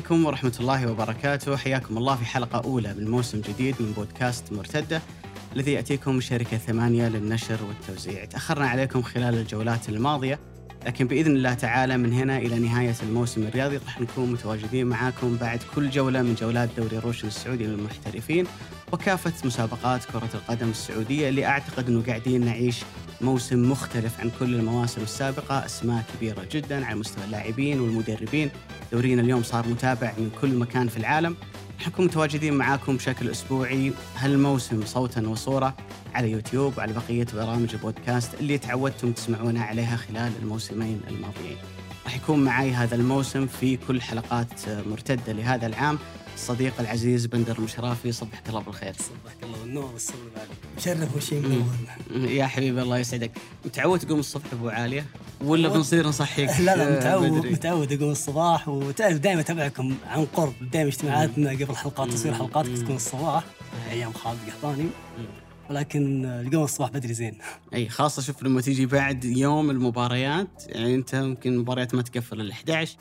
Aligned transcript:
عليكم 0.00 0.26
ورحمة 0.26 0.56
الله 0.60 0.90
وبركاته. 0.90 1.56
حياكم 1.56 1.98
الله 1.98 2.16
في 2.16 2.24
حلقة 2.24 2.62
أولى 2.64 2.94
من 2.94 3.10
موسم 3.10 3.40
جديد 3.40 3.74
من 3.80 3.92
بودكاست 3.92 4.52
مرتدة 4.52 5.02
الذي 5.56 5.72
يأتيكم 5.72 6.20
شركة 6.20 6.56
ثمانية 6.56 7.08
للنشر 7.08 7.58
والتوزيع. 7.68 8.24
تأخرنا 8.24 8.68
عليكم 8.68 9.02
خلال 9.02 9.34
الجولات 9.34 9.88
الماضية. 9.88 10.38
لكن 10.86 11.06
بإذن 11.06 11.36
الله 11.36 11.54
تعالى 11.54 11.96
من 11.96 12.12
هنا 12.12 12.38
إلى 12.38 12.58
نهاية 12.58 12.94
الموسم 13.02 13.42
الرياضي 13.42 13.76
راح 13.76 14.00
نكون 14.00 14.32
متواجدين 14.32 14.86
معاكم 14.86 15.36
بعد 15.36 15.60
كل 15.74 15.90
جولة 15.90 16.22
من 16.22 16.34
جولات 16.34 16.68
دوري 16.76 16.98
روشن 16.98 17.28
السعودي 17.28 17.66
للمحترفين 17.66 18.46
وكافة 18.92 19.32
مسابقات 19.44 20.04
كرة 20.04 20.30
القدم 20.34 20.70
السعودية 20.70 21.28
اللي 21.28 21.46
أعتقد 21.46 21.88
أنه 21.88 22.02
قاعدين 22.02 22.44
نعيش 22.44 22.82
موسم 23.20 23.70
مختلف 23.70 24.20
عن 24.20 24.30
كل 24.38 24.54
المواسم 24.54 25.02
السابقة. 25.02 25.64
أسماء 25.66 26.04
كبيرة 26.16 26.46
جدا 26.52 26.86
على 26.86 26.96
مستوى 26.96 27.24
اللاعبين 27.24 27.80
والمدربين. 27.80 28.50
دورينا 28.92 29.22
اليوم 29.22 29.42
صار 29.42 29.68
متابع 29.68 30.12
من 30.18 30.30
كل 30.40 30.54
مكان 30.54 30.88
في 30.88 30.96
العالم. 30.96 31.36
نكون 31.88 32.04
متواجدين 32.04 32.54
معاكم 32.54 32.96
بشكل 32.96 33.30
أسبوعي 33.30 33.92
هالموسم 34.16 34.86
صوتا 34.86 35.28
وصورة 35.28 35.76
على 36.14 36.30
يوتيوب 36.30 36.78
وعلى 36.78 36.92
بقية 36.92 37.26
برامج 37.34 37.74
البودكاست 37.74 38.34
اللي 38.40 38.58
تعودتم 38.58 39.12
تسمعونا 39.12 39.62
عليها 39.62 39.96
خلال 39.96 40.32
الموسمين 40.42 41.00
الماضيين. 41.08 41.56
راح 42.04 42.16
يكون 42.16 42.44
معي 42.44 42.72
هذا 42.72 42.94
الموسم 42.94 43.46
في 43.46 43.76
كل 43.76 44.02
حلقات 44.02 44.68
مرتدة 44.86 45.32
لهذا 45.32 45.66
العام 45.66 45.98
الصديق 46.34 46.80
العزيز 46.80 47.26
بندر 47.26 47.60
مشرافي. 47.60 48.12
صبحك 48.12 48.48
الله 48.48 48.60
بالخير. 48.60 48.92
صبحك 48.92 49.42
الله 49.42 49.60
والنور 49.60 49.92
والسرور 49.92 50.30
عليك 50.36 50.58
مشرف 50.76 51.16
وشيء 51.16 51.40
منور 51.40 52.30
يا 52.30 52.46
حبيبي 52.46 52.82
الله 52.82 52.98
يسعدك. 52.98 53.30
متعود 53.64 53.98
تقوم 53.98 54.18
الصبح 54.18 54.52
ابو 54.52 54.68
عالية؟ 54.68 55.06
ولا 55.44 55.68
بنصير 55.68 56.06
نصحيك؟ 56.06 56.50
لا 56.60 56.76
لا 56.76 56.96
متعود 56.98 57.30
بدري. 57.30 57.50
متعود. 57.50 57.92
أقوم 57.92 58.10
الصباح 58.10 58.68
وتعرف 58.68 59.18
دائما 59.18 59.40
أتابعكم 59.40 59.94
عن 60.06 60.24
قرب. 60.24 60.52
دائما 60.72 60.88
اجتماعاتنا 60.88 61.50
قبل 61.50 61.76
حلقات 61.76 62.10
تصوير 62.10 62.34
حلقات 62.34 62.66
تكون 62.66 62.96
الصباح. 62.96 63.44
أيام 63.90 64.12
خالد 64.12 64.38
قحطاني. 64.48 64.86
ولكن 65.70 66.24
القوم 66.24 66.64
الصباح 66.64 66.90
بدري 66.90 67.14
زين. 67.14 67.38
أي 67.74 67.88
خاصة 67.88 68.22
شوف 68.22 68.42
لما 68.42 68.60
تيجي 68.60 68.86
بعد 68.86 69.24
يوم 69.24 69.70
المباريات 69.70 70.62
يعني 70.66 70.94
أنت 70.94 71.14
ممكن 71.14 71.52
المباريات 71.52 71.94
ما 71.94 72.02
تقفل 72.02 72.40
إلا 72.40 72.52
11 72.52 72.96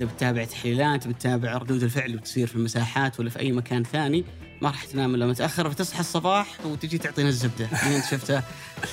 إذا 0.00 0.08
بتتابع 0.08 0.44
تحليلات 0.44 1.08
بتتابع 1.08 1.56
ردود 1.56 1.82
الفعل 1.82 2.06
اللي 2.06 2.16
بتصير 2.16 2.46
في 2.46 2.54
المساحات 2.56 3.20
ولا 3.20 3.30
في 3.30 3.38
أي 3.38 3.52
مكان 3.52 3.84
ثاني 3.84 4.24
ما 4.62 4.68
راح 4.68 4.84
تنام 4.84 5.14
إلا 5.14 5.26
متاخر 5.26 5.70
فتصحى 5.70 6.00
الصباح 6.00 6.66
وتجي 6.66 6.98
تعطينا 6.98 7.28
الزبدة. 7.28 7.68
اللي 7.84 7.96
أنت 7.96 8.04
شفتها 8.04 8.42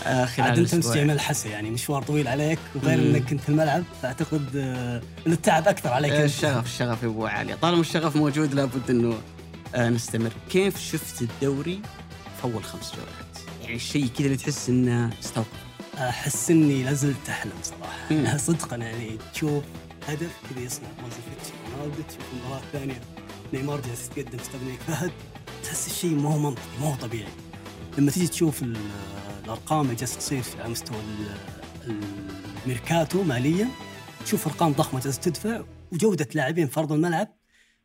آه 0.06 0.26
خلال 0.26 0.48
عاد 0.48 0.60
أنت 0.60 0.74
امس 0.74 0.88
ملحسه 0.88 1.50
يعني 1.50 1.72
مشوار 1.72 2.04
طويل 2.04 2.28
عليك 2.28 2.60
وغير 2.76 3.00
إنك 3.00 3.30
كنت 3.30 3.42
في 3.42 3.50
الملعب 3.50 3.84
فأعتقد 4.02 4.56
آه 4.56 5.02
ان 5.28 5.32
التعب 5.32 5.68
أكثر 5.68 5.90
عليك 5.90 6.12
آه 6.12 6.26
الشغف 6.26 6.66
الشغف 6.66 7.04
يا 7.04 7.08
ابو 7.08 7.26
علي 7.26 7.56
طالما 7.56 7.82
الشغف 7.82 8.16
موجود 8.16 8.54
لابد 8.54 8.90
إنه 8.90 9.18
آه 9.76 9.90
نستمر. 9.90 10.32
كيف 10.50 10.80
شفت 10.80 11.22
الدوري 11.22 11.82
في 12.38 12.44
أول 12.44 12.64
خمس 12.64 12.92
جولات 12.92 13.62
يعني 13.62 13.76
الشيء 13.76 14.08
كذا 14.08 14.26
اللي 14.26 14.38
تحس 14.38 14.70
إنه 14.70 15.10
استوقف. 15.24 15.48
أحس 15.98 16.52
إني 16.52 16.84
لازلت 16.84 17.30
أحلم 17.30 17.52
صراحة. 17.64 18.38
صدقا 18.48 18.76
يعني 18.76 19.18
تشوف 19.34 19.64
هدف 20.08 20.32
كذا 20.50 20.60
يصنع 20.64 20.88
مازوفيتش 21.02 21.48
رونالدو 21.76 22.02
تشوف 22.02 22.34
المباراه 22.34 22.60
الثانية 22.60 23.02
نيمار 23.54 23.82
جالس 23.82 24.10
يتقدم 24.18 24.40
استبنيك 24.40 24.80
فهد 24.80 25.12
تحس 25.64 25.88
الشيء 25.88 26.16
ما 26.16 26.34
هو 26.34 26.38
منطقي 26.38 26.80
ما 26.82 26.88
هو 26.88 26.96
طبيعي. 26.96 27.32
لما 27.98 28.12
تيجي 28.12 28.28
تشوف 28.28 28.64
الأرقام 29.44 29.86
اللي 29.86 29.96
جالسه 29.96 30.18
تصير 30.18 30.44
على 30.60 30.70
مستوى 30.70 30.98
الميركاتو 32.66 33.24
ماليا 33.24 33.68
تشوف 34.26 34.48
أرقام 34.48 34.72
ضخمة 34.72 35.00
جالسة 35.00 35.22
تدفع 35.22 35.64
وجودة 35.92 36.28
لاعبين 36.36 36.68
في 36.68 36.80
أرض 36.80 36.92
الملعب 36.92 37.38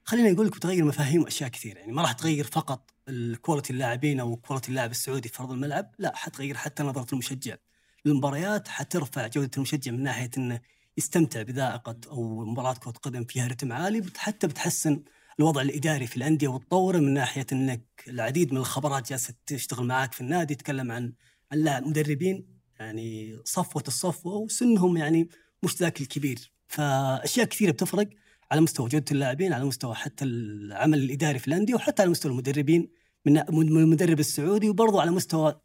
خليني 0.05 0.33
أقول 0.33 0.47
لك 0.47 0.57
بتغير 0.57 0.85
مفاهيم 0.85 1.23
وأشياء 1.23 1.51
كثير 1.51 1.77
يعني 1.77 1.93
ما 1.93 2.03
راح 2.03 2.13
تغير 2.13 2.45
فقط 2.45 2.91
ال 3.09 3.17
quality 3.17 3.73
اللاعبين 3.73 4.21
أو 4.21 4.37
quality 4.37 4.69
اللاعب 4.69 4.91
السعودي 4.91 5.29
في 5.29 5.41
أرض 5.41 5.51
الملعب 5.53 5.95
لا 5.99 6.17
حتغير 6.17 6.57
حتى 6.57 6.83
نظرة 6.83 7.07
المشجع. 7.13 7.57
للمباريات 8.05 8.69
حترفع 8.69 9.27
جودة 9.27 9.51
المشجع 9.57 9.93
من 9.93 10.03
ناحية 10.03 10.31
إنه 10.39 10.61
يستمتع 10.99 11.43
بذائقة 11.43 11.97
أو 12.11 12.45
مباراة 12.45 12.75
كرة 12.75 12.91
قدم 12.91 13.25
فيها 13.25 13.47
رتم 13.47 13.73
عالي 13.73 14.03
حتى 14.17 14.47
بتحسن 14.47 15.03
الوضع 15.41 15.63
الإداري 15.63 16.07
في 16.07 16.17
الأندية 16.17 16.49
وتطوره 16.49 16.99
من 16.99 17.15
ناحية 17.15 17.47
إنك 17.53 17.83
العديد 18.09 18.53
من 18.53 18.59
الخبرات 18.59 19.09
جالسة 19.11 19.35
تشتغل 19.47 19.87
معك 19.87 20.13
في 20.13 20.21
النادي 20.21 20.55
تتكلم 20.55 20.93
عن 20.93 21.13
عن 21.53 21.85
مدربين 21.85 22.47
يعني 22.81 23.39
صفوة 23.45 23.85
الصفوة 23.89 24.35
وسنهم 24.35 24.97
يعني 24.97 25.29
مش 25.63 25.77
ذاك 25.77 26.01
الكبير. 26.01 26.53
فأشياء 26.69 27.47
كثيرة 27.47 27.71
بتفرق 27.71 28.09
على 28.51 28.61
مستوى 28.61 28.89
جودة 28.89 29.05
اللاعبين 29.13 29.53
على 29.53 29.65
مستوى 29.65 29.95
حتى 29.95 30.25
العمل 30.25 30.99
الإداري 30.99 31.39
في 31.39 31.49
الأندية 31.49 31.75
وحتى 31.75 32.03
على 32.03 32.11
مستوى 32.11 32.33
المدربين 32.33 32.89
من 33.27 33.39
المدرب 33.79 34.21
السعودي 34.21 34.69
وبرضه 34.71 35.01
على 35.01 35.11
مستوى 35.11 35.61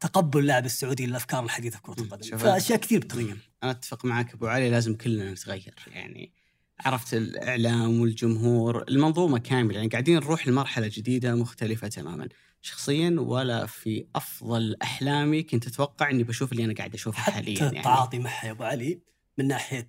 تقبل 0.00 0.40
اللاعب 0.40 0.64
السعودي 0.64 1.06
للأفكار 1.06 1.44
الحديثة 1.44 1.76
في 1.76 1.82
كرة 1.82 2.00
القدم. 2.00 2.36
فأشياء 2.36 2.78
كثير 2.78 3.00
بتغير 3.00 3.36
أنا 3.62 3.70
أتفق 3.70 4.04
معك 4.04 4.34
أبو 4.34 4.46
علي 4.46 4.70
لازم 4.70 4.94
كلنا 4.94 5.32
نتغير. 5.32 5.74
يعني 5.86 6.32
عرفت 6.80 7.14
الإعلام 7.14 8.00
والجمهور 8.00 8.84
المنظومة 8.88 9.38
كاملة 9.38 9.76
يعني 9.76 9.88
قاعدين 9.88 10.16
نروح 10.16 10.48
لمرحلة 10.48 10.90
جديدة 10.92 11.34
مختلفة 11.34 11.88
تماما. 11.88 12.28
شخصيا 12.62 13.16
ولا 13.18 13.66
في 13.66 14.06
أفضل 14.16 14.76
أحلامي 14.82 15.42
كنت 15.42 15.66
أتوقع 15.66 16.10
إني 16.10 16.24
بشوف 16.24 16.52
اللي 16.52 16.64
أنا 16.64 16.74
قاعد 16.74 16.94
أشوفه 16.94 17.18
حاليا 17.18 17.62
يعني. 17.62 17.78
التعاطي 17.78 18.18
معها 18.18 18.46
يا 18.46 18.50
أبو 18.50 18.64
علي 18.64 19.00
من 19.38 19.48
ناحية 19.48 19.88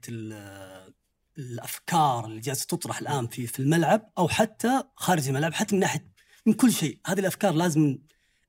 الأفكار 1.38 2.26
اللي 2.26 2.40
جالسة 2.40 2.66
تطرح 2.66 3.00
الآن 3.00 3.28
في 3.28 3.48
في 3.48 3.60
الملعب 3.60 4.12
أو 4.18 4.28
حتى 4.28 4.84
خارج 4.96 5.28
الملعب 5.28 5.54
حتى 5.54 5.76
من 5.76 5.82
ناحية 5.82 6.12
من 6.46 6.54
كل 6.54 6.74
شيء. 6.74 7.00
هذه 7.06 7.20
الأفكار 7.20 7.54
لازم 7.54 7.98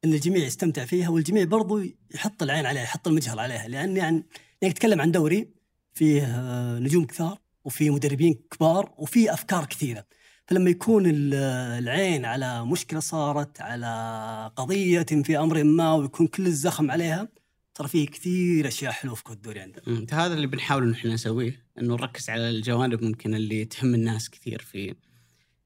إن 0.05 0.13
الجميع 0.13 0.45
يستمتع 0.45 0.85
فيها 0.85 1.09
والجميع 1.09 1.45
برضو 1.45 1.83
يحط 2.15 2.43
العين 2.43 2.67
عليها 2.67 2.83
يحط 2.83 3.09
المجهر 3.09 3.41
عليها 3.41 3.69
لأن 3.69 3.97
يعني 3.97 4.27
يعني 4.63 4.75
تتكلم 4.75 5.01
عن 5.01 5.11
دوري 5.11 5.49
فيه 5.95 6.41
نجوم 6.79 7.05
كثار 7.05 7.39
وفي 7.65 7.91
مدربين 7.91 8.35
كبار 8.51 8.95
وفي 8.99 9.33
أفكار 9.33 9.65
كثيرة 9.65 10.07
فلما 10.47 10.71
يكون 10.71 11.03
العين 11.07 12.25
على 12.25 12.65
مشكلة 12.65 13.01
صارت 13.01 13.61
على 13.61 14.53
قضية 14.57 15.03
في 15.03 15.39
أمر 15.39 15.65
ما 15.65 15.95
ويكون 15.95 16.27
كل 16.27 16.47
الزخم 16.47 16.91
عليها 16.91 17.29
ترى 17.75 17.89
فيه 17.89 18.07
كثير 18.07 18.69
أشياء 18.69 18.93
حلوة 18.93 19.15
في 19.15 19.31
الدوري 19.31 19.61
عندنا. 19.61 20.07
هذا 20.13 20.35
اللي 20.35 20.47
بنحاول 20.47 20.83
إن 20.83 20.93
إحنا 20.93 21.15
نسويه 21.15 21.67
إنه 21.79 21.95
نركز 21.95 22.31
على 22.31 22.51
الجوانب 22.51 23.05
ممكن 23.05 23.35
اللي 23.35 23.65
تهم 23.65 23.95
الناس 23.95 24.31
كثير 24.31 24.63
في 24.63 24.95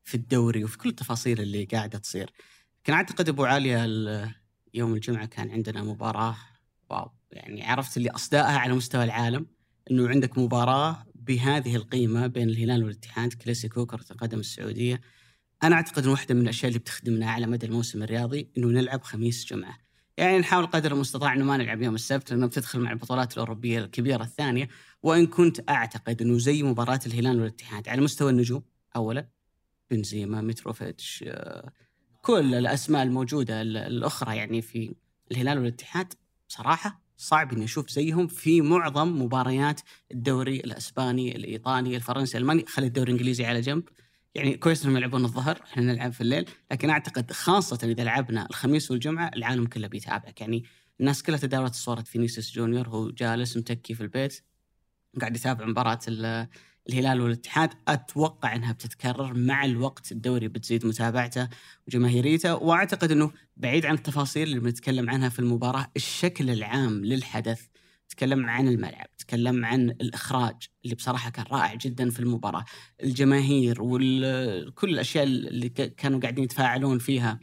في 0.05 0.15
الدوري 0.15 0.65
وفي 0.65 0.79
كل 0.79 0.89
التفاصيل 0.89 1.41
اللي 1.41 1.65
قاعدة 1.65 1.99
تصير. 1.99 2.31
لكن 2.87 2.95
أعتقد 2.95 3.29
أبو 3.29 3.45
عاليه 3.45 3.85
يوم 4.75 4.95
الجمعة 4.95 5.27
كان 5.27 5.51
عندنا 5.51 5.83
مباراة 5.83 6.37
واو. 6.91 7.11
يعني 7.31 7.65
عرفت 7.65 7.97
اللي 7.97 8.11
أصدائها 8.11 8.59
على 8.59 8.75
مستوى 8.75 9.05
العالم 9.05 9.47
إنه 9.91 10.09
عندك 10.09 10.39
مباراة 10.39 11.07
بهذه 11.15 11.77
القيمة 11.77 12.27
بين 12.27 12.49
الهلال 12.49 12.85
والاتحاد 12.85 13.33
كلاسيكو 13.33 13.87
كرة 13.87 14.05
القدم 14.11 14.39
السعودية. 14.39 15.01
أنا 15.63 15.75
أعتقد 15.75 16.05
ان 16.05 16.11
واحدة 16.11 16.35
من 16.35 16.41
الأشياء 16.41 16.69
اللي 16.69 16.79
بتخدمنا 16.79 17.31
على 17.31 17.47
مدى 17.47 17.67
الموسم 17.67 18.03
الرياضي 18.03 18.51
إنه 18.59 18.69
نلعب 18.69 19.03
خميس 19.03 19.45
جمعة. 19.45 19.79
يعني 20.17 20.39
نحاول 20.39 20.67
قدر 20.67 20.93
المستطاع 20.93 21.33
إنه 21.33 21.45
ما 21.45 21.57
نلعب 21.57 21.83
يوم 21.83 21.95
السبت 21.95 22.31
لأنه 22.31 22.47
بتدخل 22.47 22.81
مع 22.81 22.93
البطولات 22.93 23.33
الأوروبية 23.33 23.79
الكبيرة 23.79 24.23
الثانية. 24.23 24.69
وإن 25.03 25.27
كنت 25.27 25.71
أعتقد 25.71 26.23
إنه 26.23 26.39
زي 26.39 26.63
مباراة 26.63 27.01
الهلال 27.07 27.41
والاتحاد 27.41 27.89
على 27.89 28.01
مستوى 28.01 28.31
النجوم 28.31 28.63
اولا 28.97 29.29
بنزيما 29.91 30.41
متروفيتش 30.41 31.25
آه، 31.29 31.73
كل 32.27 32.55
الأسماء 32.55 33.03
الموجودة 33.03 33.63
الأخرى 33.63 34.37
يعني 34.37 34.63
في 34.63 34.95
الهلال 35.33 35.59
والاتحاد 35.59 36.15
بصراحه 36.49 37.03
صعب 37.17 37.53
إني 37.53 37.65
أشوف 37.65 37.91
زيهم 37.91 38.27
في 38.27 38.61
معظم 38.61 39.23
مباريات 39.23 39.81
الدوري 40.13 40.57
الأسباني، 40.57 41.37
الإيطالي، 41.37 41.97
الفرنسي، 41.97 42.39
الألماني، 42.39 42.65
خلي 42.67 42.87
الدوري 42.87 43.13
الإنجليزي 43.13 43.45
على 43.45 43.61
جنب. 43.61 43.83
يعني 44.35 44.57
كويس 44.57 44.85
إنهم 44.85 44.97
يلعبون 44.97 45.25
الظهر، 45.25 45.63
إحنا 45.63 45.83
نلعب 45.83 46.13
في 46.13 46.21
الليل، 46.21 46.49
لكن 46.71 46.91
أعتقد 46.91 47.33
خاصة 47.33 47.79
إذا 47.83 48.05
لعبنا 48.05 48.47
الخميس 48.51 48.91
والجمعة 48.91 49.31
العالم 49.37 49.67
كله 49.67 49.89
بيتابعك، 49.89 50.41
يعني 50.41 50.65
الناس 51.01 51.23
كلها 51.23 51.39
تداولت 51.39 51.75
صورة 51.75 52.03
فينيسيوس 52.03 52.53
جونيور 52.53 52.89
وهو 52.89 53.11
جالس 53.11 53.57
متكي 53.57 53.95
في 53.95 54.01
البيت 54.01 54.43
قاعد 55.21 55.37
يتابع 55.37 55.67
مباراة 55.67 56.01
الهلال 56.89 57.21
والاتحاد 57.21 57.71
أتوقع 57.89 58.55
إنها 58.55 58.73
بتتكرر 58.73 59.35
مع 59.35 59.65
الوقت. 59.65 60.13
الدوري 60.13 60.49
بتزيد 60.49 60.87
متابعته 60.87 61.49
وجماهيريته 61.89 62.55
وأعتقد 62.55 63.11
إنه 63.13 63.33
بعيد 63.57 63.87
عن 63.87 63.95
التفاصيل 63.95 64.49
اللي 64.49 64.61
بنتكلم 64.61 65.11
عنها 65.11 65.29
في 65.29 65.39
المباراة 65.39 65.87
الشكل 65.97 66.51
العام 66.51 67.05
للحدث 67.05 67.67
تكلم 68.09 68.47
عن 68.47 68.69
الملعب 68.69 69.07
تكلم 69.19 69.65
عن 69.65 69.91
الإخراج 69.91 70.55
اللي 70.85 70.95
بصراحة 70.95 71.31
كان 71.31 71.45
رائع 71.51 71.75
جدا 71.75 72.11
في 72.11 72.21
المباراة. 72.21 72.65
الجماهير 73.03 73.77
وكل 73.81 74.91
الأشياء 74.91 75.25
اللي 75.25 75.69
كانوا 75.69 76.21
قاعدين 76.21 76.45
يتفاعلون 76.45 76.99
فيها 76.99 77.41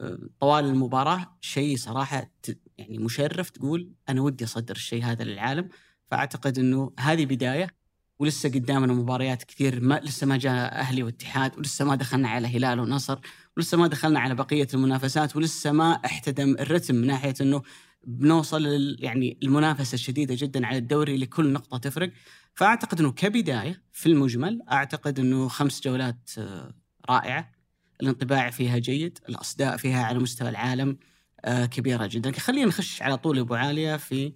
آه، 0.00 0.18
طوال 0.40 0.64
المباراة 0.64 1.36
شيء 1.40 1.76
صراحة 1.76 2.30
يعني 2.78 2.98
مشرف 2.98 3.50
تقول 3.50 3.92
أنا 4.08 4.20
ودي 4.20 4.44
أصدر 4.44 4.74
الشيء 4.76 5.04
هذا 5.04 5.24
للعالم. 5.24 5.68
فأعتقد 6.10 6.58
أنه 6.58 6.92
هذه 6.98 7.26
بداية 7.26 7.76
ولسه 8.18 8.48
قدامنا 8.48 8.92
مباريات 8.92 9.42
كثير 9.42 9.80
ما 9.80 10.00
لسه 10.04 10.26
ما 10.26 10.36
جاء 10.36 10.72
أهلي 10.72 11.02
واتحاد 11.02 11.58
ولسه 11.58 11.84
ما 11.84 11.94
دخلنا 11.94 12.28
على 12.28 12.56
هلال 12.56 12.80
ونصر 12.80 13.18
ولسه 13.56 13.78
ما 13.78 13.86
دخلنا 13.86 14.20
على 14.20 14.34
بقية 14.34 14.68
المنافسات 14.74 15.36
ولسه 15.36 15.72
ما 15.72 15.92
احتدم 15.92 16.56
الرتم 16.60 16.94
من 16.94 17.06
ناحية 17.06 17.34
إنه 17.40 17.62
بنوصل 18.06 18.96
يعني 18.98 19.38
المنافسة 19.42 19.94
الشديدة 19.94 20.34
جدا 20.38 20.66
على 20.66 20.78
الدوري 20.78 21.16
لكل 21.16 21.52
نقطة 21.52 21.78
تفرق. 21.78 22.12
فأعتقد 22.54 23.00
إنه 23.00 23.12
كبداية 23.12 23.82
في 23.92 24.06
المجمل 24.06 24.62
أعتقد 24.72 25.18
إنه 25.18 25.48
خمس 25.48 25.80
جولات 25.80 26.30
آه، 26.38 26.74
رائعة. 27.10 27.56
الانطباع 28.02 28.50
فيها 28.50 28.78
جيد 28.78 29.18
الأصداء 29.28 29.76
فيها 29.76 30.04
على 30.04 30.18
مستوى 30.18 30.48
العالم 30.48 30.98
آه، 31.44 31.66
كبيرة 31.66 32.06
جدا. 32.06 32.32
خلينا 32.32 32.66
نخش 32.66 33.02
على 33.02 33.16
طول 33.16 33.38
أبو 33.38 33.54
عالية 33.54 33.96
في 33.96 34.32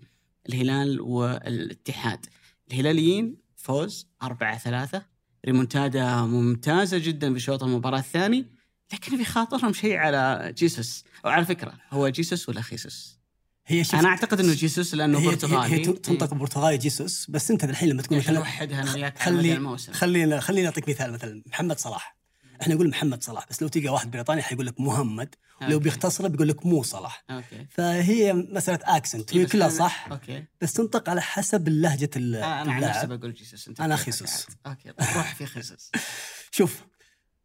الهلال 0.48 1.00
والاتحاد. 1.00 2.26
الهلاليين 2.70 3.36
فوز 3.62 4.08
4 4.22 4.58
3 4.58 5.02
ريمونتادا 5.46 6.16
ممتازة 6.16 6.98
جدا 6.98 7.34
بشوط 7.34 7.62
المباراة 7.62 7.98
الثاني 7.98 8.46
لكن 8.92 9.16
في 9.16 9.24
خاطرهم 9.24 9.72
شيء 9.72 9.96
على 9.96 10.52
جيسوس. 10.56 11.04
وعلى 11.24 11.44
فكرة 11.44 11.72
هو 11.90 12.08
جيسوس 12.08 12.48
ولا 12.48 12.60
خيسوس؟ 12.60 13.20
هي 13.66 13.84
أنا 13.94 14.08
أعتقد 14.08 14.40
إنه 14.40 14.54
جيسوس 14.54 14.94
لأنه 14.94 15.18
هي, 15.18 15.26
برتغالي. 15.26 15.74
هي, 15.74 15.78
هي 15.78 15.92
تنطق 15.92 16.34
برتغالي 16.34 16.78
جيسوس 16.78 17.30
بس 17.30 17.50
أنت 17.50 17.64
الحين 17.64 17.88
لما 17.88 18.02
تقول 18.02 18.18
عشان 18.18 18.32
مثلا 18.32 18.44
نوحدها 18.44 18.82
أنا 18.82 18.94
وياك 18.94 19.18
خلي 19.18 19.52
الموسم. 19.52 19.92
خلينا 19.92 20.40
خليني 20.40 20.66
اعطيك 20.66 20.88
مثال 20.88 21.12
مثلا 21.12 21.42
محمد 21.46 21.78
صلاح. 21.78 22.19
إحنا 22.60 22.74
نقول 22.74 22.88
محمد 22.88 23.22
صلاح 23.22 23.46
بس 23.50 23.62
لو 23.62 23.68
تلقى 23.68 23.88
واحد 23.88 24.10
بريطاني 24.10 24.42
حيقول 24.42 24.66
لك 24.66 24.80
محمد 24.80 25.34
لو 25.62 25.66
okay. 25.66 25.78
بيختصره 25.78 26.28
بيقول 26.28 26.48
لك 26.48 26.66
مو 26.66 26.82
صلاح. 26.82 27.24
okay. 27.30 27.66
فهي 27.70 28.32
مسألة 28.32 28.78
accent 28.82 29.34
هي 29.36 29.44
بس 29.44 29.52
كلها 29.52 29.68
صح 29.68 30.08
okay. 30.10 30.44
بس 30.60 30.72
تنطق 30.72 31.08
على 31.08 31.22
حسب 31.22 31.68
لهجة 31.68 32.10
آه 32.16 32.18
أنا 32.62 32.72
عن 32.72 32.80
نفسي 32.80 33.06
بقول 33.06 33.32
جيسوس 33.34 33.68
أنت 33.68 33.80
أنا 33.80 33.96
كيفك 33.96 34.04
خيسوس. 34.06 34.46
okay 34.66 34.92
طيب 34.92 35.08
روح 35.16 35.34
في 35.34 35.46
خيسوس 35.46 35.90
شوف 36.56 36.84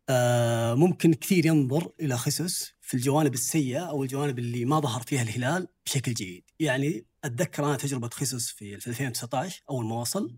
آه 0.10 0.74
ممكن 0.74 1.14
كثير 1.14 1.46
ينظر 1.46 1.92
إلى 2.02 2.18
خسوس 2.18 2.74
في 2.82 2.94
الجوانب 2.94 3.34
السيئة 3.34 3.80
أو 3.80 4.04
الجوانب 4.04 4.40
اللي 4.40 4.66
ما 4.66 4.80
ظهر 4.80 5.02
فيها 5.02 5.22
الهلال 5.22 5.68
بشكل 5.86 6.14
جيد، 6.14 6.44
يعني 6.60 7.06
أتذكر 7.24 7.66
أنا 7.66 7.76
تجربة 7.76 8.10
خسوس 8.10 8.50
في 8.52 8.80
في 8.80 8.88
2019 8.88 9.62
أول 9.70 9.86
ما 9.86 9.96
وصل. 9.96 10.36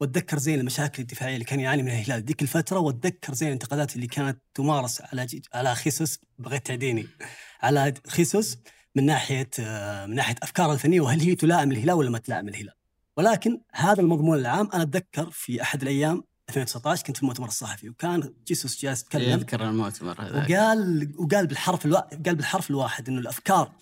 واتذكر 0.00 0.38
زين 0.38 0.60
المشاكل 0.60 1.02
الدفاعية 1.02 1.34
اللي 1.34 1.44
كان 1.44 1.60
يعاني 1.60 1.82
منها 1.82 2.00
الهلال 2.00 2.24
ذيك 2.24 2.42
الفترة 2.42 2.78
واتذكر 2.78 3.34
زين 3.34 3.48
الانتقادات 3.48 3.96
اللي 3.96 4.06
كانت 4.06 4.38
تمارس 4.54 5.00
على 5.00 5.26
على 5.54 5.74
خيسوس 5.74 6.18
بغيت 6.38 6.66
تعديني 6.66 7.06
على 7.62 7.94
خيسوس 8.08 8.58
من 8.94 9.06
ناحية 9.06 9.50
آه 9.60 10.06
من 10.06 10.14
ناحية 10.14 10.34
أفكاره 10.42 10.72
الفنية 10.72 11.00
وهل 11.00 11.20
هي 11.20 11.34
تلائم 11.34 11.72
الهلال 11.72 11.94
ولا 11.94 12.10
ما 12.10 12.18
تلائم 12.18 12.48
الهلال. 12.48 12.74
ولكن 13.16 13.60
هذا 13.72 14.00
المضمون 14.00 14.38
العام 14.38 14.70
أنا 14.74 14.82
أتذكر 14.82 15.30
في 15.30 15.62
أحد 15.62 15.82
الأيام 15.82 16.24
2019 16.48 17.04
كنت 17.06 17.16
في 17.16 17.22
المؤتمر 17.22 17.48
الصحفي 17.48 17.88
وكان 17.88 18.34
جيسوس 18.46 18.82
جالس 18.82 19.02
يتكلم 19.02 19.30
يذكر 19.30 19.68
المؤتمر 19.68 20.22
هذا 20.22 20.38
وقال 20.38 21.12
وقال 21.18 21.46
بالحرف 21.46 21.86
الوا... 21.86 22.00
قال 22.00 22.34
بالحرف 22.36 22.70
الواحد 22.70 23.08
إنه 23.08 23.20
الأفكار 23.20 23.72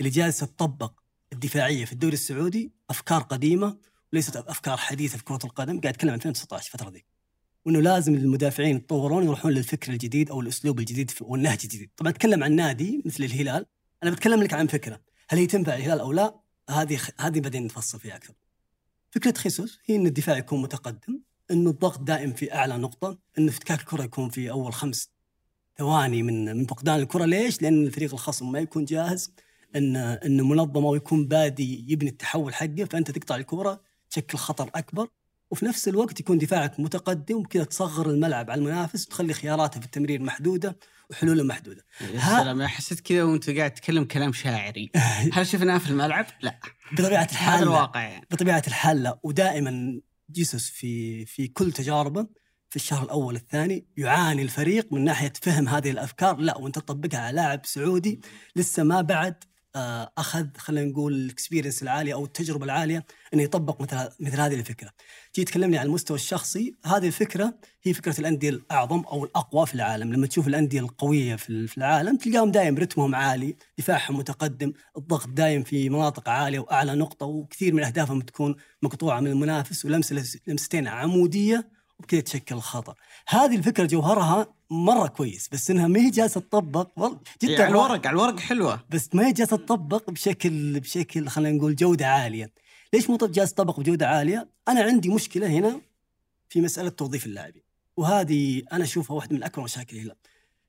اللي 0.00 0.10
جالسة 0.10 0.46
تطبق 0.46 0.92
الدفاعية 1.32 1.84
في 1.84 1.92
الدوري 1.92 2.14
السعودي 2.14 2.72
أفكار 2.90 3.22
قديمة 3.22 3.76
وليست 4.14 4.36
أفكار 4.36 4.76
حديثة 4.76 5.18
في 5.18 5.24
كرة 5.24 5.38
القدم 5.44 5.80
قاعد 5.80 5.94
يتكلم 5.94 6.10
عن 6.10 6.16
2019 6.16 6.66
الفترة 6.66 6.90
ذيك 6.90 7.06
وإنه 7.64 7.80
لازم 7.80 8.14
المدافعين 8.14 8.76
يتطورون 8.76 9.24
يروحون 9.24 9.52
للفكر 9.52 9.92
الجديد 9.92 10.30
أو 10.30 10.40
الأسلوب 10.40 10.78
الجديد 10.78 11.10
والنهج 11.20 11.58
الجديد. 11.64 11.90
طبعا 11.96 12.10
أتكلم 12.10 12.44
عن 12.44 12.52
نادي 12.52 13.02
مثل 13.04 13.24
الهلال 13.24 13.66
أنا 14.02 14.10
بتكلم 14.10 14.42
لك 14.42 14.54
عن 14.54 14.66
فكرة. 14.66 15.00
هل 15.28 15.38
هي 15.38 15.46
تنفع 15.46 15.74
الهلال 15.74 16.00
أو 16.00 16.12
لا؟ 16.12 16.40
هذه. 16.70 17.00
هذه 17.20 17.40
بعدين 17.40 17.64
نتفصل 17.64 18.00
فيها 18.00 18.16
أكثر. 18.16 18.34
فكرة 19.10 19.38
خيسوس 19.38 19.78
هي 19.86 19.96
إن 19.96 20.06
الدفاع 20.06 20.36
يكون 20.36 20.62
متقدم 20.62 21.20
إنه 21.50 21.70
الضغط 21.70 22.00
دائم 22.00 22.32
في 22.32 22.54
أعلى 22.54 22.76
نقطة 22.76 23.18
انه 23.38 23.48
افتكاك 23.48 23.80
الكرة 23.80 24.02
يكون 24.02 24.28
في 24.30 24.50
أول 24.50 24.72
خمس 24.72 25.10
ثواني 25.78 26.22
من 26.22 26.56
من 26.56 26.66
فقدان 26.66 27.00
الكرة. 27.00 27.24
ليش؟ 27.24 27.62
لأن 27.62 27.86
الفريق 27.86 28.12
الخصم 28.12 28.52
ما 28.52 28.58
يكون 28.58 28.84
جاهز 28.84 29.32
ان 29.76 29.96
انه 29.96 30.44
منظمه 30.44 30.88
ويكون 30.88 31.28
بادي 31.28 31.92
يبني 31.92 32.10
التحول 32.10 32.54
حقه 32.54 32.84
فأنت 32.90 33.10
تقطع 33.10 33.36
الكرة 33.36 33.93
تشكل 34.14 34.38
خطر 34.38 34.70
أكبر 34.74 35.08
وفي 35.50 35.64
نفس 35.64 35.88
الوقت 35.88 36.20
يكون 36.20 36.38
دفاعك 36.38 36.80
متقدم 36.80 37.36
وكذا 37.36 37.64
تصغر 37.64 38.10
الملعب 38.10 38.50
على 38.50 38.58
المنافس 38.58 39.06
وتخلي 39.06 39.34
خياراته 39.34 39.80
في 39.80 39.86
التمرير 39.86 40.22
محدودة 40.22 40.78
وحلوله 41.10 41.42
محدودة. 41.42 41.84
يا 42.00 42.20
سلام 42.20 42.60
أنا 42.60 42.68
حسيت 42.68 43.00
كذا 43.00 43.22
وأنت 43.22 43.50
قاعد 43.50 43.74
تتكلم 43.74 44.04
كلام 44.04 44.32
شاعري 44.32 44.90
هل 45.34 45.46
شفناه 45.46 45.78
في 45.78 45.90
الملعب؟ 45.90 46.26
لا 46.42 46.60
بطبيعة 46.92 47.28
الحال 47.32 47.54
هذا. 47.54 47.62
الواقع 47.62 48.00
يعني 48.00 48.26
بطبيعة 48.30 48.62
الحال 48.66 49.02
لا 49.02 49.18
ودائما 49.22 50.00
جيسوس 50.30 50.70
في 50.70 51.24
في 51.26 51.48
كل 51.48 51.72
تجاربه 51.72 52.26
في 52.70 52.76
الشهر 52.76 53.04
الأول 53.04 53.36
الثاني 53.36 53.86
يعاني 53.96 54.42
الفريق 54.42 54.92
من 54.92 55.04
ناحية 55.04 55.32
فهم 55.42 55.68
هذه 55.68 55.90
الأفكار 55.90 56.36
لا 56.36 56.58
وأنت 56.58 56.78
تطبقها 56.78 57.20
على 57.20 57.36
لاعب 57.36 57.60
سعودي 57.66 58.20
لسه 58.56 58.82
ما 58.82 59.00
بعد 59.00 59.44
أخذ 59.76 60.46
خلينا 60.56 60.90
نقول 60.90 61.12
الاكسبيرينس 61.12 61.82
العالية 61.82 62.14
أو 62.14 62.24
التجربة 62.24 62.64
العالية 62.64 63.04
إنه 63.34 63.42
يطبق 63.42 63.80
مثل 63.80 64.08
مثل 64.20 64.40
هذه 64.40 64.54
الفكرة. 64.54 64.90
جيت 65.36 65.48
تكلمني 65.48 65.78
على 65.78 65.86
المستوى 65.86 66.14
الشخصي، 66.14 66.76
هذه 66.84 67.06
الفكرة 67.06 67.54
هي 67.82 67.94
فكرة 67.94 68.20
الأندية 68.20 68.50
الأعظم 68.50 69.00
أو 69.00 69.24
الأقوى 69.24 69.66
في 69.66 69.74
العالم، 69.74 70.12
لما 70.12 70.26
تشوف 70.26 70.48
الأندية 70.48 70.80
القوية 70.80 71.36
في 71.36 71.78
العالم 71.78 72.16
تلقاهم 72.16 72.50
دائما 72.50 72.80
رتمهم 72.80 73.14
عالي، 73.14 73.56
دفاعهم 73.78 74.16
متقدم، 74.16 74.72
الضغط 74.96 75.28
دايم 75.28 75.62
في 75.62 75.90
مناطق 75.90 76.28
عالية 76.28 76.58
وأعلى 76.58 76.94
نقطة 76.94 77.26
وكثير 77.26 77.74
من 77.74 77.84
أهدافهم 77.84 78.20
تكون 78.20 78.56
مقطوعة 78.82 79.20
من 79.20 79.26
المنافس 79.26 79.84
ولمسة 79.84 80.24
لمستين 80.46 80.88
عمودية 80.88 81.68
وبكذا 81.98 82.20
تشكل 82.20 82.58
خطر. 82.58 82.94
هذه 83.28 83.56
الفكرة 83.56 83.84
جوهرها 83.86 84.53
مرة 84.74 85.06
كويس 85.06 85.48
بس 85.52 85.70
إنها 85.70 85.86
ما 85.86 86.00
هي 86.00 86.10
جالسة 86.10 86.40
تطبق 86.40 86.90
والله 86.96 87.20
جدا 87.42 87.52
يعني 87.52 87.64
على. 87.64 87.72
الورق 87.72 88.06
على 88.06 88.14
الورق 88.14 88.40
حلوة 88.40 88.84
بس 88.90 89.14
ما 89.14 89.26
هي 89.26 89.32
جالسة 89.32 89.56
تطبق 89.56 90.10
بشكل 90.10 90.80
بشكل 90.80 91.28
خلينا 91.28 91.56
نقول 91.56 91.76
جودة 91.76 92.06
عالية. 92.06 92.52
ليش 92.92 93.10
مو 93.10 93.16
جالسة 93.16 93.54
تطبق 93.54 93.80
بجودة 93.80 94.08
عالية؟ 94.08 94.48
أنا 94.68 94.82
عندي 94.82 95.08
مشكلة 95.08 95.46
هنا 95.46 95.80
في 96.48 96.60
مسألة 96.60 96.88
توظيف 96.88 97.26
اللاعبين. 97.26 97.62
وهذه 97.96 98.62
أنا 98.72 98.84
أشوفها 98.84 99.16
واحدة 99.16 99.36
من 99.36 99.42
أكبر 99.42 99.62
مشاكل 99.62 99.96
الهلال. 99.96 100.16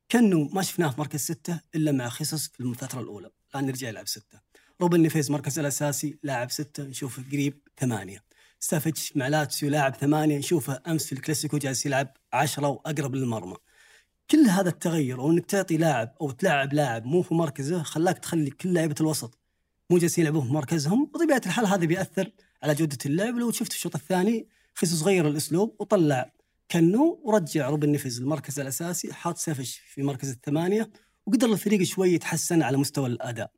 كنو 0.09 0.49
ما 0.53 0.61
شفناه 0.61 0.89
في 0.89 1.01
مركز 1.01 1.19
ستة 1.19 1.59
إلا 1.75 1.91
مع 1.91 2.09
خسوس 2.09 2.47
في 2.47 2.59
الفترة 2.59 3.01
الأولى، 3.01 3.29
الآن 3.55 3.65
نرجع 3.65 3.87
يلعب 3.87 4.07
ستة. 4.07 4.39
روبن 4.81 4.99
نيفيز 4.99 5.31
مركز 5.31 5.59
الأساسي 5.59 6.17
لاعب 6.23 6.51
ستة 6.51 6.83
نشوفه 6.83 7.23
قريب 7.31 7.59
ثمانية. 7.79 8.23
سافيتش 8.59 9.17
مع 9.17 9.27
لاتسيو 9.27 9.69
لاعب 9.69 9.95
ثمانية 9.95 10.37
نشوفه 10.37 10.81
أمس 10.87 11.05
في 11.05 11.13
الكلاسيكو 11.13 11.57
جالس 11.57 11.85
يلعب 11.85 12.17
عشرة 12.33 12.67
وأقرب 12.67 13.15
للمرمى. 13.15 13.55
كل 14.31 14.39
هذا 14.39 14.69
التغير 14.69 15.19
أو 15.19 15.31
إنك 15.31 15.45
تعطي 15.45 15.77
لاعب 15.77 16.15
أو 16.21 16.31
تلعب 16.31 16.73
لاعب 16.73 17.05
مو 17.05 17.21
في 17.21 17.33
مركزه 17.33 17.83
خلاك 17.83 18.17
تخلي 18.17 18.49
كل 18.49 18.73
لعيبه 18.73 18.95
الوسط. 19.01 19.39
مو 19.89 19.97
جالسين 19.97 20.23
يلعبون 20.23 20.47
في 20.47 20.53
مركزهم 20.53 21.05
بطبيعه 21.05 21.41
الحال 21.45 21.65
هذا 21.65 21.85
بيأثر 21.85 22.31
على 22.63 22.75
جودة 22.75 22.97
اللعب 23.05 23.35
لو 23.35 23.51
شفت 23.51 23.71
الشوط 23.71 23.95
الثاني 23.95 24.47
خيسوس 24.75 25.03
غير 25.03 25.27
الأسلوب 25.27 25.75
وطلع 25.79 26.31
كنو 26.71 27.21
ورجع 27.23 27.69
روبن 27.69 27.89
نيفز 27.89 28.19
المركز 28.19 28.59
الأساسي 28.59 29.13
حاط 29.13 29.37
سافش 29.37 29.81
في 29.93 30.03
مركز 30.03 30.29
الثمانية 30.29 30.89
وقدر 31.25 31.51
الفريق 31.51 31.83
شوي 31.83 32.13
يتحسن 32.13 32.61
على 32.61 32.77
مستوى 32.77 33.07
الأداء. 33.09 33.51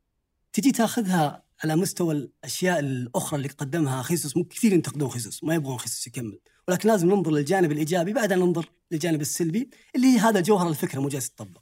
تجي 0.52 0.72
تاخذها 0.72 1.42
على 1.64 1.76
مستوى 1.76 2.14
الأشياء 2.14 2.78
الأخرى 2.78 3.36
اللي 3.36 3.48
قدمها 3.48 4.02
خيسوس 4.02 4.38
كثير 4.38 4.72
ينتقدون 4.72 5.08
خيسوس 5.08 5.44
ما 5.44 5.54
يبغون 5.54 5.78
خيسوس 5.78 6.06
يكمل. 6.06 6.38
ولكن 6.68 6.88
لازم 6.88 7.08
ننظر 7.08 7.30
للجانب 7.30 7.72
الإيجابي 7.72 8.12
بعد 8.12 8.32
ان 8.32 8.38
ننظر 8.38 8.70
للجانب 8.90 9.20
السلبي 9.20 9.70
اللي 9.96 10.06
هي 10.06 10.18
هذا 10.18 10.40
جوهر 10.40 10.68
الفكرة 10.68 11.00
مو 11.00 11.08
جالس 11.08 11.30
تطبق. 11.30 11.60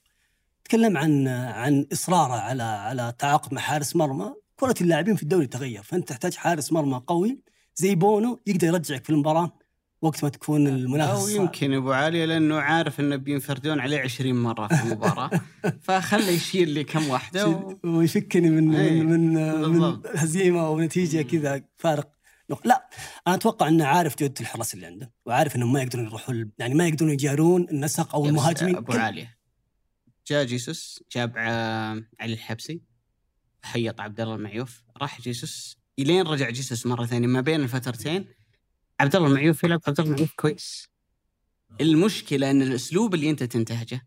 تكلم 0.65 0.97
عن 0.97 1.29
عن 1.29 1.87
اصراره 1.93 2.33
على 2.33 2.63
على 2.63 3.15
تعاقد 3.19 3.55
مع 3.55 3.61
حارس 3.61 3.97
مرمى، 3.97 4.35
كرة 4.57 4.75
اللاعبين 4.81 5.17
في 5.17 5.23
الدوري 5.23 5.47
تغير، 5.47 5.83
فأنت 5.83 6.09
تحتاج 6.09 6.35
حارس 6.35 6.73
مرمى 6.73 7.03
قوي 7.07 7.39
زي 7.77 7.95
بونو 7.95 8.41
يقدر 8.47 8.67
يرجعك 8.67 9.05
في 9.05 9.11
المباراة 9.11 9.59
وقت 10.03 10.25
ما 10.25 10.31
تكون 10.31 10.67
المنافس 10.67 11.31
أو. 11.31 11.43
يمكن 11.43 11.73
أبو 11.75 11.93
علي 11.93 12.27
لأنه 12.27 12.57
عارف 12.57 13.01
انه 13.01 13.17
بينفردون 13.17 13.81
عليه 13.81 14.01
20 14.01 14.35
مرة 14.43 14.67
في 14.67 14.85
المباراة 14.85 15.31
فخله 15.85 16.29
يشيل 16.29 16.69
لي 16.69 16.85
كم 16.85 17.09
واحدة 17.09 17.49
و... 17.49 17.79
ويفكني 17.85 18.51
من 18.51 18.75
أي، 18.75 19.01
من 19.01 19.35
من, 19.35 19.61
من 19.61 19.73
بالضبط. 19.73 20.07
هزيمة 20.15 20.67
أو 20.67 20.81
نتيجه 20.81 21.23
كذا 21.23 21.63
فارق 21.77 22.16
لا 22.65 22.89
أنا 23.27 23.35
أتوقع 23.35 23.69
إنه 23.69 23.85
عارف 23.87 24.17
جودة 24.19 24.35
الحراس 24.41 24.75
اللي 24.75 24.87
عنده 24.87 25.13
وعارف 25.27 25.57
إنهم 25.57 25.73
ما 25.73 25.83
يقدرون 25.83 26.07
يروحوا 26.07 26.35
ال- 26.35 26.51
يعني 26.59 26.75
ما 26.75 26.89
يقدرون 26.89 27.11
يجارون 27.11 27.69
النسق 27.71 28.15
أو 28.15 28.27
المهاجمين. 28.27 28.77
أبو 28.77 28.93
علي 28.93 29.29
جاء 30.27 30.45
جيسوس 30.45 31.03
جاب 31.13 31.39
علي 32.21 32.33
الحبسي 32.33 32.81
حيط 33.63 34.01
عبد 34.01 34.21
الله 34.21 34.35
المعيوف 34.35 34.83
راح 34.97 35.21
جيسوس. 35.21 35.79
إلين 35.99 36.27
رجع 36.27 36.51
جيسوس 36.51 36.87
مرة 36.87 37.07
ثانية 37.07 37.27
ما 37.27 37.41
بين 37.41 37.61
الفترتين 37.61 38.29
عبد 39.01 39.17
الله 39.17 39.29
المعيوف 39.29 39.65
يلعب. 39.65 39.81
عبد 39.87 40.01
الله 40.01 40.11
المعيوف 40.13 40.33
كويس. 40.37 40.89
المشكلة 41.81 42.51
إن 42.51 42.63
الأسلوب 42.63 43.15
اللي 43.15 43.31
أنت 43.31 43.43
تنتهجه 43.43 44.07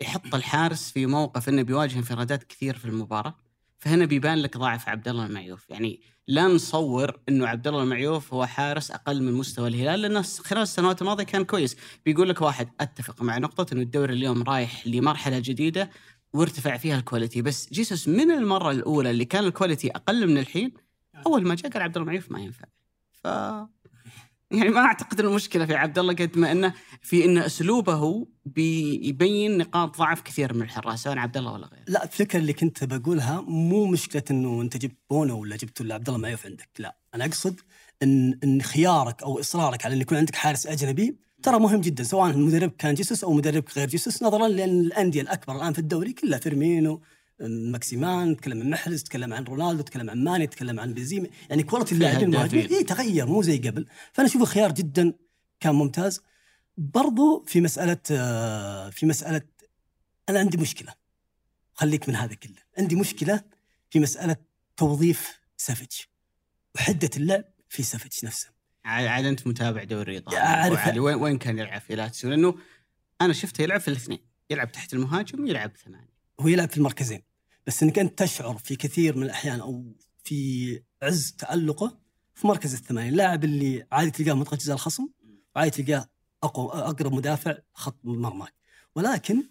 يحط 0.00 0.34
الحارس 0.34 0.90
في 0.90 1.06
موقف 1.06 1.48
إنه 1.48 1.62
بيواجه 1.62 1.98
انفرادات 1.98 2.44
كثير 2.44 2.78
في 2.78 2.84
المباراة. 2.84 3.34
فهنا 3.78 4.04
بيبان 4.04 4.38
لك 4.38 4.56
ضعف 4.56 4.88
عبد 4.88 5.08
الله 5.08 5.26
المعيوف. 5.26 5.70
يعني 5.70 6.00
لا 6.26 6.46
نصور 6.48 7.20
إنه 7.28 7.46
عبد 7.46 7.66
الله 7.66 7.82
المعيوف 7.82 8.34
هو 8.34 8.46
حارس 8.46 8.90
أقل 8.90 9.22
من 9.22 9.32
مستوى 9.32 9.68
الهلال 9.68 10.00
لأنه 10.00 10.22
خلال 10.22 10.62
السنوات 10.62 11.02
الماضية 11.02 11.24
كان 11.24 11.44
كويس. 11.44 11.76
بيقول 12.04 12.28
لك 12.28 12.40
واحد 12.42 12.68
أتفق 12.80 13.22
مع 13.22 13.38
نقطة 13.38 13.74
إنه 13.74 13.82
الدوري 13.82 14.14
اليوم 14.14 14.42
رايح 14.42 14.86
لمرحلة 14.86 15.38
جديدة 15.38 15.90
وارتفع 16.32 16.76
فيها 16.76 16.98
ال 16.98 17.03
quality. 17.03 17.42
بس 17.42 17.72
جيسوس 17.72 18.08
من 18.08 18.30
المرة 18.30 18.70
الأولى 18.70 19.10
اللي 19.10 19.24
كان 19.24 19.44
ال 19.44 19.50
quality 19.50 19.90
أقل 19.90 20.26
من 20.26 20.38
الحين؟ 20.38 20.72
أول 21.26 21.42
ما 21.46 21.54
جاء 21.54 21.72
قال 21.72 21.82
عبد 21.82 21.96
الله 21.96 22.02
المعيوف 22.02 22.30
ما 22.32 22.40
ينفع. 22.40 22.64
ف 23.12 23.26
يعني 24.50 24.68
ما 24.68 24.80
أعتقد 24.80 25.20
المشكلة 25.20 25.66
في 25.66 25.74
عبد 25.74 25.98
الله 25.98 26.14
قد 26.14 26.38
ما 26.38 26.52
إنه 26.52 26.74
في 27.02 27.24
إن 27.24 27.38
أسلوبه 27.38 28.26
بيبين 28.46 29.58
نقاط 29.58 29.98
ضعف 29.98 30.20
كثير 30.20 30.54
من 30.54 30.62
الحراس 30.62 31.02
سواء 31.02 31.18
عبد 31.18 31.36
الله 31.36 31.52
ولا 31.52 31.66
غيره. 31.66 31.84
لا 31.88 32.04
الفكرة 32.04 32.38
اللي 32.38 32.52
كنت 32.52 32.84
بقولها 32.84 33.40
مو 33.40 33.86
مشكلة 33.86 34.22
إنه 34.30 34.62
أنت 34.62 34.76
جبت 34.76 34.96
بونو 35.10 35.40
ولا 35.40 35.56
جبت 35.56 35.80
ولا 35.80 35.94
عبد 35.94 36.08
الله 36.08 36.20
معيوف 36.20 36.46
عندك، 36.46 36.68
لا 36.78 36.96
أنا 37.14 37.24
أقصد 37.24 37.60
إن 38.02 38.38
إن 38.44 38.62
خيارك 38.62 39.22
أو 39.22 39.40
إصرارك 39.40 39.86
على 39.86 39.94
إن 39.94 40.00
يكون 40.00 40.18
عندك 40.18 40.36
حارس 40.36 40.66
أجنبي 40.66 41.16
ترى 41.42 41.58
مهم 41.58 41.80
جدا 41.80 42.04
سواء 42.04 42.30
المدرب 42.30 42.70
كان 42.70 42.94
جيسوس 42.94 43.24
أو 43.24 43.32
مدربك 43.32 43.78
غير 43.78 43.88
جيسوس 43.88 44.22
نظرا 44.22 44.48
لأن 44.48 44.80
الأندية 44.80 45.20
الأكبر 45.20 45.56
الآن 45.56 45.72
في 45.72 45.78
الدوري 45.78 46.12
كلها 46.12 46.38
فيرمينو 46.38 47.02
ماكسيمان 47.40 48.36
تكلم 48.36 48.62
عن 48.62 48.70
محرز 48.70 49.02
تكلم 49.02 49.34
عن 49.34 49.44
رونالدو 49.44 49.82
تكلم 49.82 50.10
عن 50.10 50.24
ماني 50.24 50.46
تكلم 50.46 50.80
عن 50.80 50.94
بنزيما. 50.94 51.28
يعني 51.50 51.62
quality 51.62 51.94
اللاعبين 51.94 52.24
المهاجمين 52.24 52.66
اي 52.66 52.84
تغير 52.84 53.26
مو 53.26 53.42
زي 53.42 53.58
قبل. 53.58 53.86
فأنا 54.12 54.28
أشوف 54.28 54.42
الخيار 54.42 54.72
جدا 54.72 55.12
كان 55.60 55.74
ممتاز. 55.74 56.20
برضو 56.76 57.44
في 57.46 57.60
مسألة 57.60 57.98
آه، 58.10 58.90
في 58.90 59.06
مسألة 59.06 59.42
أنا 60.28 60.38
عندي 60.38 60.56
مشكلة. 60.56 60.94
خليك 61.74 62.08
من 62.08 62.14
هذا 62.14 62.34
كله. 62.34 62.62
عندي 62.78 62.96
مشكلة 62.96 63.42
في 63.90 64.00
مسألة 64.00 64.36
توظيف 64.76 65.38
سافيتش. 65.56 66.08
وحدة 66.74 67.10
اللعب 67.16 67.44
في 67.68 67.82
سافيتش 67.82 68.24
نفسه. 68.24 68.48
عاد 68.84 69.24
أنت 69.24 69.46
متابع 69.46 69.84
دوري 69.84 70.14
إيطالي. 70.14 70.38
اعرف 70.38 70.96
وين 70.96 71.14
وين 71.14 71.38
كان 71.38 71.58
يلعب 71.58 71.80
في 71.80 71.94
لاتسيو؟ 71.94 72.30
لأنه 72.30 72.54
أنا 73.20 73.32
شفته 73.32 73.62
يلعب 73.62 73.80
في 73.80 73.88
الاثنين. 73.88 74.18
يلعب 74.50 74.72
تحت 74.72 74.94
المهاجم 74.94 75.44
ويلعب 75.44 75.76
ثمانية. 75.84 76.18
هو 76.40 76.48
يلعب 76.48 76.70
في 76.70 76.76
المركزين. 76.76 77.22
بس 77.68 77.82
إنك 77.82 77.98
أنت 77.98 78.18
تشعر 78.22 78.58
في 78.58 78.76
كثير 78.76 79.16
من 79.16 79.22
الأحيان 79.22 79.60
أو 79.60 79.96
في 80.24 80.82
عز 81.02 81.32
تألقه 81.38 81.98
في 82.34 82.46
مركز 82.46 82.74
الثمانية. 82.74 83.10
اللاعب 83.10 83.44
اللي 83.44 83.86
عادي 83.92 84.10
تلقاه 84.10 84.34
منطقة 84.34 84.56
جزاء 84.56 84.74
الخصم 84.74 85.08
وعادي 85.56 85.70
تلقاه 85.82 86.08
أقوى 86.42 86.68
أقرب 86.68 87.12
مدافع 87.12 87.58
خط 87.74 87.98
مرماك. 88.04 88.54
ولكن 88.94 89.42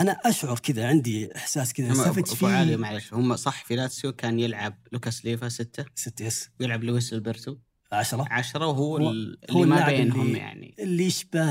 أنا 0.00 0.12
أشعر 0.12 0.58
كذا 0.58 0.88
عندي 0.88 1.36
إحساس 1.36 1.72
كذا 1.72 1.94
سافيتش 1.94 2.34
في 2.34 2.46
عالي 2.46 2.76
معلش 2.76 3.14
هم 3.14 3.36
صح 3.36 3.64
في 3.64 3.76
لاتسيو 3.76 4.12
كان 4.12 4.40
يلعب 4.40 4.78
لوكاس 4.92 5.24
ليفا 5.24 5.48
ستة؟ 5.48 5.84
ستة 5.94 6.24
yes. 6.24 6.50
ويلعب 6.60 6.84
لويس 6.84 7.12
ألبرتو؟ 7.12 7.56
عشرة. 7.92 8.26
عشرة 8.30 8.66
وهو 8.66 8.96
هو 8.96 9.08
اللي 9.08 9.36
ما 9.50 9.86
بينهم 9.86 10.20
اللي 10.26 10.38
يعني. 10.38 10.74
اللي 10.78 11.04
يشبه 11.04 11.42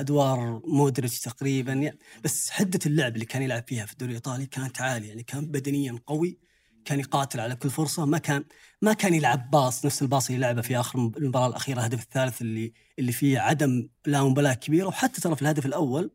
أدوار 0.00 0.62
مودريتش 0.66 1.20
تقريبا. 1.20 1.72
يعني 1.72 1.98
بس 2.24 2.50
حدة 2.50 2.78
اللعب 2.86 3.14
اللي 3.14 3.24
كان 3.24 3.42
يلعب 3.42 3.64
فيها 3.68 3.86
في 3.86 3.92
الدوري 3.92 4.10
الإيطالي 4.10 4.46
كانت 4.46 4.80
عالية. 4.80 5.08
يعني 5.08 5.22
كان 5.22 5.46
بدنيا 5.46 5.98
قوي 6.06 6.38
كان 6.84 7.00
يقاتل 7.00 7.40
على 7.40 7.56
كل 7.56 7.70
فرصة. 7.70 8.04
ما 8.04 8.18
كان 8.18 8.44
ما 8.82 8.92
كان 8.92 9.14
يلعب 9.14 9.50
باص 9.50 9.84
نفس 9.86 10.02
الباص 10.02 10.30
اللي 10.30 10.40
لعبه 10.40 10.62
في 10.62 10.80
آخر 10.80 10.98
المباراة 10.98 11.46
الأخيرة 11.46 11.78
الهدف 11.78 12.02
الثالث 12.02 12.42
اللي 12.42 12.72
اللي 12.98 13.12
فيه 13.12 13.38
عدم 13.38 13.88
لا 14.06 14.24
مبالاة 14.24 14.54
كبيرة. 14.54 14.86
وحتى 14.86 15.20
ترى 15.20 15.36
في 15.36 15.42
الهدف 15.42 15.66
الأول 15.66 16.10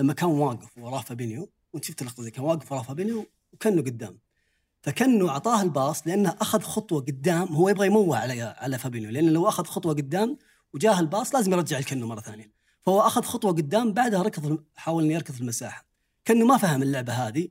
لما 0.00 0.12
كان 0.12 0.28
واقف 0.28 0.78
وراه 0.78 1.00
فابينيو 1.00 1.52
وانت 1.72 1.84
شفت 1.84 2.02
اللقطة 2.02 2.28
كان 2.28 2.44
واقف 2.44 2.72
وراه 2.72 2.82
فابينيو 2.82 3.26
وكأنه 3.52 3.82
قدام. 3.82 4.23
فكأنه 4.84 5.28
أعطاه 5.28 5.62
الباص 5.62 6.06
لأنه 6.06 6.36
أخذ 6.40 6.60
خطوة 6.60 7.00
قدام 7.00 7.48
هو 7.48 7.68
يبغى 7.68 7.86
يموه 7.86 8.16
على 8.16 8.42
على 8.42 8.78
فابينيو 8.78 9.10
لأنه 9.10 9.30
لو 9.30 9.48
أخذ 9.48 9.64
خطوة 9.64 9.94
قدام 9.94 10.38
وجاه 10.74 11.00
الباص 11.00 11.34
لازم 11.34 11.52
يرجع 11.52 11.78
الكنو 11.78 12.06
مرة 12.06 12.20
ثانية. 12.20 12.52
فهو 12.82 13.00
أخذ 13.00 13.22
خطوة 13.22 13.52
قدام 13.52 13.92
بعدها 13.92 14.22
ركض 14.22 14.64
حاول 14.76 15.04
إنه 15.04 15.14
يركض 15.14 15.40
المساحة. 15.40 15.86
كأنه 16.24 16.46
ما 16.46 16.56
فهم 16.56 16.82
اللعبة 16.82 17.12
هذه 17.12 17.48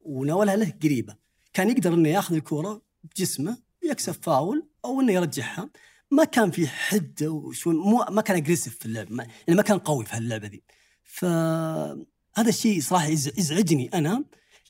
وناولها 0.00 0.56
له 0.56 0.74
قريبة. 0.82 1.16
كان 1.52 1.70
يقدر 1.70 1.94
إنه 1.94 2.08
ياخذ 2.08 2.34
الكورة 2.34 2.82
بجسمه 3.04 3.58
يكسب 3.82 4.12
فاول 4.22 4.68
أو 4.84 5.00
إنه 5.00 5.12
يرجعها. 5.12 5.70
ما 6.10 6.24
كان 6.24 6.50
في 6.50 6.68
حدة 6.68 7.30
وشو 7.30 7.72
مو 7.72 8.04
ما 8.10 8.22
كان 8.22 8.36
aggressive 8.36 8.78
في 8.78 8.86
اللعب 8.86 9.10
يعني 9.10 9.56
ما 9.56 9.62
كان 9.62 9.78
قوي 9.78 10.04
في 10.04 10.16
هاللعبة 10.16 10.46
ذي. 10.46 10.62
فهذا 11.04 12.48
الشيء 12.48 12.80
صراحة 12.80 13.08
يزعجني 13.08 13.88
أنا. 13.94 14.24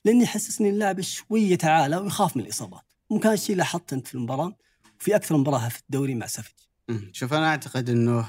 لاني 0.05 0.23
يحسسني 0.23 0.69
اللاعب 0.69 1.01
شوي 1.01 1.41
يتعالى 1.41 1.97
ويخاف 1.97 2.37
من 2.37 2.43
الإصابات. 2.43 2.93
ممكن 3.11 3.29
الشيء 3.29 3.55
لاحظته 3.55 3.95
أنت 3.95 4.07
في 4.07 4.15
المباراة؟ 4.15 4.57
في 4.99 5.15
أكثر 5.15 5.37
مباراة 5.37 5.69
في 5.69 5.79
الدوري 5.79 6.15
مع 6.15 6.25
سافيتش 6.25 6.69
شوف 7.11 7.33
أنا 7.33 7.47
أعتقد 7.47 7.89
إنه 7.89 8.27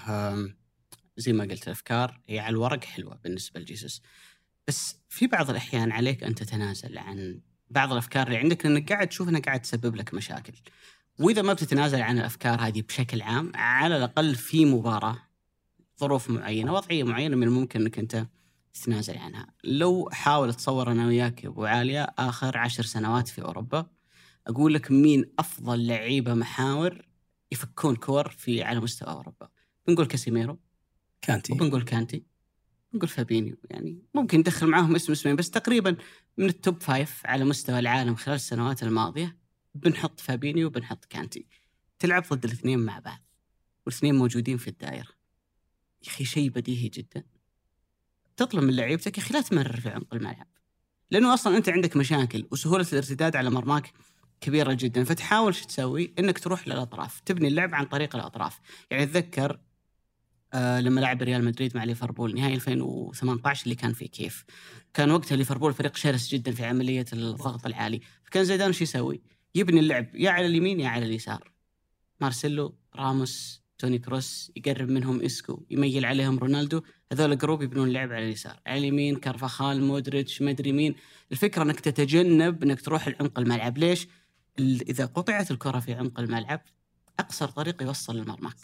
زي 1.16 1.32
ما 1.32 1.44
قلت 1.44 1.66
الأفكار 1.66 2.20
هي 2.28 2.38
على 2.38 2.50
الورق 2.50 2.84
حلوة 2.84 3.18
بالنسبة 3.24 3.60
لجيسوس. 3.60 4.02
بس 4.68 4.96
في 5.08 5.26
بعض 5.26 5.50
الأحيان 5.50 5.92
عليك 5.92 6.24
أن 6.24 6.34
تتنازل 6.34 6.98
عن 6.98 7.40
بعض 7.70 7.92
الأفكار 7.92 8.26
اللي 8.26 8.38
عندك 8.38 8.66
لأنك 8.66 8.92
قاعد 8.92 9.08
تشوف 9.08 9.28
إنها 9.28 9.40
قاعد 9.40 9.60
تسبب 9.60 9.96
لك 9.96 10.14
مشاكل. 10.14 10.52
وإذا 11.18 11.42
ما 11.42 11.52
بتتنازل 11.52 12.02
عن 12.02 12.18
الأفكار 12.18 12.60
هذه 12.60 12.82
بشكل 12.82 13.22
عام 13.22 13.52
على 13.54 13.96
الأقل 13.96 14.34
في 14.34 14.64
مباراة 14.64 15.18
ظروف 16.00 16.30
معينة 16.30 16.74
وضعية 16.74 17.04
معينة 17.04 17.36
من 17.36 17.42
الممكن 17.42 17.80
إنك 17.80 17.98
أنت 17.98 18.26
تتنازل 18.80 19.18
عنها. 19.18 19.46
لو 19.64 20.08
حاول 20.12 20.54
تصور 20.54 20.92
أنا 20.92 21.06
وياك 21.06 21.44
يا 21.44 21.48
أبو 21.48 21.64
عالية 21.64 22.02
آخر 22.18 22.58
عشر 22.58 22.82
سنوات 22.82 23.28
في 23.28 23.42
أوروبا 23.42 23.86
أقول 24.46 24.74
لك 24.74 24.90
مين 24.90 25.32
أفضل 25.38 25.86
لعيبة 25.86 26.34
محاور 26.34 27.08
يفكون 27.52 27.96
كور 27.96 28.28
في 28.28 28.62
على 28.62 28.80
مستوى 28.80 29.08
أوروبا. 29.08 29.48
بنقول 29.86 30.06
كاسيميرو 30.06 30.58
كانتي. 31.22 31.52
وبنقول 31.52 31.82
كانتي 31.82 32.24
بنقول 32.92 33.08
فابينيو. 33.08 33.56
يعني 33.70 34.02
ممكن 34.14 34.38
ندخل 34.38 34.66
معاهم 34.66 34.94
اسم 34.94 35.12
اسمين 35.12 35.36
بس 35.36 35.50
تقريبا 35.50 35.96
من 36.36 36.46
ال 36.46 36.55
top 36.55 36.82
five 36.82 37.26
على 37.26 37.44
مستوى 37.44 37.78
العالم 37.78 38.14
خلال 38.14 38.36
السنوات 38.36 38.82
الماضية 38.82 39.38
بنحط 39.74 40.20
فابينيو 40.20 40.66
وبنحط 40.66 41.04
كانتي. 41.04 41.46
تلعب 41.98 42.24
ضد 42.32 42.44
الاثنين 42.44 42.78
مع 42.78 42.98
بعض 42.98 43.22
والاثنين 43.86 44.14
موجودين 44.14 44.56
في 44.56 44.68
الدائرة. 44.68 45.08
يا 46.02 46.08
أخي 46.08 46.24
شيء 46.24 46.50
بديهي 46.50 46.88
جدا. 46.88 47.24
تطلب 48.36 48.62
من 48.62 48.76
لعيبتك 48.76 49.18
يا 49.18 49.22
أخي 49.22 49.34
لا 49.34 49.40
تمرر 49.40 49.80
في 49.80 49.88
عمق 49.88 50.14
الملعب. 50.14 50.46
لأنه 51.10 51.34
أصلا 51.34 51.56
أنت 51.56 51.68
عندك 51.68 51.96
مشاكل 51.96 52.46
وسهولة 52.50 52.86
الارتداد 52.92 53.36
على 53.36 53.50
مرماك 53.50 53.92
كبيرة 54.40 54.72
جدا 54.72 55.04
فتحاول 55.04 55.54
شو 55.54 55.66
تسوي؟ 55.66 56.14
إنك 56.18 56.38
تروح 56.38 56.68
للأطراف 56.68 57.20
تبني 57.20 57.48
اللعب 57.48 57.74
عن 57.74 57.84
طريق 57.84 58.16
الأطراف. 58.16 58.60
يعني 58.90 59.02
أتذكر 59.02 59.60
آه 60.54 60.80
لما 60.80 61.00
لعب 61.00 61.22
ريال 61.22 61.44
مدريد 61.44 61.76
مع 61.76 61.84
ليفربول 61.84 62.34
نهائي 62.34 62.54
2018 62.54 63.64
اللي 63.64 63.74
كان 63.74 63.92
في 63.92 64.08
كييف. 64.08 64.44
كان 64.94 65.10
وقتها 65.10 65.36
ليفربول 65.36 65.74
فريق 65.74 65.96
شرس 65.96 66.28
جدا 66.28 66.52
في 66.52 66.64
عملية 66.64 67.04
الضغط 67.12 67.66
العالي. 67.66 68.00
فكان 68.24 68.44
زيدان 68.44 68.72
شو 68.72 68.84
يسوي؟ 68.84 69.22
يبني 69.54 69.80
اللعب 69.80 70.14
يا 70.14 70.30
على 70.30 70.46
اليمين 70.46 70.80
يا 70.80 70.88
على 70.88 71.06
اليسار. 71.06 71.52
مارسيلو 72.20 72.78
راموس 72.96 73.65
توني 73.78 73.98
كروس 73.98 74.52
يقرب 74.56 74.88
منهم 74.88 75.22
إسكو 75.22 75.62
يميل 75.70 76.04
عليهم 76.04 76.38
رونالدو. 76.38 76.82
هذول 77.12 77.38
group 77.38 77.62
يبنون 77.62 77.88
اللعب 77.88 78.12
على 78.12 78.24
اليسار. 78.24 78.60
على 78.66 78.78
اليمين 78.78 79.16
كارفاخال 79.16 79.82
مودريتش 79.82 80.42
ما 80.42 80.50
أدري 80.50 80.72
مين. 80.72 80.94
الفكرة 81.32 81.62
إنك 81.62 81.80
تتجنب 81.80 82.62
إنك 82.62 82.80
تروح 82.80 83.08
لعمق 83.08 83.38
الملعب. 83.38 83.78
ليش؟ 83.78 84.08
إذا 84.58 85.06
قطعت 85.06 85.50
الكرة 85.50 85.80
في 85.80 85.94
عمق 85.94 86.20
الملعب 86.20 86.60
أقصر 87.20 87.48
طريق 87.48 87.82
يوصل 87.82 88.16
لمرماك 88.16 88.56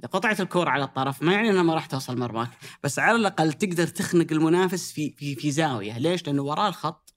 إذا 0.00 0.08
قطعت 0.08 0.40
الكرة 0.40 0.70
على 0.70 0.84
الطرف 0.84 1.22
ما 1.22 1.32
يعني 1.32 1.50
إنها 1.50 1.62
ما 1.62 1.74
راح 1.74 1.86
توصل 1.86 2.18
مرماك 2.18 2.50
بس 2.84 2.98
على 2.98 3.16
الأقل 3.16 3.52
تقدر 3.52 3.86
تخنق 3.86 4.26
المنافس 4.32 4.92
في 4.92 5.10
في 5.10 5.34
في 5.34 5.50
زاوية. 5.50 5.98
ليش؟ 5.98 6.26
لأنه 6.26 6.42
وراه 6.42 6.68
الخط 6.68 7.14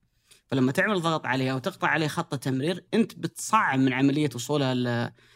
فلما 0.54 0.72
تعمل 0.72 1.02
ضغط 1.02 1.26
عليه 1.26 1.54
وتقطع 1.54 1.88
عليه 1.88 2.08
خط 2.08 2.36
تمرير 2.36 2.86
أنت 2.94 3.18
بتصعب 3.18 3.80
من 3.80 3.94
عملية 3.94 4.30
وصوله 4.36 4.74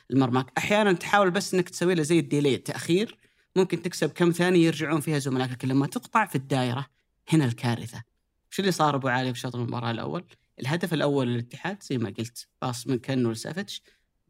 لمرماك 0.09 0.51
أحيانا 0.57 0.93
تحاول 0.93 1.31
بس 1.31 1.53
إنك 1.53 1.69
تسوي 1.69 1.95
له 1.95 2.03
زي 2.03 2.19
الديلي 2.19 2.55
التأخير. 2.55 3.17
ممكن 3.55 3.81
تكسب 3.81 4.09
كم 4.09 4.31
ثانية 4.31 4.65
يرجعون 4.65 5.01
فيها 5.01 5.19
زملائك 5.19 5.51
لكن 5.51 5.67
لما 5.67 5.87
تقطع 5.87 6.25
في 6.25 6.35
الدائرة 6.35 6.85
هنا 7.29 7.45
الكارثة. 7.45 8.03
وش 8.51 8.59
اللي 8.59 8.71
صار 8.71 8.95
أبو 8.95 9.07
علي 9.07 9.33
في 9.33 9.39
شوط 9.39 9.55
المباراة 9.55 9.91
الأول؟ 9.91 10.25
الهدف 10.59 10.93
الأول 10.93 11.27
للاتحاد 11.27 11.83
زي 11.83 11.97
ما 11.97 12.13
قلت 12.17 12.47
pass 12.61 12.87
من 12.87 12.99
كنو 12.99 13.31
لسافيتش 13.31 13.81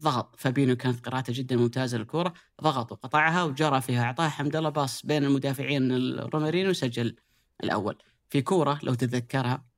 ضغط. 0.01 0.35
فابينو 0.39 0.75
كانت 0.75 1.05
قراءته 1.09 1.33
جدا 1.33 1.55
ممتازة 1.55 1.97
للكورة. 1.97 2.33
ضغط 2.63 2.91
وقطعها 2.91 3.43
وجرى 3.43 3.81
فيها. 3.81 4.03
أعطاها 4.03 4.29
حمد 4.29 4.55
الله 4.55 4.69
pass 4.69 5.05
بين 5.05 5.23
المدافعين 5.23 5.91
لرومارينيو 5.91 6.69
وسجل 6.69 7.15
الأول. 7.63 7.97
في 8.29 8.41
كورة 8.41 8.79
لو 8.83 8.93
تتذكرها 8.93 9.76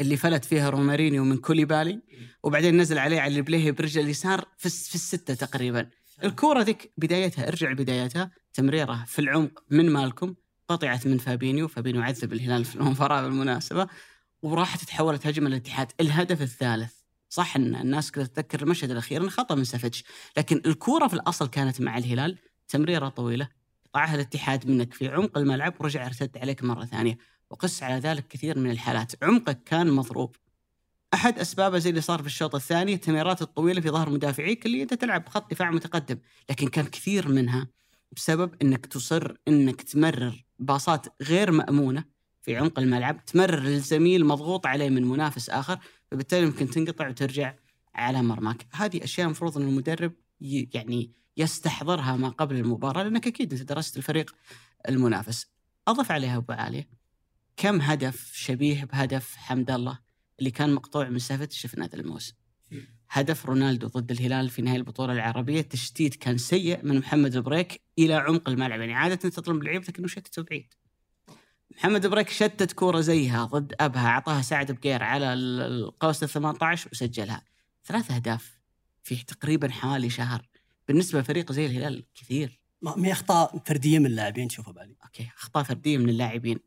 اللي 0.00 0.16
فلت 0.16 0.44
فيها 0.44 0.70
رومارينيو 0.70 1.24
من 1.24 1.36
كوليبالي 1.36 2.00
وبعدين 2.42 2.76
نزل 2.76 2.98
عليه 2.98 3.20
على 3.20 3.36
البليهي 3.36 3.70
برجل 3.70 4.00
اليسار 4.00 4.44
في, 4.58 4.68
في 4.68 4.94
الستة 4.94 5.34
تقريبا. 5.34 5.90
الكورة 6.24 6.62
ذيك 6.62 6.92
بدايتها 6.98 7.48
ارجع 7.48 7.70
لبدايتها 7.70 8.30
تمريرة 8.52 9.04
في 9.06 9.18
العمق 9.18 9.64
من 9.70 9.90
مالكم 9.90 10.34
قطعت 10.68 11.06
من 11.06 11.18
فابينيو 11.18 11.68
فابينيو 11.68 12.02
عذب 12.02 12.32
الهلال 12.32 12.64
في 12.64 12.76
المباراة 12.76 13.22
بالمناسبة 13.22 13.86
وراحت 14.42 14.84
تحولت 14.84 15.26
هجمة 15.26 15.46
الاتحاد 15.46 15.92
الهدف 16.00 16.42
الثالث 16.42 16.92
صح 17.28 17.56
أن 17.56 17.74
الناس 17.74 18.10
كلها 18.10 18.26
تتذكر 18.26 18.62
المشهد 18.62 18.90
الأخير 18.90 19.20
انه 19.20 19.30
خطأ 19.30 19.54
من 19.54 19.64
سافيتش 19.64 20.04
لكن 20.36 20.62
الكورة 20.66 21.08
في 21.08 21.14
الأصل 21.14 21.48
كانت 21.48 21.80
مع 21.80 21.98
الهلال 21.98 22.38
تمريرة 22.68 23.08
طويلة 23.08 23.48
قطعها 23.94 24.14
الاتحاد 24.14 24.70
منك 24.70 24.94
في 24.94 25.08
عمق 25.08 25.38
الملعب 25.38 25.74
ورجع 25.80 26.06
ارتد 26.06 26.38
عليك 26.38 26.64
مرة 26.64 26.84
ثانية. 26.84 27.18
وقس 27.54 27.82
على 27.82 27.94
ذلك 27.94 28.28
كثير 28.28 28.58
من 28.58 28.70
الحالات. 28.70 29.12
عمقك 29.24 29.64
كان 29.64 29.90
مضروب. 29.90 30.36
أحد 31.14 31.38
أسبابه 31.38 31.78
زي 31.78 31.90
اللي 31.90 32.00
صار 32.00 32.20
في 32.20 32.26
الشوط 32.26 32.54
الثاني 32.54 32.94
التمريرات 32.94 33.42
الطويلة 33.42 33.80
في 33.80 33.90
ظهر 33.90 34.10
مدافعيك 34.10 34.66
اللي 34.66 34.82
انت 34.82 34.94
تلعب 34.94 35.28
خط 35.28 35.50
دفاع 35.50 35.70
متقدم 35.70 36.18
لكن 36.50 36.68
كان 36.68 36.86
كثير 36.86 37.28
منها 37.28 37.68
بسبب 38.12 38.54
إنك 38.62 38.86
تصر 38.86 39.36
إنك 39.48 39.82
تمرر 39.82 40.44
باصات 40.58 41.06
غير 41.22 41.50
مأمونة 41.50 42.04
في 42.42 42.56
عمق 42.56 42.78
الملعب 42.78 43.24
تمرر 43.24 43.60
للزميل 43.60 44.26
مضغوط 44.26 44.66
عليه 44.66 44.88
من 44.88 45.04
منافس 45.04 45.50
آخر 45.50 45.78
فبالتالي 46.10 46.46
ممكن 46.46 46.70
تنقطع 46.70 47.08
وترجع 47.08 47.54
على 47.94 48.22
مرماك. 48.22 48.66
هذه 48.72 49.04
أشياء 49.04 49.26
المفروض 49.26 49.58
إن 49.58 49.68
المدرب 49.68 50.12
يعني 50.40 51.10
يستحضرها 51.36 52.16
ما 52.16 52.28
قبل 52.28 52.56
المباراة 52.56 53.02
لأنك 53.02 53.26
أكيد 53.26 53.52
أنت 53.52 53.62
درست 53.62 53.96
الفريق 53.96 54.34
المنافس. 54.88 55.46
أضف 55.88 56.10
عليها 56.10 56.36
أبو 56.36 56.52
علي 56.52 56.86
كم 57.56 57.80
هدف 57.80 58.32
شبيه 58.34 58.84
بهدف 58.84 59.36
حمد 59.36 59.70
الله 59.70 59.98
اللي 60.38 60.50
كان 60.50 60.74
مقطوع 60.74 61.08
من 61.08 61.18
سافت 61.18 61.52
شفنا 61.52 61.84
هذا 61.84 61.94
الموسم 61.96 62.34
هدف 63.10 63.46
رونالدو 63.46 63.86
ضد 63.86 64.10
الهلال 64.10 64.50
في 64.50 64.62
نهاية 64.62 64.76
البطولة 64.76 65.12
العربية. 65.12 65.60
تشتيت 65.60 66.14
كان 66.14 66.38
سيء 66.38 66.84
من 66.84 66.98
محمد 66.98 67.36
البريك 67.36 67.80
إلى 67.98 68.14
عمق 68.14 68.48
الملعب. 68.48 68.80
يعني 68.80 68.94
عادة 68.94 69.14
تطلب 69.14 69.62
لعيبتك 69.62 69.98
أنه 69.98 70.08
شتته 70.08 70.42
بعيد. 70.42 70.74
محمد 71.70 72.06
بريك 72.06 72.30
شتت 72.30 72.72
كورة 72.72 73.00
زيها 73.00 73.44
ضد 73.44 73.74
أبها 73.80 74.06
أعطاها 74.06 74.42
سعد 74.42 74.72
بقير 74.72 75.02
على 75.02 75.34
القوس 75.34 76.22
ال 76.22 76.28
18 76.28 76.88
وسجلها. 76.92 77.42
ثلاث 77.84 78.10
أهداف 78.10 78.58
في 79.02 79.24
تقريبا 79.24 79.70
حوالي 79.70 80.10
شهر. 80.10 80.48
بالنسبة 80.88 81.20
لفريق 81.20 81.52
زي 81.52 81.66
الهلال 81.66 82.04
كثير. 82.14 82.60
ما 82.82 83.06
هي 83.06 83.12
أخطاء 83.12 83.58
فردية 83.66 83.98
من 83.98 84.06
اللاعبين 84.06 84.48
تشوفها 84.48 84.72
بالي. 84.72 84.96
okay 85.04 85.30
أخطاء 85.36 85.62
فردية 85.62 85.98
من 85.98 86.08
اللاعبين. 86.08 86.58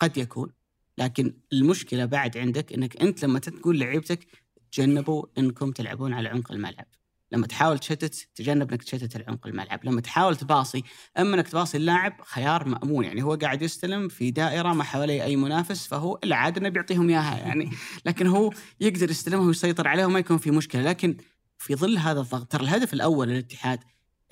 قد 0.00 0.16
يكون. 0.16 0.52
لكن 0.98 1.34
المشكلة 1.52 2.04
بعد 2.04 2.36
عندك 2.36 2.72
إنك 2.72 3.02
أنت 3.02 3.24
لما 3.24 3.38
تقول 3.38 3.80
لعيبتك 3.80 4.26
تجنبوا 4.72 5.26
إنكم 5.38 5.72
تلعبون 5.72 6.12
على 6.12 6.28
عمق 6.28 6.52
الملعب. 6.52 6.86
لما 7.32 7.46
تحاول 7.46 7.78
تشتت 7.78 8.28
تجنب 8.34 8.70
إنك 8.70 8.82
تشتت 8.82 9.16
العمق 9.16 9.46
الملعب. 9.46 9.84
لما 9.84 10.00
تحاول 10.00 10.36
تباصي 10.36 10.84
أما 11.18 11.36
إنك 11.36 11.48
تباصي 11.48 11.76
اللاعب 11.76 12.20
خيار 12.24 12.68
مأمون. 12.68 13.04
يعني 13.04 13.22
هو 13.22 13.34
قاعد 13.34 13.62
يستلم 13.62 14.08
في 14.08 14.30
دائرة 14.30 14.72
ما 14.72 14.84
حواليه 14.84 15.24
أي 15.24 15.36
منافس 15.36 15.86
فهو 15.86 16.18
العادة 16.24 16.60
إنه 16.60 16.68
بيعطيهم 16.68 17.08
إياها 17.08 17.38
يعني. 17.38 17.70
لكن 18.06 18.26
هو 18.26 18.50
يقدر 18.80 19.10
يستلمها 19.10 19.46
ويسيطر 19.46 19.88
عليها 19.88 20.06
وما 20.06 20.18
يكون 20.18 20.38
في 20.38 20.50
مشكلة. 20.50 20.82
لكن 20.82 21.16
في 21.58 21.74
ظل 21.74 21.98
هذا 21.98 22.20
الضغط 22.20 22.52
ترى 22.52 22.62
الهدف 22.62 22.94
الأول 22.94 23.28
للاتحاد 23.28 23.80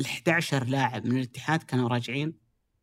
ال 0.01 0.05
11 0.05 0.65
لاعب 0.65 1.07
من 1.07 1.17
الاتحاد 1.17 1.63
كانوا 1.63 1.89
راجعين 1.89 2.35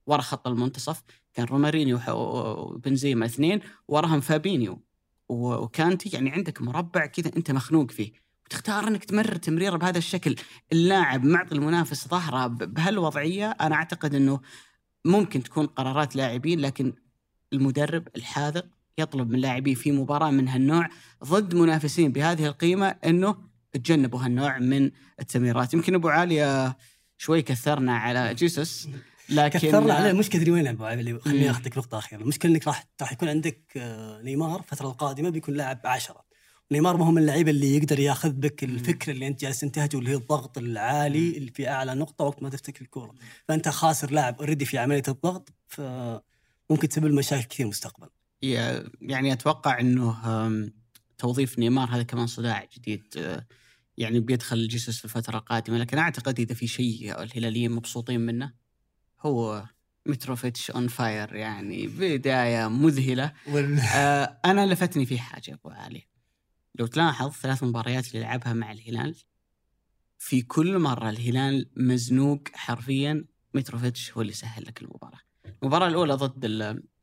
ورا 0.06 0.22
خط 0.22 0.48
المنتصف. 0.48 1.04
كان 1.36 1.46
رومارينيو 1.46 2.00
وبنزيما 2.10 3.26
اثنين 3.26 3.60
وراهم 3.88 4.22
فابينيو. 4.22 4.82
وكانتي 5.30 6.10
يعني 6.10 6.30
عندك 6.32 6.62
مربع 6.62 7.06
كذا 7.06 7.32
انت 7.38 7.52
مخنوق 7.52 7.92
فيه. 7.92 8.12
وتختار 8.46 8.88
انك 8.88 9.06
تمرر 9.06 9.36
تمريره 9.36 9.78
بهذا 9.78 9.98
الشكل. 9.98 10.36
اللاعب 10.72 11.26
معطي 11.26 11.56
المنافس 11.56 12.08
ظهره 12.08 12.48
بهالوضعية 12.48 13.50
أنا 13.50 13.76
أعتقد 13.76 14.16
إنه 14.16 14.40
ممكن 15.06 15.44
تكون 15.44 15.66
قرارات 15.66 16.16
لاعبين 16.16 16.60
لكن 16.60 16.94
المدرب 17.54 18.08
الحاذق 18.16 18.66
يطلب 18.98 19.30
من 19.30 19.40
لاعبيه 19.40 19.76
في 19.76 19.92
مباراة 19.92 20.32
من 20.32 20.48
هالنوع 20.48 20.90
ضد 21.24 21.56
منافسين 21.56 22.12
بهذه 22.12 22.46
القيمة 22.46 22.88
إنه 22.88 23.36
تجنبوا 23.74 24.20
هالنوع 24.20 24.60
من 24.60 24.92
التمريرات. 25.20 25.74
يمكن 25.74 25.96
أبو 25.96 26.10
علي 26.10 26.78
شوي 27.18 27.42
كثرنا 27.42 27.98
على 27.98 28.34
جيسوس. 28.34 28.88
لكن 29.30 29.60
كثرنا 29.60 29.94
عليه 29.94 30.12
المشكلة 30.12 30.42
تدري 30.42 30.52
وين 30.52 30.68
ابو 30.68 30.86
علي 30.86 31.20
خليني 31.20 31.50
اخذك 31.50 31.78
نقطة 31.78 31.98
أخيرة. 31.98 32.22
المشكلة 32.22 32.52
إنك 32.52 32.68
راح 32.68 32.88
راح 33.02 33.12
يكون 33.12 33.30
عندك 33.30 33.62
آه، 33.78 34.22
نيمار 34.22 34.60
الفترة 34.60 34.88
القادمة 34.88 35.30
بيكون 35.30 35.56
لاعب 35.56 35.82
عشرة. 35.86 36.26
نيمار 36.72 36.98
ما 36.98 37.06
هو 37.06 37.12
من 37.12 37.22
اللعيبه 37.22 37.52
اللي 37.52 37.76
يقدر 37.76 38.00
ياخذ 38.00 38.30
بك 38.30 38.64
الفكر 38.64 39.12
اللي 39.12 39.28
أنت 39.28 39.42
جالس 39.42 39.60
تنتهجه 39.60 39.98
اللي 39.98 40.10
هي 40.10 40.16
الضغط 40.16 40.58
العالي 40.58 41.38
اللي 41.38 41.52
في 41.52 41.70
أعلى 41.70 41.94
نقطة 41.96 42.26
وقت 42.26 42.44
ما 42.44 42.50
تفتك 42.50 42.82
الكورة. 42.82 43.14
فأنت 43.48 43.70
خاسر 43.70 44.12
لاعب 44.12 44.40
already 44.40 44.66
في 44.66 44.78
عملية 44.78 45.04
الضغط 45.08 45.54
فممكن 45.68 46.90
تسبب 46.90 47.12
مشاكل 47.12 47.44
كثير 47.44 47.68
مستقبلا. 47.68 48.10
يعني 49.02 49.34
أتوقع 49.34 49.80
إنه 49.80 50.16
توظيف 51.18 51.60
نيمار 51.60 51.90
هذا 51.90 52.04
كمان 52.04 52.28
صداع 52.28 52.68
جديد 52.78 53.04
آه، 53.18 53.46
يعني 53.98 54.20
بيدخل 54.20 54.68
جيسوس 54.68 54.98
في 54.98 55.06
الفترة 55.06 55.38
القادمة. 55.38 55.78
لكن 55.78 55.98
أعتقد 55.98 56.40
إذا 56.40 56.56
في 56.56 56.68
شيء 56.68 57.22
الهلاليين 57.24 57.72
مبسوطين 57.72 58.20
منه 58.20 58.65
هو 59.26 59.66
متروفيتش 60.06 60.72
on 60.72 60.88
fire 60.88 61.36
يعني 61.36 61.88
بداية 61.88 62.68
مذهلة. 62.68 63.34
وال... 63.48 63.80
آه 63.80 64.40
أنا 64.46 64.66
لفتني 64.66 65.06
في 65.06 65.20
حاجة 65.20 65.54
أبو 65.54 65.70
علي. 65.70 66.08
لو 66.76 66.88
تلاحظ 66.88 67.32
ثلاث 67.32 67.64
مباريات 67.64 68.08
اللي 68.08 68.20
لعبها 68.20 68.54
مع 68.54 68.72
الهلال 68.72 69.16
في 70.18 70.42
كل 70.42 70.80
مرة 70.80 71.10
الهلال 71.10 71.70
مزنوق 71.76 72.42
حرفيا 72.54 73.26
متروفيتش 73.54 74.12
هو 74.12 74.22
اللي 74.22 74.34
سهل 74.34 74.64
لك 74.66 74.82
المباراة. 74.82 75.20
المباراة 75.64 75.88
الأولى 75.88 76.14
ضد 76.14 76.46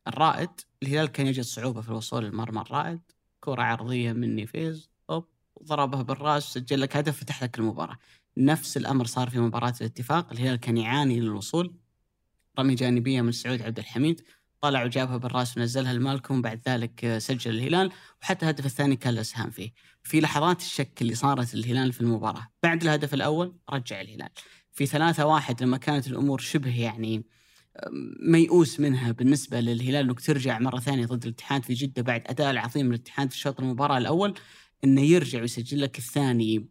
الرائد 0.07 0.49
الهلال 0.83 1.07
كان 1.07 1.27
يجد 1.27 1.43
صعوبة 1.43 1.81
في 1.81 1.89
الوصول 1.89 2.25
لمرمى 2.25 2.61
الرائد. 2.61 3.01
كرة 3.39 3.61
عرضية 3.61 4.13
من 4.13 4.35
نيفيز 4.35 4.89
أوب 5.09 5.27
ضربها 5.63 6.01
بالرأس 6.01 6.43
سجل 6.43 6.81
لك 6.81 6.97
هدف 6.97 7.19
فتح 7.19 7.43
لك 7.43 7.59
المباراة. 7.59 7.97
نفس 8.37 8.77
الأمر 8.77 9.05
صار 9.05 9.29
في 9.29 9.39
مباراة 9.39 9.73
الاتفاق 9.81 10.31
الهلال 10.31 10.55
كان 10.55 10.77
يعاني 10.77 11.19
للوصول. 11.19 11.75
رمي 12.59 12.75
جانبية 12.75 13.21
من 13.21 13.31
سعود 13.31 13.61
عبد 13.61 13.79
الحميد. 13.79 14.21
طلع 14.61 14.83
وجابها 14.83 15.17
بالراس 15.17 15.57
ونزلها 15.57 15.93
لمالكم 15.93 16.41
بعد 16.41 16.61
ذلك 16.67 17.17
سجل 17.17 17.51
الهلال 17.51 17.91
وحتى 18.21 18.45
الهدف 18.45 18.65
الثاني 18.65 18.95
كان 18.95 19.13
له 19.13 19.21
اسهام 19.21 19.49
فيه. 19.49 19.71
في 20.03 20.21
لحظات 20.21 20.61
الشك 20.61 21.01
اللي 21.01 21.15
صارت 21.15 21.55
للهلال 21.55 21.93
في 21.93 22.01
المباراة. 22.01 22.47
بعد 22.63 22.83
الهدف 22.83 23.13
الأول 23.13 23.55
رجع 23.69 24.01
الهلال. 24.01 24.29
في 24.71 24.85
ثلاثة 24.85 25.25
واحد 25.25 25.63
لما 25.63 25.77
كانت 25.77 26.07
الأمور 26.07 26.39
شبه 26.39 26.81
يعني 26.81 27.25
ميؤوس 28.27 28.79
منها 28.79 29.11
بالنسبة 29.11 29.59
للهلال 29.59 30.09
إنك 30.09 30.19
ترجع 30.19 30.59
مرة 30.59 30.79
ثانية 30.79 31.05
ضد 31.05 31.23
الاتحاد 31.23 31.63
في 31.63 31.73
جدة 31.73 32.01
بعد 32.01 32.23
أداء 32.27 32.51
العظيم 32.51 32.87
للاتحاد 32.87 33.31
في 33.31 33.37
شوط 33.37 33.59
المباراة 33.59 33.97
الأول 33.97 34.33
إنه 34.83 35.01
يرجع 35.01 35.41
ويسجل 35.41 35.81
لك 35.81 35.97
الثاني 35.97 36.67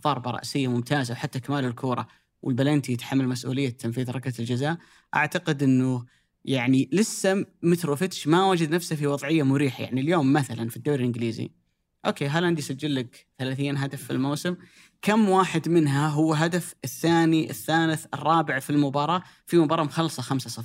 ضربة 0.00 0.30
رأسية 0.30 0.68
ممتازة 0.68 1.12
وحتى 1.12 1.40
كمال 1.40 1.64
الكورة. 1.64 2.08
والبلنتي 2.42 2.92
يتحمل 2.92 3.28
مسؤولية 3.28 3.68
تنفيذ 3.68 4.10
ركلة 4.10 4.34
الجزاء. 4.38 4.78
أعتقد 5.16 5.62
إنه 5.62 6.04
يعني 6.44 6.88
لسه 6.92 7.46
متروفيتش 7.62 8.26
ما 8.26 8.46
وجد 8.46 8.70
نفسه 8.70 8.96
في 8.96 9.06
وضعية 9.06 9.42
مريحة. 9.42 9.84
يعني 9.84 10.00
اليوم 10.00 10.32
مثلا 10.32 10.68
في 10.68 10.76
الدوري 10.76 11.00
الإنجليزي. 11.00 11.50
okay 12.06 12.26
هالاند 12.26 12.58
يسجل 12.58 12.94
لك 12.94 13.26
30 13.38 13.76
هدف 13.76 14.02
في 14.02 14.10
الموسم. 14.10 14.56
كم 15.02 15.28
واحد 15.28 15.68
منها 15.68 16.08
هو 16.08 16.34
هدف 16.34 16.74
الثاني 16.84 17.50
الثالث 17.50 18.06
الرابع 18.14 18.58
في 18.58 18.70
المباراة؟ 18.70 19.22
في 19.46 19.56
مباراة 19.58 19.84
مخلصة 19.84 20.22
5-0 20.22 20.62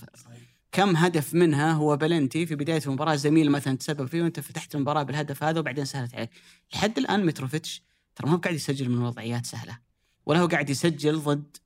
كم 0.71 0.95
هدف 0.95 1.33
منها 1.33 1.71
هو 1.71 1.97
بلنتي 1.97 2.45
في 2.45 2.55
بداية 2.55 2.81
المباراة 2.85 3.15
زميل 3.15 3.51
مثلا 3.51 3.77
تسبب 3.77 4.05
فيه 4.05 4.21
وأنت 4.21 4.39
فتحت 4.39 4.75
المباراة 4.75 5.03
بالهدف 5.03 5.43
هذا 5.43 5.59
وبعدين 5.59 5.85
سهلت 5.85 6.15
عليك. 6.15 6.29
لحد 6.73 6.97
الآن 6.97 7.25
متروفيتش 7.25 7.83
ترى 8.15 8.27
ما 8.27 8.35
هو 8.35 8.37
قاعد 8.39 8.55
يسجل 8.55 8.89
من 8.89 8.97
وضعيات 8.97 9.45
سهلة. 9.45 9.77
ولا 10.25 10.39
هو 10.39 10.47
قاعد 10.47 10.69
يسجل 10.69 11.19
ضد 11.19 11.57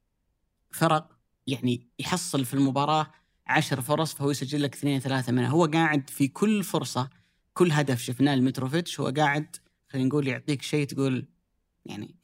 فرق 0.71 1.14
يعني 1.47 1.88
يحصل 1.99 2.45
في 2.45 2.53
المباراة 2.53 3.08
عشر 3.47 3.81
فرص 3.81 4.13
فهو 4.13 4.31
يسجل 4.31 4.63
لك 4.63 4.75
اثنين 4.75 4.99
ثلاثة 4.99 5.31
منها. 5.31 5.49
هو 5.49 5.65
قاعد 5.65 6.10
في 6.10 6.27
كل 6.27 6.63
فرصة 6.63 7.10
كل 7.53 7.71
هدف 7.71 8.01
شفناه 8.01 8.36
لمتروفيتش 8.36 8.99
هو 8.99 9.13
قاعد 9.17 9.55
خلينا 9.89 10.08
نقول 10.08 10.27
يعطيك 10.27 10.62
شيء 10.62 10.86
تقول 10.88 11.25
يعني 11.86 12.15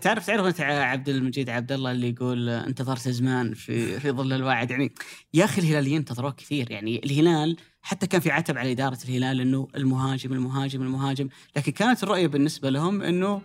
تعرف 0.00 0.26
تعرف 0.26 0.46
أنت 0.46 0.60
عبد 0.60 1.08
المجيد 1.08 1.50
عبد 1.50 1.72
الله 1.72 1.90
اللي 1.90 2.08
يقول 2.08 2.48
انتظرت 2.48 3.08
زمان 3.08 3.54
في 3.54 4.00
في 4.00 4.10
ظل 4.10 4.32
الواعد. 4.32 4.70
يعني 4.70 4.92
يا 5.34 5.44
أخي 5.44 5.60
الهلاليين 5.60 5.96
انتظروه 5.96 6.30
كثير. 6.30 6.70
يعني 6.70 7.00
الهلال 7.04 7.56
حتى 7.82 8.06
كان 8.06 8.20
في 8.20 8.30
عتب 8.30 8.58
على 8.58 8.72
إدارة 8.72 8.98
الهلال 9.04 9.40
إنه 9.40 9.68
المهاجم 9.74 10.32
المهاجم 10.32 10.82
المهاجم 10.82 11.28
لكن 11.56 11.72
كانت 11.72 12.02
الرؤية 12.02 12.26
بالنسبة 12.26 12.70
لهم 12.70 13.02
إنه 13.02 13.42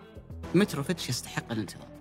متروفيتش 0.55 1.09
يستحق 1.09 1.51
الانتظار. 1.51 1.92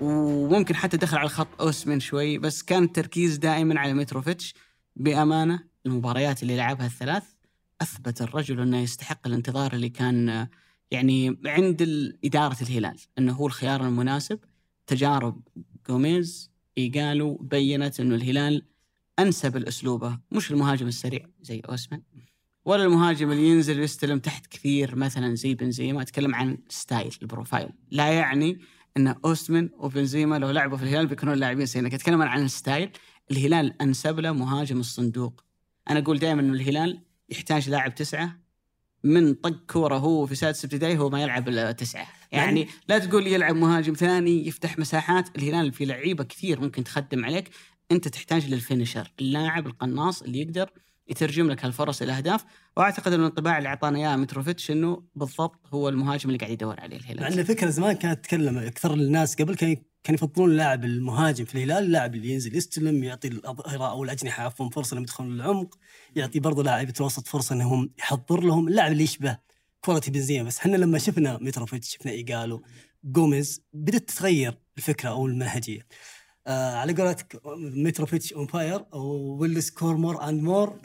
وممكن 0.00 0.74
حتى 0.74 0.96
دخل 0.96 1.16
على 1.16 1.28
خط 1.28 1.60
أوسمن 1.60 2.00
شوي 2.00 2.38
بس 2.38 2.62
كان 2.62 2.84
التركيز 2.84 3.36
دائما 3.36 3.80
على 3.80 3.94
متروفيتش 3.94 4.54
بأمانة. 4.96 5.70
المباريات 5.86 6.42
اللي 6.42 6.56
لعبها 6.56 6.86
الثلاث 6.86 7.24
أثبت 7.80 8.22
الرجل 8.22 8.60
أنه 8.60 8.78
يستحق 8.78 9.26
الانتظار 9.26 9.72
اللي 9.72 9.88
كان 9.88 10.48
يعني 10.90 11.38
عند 11.46 11.82
إدارة 12.24 12.56
الهلال 12.62 12.96
أنه 13.18 13.32
هو 13.32 13.46
الخيار 13.46 13.86
المناسب. 13.86 14.38
تجارب 14.86 15.40
جوميز 15.88 16.50
إيجالو 16.78 17.34
بينت 17.34 18.00
أنه 18.00 18.14
الهلال 18.14 18.66
أنسب 19.18 19.56
لأسلوبه 19.56 20.18
مش 20.32 20.50
المهاجم 20.50 20.86
السريع 20.86 21.26
زي 21.42 21.60
اوسمان 21.68 22.02
ولا 22.64 22.84
المهاجم 22.84 23.30
اللي 23.30 23.48
ينزل 23.48 23.80
ويستلم 23.80 24.18
تحت 24.18 24.46
كثير 24.46 24.96
مثلا 24.96 25.34
زي 25.34 25.54
بنزيما. 25.54 26.02
أتكلم 26.02 26.34
عن 26.34 26.58
style 26.68 27.16
ال 27.22 27.27
profile. 27.27 27.68
لا 27.90 28.12
يعني 28.12 28.58
إن 28.96 29.14
أوسيمين 29.24 29.68
وبنزيما 29.78 30.38
لو 30.38 30.50
لعبوا 30.50 30.76
في 30.76 30.82
الهلال 30.82 31.06
بيكونون 31.06 31.34
لاعبين 31.38 31.66
سيئين 31.66 31.86
أتكلم 31.86 32.22
عن 32.22 32.44
ال 32.44 32.52
style 32.52 32.90
الهلال 33.30 33.82
أنسب 33.82 34.20
له 34.20 34.32
مهاجم 34.32 34.80
الصندوق. 34.80 35.44
أنا 35.90 35.98
أقول 35.98 36.18
دائما 36.18 36.40
إن 36.40 36.54
الهلال 36.54 37.00
يحتاج 37.28 37.70
لاعب 37.70 37.94
تسعة 37.94 38.40
من 39.04 39.34
طق 39.34 39.66
كورة 39.66 39.96
هو 39.96 40.26
في 40.26 40.34
سادس 40.34 40.64
ابتدائي 40.64 40.98
هو 40.98 41.10
ما 41.10 41.22
يلعب 41.22 41.76
تسعة. 41.76 42.06
يعني 42.32 42.68
لا 42.88 42.98
تقول 42.98 43.26
يلعب 43.26 43.56
مهاجم 43.56 43.94
ثاني 43.94 44.46
يفتح 44.46 44.78
مساحات. 44.78 45.36
الهلال 45.38 45.72
في 45.72 45.84
لعيبة 45.84 46.24
كثير 46.24 46.60
ممكن 46.60 46.84
تخدم 46.84 47.24
عليك. 47.24 47.50
أنت 47.92 48.08
تحتاج 48.08 48.50
للفينشر 48.50 49.12
اللاعب 49.20 49.66
القناص 49.66 50.22
اللي 50.22 50.40
يقدر 50.40 50.70
يترجم 51.08 51.50
لك 51.50 51.64
هالفرص 51.64 52.02
إلى 52.02 52.12
اهداف 52.12 52.44
وأعتقد 52.76 53.12
أن 53.12 53.20
الانطباع 53.20 53.58
اللي 53.58 53.68
أعطانا 53.68 53.98
إياه 53.98 54.16
متروفيتش 54.16 54.70
إنه 54.70 55.02
بالضبط 55.14 55.60
هو 55.74 55.88
المهاجم 55.88 56.28
اللي 56.30 56.38
قاعد 56.38 56.52
يدور 56.52 56.80
عليه 56.80 56.96
الهلال. 56.96 57.20
مع 57.20 57.28
ان 57.28 57.38
الفكرة 57.38 57.70
زمان 57.70 57.92
كانت 57.92 58.24
تتكلم 58.24 58.58
أكثر 58.58 58.94
الناس 58.94 59.34
قبل 59.34 59.54
كان 59.54 59.76
كان 60.04 60.14
يفضلون 60.14 60.50
اللاعب 60.50 60.84
المهاجم 60.84 61.44
في 61.44 61.54
الهلال 61.54 61.84
اللاعب 61.84 62.14
اللي 62.14 62.28
ينزل 62.28 62.56
يستلم 62.56 63.04
يعطي 63.04 63.28
الأظهرة 63.28 63.90
أو 63.90 64.04
الأجنحة 64.04 64.44
عفوا 64.44 64.70
فرصة 64.70 64.92
انهم 64.94 65.02
يدخلون 65.02 65.32
العمق 65.32 65.78
يعطي 66.16 66.40
برضه 66.40 66.62
لاعب 66.62 66.90
الوسط 67.00 67.28
فرصة 67.28 67.54
إنهم 67.54 67.90
يحضر 67.98 68.40
لهم 68.40 68.68
اللاعب 68.68 68.92
اللي 68.92 69.04
يشبه 69.04 69.38
quality 69.80 70.10
بنزيما 70.10 70.46
بس 70.46 70.58
إحنا 70.58 70.76
لما 70.76 70.98
شفنا 70.98 71.38
متروفيتش 71.40 71.94
شفنا 71.94 72.12
إيجالو 72.12 72.62
جوميز 73.04 73.62
بدأت 73.72 74.08
تتغير 74.10 74.58
الفكرة 74.78 75.08
أو 75.08 75.26
المنهجية. 75.26 75.86
آه 76.50 76.76
على 76.76 76.92
قولتك 76.92 77.40
متروفيتش 77.76 78.32
on 78.32 78.46
fire 78.46 78.84
أو 78.92 79.36
we'll 79.40 79.62
score 79.62 79.96
more 79.96 80.28
and 80.28 80.42
more 80.42 80.80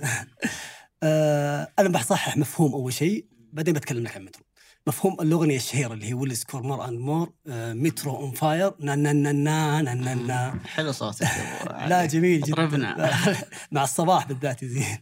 أنا 1.79 1.89
بصحح 1.89 2.37
مفهوم 2.37 2.73
أول 2.73 2.93
شيء 2.93 3.25
بعدين 3.53 3.73
بتكلم 3.73 4.03
لك 4.03 4.15
عن 4.17 4.23
مترو 4.25 4.43
مفهوم 4.87 5.21
الأغنية 5.21 5.55
الشهيرة 5.55 5.93
اللي 5.93 6.05
هي 6.05 6.13
we'll 6.13 6.37
score 6.37 6.63
more 6.63 6.87
and 6.87 6.99
more 6.99 7.33
مترو 7.73 8.15
on 8.15 8.31
fire 8.31 8.71
نا 8.79 8.95
نا 8.95 9.13
نا 9.13 9.31
نا 9.31 9.81
نا 9.81 9.93
نا 9.93 10.13
نا. 10.13 10.59
حلو 10.65 10.91
صوتك 10.91 11.27
لا 11.89 12.05
جميل 12.05 12.41
جدا. 12.41 13.09
مع 13.71 13.83
الصباح 13.83 14.27
بالذات 14.27 14.65
زين. 14.65 14.97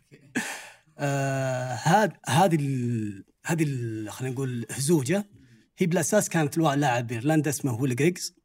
هذه 1.84 2.12
هذه 2.28 2.58
هذه 3.46 3.66
خلينا 4.10 4.34
نقول 4.34 4.66
أهزوجة. 4.72 5.26
هي 5.78 5.86
بالأساس 5.88 6.30
كانت 6.30 6.58
للاعب 6.58 7.12
إيرلندا 7.12 7.50
اسمه 7.50 7.82
ويل 7.82 7.96
جريجز 7.96 8.36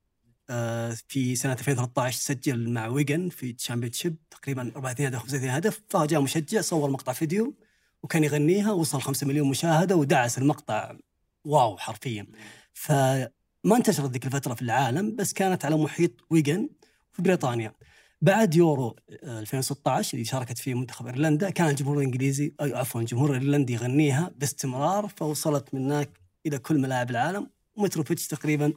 في 1.09 1.37
سنة 1.37 1.53
2013 1.53 2.19
سجل 2.19 2.71
مع 2.71 2.87
ويجن 2.87 3.29
في 3.29 3.53
Championship 3.53 4.17
تقريبا 4.31 4.73
34 4.77 5.09
هدف 5.09 5.19
35 5.23 5.51
هدف. 5.51 5.83
فجاء 5.89 6.21
مشجع 6.21 6.61
صور 6.61 6.91
مقطع 6.91 7.13
فيديو 7.13 7.55
وكان 8.03 8.25
يغنيها 8.25 8.73
وصل 8.73 9.03
5 9.03 9.27
مليون 9.27 9.49
مشاهدة 9.49 9.97
ودعس 9.97 10.39
المقطع. 10.39 10.97
wow 11.45 11.79
حرفيا. 11.79 12.27
فما 12.73 13.77
انتشرت 13.77 14.11
ذيك 14.11 14.27
الفترة 14.27 14.55
في 14.55 14.63
العالم 14.63 15.17
بس 15.17 15.33
كانت 15.33 15.65
على 15.65 15.77
محيط 15.77 16.13
ويجن 16.31 16.69
في 17.13 17.23
بريطانيا. 17.23 17.73
بعد 18.23 18.55
يورو 18.55 18.97
2016 19.23 20.15
اللي 20.15 20.25
شاركت 20.25 20.59
فيه 20.59 20.75
منتخب 20.75 21.07
إيرلندا 21.07 21.51
كان 21.51 21.69
الجمهور 21.69 21.99
الإنجليزي 21.99 22.55
أي 22.61 22.75
عفوا 22.75 23.01
الجمهور 23.01 23.31
الإيرلندي 23.37 23.73
يغنيها 23.73 24.31
باستمرار 24.37 25.09
فوصلت 25.09 25.75
من 25.75 25.85
هناك 25.85 26.11
إلى 26.47 26.59
كل 26.59 26.79
ملاعب 26.79 27.11
العالم. 27.11 27.51
ومتروفيتش 27.77 28.27
تقريبا 28.27 28.67
آه، 28.67 28.73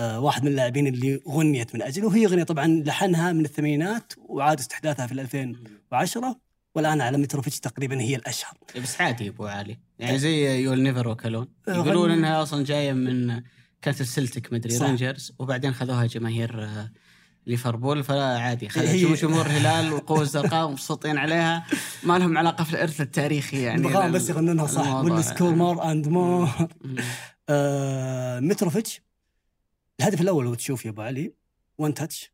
واحد 0.00 0.42
من 0.42 0.48
اللاعبين 0.48 0.86
اللي 0.86 1.20
غنيت 1.28 1.74
من 1.74 1.82
اجله 1.82 2.06
وهي 2.06 2.26
اغنيه 2.26 2.42
طبعا 2.42 2.66
لحنها 2.86 3.32
من 3.32 3.44
الثمانينات 3.44 4.12
وعاد 4.18 4.58
استحداثها 4.58 5.06
في 5.06 5.12
2010 5.12 6.36
والآن 6.74 7.00
على 7.00 7.18
متروفيتش 7.18 7.60
تقريبا 7.60 8.00
هي 8.00 8.16
الأشهر. 8.16 8.54
إيه، 8.74 8.82
بس 8.82 9.00
عادي 9.00 9.28
أبو 9.28 9.46
علي. 9.46 9.78
يعني 9.98 10.18
زي 10.18 10.62
You'll 10.62 10.82
Never 10.82 11.08
Walk 11.08 11.24
Alone. 11.24 11.48
يقولون 11.68 12.10
إنها 12.10 12.42
أصلا 12.42 12.64
جاية 12.64 12.92
من 12.92 13.42
كانت 13.82 14.00
السلتك 14.00 14.52
مدري 14.52 14.78
رينجرز 14.78 15.32
وبعدين 15.38 15.74
خذوها 15.74 16.06
جماهير 16.06 16.64
آه، 16.64 16.90
ليفربول 17.46 18.04
فلا 18.04 18.38
عادي 18.38 18.66
جمهور 19.14 19.46
الهلال 19.46 19.92
والقوة 19.92 20.22
الزرقاء 20.22 20.70
مبسوطين 20.70 21.18
عليها. 21.18 21.66
ما 22.02 22.18
لهم 22.18 22.38
علاقة 22.38 22.64
في 22.64 22.72
الإرث 22.72 23.00
التاريخي 23.00 23.62
يعني. 23.62 23.80
نبغاهم 23.80 24.12
بس 24.12 24.30
يغنونها 24.30 24.66
صح 24.66 24.94
وال 24.94 25.11
score 25.11 25.54
more 25.54 25.90
and 25.90 26.08
more. 26.08 26.48
متروفيتش 28.40 29.00
الهدف 30.00 30.20
الأول 30.20 30.44
لو 30.44 30.54
تشوف 30.54 30.84
يا 30.84 30.90
أبو 30.90 31.02
علي 31.02 31.34
one 31.78 31.94
touch 31.94 32.32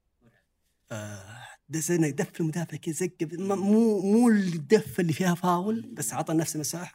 آه 0.93 1.47
دف 1.69 2.41
المدافع 2.41 2.77
كذا 2.77 2.95
زق 2.95 3.13
مو 3.33 4.01
مو 4.01 4.29
الدفه 4.29 5.01
اللي 5.01 5.13
فيها 5.13 5.35
فاول 5.35 5.81
بس 5.93 6.13
عطى 6.13 6.35
نفسه 6.35 6.61
مساحة. 6.61 6.95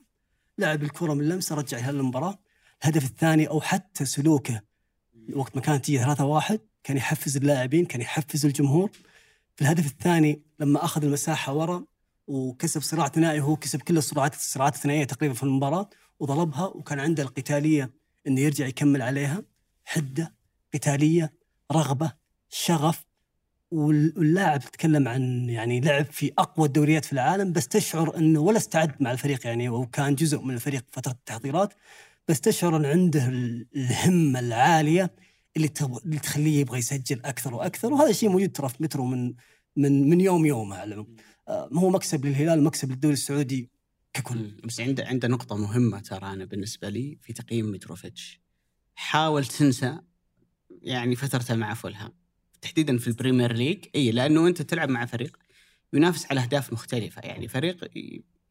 لعب 0.57 0.83
الكرة 0.83 1.13
من 1.13 1.29
لمسه 1.29 1.55
رجع 1.55 1.89
للمباراه 1.89 2.39
الهدف 2.83 3.05
الثاني 3.05 3.47
أو 3.47 3.61
حتى 3.61 4.05
سلوكه 4.05 4.61
وقت 5.33 5.55
ما 5.55 5.61
كانت 5.61 5.85
تجي 5.85 5.97
3 5.97 6.25
1 6.25 6.59
كان 6.83 6.97
يحفز 6.97 7.37
اللاعبين 7.37 7.85
كان 7.85 8.01
يحفز 8.01 8.45
الجمهور. 8.45 8.91
في 9.55 9.61
الهدف 9.61 9.85
الثاني 9.85 10.41
لما 10.59 10.85
أخذ 10.85 11.03
المساحة 11.03 11.53
ورا 11.53 11.85
وكسب 12.27 12.81
صراع 12.81 13.07
ثنائي 13.07 13.39
هو 13.39 13.55
كسب 13.55 13.81
كل 13.81 13.97
الصراعات 13.97 14.33
الصراعات 14.33 14.75
الثنائية 14.75 15.03
تقريبا 15.03 15.33
في 15.33 15.43
المباراة 15.43 15.89
وضربها 16.19 16.65
وكان 16.65 16.99
عنده 16.99 17.23
القتالية 17.23 17.91
إنه 18.27 18.41
يرجع 18.41 18.67
يكمل 18.67 19.01
عليها. 19.01 19.43
حدة 19.85 20.40
قتالية 20.73 21.33
رغبة 21.71 22.13
شغف. 22.49 23.05
واللاعب 23.71 24.59
تتكلم 24.59 25.07
عن 25.07 25.49
يعني 25.49 25.79
لعب 25.79 26.05
في 26.05 26.31
أقوى 26.37 26.67
الدوريات 26.67 27.05
في 27.05 27.13
العالم 27.13 27.51
بس 27.51 27.67
تشعر 27.67 28.17
إنه 28.17 28.39
ولا 28.39 28.57
استعد 28.57 29.03
مع 29.03 29.11
الفريق 29.11 29.47
يعني 29.47 29.69
وكان 29.69 30.15
جزء 30.15 30.41
من 30.41 30.53
الفريق 30.53 30.85
فترة 30.91 31.11
التحضيرات 31.11 31.73
بس 32.27 32.41
تشعر 32.41 32.75
إن 32.75 32.85
عنده 32.85 33.27
الهمة 33.75 34.39
العالية 34.39 35.15
اللي 35.57 35.69
اللي 36.05 36.19
تخليه 36.19 36.59
يبغى 36.59 36.79
يسجل 36.79 37.21
أكثر 37.25 37.53
وأكثر. 37.53 37.93
وهذا 37.93 38.09
الشيء 38.09 38.29
موجود 38.29 38.51
ترى 38.51 38.69
في 38.69 38.75
مترو 38.79 39.05
من 39.05 39.33
من 39.75 40.09
من 40.09 40.21
يوم 40.21 40.45
يوم 40.45 40.73
اعلم 40.73 41.15
آه، 41.47 41.69
هو 41.73 41.89
مكسب 41.89 42.25
للهلال 42.25 42.63
مكسب 42.63 42.91
للدوري 42.91 43.13
السعودي 43.13 43.69
ككل. 44.13 44.61
بس 44.63 44.79
عنده 44.79 45.05
عنده 45.05 45.27
نقطة 45.27 45.57
مهمة 45.57 45.99
ترى 45.99 46.33
أنا 46.33 46.45
بالنسبة 46.45 46.89
لي 46.89 47.17
في 47.21 47.33
تقييم 47.33 47.71
متروفيتش. 47.71 48.41
حاول 48.95 49.45
تنسى 49.45 49.99
يعني 50.81 51.15
فترته 51.15 51.55
مع 51.55 51.73
فولهام. 51.73 52.11
تحديدا 52.61 52.97
في 52.97 53.07
ال 53.07 53.13
Premier 53.13 53.53
League. 53.53 53.85
إي 53.95 54.11
لأنه 54.11 54.47
أنت 54.47 54.61
تلعب 54.61 54.89
مع 54.89 55.05
فريق 55.05 55.37
ينافس 55.93 56.25
على 56.31 56.41
أهداف 56.41 56.73
مختلفة. 56.73 57.21
يعني 57.21 57.47
فريق 57.47 57.91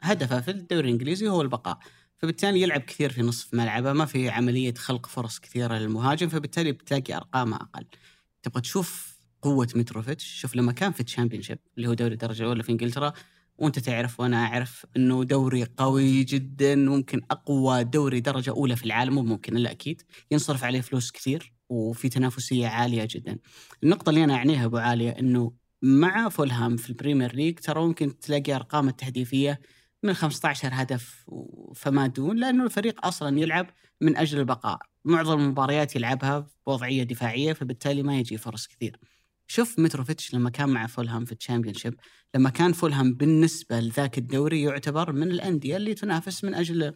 هدفه 0.00 0.40
في 0.40 0.50
الدوري 0.50 0.88
الإنجليزي 0.88 1.28
هو 1.28 1.42
البقاء. 1.42 1.78
فبالتالي 2.18 2.62
يلعب 2.62 2.80
كثير 2.80 3.12
في 3.12 3.22
نصف 3.22 3.54
ملعبه. 3.54 3.92
ما 3.92 4.04
في 4.04 4.28
عملية 4.28 4.74
خلق 4.74 5.06
فرص 5.06 5.38
كثيرة 5.38 5.74
للمهاجم. 5.78 6.28
فبالتالي 6.28 6.72
بتلاقي 6.72 7.14
ارقامه 7.14 7.56
أقل. 7.56 7.86
تبغى 8.42 8.60
تشوف 8.60 9.16
قوة 9.42 9.68
متروفيتش. 9.74 10.40
شوف 10.40 10.56
لما 10.56 10.72
كان 10.72 10.92
في 10.92 11.00
ال 11.00 11.42
Championship 11.42 11.58
اللي 11.76 11.88
هو 11.88 11.94
دوري 11.94 12.12
الدرجة 12.12 12.42
الأولى 12.42 12.62
في 12.62 12.72
إنجلترا 12.72 13.12
وأنت 13.58 13.78
تعرف 13.78 14.20
وأنا 14.20 14.36
أعرف 14.36 14.86
إنه 14.96 15.24
دوري 15.24 15.64
قوي 15.64 16.24
جدا 16.24 16.74
ممكن 16.74 17.20
أقوى 17.30 17.84
دوري 17.84 18.20
درجة 18.20 18.50
أولى 18.50 18.76
في 18.76 18.84
العالم 18.84 19.14
مو 19.14 19.22
ممكن 19.22 19.56
إلا 19.56 19.70
أكيد. 19.70 20.02
ينصرف 20.30 20.64
عليه 20.64 20.80
فلوس 20.80 21.10
كثير. 21.10 21.52
وفي 21.70 22.08
تنافسية 22.08 22.66
عالية 22.66 23.08
جدا. 23.10 23.38
النقطة 23.84 24.10
اللي 24.10 24.24
أنا 24.24 24.34
أعنيها 24.34 24.64
أبو 24.64 24.76
عاليه 24.76 25.10
إنه 25.10 25.52
مع 25.82 26.28
فولهام 26.28 26.76
في 26.76 26.90
ال 26.90 26.96
Premier 26.96 27.34
League 27.34 27.58
ترى 27.58 27.80
ممكن 27.80 28.18
تلاقي 28.18 28.54
أرقام 28.54 28.88
التهديفية 28.88 29.60
من 30.02 30.14
15 30.14 30.68
هدف 30.72 31.24
فما 31.74 32.06
دون 32.06 32.36
لأنه 32.36 32.64
الفريق 32.64 33.06
أصلا 33.06 33.38
يلعب 33.38 33.66
من 34.00 34.16
أجل 34.16 34.38
البقاء، 34.38 34.78
معظم 35.04 35.40
المباريات 35.40 35.96
يلعبها 35.96 36.46
بوضعية 36.66 37.02
دفاعية 37.02 37.52
فبالتالي 37.52 38.02
ما 38.02 38.18
يجي 38.18 38.36
فرص 38.36 38.66
كثير. 38.66 38.96
شوف 39.46 39.78
متروفيتش 39.78 40.34
لما 40.34 40.50
كان 40.50 40.68
مع 40.68 40.86
فولهام 40.86 41.24
في 41.24 41.32
ال 41.32 41.74
Championship 41.74 41.94
لما 42.34 42.50
كان 42.50 42.72
فولهام 42.72 43.14
بالنسبة 43.14 43.80
لذاك 43.80 44.18
الدوري 44.18 44.62
يعتبر 44.62 45.12
من 45.12 45.30
الأندية 45.30 45.76
اللي 45.76 45.94
تنافس 45.94 46.44
من 46.44 46.54
أجل 46.54 46.94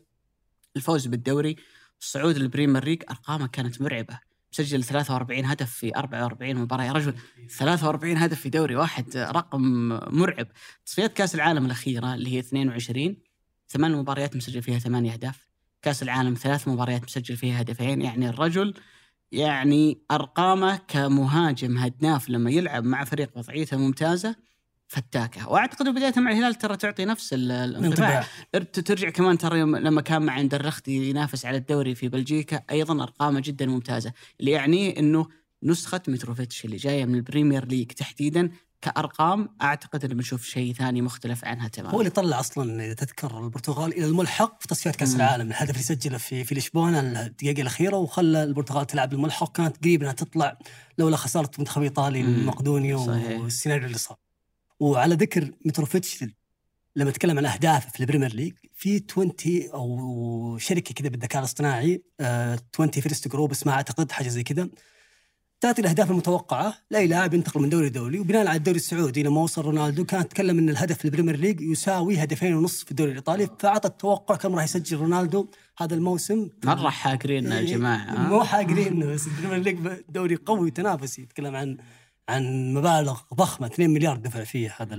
الفوز 0.76 1.06
بالدوري 1.06 1.56
الصعود 2.00 2.38
لل 2.38 2.48
Premier 2.48 2.84
League 2.84 3.02
أرقامه 3.10 3.46
كانت 3.46 3.82
مرعبة 3.82 4.18
مسجل 4.54 4.84
43 4.84 5.44
هدف 5.44 5.70
في 5.70 5.96
44 5.96 6.56
مباراة. 6.56 6.84
يا 6.84 6.92
رجل 6.92 7.14
43 7.50 8.16
هدف 8.16 8.40
في 8.40 8.50
دوري 8.50 8.76
واحد 8.76 9.16
رقم 9.16 9.60
مرعب. 10.18 10.46
تصفيات 10.86 11.12
كأس 11.12 11.34
العالم 11.34 11.66
الأخيرة 11.66 12.14
اللي 12.14 12.32
هي 12.32 12.38
22 12.38 13.16
ثمان 13.68 13.92
مباريات 13.92 14.36
مسجل 14.36 14.62
فيها 14.62 14.78
ثمانية 14.78 15.12
أهداف. 15.12 15.48
كأس 15.82 16.02
العالم 16.02 16.34
ثلاث 16.34 16.68
مباريات 16.68 17.02
مسجل 17.02 17.36
فيها 17.36 17.60
هدفين. 17.60 18.02
يعني 18.02 18.28
الرجل 18.28 18.74
يعني 19.32 19.98
أرقامه 20.10 20.76
كمهاجم 20.88 21.78
هداف 21.78 22.30
لما 22.30 22.50
يلعب 22.50 22.84
مع 22.84 23.04
فريق 23.04 23.30
وضعيته 23.38 23.76
ممتازة 23.76 24.36
فتاكة. 24.94 25.48
وأعتقد 25.48 25.88
بداية 25.88 26.12
مع 26.16 26.30
الهلال 26.30 26.54
ترى 26.54 26.76
تعطي 26.76 27.04
نفس 27.04 27.32
الانطباع. 27.32 28.26
ترجع 28.72 29.10
كمان 29.10 29.38
ترى 29.38 29.60
لما 29.60 30.00
كان 30.00 30.22
مع 30.22 30.40
اندرلختي 30.40 31.10
ينافس 31.10 31.46
على 31.46 31.56
الدوري 31.56 31.94
في 31.94 32.08
بلجيكا 32.08 32.62
أيضا 32.70 33.02
أرقامه 33.02 33.40
جدا 33.40 33.66
ممتازة. 33.66 34.12
اللي 34.40 34.50
يعنيه 34.50 34.98
إنه 34.98 35.26
نسخة 35.62 36.00
متروفيتش 36.08 36.64
اللي 36.64 36.76
جاية 36.76 37.04
من 37.04 37.14
ال 37.14 37.20
Premier 37.21 37.64
League 37.64 37.86
تحديدا 37.86 38.50
كأرقام 38.80 39.48
أعتقد 39.62 40.04
ان 40.04 40.16
بنشوف 40.16 40.44
شيء 40.44 40.72
ثاني 40.72 41.02
مختلف 41.02 41.44
عنها 41.44 41.68
تماما. 41.68 41.94
هو 41.94 42.00
اللي 42.00 42.10
طلع 42.10 42.40
أصلا 42.40 42.84
إذا 42.84 42.94
تذكر 42.94 43.44
البرتغال 43.44 43.98
إلى 43.98 44.06
الملحق 44.06 44.60
في 44.60 44.68
تصفيات 44.68 44.96
كأس. 44.96 45.14
العالم. 45.14 45.48
الهدف 45.48 45.70
اللي 45.70 45.82
سجله 45.82 46.18
في 46.18 46.44
في 46.44 46.54
لشبونة 46.54 47.00
الدقيقة 47.00 47.60
الأخيرة 47.60 47.96
وخلى 47.96 48.44
البرتغال 48.44 48.86
تلعب 48.86 49.12
الملحق 49.12 49.56
كانت 49.56 49.76
قريب 49.76 50.02
إنها 50.02 50.12
تطلع 50.12 50.58
لولا 50.98 51.16
خسارة 51.16 51.50
منتخب 51.58 51.82
ايطالي 51.82 52.22
صحيح. 53.06 53.40
والسيناريو 53.40 53.86
اللي 53.86 53.98
صار. 53.98 54.16
وعلى 54.84 55.14
ذكر 55.14 55.50
متروفيتش 55.64 56.24
لما 56.96 57.10
تكلم 57.10 57.38
عن 57.38 57.46
أهدافه 57.46 57.90
في 57.90 58.00
ال 58.00 58.04
Premier 58.05 58.34
League 58.34 58.52
في 58.74 59.04
20 59.10 59.32
أو 59.74 60.58
شركة 60.58 60.94
كذا 60.94 61.08
بالذكاء 61.08 61.38
الاصطناعي 61.38 62.02
آه، 62.20 62.58
20 62.74 62.90
First 62.90 63.28
Group 63.28 63.50
اسمها 63.50 63.74
أعتقد 63.74 64.12
حاجة 64.12 64.28
زي 64.28 64.42
كذا 64.42 64.68
تعطي 65.60 65.82
الأهداف 65.82 66.10
المتوقعة 66.10 66.74
لاي 66.90 67.06
لاعب 67.06 67.34
ينتقل 67.34 67.60
من 67.60 67.68
دوري 67.68 67.86
لدوري 67.86 68.18
وبناء 68.18 68.46
على 68.46 68.56
الدوري 68.56 68.76
السعودي 68.76 69.22
لما 69.22 69.40
وصل 69.40 69.62
رونالدو 69.62 70.04
كان 70.04 70.28
تكلم 70.28 70.58
إن 70.58 70.68
الهدف 70.68 70.98
في 70.98 71.04
ال 71.04 71.08
Premier 71.08 71.36
League 71.36 71.60
يساوي 71.60 72.22
هدفين 72.22 72.54
ونص 72.54 72.84
في 72.84 72.90
الدوري 72.90 73.10
الإيطالي 73.10 73.48
فاعطى 73.58 73.88
التوقع 73.88 74.36
كم 74.36 74.54
راح 74.54 74.64
يسجل 74.64 74.96
رونالدو 74.96 75.48
هذا 75.78 75.94
الموسم 75.94 76.48
مره 76.64 76.90
حاقرين 76.90 77.52
يا 77.52 77.62
جماعة 77.62 77.98
ها؟ 77.98 78.28
مو 78.28 78.44
حاقرين 78.44 79.12
بس 79.14 79.26
ال 79.26 79.30
Premier 79.30 79.58
League 79.58 80.02
دوري 80.08 80.36
قوي 80.36 80.60
وتنافسي 80.60 81.22
يتكلم 81.22 81.56
عن 81.56 81.76
عن 82.28 82.74
مبالغ 82.74 83.20
ضخمة 83.34 83.66
2 83.66 83.90
مليار 83.90 84.16
دفع 84.16 84.44
فيه 84.44 84.74
هذا 84.80 84.98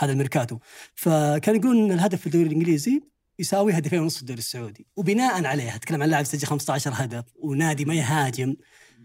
هذا 0.00 0.12
الميركاتو. 0.12 0.58
فكان 0.94 1.56
يقولون 1.56 1.84
إن 1.84 1.92
الهدف 1.92 2.20
في 2.20 2.26
الدوري 2.26 2.46
الإنجليزي 2.46 3.02
يساوي 3.38 3.72
هدفين 3.72 3.98
ونص 4.00 4.20
الدوري 4.20 4.38
السعودي. 4.38 4.86
وبناء 4.96 5.44
عليه 5.46 5.74
اتكلم 5.74 6.02
عن 6.02 6.08
لاعب 6.08 6.22
يسجل 6.22 6.46
15 6.46 6.90
هدف 6.94 7.24
ونادي 7.40 7.84
ما 7.84 7.94
يهاجم. 7.94 8.56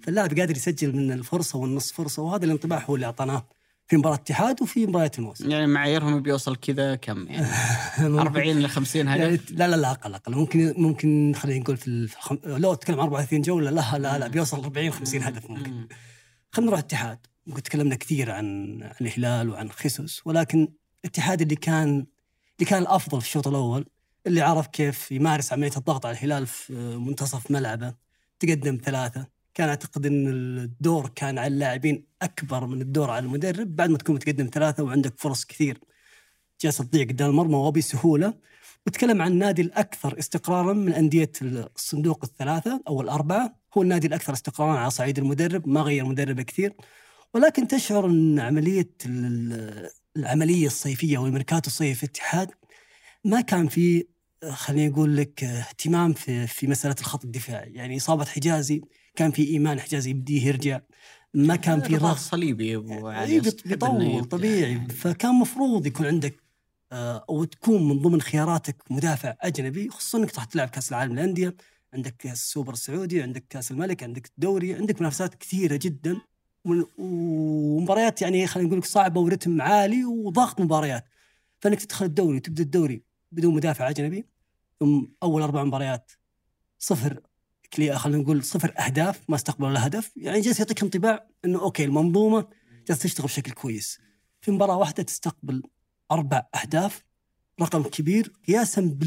فاللاعب 0.04 0.40
قادر 0.40 0.56
يسجل 0.58 0.96
من 0.96 1.12
الفرصة 1.12 1.58
والنص 1.60 1.92
فرصة 1.92 2.22
وهذا 2.22 2.46
الانطباع 2.46 2.84
هو 2.86 2.96
اللي 2.96 3.06
اعطيناه 3.06 3.48
في 3.88 3.98
مباراة 3.98 4.16
اتحاد 4.16 4.62
وفي 4.62 4.86
مباريات 4.88 5.20
الموسم. 5.20 5.52
يعني 5.52 5.68
معاييرهم 5.68 6.22
بيوصل 6.22 6.56
كذا 6.56 6.96
كم 6.96 7.28
يعني؟ 7.28 7.48
40 8.00 8.60
ل 8.60 8.70
50 8.70 9.08
يعني 9.08 9.26
هدف؟ 9.36 9.52
لا 9.52 9.68
لا 9.68 9.76
لا 9.76 9.92
أقل 9.92 10.14
أقل. 10.14 10.36
ممكن 10.36 10.74
ممكن 10.78 11.34
خلينا 11.38 11.60
نقول 11.60 11.78
في 11.78 11.88
ال- 11.88 12.08
في 12.08 12.16
الخم... 12.18 12.38
لو 12.46 12.74
اتكلم 12.74 12.96
عن 13.00 13.04
34 13.04 13.42
جولة 13.42 13.70
لا 13.72 13.98
لا 13.98 14.20
لا 14.20 14.28
بيوصل 14.28 14.64
40 14.64 14.92
50 14.92 15.22
هدف 15.22 15.50
ممكن. 15.50 15.72
مم. 15.72 15.88
خلينا 16.52 16.70
نروح 16.70 16.80
الاتحاد. 16.80 17.20
ممكن 17.48 17.64
تكلمنا 17.64 17.96
كثير 17.96 18.32
عن 18.32 18.80
الهلال 19.02 19.50
وعن 19.50 19.72
خيسوس 19.72 20.22
ولكن 20.26 20.68
الاتحاد 21.06 21.42
اللي 21.42 21.56
كان 21.56 22.06
اللي 22.60 22.70
كان 22.70 22.82
الأفضل 22.82 23.22
في 23.22 23.28
الشوط 23.28 23.48
الأول 23.48 23.86
اللي 24.28 24.42
عرف 24.42 24.68
كيف 24.68 25.12
يمارس 25.12 25.54
عملية 25.54 25.72
الضغط 25.78 26.06
على 26.06 26.18
الهلال 26.18 26.48
في 26.48 26.74
منتصف 26.98 27.52
ملعبه 27.52 27.94
تقدم 28.40 28.80
ثلاثة. 28.84 29.28
كان 29.54 29.70
أعتقد 29.70 30.06
إن 30.06 30.28
الدور 30.58 31.10
كان 31.16 31.38
على 31.38 31.48
اللاعبين 31.48 32.06
أكبر 32.22 32.66
من 32.66 32.82
الدور 32.82 33.10
على 33.10 33.26
المدرب. 33.26 33.76
بعد 33.76 33.90
ما 33.90 33.98
تكون 33.98 34.16
متقدم 34.16 34.50
ثلاثة 34.54 34.84
وعندك 34.84 35.14
فرص 35.18 35.46
كثير 35.46 35.80
جالسه 36.62 36.84
تضيع 36.84 37.04
قدام 37.04 37.30
المرمى 37.30 37.56
وبسهوله 37.56 38.34
وتكلم 38.88 39.22
عن 39.22 39.32
النادي 39.32 39.62
الأكثر 39.62 40.20
استقرارا 40.20 40.74
من 40.74 40.94
أندية 40.94 41.32
الصندوق 41.42 42.20
الثلاثة 42.24 42.84
أو 42.88 43.02
الأربعة. 43.02 43.56
هو 43.78 43.82
النادي 43.82 44.08
الأكثر 44.08 44.34
استقرارا 44.34 44.80
على 44.80 44.90
صعيد 44.90 45.20
المدرب 45.20 45.68
ما 45.68 45.82
غير 45.82 46.06
مدربه 46.06 46.44
كثير. 46.44 46.74
ولكن 47.34 47.68
تشعر 47.68 48.06
إن 48.06 48.40
عملية 48.40 48.90
ال- 49.06 49.90
العملية 50.18 50.68
الصيفية 50.68 51.18
والميركاتو 51.18 51.68
الصيفي 51.68 51.96
في 51.96 52.04
الاتحاد 52.04 52.52
ما 53.26 53.42
كان 53.42 53.68
في 53.68 54.08
خليني 54.50 54.94
أقول 54.94 55.18
لك 55.18 55.44
اهتمام 55.44 56.14
في 56.14 56.48
في 56.48 56.68
مسألة 56.68 56.96
الخط 57.00 57.26
الدفاعي. 57.26 57.74
يعني 57.74 57.98
إصابة 57.98 58.26
حجازي 58.26 58.82
كان 59.16 59.32
في 59.32 59.48
إيمان 59.48 59.80
حجازي 59.80 60.10
يبديه 60.10 60.48
يرجع. 60.48 60.80
ما 61.34 61.56
كان 61.56 61.82
في 61.82 61.96
رغبه 61.96 62.16
صليبي 62.16 62.68
يا 62.72 62.78
أبو 62.78 63.08
علي 63.08 63.32
إيه 63.34 63.40
إنه 63.40 63.52
بيطول. 63.66 64.26
طبيعي. 64.26 64.88
فكان 64.88 65.36
مفروض 65.36 65.86
يكون 65.88 66.06
عندك 66.06 66.36
آه، 66.92 67.26
أو 67.30 67.44
تكون 67.44 67.88
من 67.90 68.00
ضمن 68.00 68.22
خياراتك 68.22 68.76
مدافع 68.90 69.36
أجنبي 69.42 69.90
خصوصا 69.90 70.18
إنك 70.18 70.36
راح 70.36 70.44
تلعب 70.46 70.70
كأس 70.70 70.90
العالم 70.90 71.14
للأندية 71.14 71.56
عندك 71.94 72.16
كأس 72.20 72.34
السوبر 72.42 72.74
السعودي 72.74 73.22
عندك 73.22 73.46
كأس 73.50 73.72
الملك 73.72 74.04
عندك 74.04 74.26
الدوري 74.28 74.74
عندك 74.76 75.02
منافسات 75.02 75.36
كثيرة 75.36 75.80
جدا. 75.82 76.18
ومباريات 76.66 78.22
يعني 78.22 78.48
خلينا 78.48 78.68
نقول 78.68 78.80
لك 78.80 78.86
صعبة 78.86 79.22
ورتم 79.22 79.62
عالي 79.62 80.06
وضغط 80.06 80.62
مباريات 80.62 81.06
فإنك 81.60 81.82
تدخل 81.82 82.06
الدوري 82.06 82.38
وتبدا 82.38 82.64
الدوري 82.64 83.04
بدون 83.32 83.54
مدافع 83.54 83.90
أجنبي 83.90 84.26
ثم 84.80 85.06
أول 85.24 85.42
أربع 85.42 85.64
مباريات 85.64 86.12
صفر 86.80 87.20
خلينا 87.94 88.24
نقول 88.24 88.44
صفر 88.44 88.74
أهداف 88.80 89.30
ما 89.30 89.36
استقبلوا 89.36 89.70
ولا 89.70 89.88
هدف 89.88 90.12
يعني 90.18 90.42
جالس 90.42 90.60
يعطيك 90.60 90.84
انطباع 90.84 91.28
إنه 91.46 91.62
أوكي 91.62 91.86
المنظومة 91.86 92.48
جالسة 92.88 93.04
تشتغل 93.04 93.26
بشكل 93.26 93.52
كويس 93.52 94.00
في 94.42 94.52
مباراة 94.52 94.78
واحدة 94.78 95.04
تستقبل 95.04 95.64
أربع 96.12 96.46
أهداف 96.62 97.04
رقم 97.62 97.84
كبير 97.84 98.34
قياسا. 98.48 98.98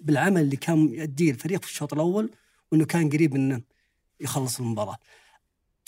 بالعمل 0.00 0.40
اللي 0.40 0.56
كان 0.56 0.94
يؤديه 0.94 1.30
الفريق 1.30 1.62
في 1.62 1.68
الشوط 1.68 1.92
الأول 1.92 2.30
وإنه 2.72 2.84
كان 2.84 3.10
قريب 3.10 3.34
إنه 3.34 3.62
يخلص 4.20 4.60
المباراة. 4.60 4.96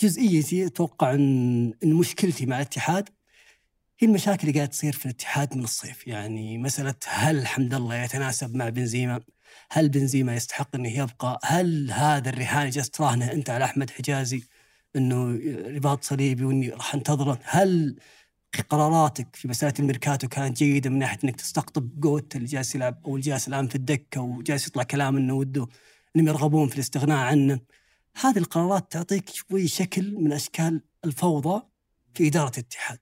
جزئيتي 0.01 0.65
أتوقع 0.65 1.13
ان 1.13 1.73
مشكلتي 1.83 2.45
مع 2.45 2.55
الاتحاد 2.55 3.09
هي 3.99 4.07
المشاكل 4.07 4.47
اللي 4.47 4.59
قاعدة 4.59 4.71
تصير 4.71 4.93
في 4.93 5.05
الاتحاد 5.05 5.57
من 5.57 5.63
الصيف، 5.63 6.07
يعني 6.07 6.57
مسألة 6.57 6.95
هل 7.07 7.47
حمد 7.47 7.73
الله 7.73 7.95
يتناسب 7.95 8.55
مع 8.55 8.69
بنزيما؟ 8.69 9.21
هل 9.71 9.89
بنزيما 9.89 10.35
يستحق 10.35 10.75
إنه 10.75 10.89
يبقى؟ 10.89 11.39
هل 11.43 11.91
هذا 11.91 12.29
الرهان 12.29 12.69
جالس 12.69 12.89
تراهنه 12.89 13.31
أنت 13.31 13.49
على 13.49 13.65
أحمد 13.65 13.89
حجازي 13.89 14.43
إنه 14.95 15.39
رباط 15.75 16.03
صليبي 16.03 16.43
وإني 16.45 16.69
راح 16.69 16.95
أنتظره؟ 16.95 17.39
هل 17.43 17.95
قراراتك 18.69 19.35
في 19.35 19.47
مسألة 19.47 19.73
الميركاتو 19.79 20.27
كانت 20.27 20.57
جيدة 20.57 20.89
من 20.89 20.99
ناحية 20.99 21.19
إنك 21.23 21.35
تستقطب 21.35 21.99
جوت 21.99 22.35
اللي 22.35 22.47
جالس 22.47 22.75
يلعب 22.75 23.01
أو 23.05 23.15
اللي 23.15 23.25
جالس 23.25 23.47
الان 23.47 23.67
في 23.67 23.75
الدكة 23.75 24.21
وجالس 24.21 24.67
يطلع 24.67 24.83
كلام 24.83 25.17
إنه 25.17 25.33
وده 25.33 25.67
إنهم 26.15 26.27
يرغبون 26.27 26.67
في 26.67 26.75
الاستغناء 26.75 27.17
عنه. 27.17 27.59
هذه 28.15 28.37
القرارات 28.37 28.91
تعطيك 28.91 29.29
شوي 29.29 29.67
شكل 29.67 30.15
من 30.15 30.33
أشكال 30.33 30.81
الفوضى 31.05 31.63
في 32.13 32.27
إدارة 32.27 32.49
الاتحاد. 32.49 32.99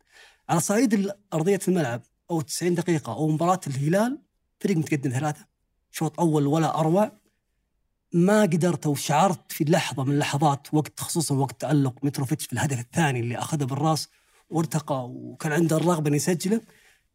على 0.49 0.59
صعيد 0.59 1.11
ارضيه 1.33 1.59
الملعب 1.67 2.01
أو 2.31 2.41
90 2.41 2.75
دقيقة 2.75 3.13
أو 3.13 3.27
مباراة 3.27 3.59
الهلال 3.67 4.21
فريق 4.59 4.77
متقدم 4.77 5.11
ثلاثة 5.11 5.45
شوط 5.91 6.19
أول 6.19 6.47
ولا 6.47 6.79
أروع. 6.79 7.11
ما 8.13 8.41
قدرت 8.41 8.85
أو 8.85 8.95
شعرت 8.95 9.51
في 9.51 9.63
لحظة 9.63 10.03
من 10.03 10.11
اللحظات 10.11 10.67
وقت 10.73 10.99
خصوصا 10.99 11.35
وقت 11.35 11.61
تالق 11.61 12.05
متروفيتش 12.05 12.45
في 12.45 12.53
الهدف 12.53 12.79
الثاني 12.79 13.19
اللي 13.19 13.37
أخذه 13.37 13.63
بالرأس 13.63 14.09
وارتقى 14.49 15.09
وكان 15.09 15.51
عنده 15.51 15.77
الرغبة 15.77 16.07
إنه 16.07 16.15
يسجله. 16.15 16.61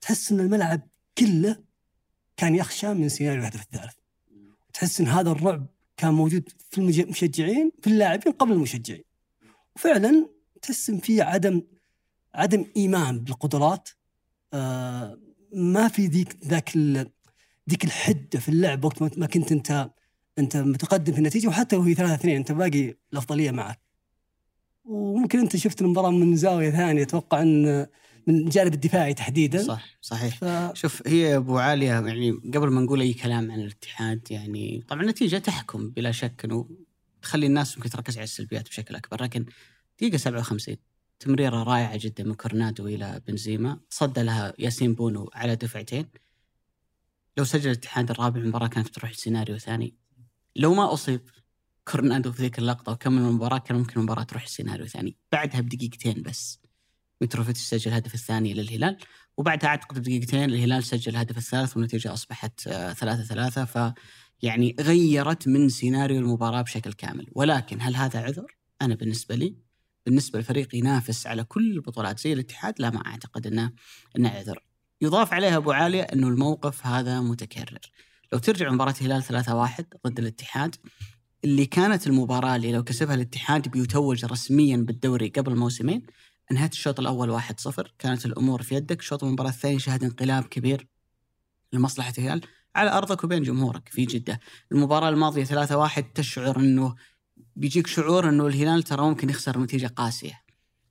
تحس 0.01 0.33
إن 0.33 0.41
الملعب 0.41 0.81
كله 1.19 1.57
كان 2.37 2.55
يخشى 2.55 2.95
من 2.95 3.09
سيناريو 3.09 3.41
الهدف 3.41 3.63
الثالث. 3.63 3.95
تحس 4.73 5.01
إن 5.01 5.09
هذا 5.09 5.31
الرعب 5.31 5.67
كان 6.03 6.15
موجود 6.15 6.49
في 6.71 6.79
المشجعين 6.79 7.73
في 7.83 7.87
اللاعبين 7.87 8.33
قبل 8.33 8.53
المشجعين. 8.53 9.05
وفعلا 9.77 10.29
ان 10.91 10.99
في 10.99 11.23
عدم 11.23 11.63
عدم 12.35 12.65
إيمان 12.77 13.19
بالقدرات. 13.21 13.89
آه 14.53 15.19
ما 15.55 15.89
في 15.89 16.07
ذيك 16.07 16.37
ذاك 16.47 16.77
ذيك 17.71 17.85
الحدة 17.85 18.39
في 18.41 18.49
اللعب 18.49 18.85
وقت 18.85 19.03
ما- 19.03 19.27
كنت 19.27 19.53
انت 19.53 19.91
أنت 20.39 20.57
متقدم 20.57 21.13
في 21.13 21.19
النتيجة 21.19 21.49
وحتى 21.49 21.77
لو 21.77 21.83
هي 21.83 21.95
3 21.95 22.15
2 22.15 22.37
أنت 22.37 22.53
باقي 22.53 22.95
الأفضلية 23.13 23.51
معك. 23.51 23.81
وممكن 24.85 25.39
أنت 25.39 25.57
شفت 25.57 25.83
المباراة 25.83 26.11
من 26.11 26.37
زاوية 26.37 26.71
ثانية 26.71 27.03
أتوقع 27.03 27.43
إن 27.43 27.87
من 28.27 28.35
الجانب 28.35 28.75
الدفاعي 28.75 29.15
تحديدا. 29.15 29.63
صح 29.63 29.87
صحيح. 30.01 30.39
ف... 30.39 30.75
شوف 30.75 31.03
هي 31.07 31.37
أبو 31.37 31.59
عالية 31.59 31.87
يعني 31.87 32.31
قبل 32.31 32.69
ما 32.69 32.81
نقول 32.81 33.01
أي 33.01 33.13
كلام 33.13 33.51
عن 33.51 33.61
الاتحاد 33.61 34.31
يعني 34.31 34.85
طبعا 34.89 35.03
النتيجة 35.03 35.39
تحكم 35.39 35.91
بلا 35.91 36.13
شك 36.13 36.45
إنه 36.45 36.69
تخلي 37.23 37.47
الناس 37.47 37.77
ممكن 37.77 37.91
تركز 37.91 38.17
على 38.17 38.25
السلبيات 38.25 38.69
بشكل 38.69 38.95
أكبر. 38.95 39.23
لكن 39.23 39.47
دقيقة 39.99 40.17
57 40.17 40.77
تمريرة 41.21 41.63
رائعة 41.63 41.97
جدا 41.97 42.25
من 42.25 42.35
كورونادو 42.35 42.87
إلى 42.87 43.23
بنزيما. 43.27 43.81
تصدى 43.91 44.23
لها 44.23 44.55
ياسين 44.59 44.95
بونو 44.95 45.31
على 45.35 45.57
دفعتين. 45.57 46.07
لو 47.37 47.45
سجل 47.45 47.71
الاتحاد 47.71 48.11
الرابع 48.11 48.41
المباراه 48.41 48.67
كانت 48.67 48.89
بتروح 48.89 49.13
سيناريو 49.13 49.59
ثاني. 49.59 49.95
لو 50.57 50.75
ما 50.75 50.93
أصيب 50.93 51.21
كورونادو 51.89 52.33
في 52.33 52.43
ذيك 52.43 52.59
اللقطة 52.59 52.93
وكمل 52.93 53.23
المباراة 53.23 53.59
كان 53.59 53.77
ممكن 53.77 53.93
المباراة 53.97 54.23
تروح 54.23 54.47
سيناريو 54.47 54.87
ثاني. 54.87 55.17
بعدها 55.33 55.61
بدقيقتين 55.61 56.23
بس. 56.23 56.62
متروفيتش 57.23 57.61
سجل 57.61 57.91
الهدف 57.91 58.15
الثاني 58.15 58.55
للهلال 58.55 58.97
وبعدها 59.37 59.71
اعتقد 59.71 59.99
بدقيقتين 59.99 60.45
الهلال 60.45 60.85
سجل 60.85 61.13
الهدف 61.13 61.39
الثالث 61.39 61.77
والنتيجة 61.77 62.13
أصبحت 62.13 62.67
آه، 62.67 62.93
ثلاثة 62.93 63.23
ثلاثة 63.23 63.65
ف 63.65 63.93
يعني 64.43 64.77
غيرت 64.81 65.49
من 65.49 65.69
سيناريو 65.69 66.19
المباراة 66.19 66.63
بشكل 66.63 66.93
كامل 66.93 67.27
ولكن 67.33 67.81
هل 67.81 67.97
هذا 67.97 68.21
عذر؟ 68.21 68.57
أنا 68.83 68.95
بالنسبة 68.95 69.35
لي 69.35 69.55
بالنسبة 70.07 70.39
لفريق 70.39 70.75
ينافس 70.75 71.27
على 71.27 71.45
كل 71.45 71.73
البطولات 71.73 72.19
زي 72.19 72.33
الاتحاد 72.33 72.75
لا 72.79 72.91
ما 72.91 73.07
أعتقد 73.07 73.47
إنه 73.47 73.73
إنه 74.17 74.29
عذر. 74.29 74.65
يضاف 75.01 75.33
عليها 75.33 75.57
أبو 75.57 75.73
عالية 75.73 76.03
إنه 76.03 76.29
الموقف 76.29 76.87
هذا 76.87 77.21
متكرر. 77.21 77.81
لو 78.33 78.39
ترجع 78.39 78.71
مباراة 78.71 78.95
الهلال 79.01 79.45
3-1 79.45 79.85
ضد 80.07 80.19
الاتحاد 80.19 80.77
اللي 81.45 81.67
كانت 81.67 82.07
المباراة 82.07 82.57
اللي 82.57 82.73
لو 82.73 82.85
كسبها 82.85 83.15
الاتحاد 83.15 83.69
بيتوج 83.69 84.25
رسميا 84.25 84.77
بالدوري 84.77 85.29
قبل 85.29 85.57
موسمين 85.57 86.03
انهيت 86.51 86.73
الشوط 86.73 87.01
الأول 87.01 87.41
1-0 87.41 87.93
كانت 87.99 88.27
الأمور 88.27 88.63
في 88.63 88.75
يدك. 88.75 89.01
الشوط 89.01 89.25
المباراة 89.25 89.51
الثاني 89.51 89.79
شهد 89.79 90.05
انقلاب 90.05 90.45
كبير 90.45 90.87
لمصلحة 91.73 92.13
الهلال. 92.19 92.41
على 92.77 92.91
أرضك 92.91 93.25
وبين 93.25 93.43
جمهورك 93.43 93.89
في 93.89 94.05
جدة. 94.05 94.41
المباراة 94.73 95.09
الماضية 95.09 95.45
3-1 95.45 96.13
تشعر 96.15 96.57
إنه 96.57 96.95
بيجيك 97.57 97.87
شعور 97.87 98.29
إنه 98.29 98.47
الهلال 98.47 98.83
ترى 98.83 99.03
ممكن 99.03 99.31
يخسر 99.31 99.59
نتيجة 99.59 99.87
قاسية 99.87 100.43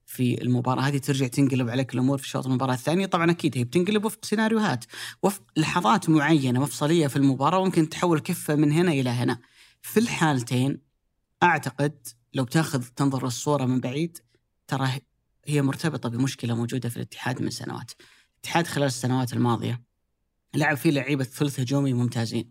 في 0.06 0.42
المباراة. 0.42 0.82
هذه 0.82 0.98
ترجع 0.98 1.28
تنقلب 1.28 1.70
عليك 1.70 1.94
الأمور 1.94 2.18
في 2.18 2.28
شوط 2.30 2.46
المباراة 2.46 2.74
الثانية. 2.74 3.06
طبعا 3.06 3.32
أكيد 3.32 3.58
هي 3.58 3.64
بتنقلب 3.64 4.06
وفق 4.06 4.26
سيناريوهات 4.26 4.86
وفق 5.24 5.44
لحظات 5.58 6.10
معينة 6.10 6.60
مفصلية 6.60 7.08
في 7.08 7.16
المباراة 7.16 7.60
وممكن 7.60 7.90
تحول 7.90 8.20
كفة 8.20 8.56
من 8.56 8.72
هنا 8.72 8.92
إلى 8.92 9.10
هنا. 9.10 9.40
في 9.82 10.00
الحالتين 10.00 10.82
أعتقد 11.44 12.08
لو 12.34 12.44
بتاخذ 12.44 12.84
تنظر 12.84 13.28
الصورة 13.28 13.66
من 13.66 13.80
بعيد 13.80 14.18
ترى 14.68 14.88
هي 15.46 15.62
مرتبطة 15.62 16.10
بمشكلة 16.10 16.56
موجودة 16.56 16.90
في 16.90 16.98
الاتحاد 16.98 17.42
من 17.42 17.50
سنوات. 17.50 17.92
الاتحاد 18.34 18.68
خلال 18.68 18.88
السنوات 18.88 19.34
الماضية 19.34 19.84
لعب 20.56 20.78
فيه 20.78 20.92
لعيبة 20.92 21.24
ثلث 21.24 21.60
هجومي 21.60 21.94
ممتازين. 21.94 22.50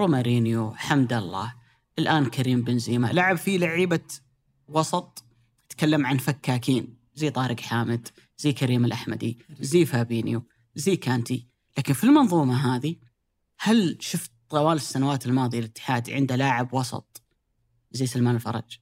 رومارينيو 0.00 0.74
حمد 0.74 1.12
الله 1.12 1.54
الآن 1.98 2.26
كريم 2.26 2.62
بنزيما. 2.62 3.06
لعب 3.06 3.36
فيه 3.36 3.58
لعيبة 3.58 4.04
وسط 4.68 5.24
تكلم 5.68 6.06
عن 6.06 6.18
فكاكين. 6.18 6.96
زي 7.14 7.30
طارق 7.30 7.60
حامد 7.60 8.08
زي 8.38 8.52
كريم 8.52 8.84
الأحمدي 8.84 9.38
زي 9.60 9.84
فابينيو 9.84 10.42
زي 10.74 10.96
كانتي. 10.96 11.48
لكن 11.78 11.92
في 11.92 12.04
المنظومة 12.04 12.76
هذه 12.76 12.96
هل 13.58 13.96
شفت 14.00 14.30
طوال 14.48 14.76
السنوات 14.76 15.26
الماضية 15.26 15.58
الاتحاد 15.58 16.10
عنده 16.10 16.36
لاعب 16.36 16.74
وسط؟ 16.74 17.22
زي 17.92 18.06
سلمان 18.06 18.34
الفرج 18.34 18.78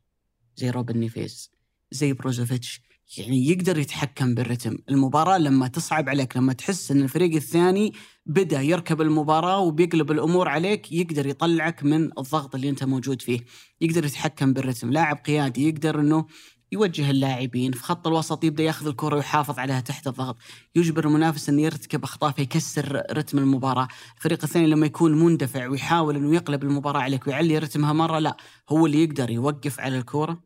زي 0.57 0.71
روبن 0.71 0.99
نيفيز 0.99 1.51
زي 1.91 2.13
بروزوفيتش 2.13 2.81
يعني 3.19 3.49
يقدر 3.49 3.79
يتحكم 3.79 4.35
بالرتم. 4.35 4.77
المباراة 4.89 5.39
لما 5.39 5.69
تصعب 5.69 6.09
عليك 6.09 6.37
لما 6.37 6.53
تحس 6.53 6.91
أن 6.91 7.03
الفريق 7.03 7.35
الثاني 7.35 7.93
بدأ 8.27 8.61
يركب 8.61 9.01
المباراة 9.01 9.59
وبيقلب 9.59 10.11
الأمور 10.11 10.49
عليك 10.49 10.93
يقدر 10.93 11.27
يطلعك 11.27 11.85
من 11.85 12.05
الضغط 12.05 12.55
اللي 12.55 12.69
أنت 12.69 12.85
موجود 12.85 13.23
فيه. 13.23 13.41
يقدر 13.81 14.05
يتحكم 14.05 14.53
بالرتم. 14.53 14.91
لاعب 14.91 15.17
قيادي 15.17 15.69
يقدر 15.69 16.01
أنه 16.01 16.27
يوجه 16.73 17.11
اللاعبين 17.11 17.73
في 17.73 17.83
خط 17.83 18.07
الوسط 18.07 18.45
يبدأ 18.45 18.63
ياخذ 18.63 18.87
الكرة 18.87 19.17
ويحافظ 19.17 19.59
عليها 19.59 19.81
تحت 19.81 20.07
الضغط. 20.07 20.37
يجبر 20.77 21.05
المنافس 21.05 21.49
إنه 21.49 21.63
يرتكب 21.63 22.05
أخطاء 22.05 22.33
فيكسر 22.33 23.03
رتم 23.13 23.39
المباراة. 23.39 23.89
الفريق 24.17 24.45
الثاني 24.45 24.67
لما 24.67 24.87
يكون 24.87 25.13
مندفع 25.13 25.67
ويحاول 25.67 26.17
إنه 26.17 26.35
يقلب 26.35 26.63
المباراة 26.63 27.01
عليك 27.01 27.27
ويعلي 27.27 27.59
رتمها 27.59 27.93
مرة 27.93 28.19
لا 28.19 28.37
هو 28.69 28.87
اللي 28.87 29.03
يقدر 29.03 29.31
يوقف 29.31 29.81
على 29.81 29.99
الكورة 29.99 30.43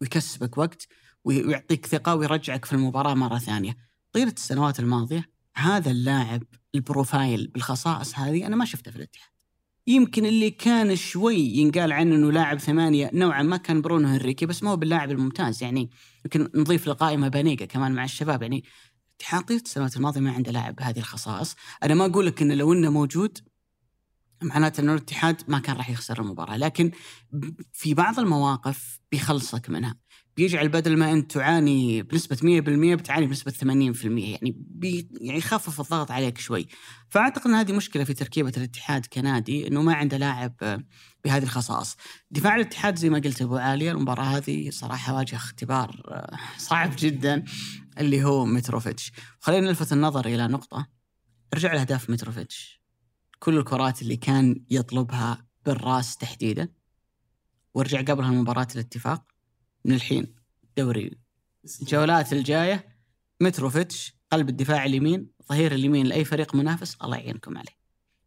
ويكسبك 0.00 0.58
وقت 0.58 0.88
ويعطيك 1.24 1.86
ثقة 1.86 2.14
ويرجعك 2.14 2.64
في 2.64 2.72
المباراة 2.72 3.14
مرة 3.14 3.38
ثانية. 3.38 3.76
طيلة 4.12 4.32
السنوات 4.32 4.80
الماضية 4.80 5.30
هذا 5.54 5.90
اللاعب 5.90 6.42
ال 6.74 6.83
profile 6.83 7.46
بالخصائص 7.46 8.18
هذه 8.18 8.46
أنا 8.46 8.56
ما 8.56 8.64
شفته 8.64 8.90
في 8.90 8.96
الاتحاد. 8.96 9.30
يمكن 9.86 10.26
اللي 10.26 10.50
كان 10.50 10.96
شوي 10.96 11.36
ينقال 11.36 11.92
عنه 11.92 12.14
إنه 12.14 12.32
لاعب 12.32 12.58
ثمانية 12.58 13.10
نوعا 13.12 13.42
ما 13.42 13.56
كان 13.56 13.82
برونو 13.82 14.08
هنريكي 14.08 14.46
بس 14.46 14.62
ما 14.62 14.70
هو 14.70 14.76
باللاعب 14.76 15.10
الممتاز. 15.10 15.62
يعني 15.62 15.90
يمكن 16.24 16.48
نضيف 16.54 16.86
لقائمة 16.88 17.28
بانيجا 17.28 17.64
كمان 17.64 17.92
مع 17.92 18.04
الشباب. 18.04 18.42
يعني 18.42 18.64
طيلة 19.46 19.60
السنوات 19.60 19.96
الماضية 19.96 20.20
ما 20.20 20.32
عنده 20.32 20.52
لاعب 20.52 20.74
بهذه 20.76 20.98
الخصائص، 20.98 21.56
أنا 21.82 21.94
ما 21.94 22.06
أقول 22.06 22.26
لك 22.26 22.42
إنه 22.42 22.54
لو 22.54 22.72
إنه 22.72 22.90
موجود 22.90 23.38
معناته 24.42 24.80
إنه 24.80 24.92
الاتحاد 24.92 25.42
ما 25.48 25.58
كان 25.58 25.76
راح 25.76 25.90
يخسر 25.90 26.20
المباراة، 26.20 26.56
لكن 26.56 26.90
في 27.72 27.94
بعض 27.94 28.18
المواقف 28.18 29.00
بيخلصك 29.12 29.70
منها. 29.70 29.96
بيجعل 30.40 30.68
بدل 30.68 30.96
ما 30.96 31.12
أنت 31.12 31.32
تعاني 31.32 32.02
بنسبة 32.02 32.36
100% 32.36 32.40
بتعاني 32.98 33.26
بنسبة 33.26 33.52
80% 33.52 33.64
يعني 33.64 34.56
بي 34.56 35.08
يعني 35.20 35.38
يخفف 35.38 35.80
الضغط 35.80 36.10
عليك 36.10 36.38
شوي. 36.38 36.66
فأعتقد 37.08 37.46
إن 37.46 37.54
هذه 37.54 37.72
مشكلة 37.72 38.04
في 38.04 38.14
تركيبة 38.14 38.52
الاتحاد 38.56 39.06
كنادي 39.06 39.68
إنه 39.68 39.82
ما 39.82 39.94
عنده 39.94 40.16
لاعب 40.16 40.54
بهذه 41.24 41.42
الخصائص. 41.42 41.96
دفاع 42.30 42.56
الاتحاد 42.56 42.98
زي 42.98 43.10
ما 43.10 43.18
قلت 43.18 43.42
أبو 43.42 43.56
عاليه 43.56 43.92
المباراة 43.92 44.24
هذه 44.24 44.70
صراحة 44.70 45.14
واجه 45.14 45.36
اختبار 45.36 46.02
صعب 46.58 46.90
جدا 46.98 47.44
اللي 47.98 48.24
هو 48.24 48.44
متروفيتش. 48.44 49.12
خلينا 49.40 49.66
نلفت 49.66 49.92
النظر 49.92 50.26
إلى 50.26 50.48
نقطة 50.48 50.86
ارجع 51.54 51.72
لأهداف 51.74 52.10
متروفيتش. 52.10 52.82
كل 53.38 53.58
الكرات 53.58 54.02
اللي 54.02 54.16
كان 54.16 54.64
يطلبها 54.70 55.46
بالراس 55.66 56.16
تحديدا 56.16 56.68
وارجع 57.74 58.00
قبلها 58.00 58.30
مباراة 58.30 58.68
الاتفاق 58.74 59.30
من 59.84 59.94
الحين. 59.94 60.34
دوري. 60.76 61.18
الجولات 61.80 62.32
الجاية. 62.32 63.00
متروفيتش 63.40 64.14
قلب 64.32 64.48
الدفاع 64.48 64.84
اليمين 64.84 65.30
ظهير 65.48 65.72
اليمين 65.72 66.06
لأي 66.06 66.24
فريق 66.24 66.54
منافس. 66.54 66.96
الله 67.02 67.16
يعينكم 67.16 67.58
عليه. 67.58 67.80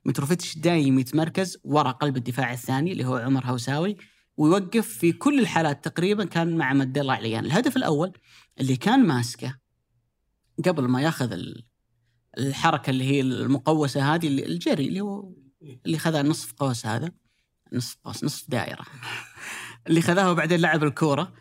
متروفيتش 0.06 0.58
دايم 0.58 1.00
يتمركز 1.00 1.58
وراء 1.64 1.94
قلب 1.94 2.18
الدفاع 2.18 2.54
الثاني 2.54 2.92
اللي 2.92 3.06
هو 3.06 3.16
عمر 3.16 3.46
هوساوي 3.46 3.98
ويوقف 4.38 4.88
في 4.88 5.12
كل 5.12 5.40
الحالات 5.40 5.86
تقريبا 5.86 6.26
كان 6.26 6.58
مع 6.58 6.74
مد 6.74 6.98
الله 6.98 7.14
عليان 7.14 7.46
الهدف 7.46 7.78
الأول 7.78 8.14
اللي 8.60 8.76
كان 8.76 9.08
ماسكه 9.08 9.60
قبل 10.66 10.88
ما 10.88 11.02
ياخذ 11.02 11.40
الحركة 12.38 12.90
اللي 12.90 13.04
هي 13.04 13.22
المقوسة 13.22 14.16
هذه 14.16 14.28
اللي 14.28 14.46
الجري 14.46 14.88
اللي 14.88 15.02
هو 15.02 15.34
اللي 15.86 15.98
خذها 15.98 16.24
نصف 16.24 16.54
قوس 16.54 16.86
هذا. 16.86 17.12
نصف 17.74 17.98
قوس 18.04 18.24
نصف 18.24 18.50
دائرة. 18.50 18.86
اللي 19.88 20.02
خذاها 20.02 20.30
وبعدين 20.30 20.60
لعب 20.60 20.84
الكورة. 20.84 21.34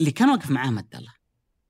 اللي 0.00 0.10
كان 0.10 0.28
واقف 0.28 0.50
معاه 0.50 0.70
مد 0.70 0.94
الله. 0.94 1.12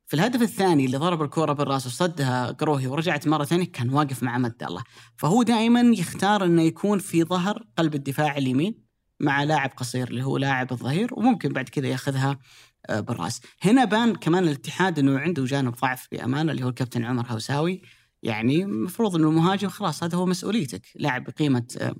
في 0.07 0.14
الهدف 0.14 0.43
الثاني 0.43 0.85
اللي 0.85 0.97
ضرب 0.97 1.23
الكرة 1.23 1.53
بالرأس 1.53 1.87
وصدها 1.87 2.51
قروهي 2.51 2.87
ورجعت 2.87 3.27
مرة 3.27 3.45
ثانية 3.45 3.64
كان 3.64 3.91
واقف 3.91 4.23
مع 4.23 4.38
مد 4.38 4.62
الله. 4.62 4.85
فهو 5.17 5.43
دائما 5.43 5.81
يختار 5.81 6.45
إنه 6.45 6.62
يكون 6.62 6.99
في 6.99 7.25
ظهر 7.25 7.64
قلب 7.79 7.95
الدفاع 7.95 8.37
اليمين 8.37 8.88
مع 9.21 9.43
لاعب 9.43 9.71
قصير 9.77 10.09
اللي 10.09 10.25
هو 10.25 10.37
لاعب 10.37 10.73
الظهير 10.73 11.14
وممكن 11.14 11.53
بعد 11.53 11.69
كذا 11.69 11.88
ياخذها 11.88 12.38
آه، 12.87 13.01
بالرأس. 13.01 13.41
هنا 13.62 13.85
بان 13.85 14.14
كمان 14.14 14.45
الاتحاد 14.45 14.99
إنه 14.99 15.19
عنده 15.19 15.45
جانب 15.45 15.75
ضعف 15.75 16.09
بأمانة 16.12 16.53
اللي 16.53 16.64
هو 16.64 16.69
الكابتن 16.69 17.05
عمر 17.05 17.27
هوساوي. 17.29 17.83
يعني 18.23 18.62
المفروض 18.62 19.17
إنه 19.17 19.29
المهاجم 19.29 19.69
خلاص 19.69 20.03
هذا 20.03 20.19
هو 20.19 20.27
مسؤوليتك 20.27 20.87
لاعب 20.97 21.25
بقيمة 21.25 21.67
آه، 21.81 21.95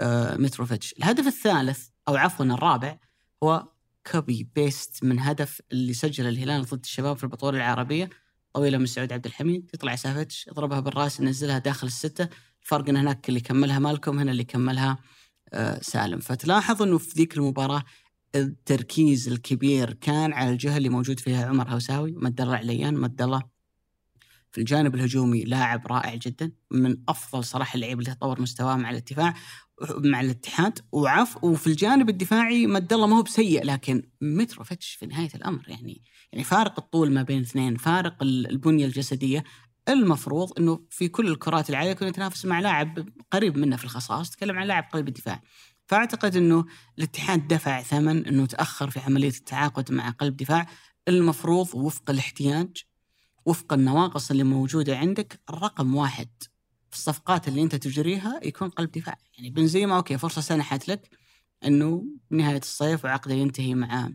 آه، 0.00 0.36
متروفيتش. 0.36 0.94
الهدف 0.98 1.26
الثالث 1.26 1.88
أو 2.08 2.16
عفوا 2.16 2.44
الرابع 2.44 2.98
هو 3.42 3.71
copy 4.10 4.48
paste 4.54 5.04
من 5.04 5.18
هدف 5.18 5.60
اللي 5.72 5.94
سجل 5.94 6.28
الهلال 6.28 6.64
ضد 6.64 6.80
الشباب 6.84 7.16
في 7.16 7.24
البطولة 7.24 7.56
العربية. 7.56 8.10
طويلة 8.52 8.78
من 8.78 8.86
سعود 8.86 9.12
عبد 9.12 9.26
الحميد. 9.26 9.70
يطلع 9.74 9.96
سافيتش 9.96 10.46
يضربها 10.46 10.80
بالرأس 10.80 11.20
ينزلها 11.20 11.58
داخل 11.58 11.86
الستة. 11.86 12.28
الفرق 12.62 12.88
إن 12.88 12.96
هناك 12.96 13.28
اللي 13.28 13.40
كملها 13.40 13.78
مالكم 13.78 14.18
هنا 14.18 14.30
اللي 14.30 14.44
كملها 14.44 14.98
آه، 15.52 15.80
سالم. 15.82 16.20
فتلاحظ 16.20 16.82
إنه 16.82 16.98
في 16.98 17.14
ذيك 17.16 17.36
المباراة 17.36 17.84
التركيز 18.34 19.28
الكبير 19.28 19.92
كان 19.92 20.32
على 20.32 20.50
الجهة 20.50 20.76
اللي 20.76 20.88
موجود 20.88 21.20
فيها 21.20 21.46
عمر 21.46 21.68
هوساوي 21.68 22.12
مد 22.12 22.40
الله 22.40 22.56
عليان 22.56 22.94
مد 22.94 23.22
الله 23.22 23.42
في 24.52 24.58
الجانب 24.58 24.94
الهجومي 24.94 25.44
لاعب 25.44 25.86
رائع 25.86 26.14
جدا 26.14 26.52
من 26.70 26.96
أفضل 27.08 27.44
صراحة 27.44 27.74
اللعيبة 27.74 28.00
اللي 28.00 28.14
تطور 28.14 28.40
مستواه 28.40 28.76
مع 28.76 28.90
الدفاع. 28.90 29.34
مع 29.90 30.20
الاتحاد 30.20 30.78
وعف 30.92 31.44
وفي 31.44 31.66
الجانب 31.66 32.08
الدفاعي 32.08 32.66
مد 32.66 32.92
الله 32.92 33.06
ما 33.06 33.16
هو 33.16 33.22
بسيء 33.22 33.64
لكن 33.64 34.02
متروفيتش 34.20 34.94
في 34.94 35.06
نهاية 35.06 35.30
الأمر 35.34 35.64
يعني 35.68 36.02
يعني 36.32 36.44
فارق 36.44 36.78
الطول 36.78 37.12
ما 37.12 37.22
بين 37.22 37.40
اثنين 37.40 37.76
فارق 37.76 38.22
البنية 38.22 38.86
الجسدية. 38.86 39.44
المفروض 39.88 40.58
إنه 40.58 40.80
في 40.90 41.08
كل 41.08 41.28
الكرات 41.28 41.70
العالية 41.70 41.90
يكون 41.90 42.08
يتنافس 42.08 42.44
مع 42.44 42.60
لاعب 42.60 43.08
قريب 43.30 43.58
منه 43.58 43.76
في 43.76 43.84
الخصائص 43.84 44.30
تكلم 44.30 44.58
عن 44.58 44.66
لاعب 44.66 44.84
قلب 44.92 45.08
الدفاع 45.08 45.42
فأعتقد 45.86 46.36
إنه 46.36 46.64
الاتحاد 46.98 47.48
دفع 47.48 47.82
ثمن 47.82 48.26
إنه 48.26 48.46
تأخر 48.46 48.90
في 48.90 49.00
عملية 49.00 49.28
التعاقد 49.28 49.92
مع 49.92 50.10
قلب 50.10 50.36
دفاع. 50.36 50.66
المفروض 51.08 51.74
وفق 51.74 52.10
الاحتياج 52.10 52.84
وفق 53.46 53.72
النواقص 53.72 54.30
اللي 54.30 54.44
موجودة 54.44 54.98
عندك 54.98 55.40
الرقم 55.50 55.94
واحد 55.94 56.28
في 56.92 56.98
الصفقات 56.98 57.48
اللي 57.48 57.62
أنت 57.62 57.74
تجريها 57.74 58.40
يكون 58.42 58.68
قلب 58.68 58.90
دفاع. 58.90 59.18
يعني 59.38 59.50
بنزيما 59.50 59.96
أوكي 59.96 60.18
فرصة 60.18 60.40
سنحت 60.40 60.88
لك 60.88 61.08
إنه 61.64 62.04
نهاية 62.30 62.58
الصيف 62.58 63.04
وعقده 63.04 63.34
ينتهي 63.34 63.74
مع 63.74 64.10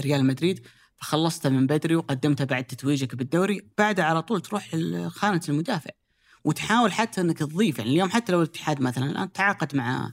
ريال 0.00 0.24
مدريد. 0.24 0.66
فخلصته 0.96 1.48
من 1.48 1.66
بدري 1.66 1.96
وقدمته 1.96 2.44
بعد 2.44 2.64
تتويجك 2.64 3.14
بالدوري. 3.14 3.68
بعدها 3.78 4.04
على 4.04 4.22
طول 4.22 4.40
تروح 4.40 4.74
لخانة 4.74 5.40
المدافع. 5.48 5.90
وتحاول 6.44 6.92
حتى 6.92 7.20
إنك 7.20 7.38
تضيف 7.38 7.78
يعني 7.78 7.90
اليوم 7.90 8.10
حتى 8.10 8.32
لو 8.32 8.42
الاتحاد 8.42 8.80
مثلا 8.80 9.10
الآن 9.10 9.32
تعاقد 9.32 9.76
مع 9.76 10.12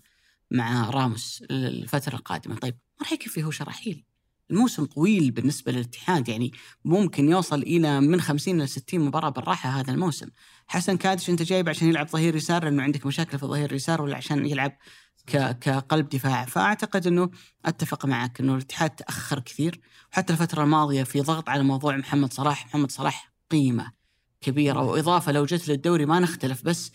مع 0.51 0.89
راموس 0.89 1.43
الفترة 1.51 2.15
القادمة. 2.15 2.55
طيب 2.55 2.73
ما 2.73 3.03
راح 3.05 3.11
يكفي 3.11 3.43
هو 3.43 3.51
شراحيلي 3.51 4.05
الموسم 4.51 4.85
طويل 4.85 5.31
بالنسبة 5.31 5.71
للاتحاد 5.71 6.29
يعني 6.29 6.51
ممكن 6.85 7.29
يوصل 7.29 7.61
إلى 7.61 8.01
من 8.01 8.21
50 8.21 8.55
إلى 8.55 8.67
60 8.67 8.99
مباراة 8.99 9.29
بالراحة 9.29 9.69
هذا 9.69 9.91
الموسم. 9.91 10.27
حسن 10.67 10.97
كادش 10.97 11.29
أنت 11.29 11.41
جايب 11.41 11.69
عشان 11.69 11.87
يلعب 11.87 12.07
ظهير 12.09 12.35
يسار 12.35 12.63
لأنه 12.63 12.83
عندك 12.83 13.05
مشاكل 13.05 13.39
في 13.39 13.45
ظهير 13.45 13.69
اليسار 13.69 14.01
ولا 14.01 14.17
عشان 14.17 14.45
يلعب 14.45 14.77
كقلب 15.61 16.09
دفاع. 16.09 16.45
فأعتقد 16.45 17.07
إنه 17.07 17.29
أتفق 17.65 18.05
معك 18.05 18.39
إنه 18.39 18.53
الاتحاد 18.53 18.89
تأخر 18.89 19.39
كثير 19.39 19.79
وحتى 20.11 20.33
الفترة 20.33 20.63
الماضية 20.63 21.03
في 21.03 21.21
ضغط 21.21 21.49
على 21.49 21.63
موضوع 21.63 21.97
محمد 21.97 22.33
صلاح 22.33 22.65
محمد 22.65 22.91
صلاح 22.91 23.33
قيمة 23.51 23.91
كبيرة 24.41 24.81
وإضافة 24.83 25.31
لو 25.31 25.45
جت 25.45 25.67
للدوري 25.69 26.05
ما 26.05 26.19
نختلف 26.19 26.63
بس 26.63 26.91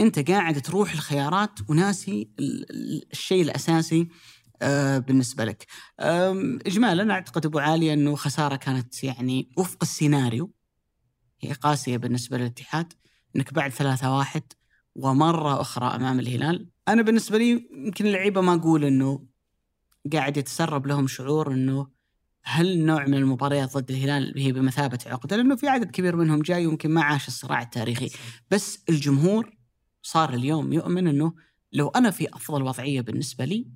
أنت 0.00 0.30
قاعد 0.30 0.60
تروح 0.62 0.92
الخيارات 0.92 1.50
وناسي 1.68 2.30
ال- 2.38 2.70
ال- 2.70 3.06
الشيء 3.12 3.42
الأساسي 3.42 4.00
آه، 4.00 4.08
بالنسبة 5.06 5.44
لك. 5.44 5.66
اجمالا 6.66 7.12
أعتقد 7.12 7.46
أبو 7.46 7.58
عالي 7.58 7.92
أنه 7.92 8.16
خسارة 8.16 8.56
كانت 8.56 9.04
يعني 9.04 9.50
وفق 9.56 9.78
السيناريو 9.82 10.52
هي 11.40 11.52
قاسية 11.52 11.96
بالنسبة 11.96 12.38
للاتحاد 12.38 12.92
إنك 13.36 13.54
بعد 13.54 13.70
ثلاثة 13.70 14.16
واحد 14.16 14.42
ومرة 14.94 15.60
أخرى 15.60 15.86
أمام 15.86 16.20
الهلال، 16.20 16.70
أنا 16.88 17.02
بالنسبة 17.02 17.38
لي 17.38 17.68
يمكن 17.72 18.06
اللعيبة 18.06 18.40
ما 18.40 18.54
أقول 18.54 18.84
إنه 18.84 19.26
قاعد 20.12 20.36
يتسرب 20.36 20.86
لهم 20.86 21.06
شعور 21.06 21.52
إنه 21.52 21.98
هل 22.42 22.84
نوع 22.84 23.06
من 23.06 23.14
المباريات 23.14 23.76
ضد 23.76 23.90
الهلال 23.90 24.34
هي 24.36 24.52
بمثابة 24.52 24.98
عقدة؟ 25.06 25.36
لأنه 25.36 25.56
في 25.56 25.68
عدد 25.68 25.90
كبير 25.90 26.16
منهم 26.16 26.42
جاي 26.42 26.66
ويمكن 26.66 26.90
ما 26.90 27.02
عاش 27.02 27.28
الصراع 27.28 27.62
التاريخي، 27.62 28.10
بس 28.50 28.84
الجمهور 28.88 29.56
صار 30.02 30.34
اليوم 30.34 30.72
يؤمن 30.72 31.08
إنه 31.08 31.34
لو 31.72 31.88
أنا 31.88 32.10
في 32.10 32.28
أفضل 32.28 32.62
وضعية 32.62 33.00
بالنسبة 33.00 33.44
لي 33.44 33.66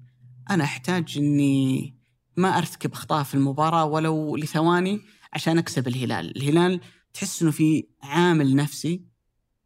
أنا 0.51 0.65
أحتاج 0.65 1.15
إني 1.19 1.95
ما 2.37 2.59
أرتكب 2.59 2.93
أخطاء 2.93 3.23
في 3.23 3.35
المباراة 3.35 3.85
ولو 3.85 4.37
لثواني 4.37 5.01
عشان 5.33 5.59
أكسب 5.59 5.89
الهلال، 5.89 6.37
الهلال 6.37 6.81
تحس 7.15 7.43
إنه 7.43 7.51
في 7.51 7.87
عامل 8.03 8.57
نفسي 8.57 9.05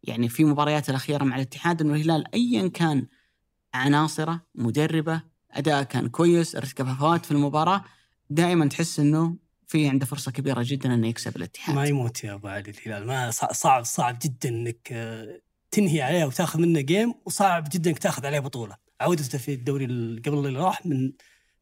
يعني 0.03 0.29
في 0.29 0.45
مباريات 0.45 0.91
الأخيرة 0.91 1.24
مع 1.24 1.37
الاتحاد 1.37 1.81
إنه 1.83 1.95
الهلال 1.95 2.35
ايا 2.35 2.68
كان 2.68 3.07
عناصره 3.74 4.47
مدربه 4.55 5.22
أداء 5.51 5.83
كان 5.83 6.09
كويس 6.09 6.57
ارتكب 6.57 6.87
هفوات 6.87 7.24
في 7.24 7.31
المباراة 7.33 7.85
دائما 8.31 8.66
تحس 8.68 9.01
إنه 9.01 9.37
في 9.66 9.89
عنده 9.89 10.07
فرصة 10.07 10.33
كبيرة 10.33 10.62
جدا 10.66 10.95
إنه 10.95 11.07
يكسب 11.09 11.37
الاتحاد. 11.37 11.74
ما 11.77 11.85
يموت 11.85 12.24
يا 12.24 12.35
أبو 12.35 12.49
علي 12.49 12.70
الهلال. 12.70 13.07
ما 13.07 13.31
صع- 13.31 13.53
صعب 13.53 13.85
صعب 13.85 14.18
جدا 14.22 14.49
إنك 14.49 14.89
آه، 14.93 15.41
تنهي 15.70 16.03
عليه 16.03 16.24
وتاخذ 16.24 16.61
منه 16.61 16.81
جيم 16.81 17.14
وصعب 17.24 17.68
جدا 17.72 17.91
إنك 17.91 17.99
تاخذ 17.99 18.27
عليه 18.27 18.41
بطولة. 18.41 18.77
عودته 19.01 19.38
في 19.38 19.53
الدوري 19.55 19.84
ال- 19.84 20.22
قبل 20.26 20.38
اللي 20.47 20.59
راح 20.59 20.86
من 20.86 21.12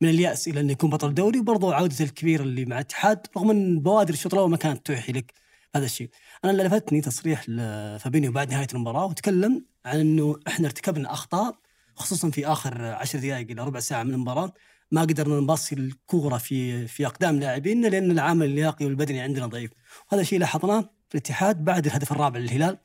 من 0.01 0.09
اليأس 0.09 0.49
إلى 0.49 0.61
انه 0.61 0.73
يكون 0.73 0.91
بطل 0.91 1.09
الدوري 1.09 1.39
وبرضه 1.39 1.75
عودته 1.75 2.03
الكبيره 2.03 2.43
اللي 2.43 2.65
مع 2.65 2.77
الاتحاد 2.77 3.27
رغم 3.37 3.51
إن 3.51 3.81
بوادر 3.81 4.15
الشوط 4.15 4.35
الأول 4.35 4.51
ما 4.51 4.57
كانت 4.57 4.87
توحي 4.87 5.13
لك 5.13 5.33
هذا 5.77 5.85
الشيء. 5.85 6.11
أنا 6.45 6.53
اللي 6.53 6.63
لفتني 6.65 7.01
تصريح 7.01 7.45
لفابينيو 7.49 8.33
بعد 8.33 8.51
نهاية 8.51 8.67
المباراة 8.75 9.05
وتكلم 9.07 9.65
عن 9.85 10.01
إنه 10.01 10.37
إحنا 10.49 10.67
ارتكبنا 10.67 11.13
أخطاء 11.13 11.59
خصوصا 11.95 12.31
في 12.31 12.47
آخر 12.47 12.85
عشر 12.85 13.19
دقائق 13.19 13.51
إلى 13.51 13.65
ربع 13.65 13.81
ساعة 13.81 14.03
من 14.03 14.15
المباراة 14.15 14.53
ما 14.91 15.01
قدرنا 15.01 15.41
نباصي 15.41 15.75
الكورة 15.75 16.37
في 16.39 16.87
في 16.89 17.07
أقدام 17.07 17.41
لاعبينا 17.41 17.87
لأن 17.89 18.11
العامل 18.11 18.47
اللياقي 18.47 18.85
والبدني 18.85 19.21
عندنا 19.21 19.47
ضعيف. 19.47 19.71
وهذا 20.11 20.23
الشيء 20.23 20.39
لاحظناه 20.39 20.81
في 21.09 21.15
الاتحاد 21.15 21.65
بعد 21.65 21.87
الهدف 21.87 22.13
الرابع 22.13 22.39
للهلال. 22.41 22.79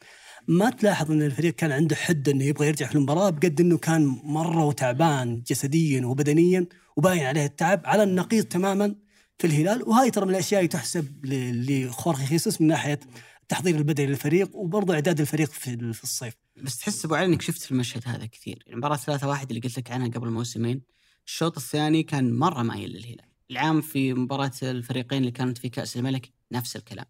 ما 0.47 0.69
تلاحظ 0.69 1.11
إن 1.11 1.21
الفريق 1.21 1.55
كان 1.55 1.71
عنده 1.71 1.95
حده 1.95 2.31
إنه 2.31 2.43
يبغى 2.43 2.67
يرجع 2.67 2.87
في 2.87 2.95
المباراة 2.95 3.29
بقد 3.29 3.61
إنه 3.61 3.77
كان 3.77 4.05
مرة 4.23 4.65
وتعبان 4.65 5.43
جسديا 5.47 6.05
وبدنيا 6.05 6.65
وباين 6.95 7.23
عليه 7.23 7.45
التعب 7.45 7.81
على 7.85 8.03
النقيض 8.03 8.43
تماما 8.43 8.95
في 9.37 9.47
الهلال. 9.47 9.89
وهذه 9.89 10.09
ترى 10.09 10.25
من 10.25 10.31
الأشياء 10.31 10.59
اللي 10.59 10.67
تحسب 10.67 11.25
لخورخي 11.25 12.25
خيسوس 12.25 12.61
من 12.61 12.67
ناحية 12.67 12.99
التحضير 13.41 13.75
البدني 13.75 14.07
للفريق 14.07 14.55
وبرضه 14.55 14.93
إعداد 14.93 15.19
الفريق 15.19 15.51
في 15.51 15.93
في 15.93 16.03
الصيف. 16.03 16.33
بس 16.63 16.77
تحس 16.77 17.05
أبو 17.05 17.15
علي 17.15 17.25
إنك 17.25 17.41
شفت 17.41 17.71
المشهد 17.71 18.03
هذا 18.05 18.25
كثير، 18.25 18.63
مباراة 18.69 18.95
ثلاثة 18.95 19.27
واحد 19.27 19.49
اللي 19.49 19.61
قلت 19.61 19.77
لك 19.77 19.91
عنها 19.91 20.07
قبل 20.07 20.29
موسمين، 20.29 20.81
الشوط 21.25 21.57
الثاني 21.57 22.03
كان 22.03 22.33
مرة 22.33 22.63
مايل 22.63 22.89
للهلال، 22.89 23.25
العام 23.51 23.81
في 23.81 24.13
مباراة 24.13 24.51
الفريقين 24.63 25.19
اللي 25.19 25.31
كانت 25.31 25.57
في 25.57 25.69
كأس 25.69 25.97
الملك 25.97 26.29
نفس 26.51 26.75
الكلام. 26.75 27.05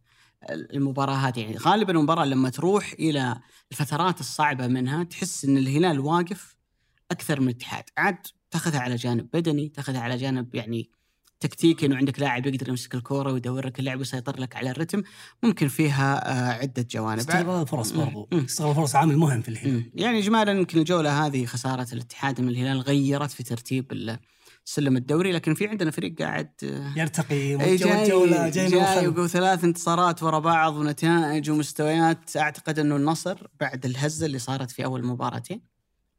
المباراة 0.49 1.15
هذه 1.15 1.39
يعني 1.39 1.57
غالبا 1.57 1.91
المباراة 1.91 2.25
لما 2.25 2.49
تروح 2.49 2.93
إلى 2.99 3.39
الفترات 3.71 4.19
الصعبة 4.19 4.67
منها 4.67 5.03
تحس 5.03 5.45
إن 5.45 5.57
الهلال 5.57 5.99
واقف 5.99 6.55
أكثر 7.11 7.41
من 7.41 7.47
الاتحاد، 7.47 7.83
عاد 7.97 8.17
تاخذها 8.51 8.79
على 8.79 8.95
جانب 8.95 9.27
بدني، 9.33 9.69
تاخذها 9.69 10.01
على 10.01 10.17
جانب 10.17 10.55
يعني 10.55 10.89
تكتيكي 11.39 11.85
إنه 11.85 11.95
عندك 11.95 12.19
لاعب 12.19 12.45
يقدر 12.45 12.69
يمسك 12.69 12.95
الكورة 12.95 13.33
ويدور 13.33 13.65
لك 13.65 13.79
اللعب 13.79 13.99
ويسيطر 13.99 14.39
لك 14.39 14.55
على 14.55 14.71
الرتم 14.71 15.03
ممكن 15.43 15.67
فيها 15.67 16.31
آه، 16.31 16.61
عدة 16.61 16.87
جوانب 16.91 17.19
استغلال 17.19 17.61
الفرص. 17.61 17.91
برضو. 17.91 18.29
استغلال 18.33 18.71
الفرص 18.71 18.95
عامل 18.95 19.17
مهم 19.17 19.41
في 19.41 19.49
الهلال. 19.49 19.91
يعني 19.95 20.19
اجمالا 20.19 20.51
يمكن 20.51 20.79
الجولة 20.79 21.25
هذه 21.25 21.45
خسارة 21.45 21.87
الاتحاد 21.93 22.41
من 22.41 22.49
الهلال 22.49 22.79
غيرت 22.79 23.31
في 23.31 23.43
ترتيب 23.43 24.19
سلم 24.70 24.97
الدوري 24.97 25.32
لكن 25.32 25.53
في 25.53 25.67
عندنا 25.67 25.91
فريق 25.91 26.22
قاعد 26.22 26.51
آه، 26.63 26.93
يرتقي 26.97 27.63
أي 27.63 27.76
جوله 27.76 28.07
جولة 28.09 28.49
جاي 28.49 28.70
جاي. 28.70 29.07
وثلاث 29.07 29.63
انتصارات 29.63 30.24
ورا 30.24 30.39
بعض 30.39 30.76
ونتائج 30.76 31.49
ومستويات. 31.49 32.38
أعتقد 32.38 32.80
إنه 32.80 32.95
النصر 32.95 33.47
بعد 33.59 33.86
الهزة 33.86 34.26
اللي 34.26 34.39
صارت 34.39 34.72
في 34.72 34.86
أول 34.86 35.05
مباراتين 35.05 35.61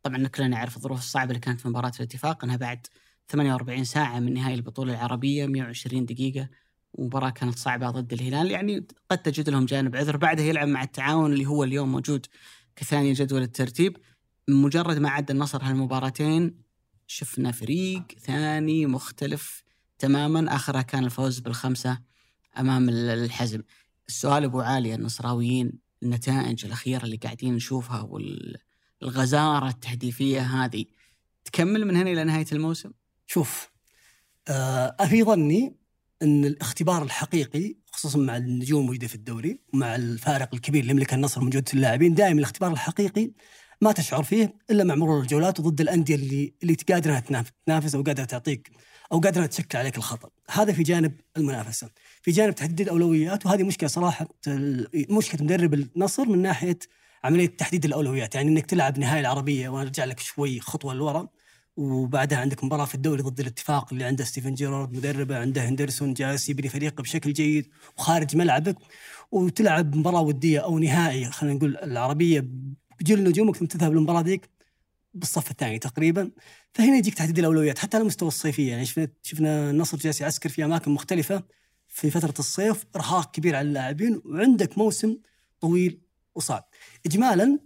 طبعا 0.03 0.26
كلنا 0.26 0.48
نعرف 0.48 0.76
الظروف 0.76 0.98
الصعبة 0.98 1.30
اللي 1.30 1.40
كانت 1.40 1.61
في 1.61 1.68
مباراة 1.68 1.92
الاتفاق 1.96 2.44
إنها 2.44 2.57
بعد 2.57 2.86
48 3.28 3.84
ساعة 3.84 4.20
من 4.20 4.34
نهايه 4.34 4.55
البطولة 4.55 4.92
العربية 4.92 5.46
120 5.46 6.07
دقيقة 6.07 6.48
ومباراة 6.92 7.30
كانت 7.30 7.59
صعبة 7.59 7.90
ضد 7.90 8.12
الهلال. 8.12 8.51
يعني 8.51 8.86
قد 9.11 9.18
تجد 9.18 9.51
لهم 9.51 9.66
جانب 9.66 9.96
عذر. 9.96 10.16
بعدها 10.16 10.44
يلعب 10.44 10.68
مع 10.68 10.82
التعاون 10.82 11.32
اللي 11.32 11.46
هو 11.46 11.64
اليوم 11.64 11.92
موجود 11.92 12.26
كثاني 12.76 13.12
جدول 13.12 13.42
الترتيب. 13.42 13.96
مجرد 14.48 14.98
ما 14.98 15.11
عدى 15.11 15.32
النصر 15.32 15.62
هالمباراتين 15.62 16.69
شفنا 17.12 17.52
فريق 17.52 18.02
ثاني 18.20 18.86
مختلف 18.86 19.62
تماما 19.98 20.54
آخرها 20.54 20.82
كان 20.82 21.04
الفوز 21.04 21.38
بالخمسة 21.38 21.98
أمام 22.58 22.88
ال- 22.88 23.08
الحزم. 23.24 23.62
السؤال 24.08 24.44
أبو 24.44 24.61
عالي 24.61 24.94
النصراويين 24.94 25.72
النتائج 26.02 26.64
الأخيرة 26.66 27.04
اللي 27.04 27.16
قاعدين 27.16 27.54
نشوفها 27.54 28.00
والغزارة 29.02 29.68
التهديفية 29.68 30.40
هذه 30.40 30.84
تكمل 31.44 31.84
من 31.84 31.96
هنا 31.96 32.11
إلى 32.11 32.24
نهاية 32.24 32.46
الموسم؟ 32.52 32.90
شوف 33.26 33.70
آه، 34.48 34.96
في 35.06 35.22
ظني 35.24 35.76
إن 36.22 36.44
الاختبار 36.44 37.02
الحقيقي 37.02 37.74
خصوصا 37.92 38.18
مع 38.18 38.36
النجوم 38.36 38.80
الموجوده 38.80 39.06
في 39.06 39.14
الدوري 39.14 39.61
ومع 39.74 39.96
الفارق 39.96 40.54
الكبير 40.54 40.80
اللي 40.82 40.92
يملكه 40.92 41.14
النصر 41.14 41.40
من 41.40 41.50
جوده 41.50 41.72
اللاعبين 41.74 42.14
دائما 42.14 42.38
الاختبار 42.38 42.72
الحقيقي 42.72 43.30
ما 43.81 43.93
تشعر 43.93 44.22
فيه 44.22 44.55
إلا 44.70 44.85
مع 44.85 44.95
مرور 44.95 45.20
الجولات 45.20 45.61
وضد 45.61 45.81
الأندية 45.81 46.14
اللي 46.14 46.55
اللي 46.62 46.76
قادرة 46.89 47.18
تناف- 47.18 47.53
تنافس 47.66 47.95
أو 47.95 48.03
قادرة 48.03 48.24
تعطيك 48.24 48.70
أو 49.12 49.18
قادرة 49.20 49.47
تشكل 49.47 49.78
عليك 49.78 49.97
الخطر، 49.97 50.31
هذا 50.51 50.72
في 50.72 50.83
جانب 50.83 51.12
المنافسة، 51.37 51.91
في 52.22 52.31
جانب 52.31 52.55
تحديد 52.55 52.81
الأولويات 52.81 53.47
وهذه 53.47 53.62
مشكلة 53.62 53.89
صراحة 53.89 54.28
مشكلة 55.11 55.43
مدرب 55.45 55.74
النصر 55.74 56.24
من 56.28 56.43
ناحية 56.43 56.78
عملية 57.24 57.47
تحديد 57.47 57.85
الأولويات، 57.85 58.35
يعني 58.35 58.49
إنك 58.51 58.66
تلعب 58.66 58.99
نهائي 58.99 59.20
العربية 59.20 59.68
وأرجع 59.68 60.05
لك 60.05 60.20
شوي 60.20 60.61
خطوة 60.61 60.95
لورا 60.95 61.28
وبعدها 61.76 62.39
عندك 62.39 62.64
مباراة 62.64 62.85
في 62.85 62.95
الدوري 62.95 63.22
ضد 63.22 63.41
الاتفاق 63.41 63.93
اللي 63.93 64.05
عنده 64.05 64.24
ستيفن 64.24 64.55
جيرارد 64.55 64.93
مدربه 64.97 65.39
عنده 65.39 65.68
هندرسون 65.68 66.14
جالس 66.14 66.49
يبني 66.49 66.68
فريقه 66.68 67.03
بشكل 67.03 67.33
جيد 67.33 67.68
وخارج 67.99 68.37
ملعبك 68.37 68.76
وتلعب 69.31 69.97
مباراة 69.97 70.20
ودية 70.20 70.59
أو 70.61 70.78
نهائي 70.78 71.24
خلينا 71.31 71.57
نقول 71.57 71.76
العربية 71.76 72.49
بجل 73.01 73.24
نجومك 73.24 73.57
ثم 73.57 73.66
تذهب 73.66 73.92
للمباراة 73.92 74.20
ذيك 74.20 74.51
بالصف 75.14 75.51
الثاني 75.51 75.78
تقريبا 75.78 76.30
فهنا 76.72 76.96
يجيك 76.96 77.14
تحديد 77.14 77.38
الأولويات 77.38 77.78
حتى 77.78 77.96
على 77.96 78.07
مستوى 78.07 78.28
الصيفيه 78.28 78.70
يعني. 78.70 78.86
شفنا 78.86 79.09
شفنا 79.22 79.70
النصر 79.70 79.96
جالس 79.98 80.20
يعسكر 80.20 80.48
في 80.48 80.64
أماكن 80.64 80.90
مختلفة 80.90 81.44
في 81.88 82.11
فترة 82.11 82.34
الصيف 82.38 82.84
إرهاق 82.96 83.30
كبير 83.30 83.57
على 83.57 83.68
اللاعبين 83.68 84.22
وعندك 84.24 84.78
موسم 84.78 85.16
طويل 85.61 86.01
وصعب. 86.34 86.68
اجمالا 87.07 87.59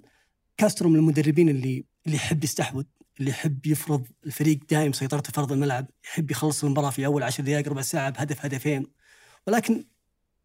كاسترو 0.56 0.90
من 0.90 0.96
المدربين 0.96 1.48
اللي 1.48 1.84
اللي 2.06 2.16
يحب 2.16 2.44
يستحوذ 2.44 2.84
اللي 3.20 3.30
يحب 3.30 3.66
يفرض 3.66 4.06
الفريق 4.26 4.60
دائم 4.70 4.92
سيطرته 4.92 5.32
في 5.32 5.40
ارض 5.40 5.52
الملعب 5.52 5.86
يحب 6.04 6.30
يخلص 6.30 6.64
المباراة 6.64 6.90
في 6.90 7.06
أول 7.06 7.22
عشر 7.22 7.42
دقائق 7.42 7.68
ربع 7.68 7.82
ساعة 7.82 8.10
بهدف 8.10 8.44
هدفين. 8.44 8.86
ولكن 9.46 9.84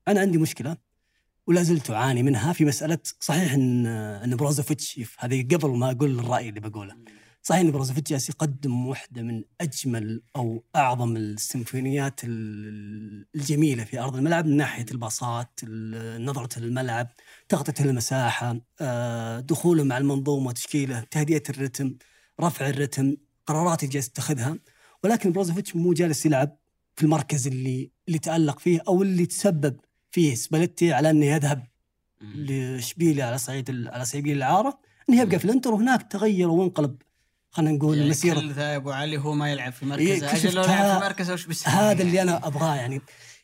أنا 0.08 0.20
عندي 0.20 0.38
مشكلة 0.38 0.78
ولا 1.50 1.64
زلت 1.64 1.89
أعاني 1.91 2.24
منها 2.24 2.54
في 2.54 2.66
مسألة 2.66 2.97
صحيح 3.20 3.54
إن 3.54 3.86
إن 3.86 4.36
بروزوفيتش 4.36 5.00
هذه 5.20 5.47
قبل 5.52 5.70
ما 5.70 5.91
أقول 5.91 6.20
الرأي 6.20 6.50
اللي 6.50 6.60
بقوله. 6.60 6.95
صحيح 7.41 7.62
إن 7.62 7.72
بروزوفيتش 7.72 8.30
يقدم 8.30 8.88
واحدة 8.88 9.22
من 9.22 9.43
أجمل 9.62 10.22
أو 10.36 10.64
أعظم 10.76 11.18
السيمفونيات 11.18 12.20
ال- 12.24 13.26
الجميلة 13.36 13.84
في 13.84 14.00
أرض 14.00 14.16
الملعب 14.16 14.45
من 14.45 14.58
ناحية 14.58 14.86
الباصات 14.91 15.60
ال- 15.64 16.26
نظرة 16.26 16.60
الملعب 16.60 17.08
تغطية 17.50 17.86
المساحة 17.86 18.60
آه، 18.82 19.39
دخوله 19.39 19.84
مع 19.84 19.97
المنظومة 19.97 20.52
تشكيله 20.52 21.00
تهدئة 21.12 21.43
الرتم 21.50 21.95
رفع 22.41 22.70
الرتم 22.70 23.16
قرارات 23.45 23.84
اللي 23.84 23.93
جالس 23.93 24.08
يتخذها. 24.08 24.58
ولكن 25.04 25.32
بروزوفيتش 25.32 25.76
مو 25.76 25.93
جالس 25.93 26.26
يلعب 26.26 26.58
في 26.95 27.04
المركز 27.04 27.47
اللي 27.47 27.91
اللي 28.08 28.20
تألق 28.20 28.60
فيه 28.60 28.82
أو 28.88 29.02
اللي 29.04 29.26
تسبب 29.26 29.80
فيه 30.12 30.36
سباليتي 30.36 30.93
على 30.93 31.10
أنه 31.10 31.26
يذهب 31.26 31.64
لاشبيليا 32.36 33.26
على 33.26 33.38
صعيد 33.38 33.88
على 33.88 34.05
سبيل 34.05 34.38
الإعارة 34.38 34.80
إنه 35.10 35.22
يبقى 35.22 35.39
في 35.39 35.45
الإنتر 35.45 35.74
وهناك 35.74 36.12
تغير 36.12 36.49
وانقلب 36.49 36.95
خلينا 37.51 37.72
نقول 37.72 37.97
يعني 37.97 38.10
مسيرة. 38.10 38.39
كل 38.39 38.51
ذا 38.51 38.76
أبو 38.76 38.91
علي 38.91 39.18
هو 39.18 39.34
ما 39.34 39.51
يلعب 39.51 39.74
في 39.74 39.84
إيه، 39.86 39.89
مركزه 40.22 40.32
أجل 40.36 40.55
لو 40.55 40.64
لعب 40.64 40.99
في 40.99 41.05
مركزه 41.05 41.34
وش 41.34 41.45
بيسوي؟ 41.45 41.74
هذا 41.74 42.01
اللي 42.03 42.22
أنا 42.22 42.47
أبغاه 42.47 42.76
يعني. 42.76 43.01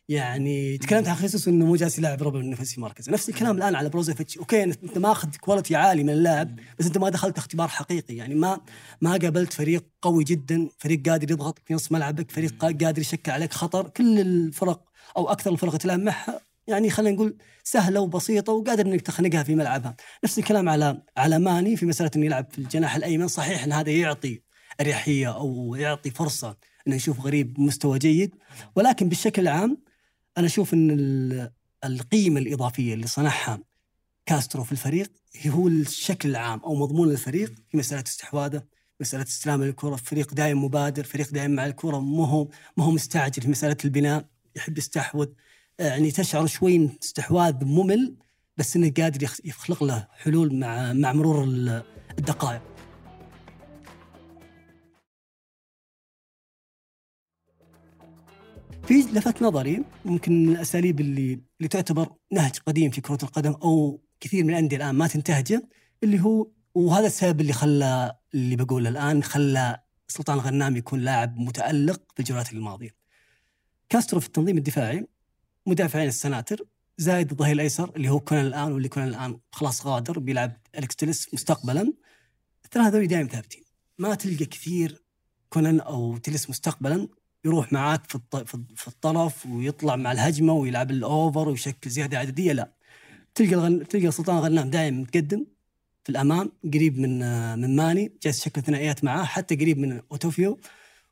يعني 0.09 0.77
تكلمت 0.77 1.07
عن 1.07 1.15
خيسوس 1.15 1.47
إنه 1.47 1.65
مو 1.65 1.75
جالس 1.75 1.97
يلعب 1.99 2.23
روبن 2.23 2.49
نيفيز 2.49 2.81
في 2.81 2.88
مركزه. 2.88 3.09
نفس 3.09 3.29
الكلام 3.29 3.57
الآن 3.57 3.75
على 3.75 3.89
بروزوفيتش 3.89 4.37
okay 4.37 4.63
انت 4.63 4.97
ماخذ 4.97 5.29
quality 5.41 5.75
عالي 5.75 6.03
من 6.03 6.09
اللاعب 6.09 6.59
بس 6.79 6.85
أنت 6.85 6.97
ما 6.97 7.09
دخلت 7.09 7.37
اختبار 7.37 7.67
حقيقي. 7.67 8.15
يعني 8.15 8.35
ما 8.35 8.59
ما 9.01 9.11
قابلت 9.11 9.53
فريق 9.53 9.85
قوي 10.01 10.23
جدا. 10.23 10.69
فريق 10.77 11.09
قادر 11.09 11.31
يضغط 11.31 11.59
في 11.65 11.73
نص 11.73 11.91
ملعبك 11.91 12.31
فريق 12.31 12.51
قا- 12.51 12.83
قادر 12.83 12.99
يشكل 13.01 13.31
عليك 13.31 13.53
خطر. 13.53 13.89
كل 13.89 14.19
الفرق 14.19 14.81
أو 15.17 15.31
أكثر 15.31 15.51
الفرق 15.51 15.77
تلعب 15.77 15.99
معها 15.99 16.39
يعني 16.67 16.89
خلينا 16.89 17.15
نقول 17.15 17.37
سهلة 17.63 17.99
وبسيطة 17.99 18.53
وقادر 18.53 18.85
إنك 18.85 19.01
تخنقها 19.01 19.43
في 19.43 19.55
ملعبها. 19.55 19.95
نفس 20.23 20.39
الكلام 20.39 20.69
على 20.69 21.01
على 21.17 21.39
ماني 21.39 21.77
في 21.77 21.85
مسألة 21.85 22.11
إنه 22.15 22.25
يلعب 22.25 22.47
في 22.51 22.57
الجناح 22.57 22.95
الأيمن. 22.95 23.27
صحيح 23.27 23.63
إن 23.63 23.71
هذا 23.71 23.91
يعطي 23.91 24.41
إريحية 24.81 25.35
أو 25.35 25.75
يعطي 25.75 26.11
فرصة 26.11 26.57
إنه 26.87 26.95
نشوف 26.95 27.19
غريب 27.19 27.53
بمستوى 27.53 27.99
جيد 27.99 28.35
ولكن 28.75 29.09
بالشكل 29.09 29.41
العام 29.41 29.77
أنا 30.37 30.45
أشوف 30.45 30.73
إن 30.73 30.91
ال- 30.91 31.51
القيمة 31.85 32.39
الإضافية 32.39 32.93
اللي 32.93 33.07
صنعها 33.07 33.59
كاسترو 34.25 34.63
في 34.63 34.71
الفريق 34.71 35.11
هو 35.47 35.67
الشكل 35.67 36.29
العام 36.29 36.59
أو 36.59 36.75
مضمون 36.75 37.11
الفريق 37.11 37.53
في 37.69 37.77
مسألة 37.77 38.03
استحواذه 38.07 38.63
مسألة 38.99 39.23
استلام 39.23 39.61
الكرة 39.61 39.95
فريق 39.95 40.33
دائم 40.33 40.63
مبادر 40.63 41.03
فريق 41.03 41.31
دائم 41.31 41.51
مع 41.51 41.65
الكرة 41.65 41.99
مو 41.99 42.23
هو 42.23 42.47
ما 42.77 42.83
هو 42.83 42.91
مستعجل 42.91 43.41
في 43.41 43.47
مسألة 43.49 43.77
البناء 43.85 44.25
يحب 44.55 44.77
يستحوذ. 44.77 45.27
يعني 45.79 46.11
تشعر 46.11 46.45
شوي 46.45 46.89
استحواذ 47.03 47.65
ممل 47.65 48.15
بس 48.57 48.75
إنه 48.75 48.91
قادر 48.97 49.23
يخ- 49.23 49.45
يخلق 49.45 49.83
له 49.83 50.07
حلول 50.11 50.55
مع 50.59 50.93
مع 50.93 51.13
مرور 51.13 51.43
ال- 51.43 51.83
الدقائق 52.19 52.61
في 58.87 58.93
لفت 58.93 59.41
نظري 59.41 59.83
ممكن 60.05 60.49
الأساليب 60.49 60.99
اللي 60.99 61.33
اللي 61.59 61.67
تعتبر 61.69 62.09
نهج 62.31 62.59
قديم 62.65 62.91
في 62.91 63.01
كرة 63.01 63.17
القدم 63.23 63.51
أو 63.51 64.01
كثير 64.19 64.43
من 64.43 64.49
الأندية 64.49 64.77
الآن 64.77 64.95
ما 64.95 65.07
تنتهجه 65.07 65.69
اللي 66.03 66.19
هو 66.19 66.47
وهذا 66.75 67.07
السبب 67.07 67.41
اللي 67.41 67.53
خلى 67.53 68.15
اللي 68.33 68.55
بقوله 68.55 68.89
الآن 68.89 69.23
خلى 69.23 69.79
سلطان 70.07 70.37
غنام 70.37 70.75
يكون 70.77 70.99
لاعب 70.99 71.37
متألق 71.37 72.01
في 72.13 72.19
الجولات 72.19 72.53
الماضية. 72.53 72.95
كاسترو 73.89 74.19
في 74.19 74.27
التنظيم 74.27 74.57
الدفاعي 74.57 75.07
مدافعين 75.65 76.07
السناتر 76.07 76.65
زائد 76.97 77.31
الظهير 77.31 77.53
الأيسر 77.53 77.91
اللي 77.95 78.09
هو 78.09 78.19
كونان 78.19 78.45
الآن 78.45 78.71
واللي 78.71 78.89
كونان 78.89 79.09
الآن 79.09 79.39
خلاص 79.51 79.87
غادر 79.87 80.19
بيلعب 80.19 80.57
أليكس 80.77 80.95
تيلس 80.95 81.33
مستقبلا. 81.33 81.93
الثلاثه 82.65 82.87
هذول 82.87 83.07
دائما 83.07 83.29
ثابتين. 83.29 83.63
ما 83.99 84.15
تلقى 84.15 84.45
كثير 84.45 85.01
كونان 85.49 85.79
أو 85.79 86.17
تيلس 86.17 86.49
مستقبلا 86.49 87.07
يروح 87.45 87.73
معاك 87.73 88.05
في 88.09 88.19
في 88.75 88.87
الطرف 88.87 89.45
ويطلع 89.45 89.95
مع 89.95 90.11
الهجمة 90.11 90.53
ويلعب 90.53 90.91
الأوفر 90.91 91.49
ويشكل 91.49 91.89
زيادة 91.89 92.17
عددية 92.19 92.51
لا 92.53 92.71
تلقى 93.35 93.53
الغن... 93.53 93.87
تلقى 93.87 94.11
سلطان 94.11 94.37
غنام 94.37 94.69
دائما 94.69 95.01
متقدم 95.01 95.45
في 96.03 96.09
الأمام 96.09 96.51
قريب 96.73 96.99
من 96.99 97.19
من 97.59 97.75
ماني 97.75 98.11
جالس 98.23 98.39
يشكل 98.39 98.61
ثنائيات 98.61 99.03
معاه 99.03 99.23
حتى 99.23 99.55
قريب 99.55 99.77
من 99.77 100.01
أوتوفيو 100.11 100.59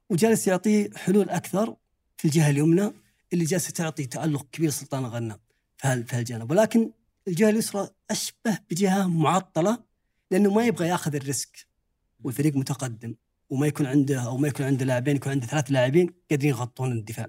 وجالس 0.09 0.47
يعطيه 0.47 0.89
حلول 0.95 1.29
أكثر 1.29 1.75
في 2.17 2.25
الجهة 2.25 2.49
اليمنى 2.49 2.91
اللي 3.33 3.45
جالسة 3.45 3.71
تعطي 3.71 4.05
تألق 4.05 4.45
كبير 4.51 4.69
لسلطان 4.69 5.05
غنام 5.05 5.37
في 5.77 5.87
هال- 5.87 6.07
في 6.07 6.15
هالجانب 6.15 6.51
ولكن 6.51 6.91
الجهة 7.27 7.49
اليسرى 7.49 7.89
أشبه 8.11 8.57
بجهة 8.71 9.07
معطلة 9.07 9.83
لأنه 10.31 10.53
ما 10.53 10.65
يبغى 10.65 10.87
يأخذ 10.87 11.15
ال 11.15 11.26
risk 11.26 11.67
والفريق 12.23 12.55
متقدم 12.55 13.15
وما 13.49 13.67
يكون 13.67 13.85
عنده 13.85 14.21
أو 14.25 14.37
ما 14.37 14.47
يكون 14.47 14.65
عنده 14.65 14.85
لاعبين 14.85 15.15
يكون 15.15 15.31
عنده 15.31 15.47
ثلاث 15.47 15.71
لاعبين 15.71 16.09
قادرين 16.31 16.49
يغطون 16.49 16.91
الدفاع. 16.91 17.27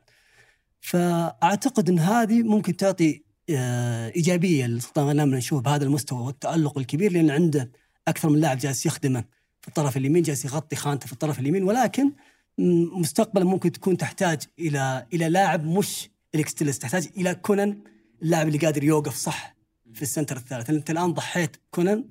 فأعتقد 0.81 1.89
إن 1.89 1.99
هذه 1.99 2.43
ممكن 2.43 2.77
تعطي 2.77 3.25
آه، 3.51 4.13
إيجابية 4.17 4.67
لسلطان 4.67 5.07
غنام 5.07 5.29
إنه 5.29 5.37
نشوف 5.37 5.63
بهذا 5.63 5.85
المستوى 5.85 6.19
والتألق 6.27 6.79
الكبير 6.79 7.13
لأن 7.13 7.31
عنده 7.31 7.71
أكثر 8.09 8.29
من 8.29 8.41
لاعب 8.41 8.59
جالس 8.59 8.87
يخدمه 8.87 9.25
في 9.61 9.69
الطرف 9.69 9.97
اليمين 9.97 10.23
جالس 10.23 10.45
يغطي 10.45 10.77
خانته 10.77 11.07
في 11.07 11.13
الطرف 11.13 11.39
اليمين 11.39 11.63
ولكن 11.63 12.13
مستقبلا 12.59 13.45
ممكن 13.45 13.73
تكون 13.73 13.97
تحتاج 13.97 14.43
إلى 14.59 15.07
إلى 15.13 15.29
لاعب 15.29 15.67
مش 15.67 16.11
أليكس 16.35 16.57
تيليس 16.57 16.79
تحتاج 16.79 17.09
إلى 17.17 17.35
كونان 17.35 17.83
اللاعب 18.23 18.47
اللي 18.49 18.59
قادر 18.59 18.85
يوقف 18.85 19.15
صح 19.17 19.57
في 19.95 20.03
ال 20.03 20.08
center 20.08 20.37
الثالث. 20.37 20.71
أنت 20.71 20.91
الآن 20.91 21.13
ضحيت 21.13 21.57
كونان 21.71 22.05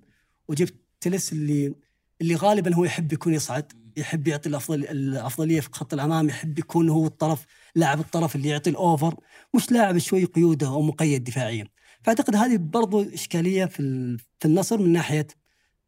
وجبت 0.47 0.75
تيليس 1.01 1.33
اللي 1.33 1.75
اللي 2.21 2.35
غالبا 2.35 2.75
هو 2.75 2.85
يحب 2.85 3.13
يكون 3.13 3.33
يصعد 3.33 3.73
يحب 3.97 4.27
يعطي 4.27 4.49
الافضل 4.49 4.83
الأفضلية 4.83 5.59
في 5.59 5.69
خط 5.71 5.93
الأمام 5.93 6.29
يحب 6.29 6.59
يكون 6.59 6.89
هو 6.89 7.05
الطرف 7.05 7.45
لاعب 7.75 7.99
الطرف 7.99 8.35
اللي 8.35 8.49
يعطي 8.49 8.69
ال 8.69 8.78
over 8.78 9.15
مش 9.55 9.71
لاعب 9.71 9.97
شوي 9.97 10.25
قيودة 10.25 10.67
أو 10.67 10.81
مقيد 10.81 11.23
دفاعيا. 11.23 11.67
فأعتقد 12.03 12.35
هذه 12.35 12.57
برضو 12.57 13.01
إشكالية 13.13 13.65
في 13.65 14.17
في 14.39 14.45
النصر 14.45 14.77
من 14.77 14.91
ناحية 14.91 15.27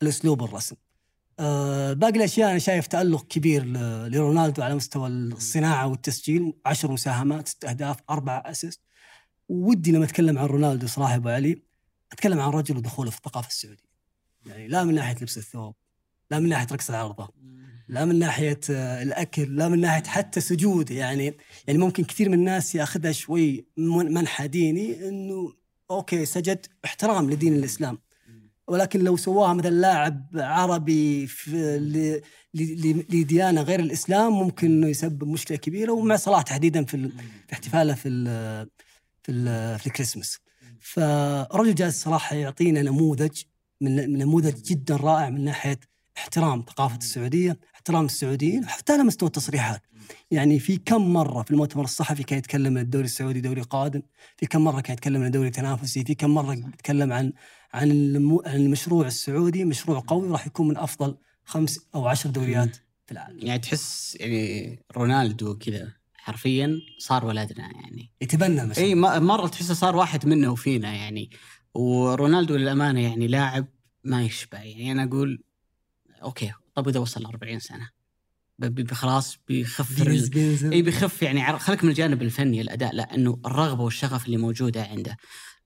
الأسلوب 0.01 0.43
الرسم 0.43 0.75
أه 1.39 1.93
باقي 1.93 2.15
الأشياء 2.17 2.51
أنا 2.51 2.59
شايف 2.59 2.87
تألق 2.87 3.27
كبير 3.27 3.65
لرونالدو 4.07 4.61
على 4.63 4.75
مستوى 4.75 5.07
الصناعة 5.07 5.87
والتسجيل. 5.87 6.53
عشر 6.65 6.91
مساهمات 6.91 7.47
ست 7.47 7.65
أهداف 7.65 7.97
أربع 8.09 8.43
assist. 8.45 8.81
ودي 9.49 9.91
لما 9.91 10.05
أتكلم 10.05 10.37
عن 10.37 10.45
رونالدو 10.45 10.87
صراحة 10.87 11.15
أبو 11.15 11.29
علي 11.29 11.61
أتكلم 12.11 12.39
عن 12.39 12.49
رجل 12.49 12.77
ودخوله 12.77 13.09
في 13.11 13.17
الثقافة 13.17 13.47
السعودية. 13.47 13.95
يعني 14.45 14.67
لا 14.67 14.83
من 14.83 14.95
ناحية 14.95 15.15
لبس 15.21 15.37
الثوب 15.37 15.75
لا 16.31 16.39
من 16.39 16.49
ناحية 16.49 16.67
رقص 16.71 16.89
العرضة 16.89 17.29
لا 17.87 18.05
من 18.05 18.19
ناحية 18.19 18.59
آه، 18.69 19.03
الأكل 19.03 19.55
لا 19.55 19.67
من 19.69 19.81
ناحية 19.81 20.03
حتى 20.03 20.41
سجود 20.41 20.91
يعني 20.91 21.37
يعني 21.67 21.79
ممكن 21.79 22.03
كثير 22.03 22.29
من 22.29 22.33
الناس 22.39 22.75
ياخذها 22.75 23.11
شوي 23.11 23.65
من- 23.77 24.13
منحى 24.13 24.47
ديني 24.47 25.07
إنه 25.09 25.53
أوكي 25.91 26.25
سجد 26.25 26.65
احترام 26.85 27.29
لدين 27.29 27.55
الإسلام. 27.55 27.97
ولكن 28.67 29.03
لو 29.03 29.17
سواها 29.17 29.53
مثلا 29.53 29.69
لاعب 29.69 30.27
عربي 30.35 31.29
لديانة 32.53 33.61
غير 33.61 33.79
الإسلام 33.79 34.33
ممكن 34.33 34.67
إنه 34.67 34.87
يسبب 34.87 35.23
مشكلة 35.23 35.57
كبيرة 35.57 35.91
ومع 35.91 36.15
صلاح 36.15 36.41
تحديدا 36.41 36.85
في 36.85 37.09
في 37.47 37.53
احتفاله 37.53 37.93
في 37.93 38.09
ال 38.09 38.25
في 39.23 39.31
ال 39.31 39.79
في 39.79 39.87
الكريسماس 39.87 40.39
فرجل 40.79 41.75
جالس 41.75 42.03
صراحة 42.03 42.35
يعطينا 42.35 42.81
نموذج 42.81 43.41
من 43.81 44.17
نموذج 44.17 44.61
جدا 44.61 44.95
رائع 44.95 45.29
من 45.29 45.43
ناحية 45.43 45.79
احترام 46.17 46.63
ثقافة 46.69 46.97
السعودية، 46.97 47.57
احترام 47.75 48.05
السعوديين 48.05 48.67
حتى 48.67 48.93
على 48.93 49.03
مستوى 49.03 49.27
التصريحات. 49.27 49.81
يعني 50.31 50.59
في 50.59 50.77
كم 50.77 51.13
مرة 51.13 51.43
في 51.43 51.51
المؤتمر 51.51 51.83
الصحفي 51.83 52.23
كان 52.23 52.39
يتكلم 52.39 52.77
عن 52.77 52.83
الدوري 52.83 53.05
السعودي 53.05 53.41
دوري 53.41 53.61
قادم، 53.61 54.01
في 54.37 54.45
كم 54.45 54.63
مرة 54.63 54.81
كان 54.81 54.93
يتكلم 54.93 55.23
عن 55.23 55.31
دوري 55.31 55.49
تنافسي، 55.49 56.03
في 56.03 56.15
كم 56.15 56.29
مرة 56.29 56.53
يتكلم 56.53 57.13
عن 57.13 57.33
عن 57.73 57.91
المشروع 58.45 59.07
السعودي 59.07 59.65
مشروع 59.65 60.03
قوي 60.07 60.29
راح 60.29 60.47
يكون 60.47 60.67
من 60.67 60.77
أفضل 60.77 61.17
خمس 61.43 61.79
أو 61.95 62.07
عشر 62.07 62.29
دوريات 62.29 62.75
في 63.05 63.11
العالم. 63.11 63.39
يعني 63.39 63.59
تحس 63.59 64.17
يعني 64.19 64.79
رونالدو 64.97 65.57
كذا 65.57 65.93
حرفيا 66.13 66.79
صار 66.97 67.25
ولدنا 67.25 67.63
يعني. 67.63 68.11
يتبنى 68.21 68.61
المشروع. 68.61 68.87
إي 68.87 68.95
مرة 69.19 69.47
تحسه 69.47 69.73
صار 69.73 69.95
واحد 69.95 70.25
منا 70.25 70.49
وفينا 70.49 70.93
يعني. 70.93 71.29
ورونالدو 71.73 72.55
للأمانة 72.55 72.99
يعني 72.99 73.27
لاعب 73.27 73.65
ما 74.03 74.23
يشبع. 74.23 74.63
يعني 74.63 74.91
أنا 74.91 75.03
أقول 75.03 75.43
okay 76.23 76.51
طب 76.75 76.87
إذا 76.87 76.99
وصل 76.99 77.25
40 77.25 77.59
سنة. 77.59 77.89
خلاص 78.91 79.37
بيخف 79.47 80.03
بينزل 80.03 80.29
بينزل 80.29 80.71
إي 80.71 80.81
بيخف 80.81 81.21
يعني 81.21 81.59
خلك 81.59 81.83
من 81.83 81.89
الجانب 81.89 82.21
الفني 82.21 82.61
الأداء 82.61 82.95
لا 82.95 83.15
انه 83.15 83.39
الرغبة 83.45 83.83
والشغف 83.83 84.25
اللي 84.25 84.37
موجودة 84.37 84.83
عنده. 84.83 85.17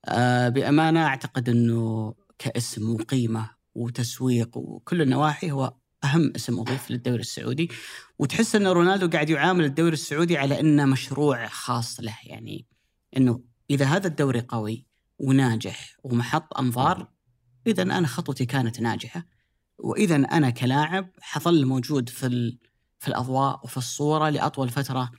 آه 0.04 0.48
بأمانة 0.48 1.06
أعتقد 1.06 1.48
إنه 1.48 2.14
كاسم 2.38 2.90
وقيمة 2.90 3.50
وتسويق 3.74 4.56
وكل 4.56 5.02
النواحي 5.02 5.50
هو 5.50 5.74
أهم 6.04 6.32
اسم 6.36 6.60
أضيف 6.60 6.90
للدوري 6.90 7.20
السعودي. 7.20 7.68
وتحس 8.18 8.54
إن 8.54 8.66
رونالدو 8.66 9.08
قاعد 9.08 9.30
يعامل 9.30 9.64
الدوري 9.64 9.92
السعودي 9.92 10.38
على 10.38 10.60
إنه 10.60 10.84
مشروع 10.84 11.46
خاص 11.46 12.00
له 12.00 12.16
يعني 12.24 12.66
إنه 13.16 13.44
إذا 13.70 13.84
هذا 13.84 14.06
الدوري 14.06 14.40
قوي 14.40 14.86
وناجح 15.18 15.96
ومحط 16.04 16.58
أنظار 16.58 17.08
اذا 17.66 17.82
أنا 17.82 18.06
خطوتي 18.06 18.46
كانت 18.46 18.80
ناجحة. 18.80 19.26
واذا 19.78 20.16
أنا 20.16 20.50
كلاعب 20.50 21.10
حظل 21.20 21.66
موجود 21.66 22.08
في 22.08 22.56
في 23.00 23.08
الأضواء 23.08 23.60
وفي 23.64 23.76
الصورة 23.76 24.28
لأطول 24.28 24.68
فترة 24.68 25.10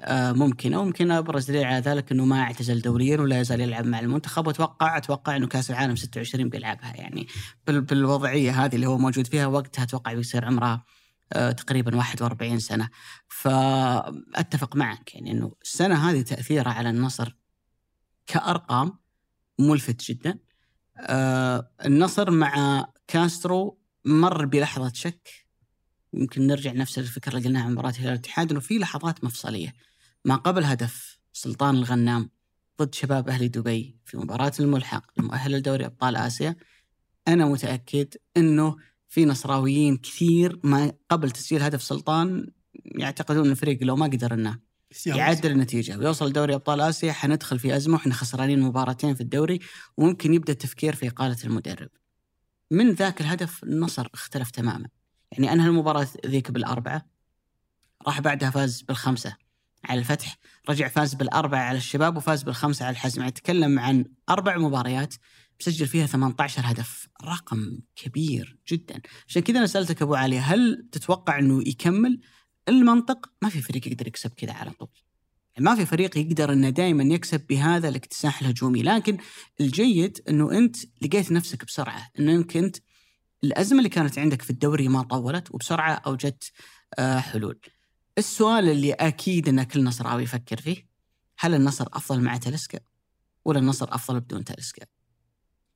آه، 0.00 0.32
ممكنة. 0.32 0.80
وممكن 0.80 1.10
أبرز 1.10 1.50
دليل 1.50 1.64
على 1.64 1.78
ذلك 1.78 2.12
إنه 2.12 2.24
ما 2.24 2.40
اعتزل 2.42 2.80
دوريا 2.82 3.20
ولا 3.20 3.40
يزال 3.40 3.60
يلعب 3.60 3.84
مع 3.86 4.00
المنتخب. 4.00 4.46
واتوقع 4.46 4.96
أتوقع 4.96 5.36
إنه 5.36 5.46
كأس 5.46 5.70
العالم 5.70 5.96
26 5.96 6.48
بيلعبها. 6.48 6.96
يعني 6.96 7.26
بال- 7.66 7.80
بالوضعية 7.80 8.64
هذه 8.64 8.74
اللي 8.74 8.86
هو 8.86 8.98
موجود 8.98 9.26
فيها 9.26 9.46
وقتها 9.46 9.82
أتوقع 9.82 10.14
بيصير 10.14 10.44
عمره 10.44 10.84
آه، 11.32 11.52
تقريبا 11.52 11.96
41 11.96 12.58
سنة. 12.58 12.88
فأتفق 13.28 14.76
معك 14.76 15.14
يعني 15.14 15.30
إنه 15.30 15.52
السنة 15.62 16.10
هذه 16.10 16.20
تأثيرها 16.22 16.72
على 16.72 16.90
النصر 16.90 17.36
كأرقام 18.26 18.98
ملفت 19.58 20.02
جدا. 20.10 20.38
آه، 21.00 21.70
النصر 21.84 22.30
مع 22.30 22.84
كاسترو 23.08 23.78
مر 24.04 24.44
بلحظة 24.46 24.92
شك. 24.94 25.47
يمكن 26.14 26.46
نرجع 26.46 26.72
نفس 26.72 26.98
الفكرة 26.98 27.36
اللي 27.36 27.48
قلناها 27.48 27.64
عن 27.64 27.72
مباراة 27.72 27.90
الهلال 27.90 28.12
الاتحاد 28.12 28.50
إنه 28.50 28.60
في 28.60 28.78
لحظات 28.78 29.24
مفصلية 29.24 29.74
ما 30.24 30.36
قبل 30.36 30.64
هدف 30.64 31.18
سلطان 31.32 31.74
الغنام 31.74 32.30
ضد 32.82 32.94
شباب 32.94 33.28
أهلي 33.28 33.48
دبي 33.48 33.96
في 34.04 34.16
مباراة 34.16 34.52
الملحق 34.60 35.04
المؤهل 35.18 35.52
لدوري 35.52 35.86
أبطال 35.86 36.16
آسيا 36.16 36.56
أنا 37.28 37.46
متأكد 37.46 38.14
إنه 38.36 38.76
في 39.08 39.24
نصراويين 39.24 39.96
كثير 39.96 40.60
ما 40.64 40.92
قبل 41.10 41.30
تسجيل 41.30 41.62
هدف 41.62 41.82
سلطان 41.82 42.46
يعتقدون 42.84 43.50
الفريق 43.50 43.78
لو 43.82 43.96
ما 43.96 44.06
قدر 44.06 44.34
انه 44.34 44.58
يعدل 45.06 45.50
النتيجة 45.50 45.98
ويوصل 45.98 46.32
دوري 46.32 46.54
أبطال 46.54 46.80
آسيا 46.80 47.12
حندخل 47.12 47.58
في 47.58 47.76
أزمة 47.76 47.94
وإحنا 47.94 48.14
خسرانين 48.14 48.60
مباراتين 48.60 49.14
في 49.14 49.20
الدوري 49.20 49.58
وممكن 49.96 50.34
يبدأ 50.34 50.52
التفكير 50.52 50.94
في 50.94 51.08
إقالة 51.08 51.36
المدرب. 51.44 51.88
من 52.70 52.90
ذاك 52.90 53.20
الهدف 53.20 53.64
النصر 53.64 54.08
اختلف 54.14 54.50
تماما. 54.50 54.88
يعني 55.32 55.52
انهى 55.52 55.68
المباراه 55.68 56.08
ذيك 56.26 56.50
بالأربعة 56.50 57.06
راح 58.06 58.20
بعدها 58.20 58.50
فاز 58.50 58.82
بالخمسة 58.82 59.36
على 59.84 60.00
الفتح، 60.00 60.38
رجع 60.68 60.88
فاز 60.88 61.14
بالأربعة 61.14 61.60
على 61.60 61.78
الشباب 61.78 62.16
وفاز 62.16 62.42
بالخمسة 62.42 62.84
على 62.84 62.92
الحزم، 62.92 63.22
يعني 63.48 63.80
عن 63.80 64.04
أربع 64.28 64.58
مباريات 64.58 65.14
مسجل 65.60 65.86
فيها 65.86 66.06
18 66.06 66.62
هدف، 66.64 67.08
رقم 67.24 67.78
كبير 67.96 68.58
جدا، 68.68 69.00
عشان 69.28 69.42
كذا 69.42 69.58
أنا 69.58 69.66
سألتك 69.66 70.02
أبو 70.02 70.14
علي 70.14 70.38
هل 70.38 70.88
تتوقع 70.92 71.38
إنه 71.38 71.68
يكمل؟ 71.68 72.20
المنطق 72.68 73.30
ما 73.42 73.48
في 73.48 73.62
فريق 73.62 73.88
يقدر 73.88 74.06
يكسب 74.06 74.30
كذا 74.30 74.52
على 74.52 74.70
طول. 74.70 74.88
ما 75.58 75.74
في 75.74 75.86
فريق 75.86 76.18
يقدر 76.18 76.52
إنه 76.52 76.70
دائما 76.70 77.14
يكسب 77.14 77.46
بهذا 77.46 77.88
الاكتساح 77.88 78.40
الهجومي. 78.40 78.82
لكن 78.82 79.18
الجيد 79.60 80.20
إنه 80.28 80.52
أنت 80.52 80.76
لقيت 81.02 81.32
نفسك 81.32 81.64
بسرعة 81.64 82.10
إنك 82.18 82.56
أنت 82.56 82.76
الأزمة 83.44 83.78
اللي 83.78 83.88
كانت 83.88 84.18
عندك 84.18 84.42
في 84.42 84.50
الدوري 84.50 84.88
ما 84.88 85.02
طولت 85.02 85.54
وبسرعة 85.54 85.92
أوجدت 85.92 86.52
آه، 86.98 87.18
حلول. 87.18 87.60
السؤال 88.18 88.68
اللي 88.68 88.92
أكيد 88.92 89.48
إن 89.48 89.62
كل 89.62 89.84
نصراوي 89.84 90.22
يفكر 90.22 90.60
فيه 90.60 90.88
هل 91.38 91.54
النصر 91.54 91.86
أفضل 91.92 92.20
مع 92.20 92.36
تلسكا 92.36 92.78
ولا 93.44 93.58
النصر 93.58 93.94
أفضل 93.94 94.20
بدون 94.20 94.44
تلسكا 94.44 94.86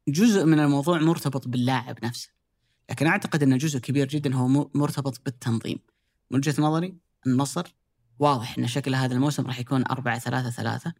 جزء 0.08 0.44
من 0.44 0.58
الموضوع 0.58 0.98
مرتبط 0.98 1.48
باللاعب 1.48 2.04
نفسه 2.04 2.28
لكن 2.90 3.06
أعتقد 3.06 3.42
ان 3.42 3.58
جزء 3.58 3.78
كبير 3.78 4.08
جدا 4.08 4.34
هو 4.34 4.70
مرتبط 4.74 5.20
بالتنظيم. 5.24 5.78
من 6.30 6.36
وجهة 6.38 6.62
نظري 6.62 6.96
النصر 7.26 7.74
واضح 8.18 8.58
إن 8.58 8.66
شكل 8.66 8.94
هذا 8.94 9.14
الموسم 9.14 9.46
راح 9.46 9.60
يكون 9.60 9.84
4 9.90 10.18
3 10.18 10.50
3 10.50 10.92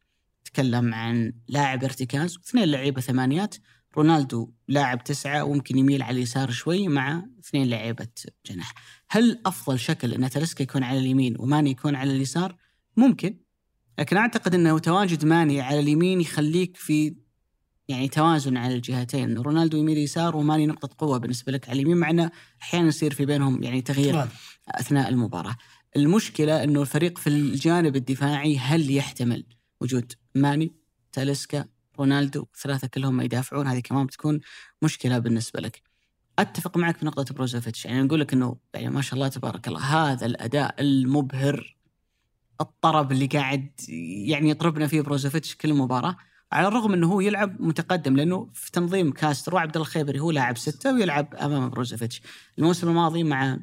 تكلم 0.44 0.94
عن 0.94 1.32
لاعب 1.48 1.84
ارتكاز 1.84 2.36
واثنين 2.36 2.64
لعيبة 2.64 3.00
ثمانيات 3.00 3.54
رونالدو 3.96 4.50
لاعب 4.68 5.04
تسعة 5.04 5.44
وممكن 5.44 5.78
يميل 5.78 6.02
على 6.02 6.16
اليسار 6.16 6.50
شوي 6.50 6.88
مع 6.88 7.24
اثنين 7.40 7.70
لعيبة 7.70 8.08
جناح. 8.46 8.74
هل 9.10 9.40
أفضل 9.46 9.78
شكل 9.78 10.14
أن 10.14 10.30
تلسكا 10.30 10.62
يكون 10.62 10.82
على 10.82 10.98
اليمين 10.98 11.36
وماني 11.38 11.70
يكون 11.70 11.94
على 11.94 12.12
اليسار؟ 12.12 12.56
ممكن. 12.96 13.38
لكن 13.98 14.16
أعتقد 14.16 14.54
أنه 14.54 14.78
تواجد 14.78 15.24
ماني 15.24 15.60
على 15.60 15.80
اليمين 15.80 16.20
يخليك 16.20 16.76
في 16.76 17.16
يعني 17.88 18.08
توازن 18.08 18.56
على 18.56 18.74
الجهتين. 18.74 19.38
رونالدو 19.38 19.78
يميل 19.78 19.98
يسار 19.98 20.36
وماني 20.36 20.66
نقطة 20.66 20.88
قوة 20.98 21.18
بالنسبة 21.18 21.52
لك 21.52 21.68
على 21.68 21.80
اليمين 21.80 21.96
مع 21.96 22.10
أنه 22.10 22.30
أحيانا 22.62 22.88
يصير 22.88 23.14
في 23.14 23.26
بينهم 23.26 23.62
يعني 23.62 23.80
تغيير 23.80 24.28
أثناء 24.68 25.08
المباراة. 25.08 25.56
المشكلة 25.96 26.64
إنه 26.64 26.82
الفريق 26.82 27.18
في 27.18 27.26
الجانب 27.26 27.96
الدفاعي 27.96 28.58
هل 28.58 28.90
يحتمل 28.90 29.44
وجود 29.80 30.12
ماني 30.34 30.72
تاليسكا 31.12 31.64
رونالدو 32.02 32.46
ثلاثة 32.62 32.88
كلهم 32.88 33.16
ما 33.16 33.24
يدافعون 33.24 33.66
هذه 33.66 33.80
كمان 33.80 34.06
بتكون 34.06 34.40
مشكلة 34.82 35.18
بالنسبة 35.18 35.60
لك. 35.60 35.82
أتفق 36.38 36.76
معك 36.76 36.96
في 36.96 37.06
نقطة 37.06 37.34
بروزوفيتش 37.34 37.84
يعني 37.84 38.02
نقول 38.02 38.20
لك 38.20 38.32
إنه 38.32 38.56
يعني 38.74 38.90
ما 38.90 39.00
شاء 39.02 39.14
الله 39.14 39.28
تبارك 39.28 39.68
الله 39.68 39.80
هذا 39.80 40.26
الأداء 40.26 40.74
المبهر 40.80 41.76
الطرب 42.60 43.12
اللي 43.12 43.26
قاعد 43.26 43.70
يعني 44.28 44.50
يطربنا 44.50 44.86
فيه 44.86 45.00
بروزوفيتش 45.00 45.56
كل 45.56 45.74
مباراة 45.74 46.16
على 46.52 46.68
الرغم 46.68 46.92
إنه 46.92 47.12
هو 47.12 47.20
يلعب 47.20 47.60
متقدم 47.60 48.16
لأنه 48.16 48.50
في 48.54 48.70
تنظيم 48.72 49.12
كاسترو 49.12 49.58
عبد 49.58 49.76
الله 49.76 49.88
الخيبري 49.88 50.20
هو 50.20 50.30
لاعب 50.30 50.58
ستة 50.58 50.94
ويلعب 50.94 51.34
أمام 51.34 51.70
بروزوفيتش 51.70 52.22
الموسم 52.58 52.88
الماضي 52.88 53.24
مع 53.24 53.58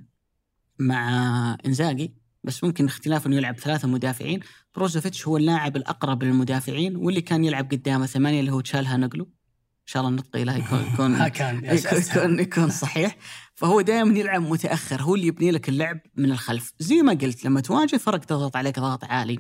مع 0.80 1.58
إنزاجي 1.66 2.14
بس 2.44 2.64
ممكن 2.64 2.86
اختلاف 2.86 3.28
إنه 3.28 3.36
يلعب 3.36 3.60
ثلاثة 3.60 3.88
مدافعين. 3.88 4.40
بروزوفيتش 4.76 5.28
هو 5.28 5.38
اللاعب 5.38 5.78
الأقرب 5.78 6.24
للمدافعين 6.24 6.96
واللي 6.96 7.22
كان 7.22 7.44
يلعب 7.44 7.72
قدامه 7.72 8.06
ثمانية 8.06 8.40
اللي 8.40 8.52
هو 8.52 8.62
تشالها 8.62 8.98
نقله 8.98 9.24
إن 9.24 9.94
شاء 9.94 10.02
الله 10.02 10.10
النطق 10.10 10.38
له 10.38 10.58
يكون 10.58 10.80
يكون 10.88 11.22
يكون, 12.16 12.40
يكون 12.40 12.70
صحيح. 12.70 13.18
فهو 13.56 13.82
دائما 13.82 14.20
يلعب 14.20 14.42
متأخر 14.42 15.02
هو 15.02 15.16
اللي 15.16 15.28
يبني 15.28 15.52
لك 15.52 15.70
اللعب 15.70 16.00
من 16.16 16.32
الخلف. 16.32 16.74
زي 16.80 17.02
ما 17.02 17.14
قلت 17.14 17.46
لما 17.46 17.62
تواجه 17.62 17.98
فرق 17.98 18.20
تضغط 18.20 18.56
عليك 18.56 18.80
ضغط 18.80 19.04
عالي 19.04 19.40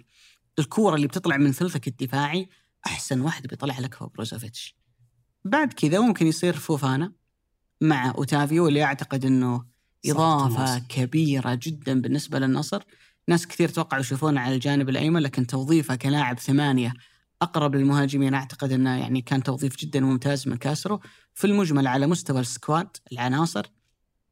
الكورة 0.59 0.95
اللي 0.95 1.07
بتطلع 1.07 1.37
من 1.37 1.51
ثلثك 1.51 1.87
الدفاعي 1.87 2.49
أحسن 2.85 3.21
واحد 3.21 3.47
بيطلع 3.47 3.79
لك 3.79 3.95
هو 3.95 4.07
بروزوفيتش. 4.07 4.75
بعد 5.45 5.73
كذا 5.73 5.99
ممكن 5.99 6.27
يصير 6.27 6.53
فوفانا 6.53 7.13
مع 7.81 8.11
أوتافيو 8.11 8.67
اللي 8.67 8.83
أعتقد 8.83 9.25
إنه 9.25 9.65
إضافة 10.05 10.79
كبيرة 10.79 11.59
جدا 11.63 12.01
بالنسبة 12.01 12.39
للنصر. 12.39 12.83
ناس 13.27 13.47
كثير 13.47 13.69
توقعوا 13.69 14.01
يشوفونه 14.01 14.41
على 14.41 14.55
الجانب 14.55 14.89
الأيمن 14.89 15.21
لكن 15.21 15.47
توظيفه 15.47 15.95
كلاعب 15.95 16.39
ثمانية 16.39 16.93
أقرب 17.41 17.75
للمهاجمين 17.75 18.33
أعتقد 18.33 18.71
إنه 18.71 18.97
يعني 18.97 19.21
كان 19.21 19.43
توظيف 19.43 19.77
جدا 19.77 19.99
ممتاز 19.99 20.47
من 20.47 20.57
كاسرو. 20.57 20.99
في 21.33 21.47
المجمل 21.47 21.87
على 21.87 22.07
مستوى 22.07 22.39
السكواد 22.39 22.97
العناصر 23.11 23.65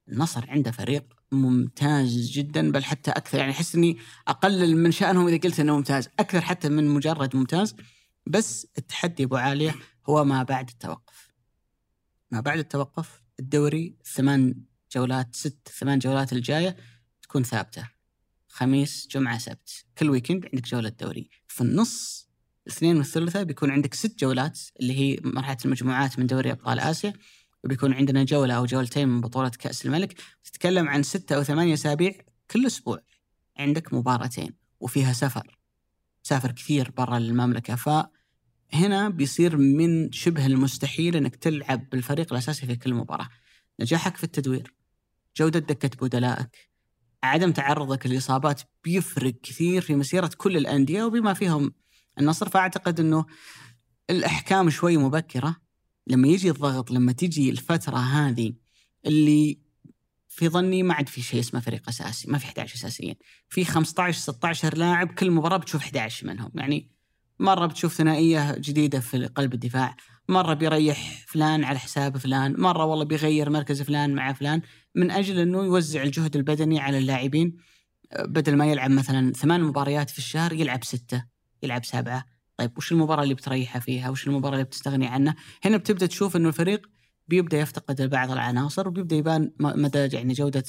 النصر 0.09 0.49
عنده 0.49 0.72
فريق 0.72 1.13
ممتاز 1.32 2.30
جدا 2.32 2.72
بل 2.72 2.84
حتى 2.84 3.11
أكثر. 3.11 3.38
يعني 3.38 3.51
أحس 3.51 3.76
إني 3.76 3.97
أقلل 4.28 4.78
من 4.78 4.91
شأنهم 4.91 5.28
إذا 5.28 5.38
قلت 5.38 5.59
إنه 5.59 5.76
ممتاز 5.76 6.09
أكثر 6.20 6.41
حتى 6.41 6.70
من 6.70 6.88
مجرد 6.88 7.36
ممتاز. 7.36 7.76
بس 8.28 8.68
التحدي 8.78 9.24
أبو 9.24 9.36
عالية 9.36 9.76
هو 10.09 10.24
ما 10.24 10.43
بعد 10.43 10.70
التوقف. 10.70 11.32
ما 12.32 12.39
بعد 12.39 12.59
التوقف 12.59 13.22
الدوري 13.39 13.95
ثمان 14.05 14.55
جولات 14.95 15.35
ست 15.35 15.67
ثمان 15.79 15.99
جولات 15.99 16.33
الجاية 16.33 16.75
تكون 17.21 17.43
ثابتة. 17.43 17.89
خميس 18.47 19.07
جمعة 19.11 19.38
سبت. 19.38 19.85
كل 19.97 20.09
ويكند 20.09 20.45
عندك 20.45 20.67
جولة 20.67 20.89
دوري. 20.89 21.29
في 21.47 21.61
النص 21.61 22.27
الاثنين 22.67 22.97
والثلاثاء 22.97 23.43
بيكون 23.43 23.71
عندك 23.71 23.93
ست 23.93 24.19
جولات 24.19 24.59
اللي 24.79 24.93
هي 24.99 25.19
مرحلة 25.23 25.57
المجموعات 25.65 26.19
من 26.19 26.27
دوري 26.27 26.51
أبطال 26.51 26.79
آسيا 26.79 27.13
وبيكون 27.63 27.93
عندنا 27.93 28.23
جولة 28.23 28.53
أو 28.53 28.65
جولتين 28.65 29.07
من 29.07 29.21
بطولة 29.21 29.49
كأس 29.49 29.85
الملك. 29.85 30.21
تتكلم 30.43 30.89
عن 30.89 31.03
ستة 31.03 31.35
أو 31.35 31.43
ثمانية 31.43 31.73
أسابيع 31.73 32.13
كل 32.51 32.65
أسبوع. 32.65 32.99
عندك 33.57 33.93
مباراتين 33.93 34.53
وفيها 34.79 35.13
سفر. 35.13 35.57
سافر 36.23 36.51
كثير 36.51 36.91
برا 36.91 37.17
المملكة. 37.17 37.75
فهنا 37.75 39.09
بيصير 39.09 39.57
من 39.57 40.11
شبه 40.11 40.45
المستحيل 40.45 41.15
إنك 41.15 41.35
تلعب 41.35 41.89
بالفريق 41.89 42.33
الأساسي 42.33 42.65
في 42.65 42.75
كل 42.75 42.93
مباراة. 42.93 43.29
نجاحك 43.79 44.17
في 44.17 44.23
التدوير. 44.23 44.76
جودة 45.38 45.59
دكة 45.59 46.07
بدلائك. 46.07 46.69
عدم 47.23 47.51
تعرضك 47.51 48.07
للإصابات 48.07 48.61
بيفرق 48.83 49.33
كثير 49.43 49.81
في 49.81 49.95
مسيرة 49.95 50.31
كل 50.38 50.57
الأندية 50.57 51.03
وبما 51.03 51.33
فيهم 51.33 51.73
النصر. 52.19 52.49
فأعتقد 52.49 52.99
أنه 52.99 53.25
الأحكام 54.09 54.69
شوي 54.69 54.97
مبكرة. 54.97 55.55
لما 56.07 56.27
يجي 56.27 56.49
الضغط 56.49 56.91
لما 56.91 57.11
تجي 57.11 57.49
الفترة 57.49 57.97
هذه 57.97 58.53
اللي 59.05 59.59
في 60.27 60.49
ظني 60.49 60.83
ما 60.83 60.93
عاد 60.93 61.09
في 61.09 61.21
شيء 61.21 61.39
اسمه 61.39 61.59
فريق 61.59 61.89
أساسي، 61.89 62.31
ما 62.31 62.38
في 62.38 62.45
11 62.45 62.75
أساسيين، 62.75 63.15
في 63.49 63.65
15 63.65 64.19
16 64.19 64.77
لاعب 64.77 65.07
كل 65.07 65.31
مباراة 65.31 65.57
بتشوف 65.57 65.81
11 65.81 66.27
منهم، 66.27 66.51
يعني 66.55 66.91
مرة 67.39 67.65
بتشوف 67.65 67.93
ثنائية 67.93 68.55
جديدة 68.57 68.99
في 68.99 69.25
قلب 69.25 69.53
الدفاع، 69.53 69.95
مرة 70.30 70.53
بيريح 70.53 71.25
فلان 71.28 71.63
على 71.63 71.80
حساب 71.80 72.17
فلان، 72.17 72.61
مرة 72.61 72.86
والله 72.86 73.05
بيغير 73.05 73.49
مركز 73.49 73.82
فلان 73.82 74.15
مع 74.15 74.34
فلان 74.34 74.61
من 74.95 75.11
أجل 75.11 75.39
إنه 75.39 75.63
يوزع 75.63 76.03
الجهد 76.03 76.36
البدني 76.36 76.80
على 76.80 76.97
اللاعبين 76.97 77.57
بدل 78.19 78.55
ما 78.55 78.65
يلعب 78.65 78.91
مثلا 78.91 79.34
ثمان 79.34 79.63
مباريات 79.63 80.09
في 80.09 80.17
الشهر 80.17 80.53
يلعب 80.53 80.84
ستة، 80.84 81.25
يلعب 81.63 81.86
سبعة، 81.86 82.25
طيب 82.57 82.78
وش 82.78 82.91
المباراة 82.91 83.23
اللي 83.23 83.34
بتريحه 83.34 83.80
فيها؟ 83.80 84.09
وش 84.09 84.28
المباراة 84.28 84.53
اللي 84.53 84.65
بتستغني 84.65 85.07
عنها؟ 85.07 85.36
هنا 85.65 85.78
بتبدأ 85.78 86.05
تشوف 86.05 86.36
إنه 86.36 86.47
الفريق 86.47 86.89
بيبدأ 87.28 87.59
يفتقد 87.59 88.01
بعض 88.01 88.32
العناصر 88.32 88.88
وبيبدأ 88.88 89.15
يبان 89.15 89.51
مدى 89.59 89.99
يعني 89.99 90.34
جودة 90.34 90.63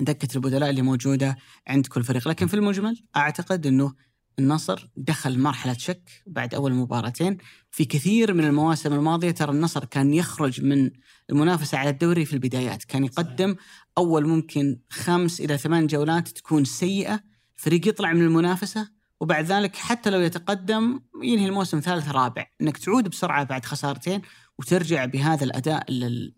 دكة 0.00 0.36
البدلاء 0.36 0.70
اللي 0.70 0.82
موجودة 0.82 1.36
عند 1.66 1.86
كل 1.86 2.04
فريق، 2.04 2.28
لكن 2.28 2.46
في 2.46 2.54
المجمل 2.54 3.04
أعتقد 3.16 3.66
إنه 3.66 3.94
النصر 4.38 4.88
دخل 4.96 5.38
مرحلة 5.38 5.72
شك 5.72 6.10
بعد 6.26 6.54
أول 6.54 6.72
مباراتين. 6.72 7.38
في 7.70 7.84
كثير 7.84 8.34
من 8.34 8.44
المواسم 8.44 8.92
الماضية 8.92 9.30
ترى 9.30 9.52
النصر 9.52 9.84
كان 9.84 10.14
يخرج 10.14 10.64
من 10.64 10.90
المنافسة 11.30 11.78
على 11.78 11.90
الدوري 11.90 12.24
في 12.24 12.32
البدايات. 12.32 12.84
كان 12.84 13.04
يقدم 13.04 13.56
أول 13.98 14.26
ممكن 14.26 14.80
خمس 14.90 15.40
إلى 15.40 15.58
ثمان 15.58 15.86
جولات 15.86 16.28
تكون 16.28 16.64
سيئة. 16.64 17.20
فريق 17.56 17.88
يطلع 17.88 18.12
من 18.12 18.22
المنافسة 18.22 18.88
وبعد 19.20 19.44
ذلك 19.44 19.76
حتى 19.76 20.10
لو 20.10 20.20
يتقدم 20.20 21.00
ينهي 21.22 21.46
الموسم 21.46 21.80
ثالث 21.80 22.08
رابع. 22.08 22.46
إنك 22.60 22.78
تعود 22.78 23.08
بسرعة 23.08 23.44
بعد 23.44 23.64
خسارتين 23.64 24.22
وترجع 24.58 25.04
بهذا 25.04 25.44
الأداء 25.44 25.84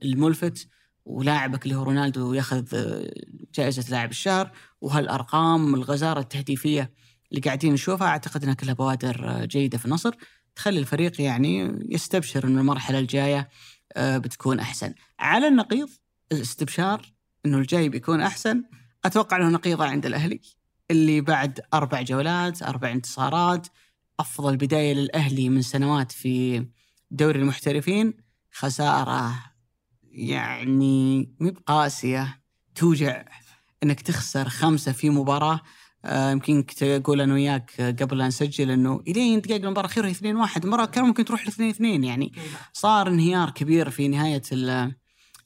الملفت 0.03 0.69
ولاعبك 1.05 1.65
اللي 1.65 1.75
هو 1.75 1.83
رونالدو 1.83 2.33
ياخذ 2.33 2.65
جائزة 3.55 3.91
لاعب 3.91 4.11
الشهر. 4.11 4.53
وهالأرقام 4.81 5.75
الغزارة 5.75 6.21
التهديفية 6.21 7.01
اللي 7.31 7.41
قاعدين 7.41 7.73
نشوفها 7.73 8.09
أعتقد 8.09 8.43
إنها 8.43 8.55
كلها 8.55 8.75
بوادر 8.75 9.45
جيدة 9.45 9.79
في 9.79 9.87
النصر. 9.87 10.15
تخلي 10.57 10.81
الفريق 10.81 11.21
يعني 11.21 11.79
يستبشر 11.89 12.47
ان 12.47 12.59
المرحلة 12.59 12.99
الجاية 12.99 13.49
آه، 13.93 14.19
بتكون 14.19 14.61
أحسن. 14.61 14.95
على 15.19 15.49
النقيض 15.49 15.89
الاستبشار 16.33 17.13
إنه 17.47 17.59
الجاي 17.59 17.89
بيكون 17.89 18.21
أحسن. 18.21 18.63
أتوقع 19.05 19.37
إنه 19.37 19.49
نقيضة 19.49 19.85
عند 19.85 20.07
الأهلي 20.07 20.41
اللي 20.91 21.21
بعد 21.21 21.61
أربع 21.75 22.03
جولات 22.03 22.63
أربع 22.63 22.93
انتصارات. 22.93 23.67
أفضل 24.21 24.57
بداية 24.57 24.95
للأهلي 24.95 25.49
من 25.49 25.63
سنوات 25.63 26.13
في 26.13 26.67
دوري 27.11 27.39
المحترفين. 27.39 28.15
خسارة 28.53 29.35
يعني 30.03 31.35
مي 31.41 31.51
بقاسية 31.51 32.43
توجع 32.75 33.25
إنك 33.83 34.01
تخسر 34.01 34.49
خمسة 34.49 34.93
في 34.93 35.11
مباراة. 35.11 35.55
آه، 35.55 35.61
يمكن 36.09 36.67
تقول 36.67 37.21
أنا 37.21 37.35
وياك 37.35 37.97
قبل 38.03 38.19
لا 38.19 38.27
نسجل 38.27 38.71
إنه 38.71 39.03
إلين 39.09 39.41
دقائق 39.41 39.65
المباراة 39.65 39.87
الأخيرة 39.87 40.11
2 40.11 40.37
1 40.37 40.63
المباراة 40.65 40.85
كان 40.87 41.05
ممكن 41.05 41.25
تروح 41.25 41.45
ل 41.47 41.49
2 41.49 41.71
2 41.71 42.05
يعني 42.05 42.33
صار 42.73 43.09
انهيار 43.09 43.51
كبير 43.51 43.91
في 43.91 44.09
نهاية 44.09 44.43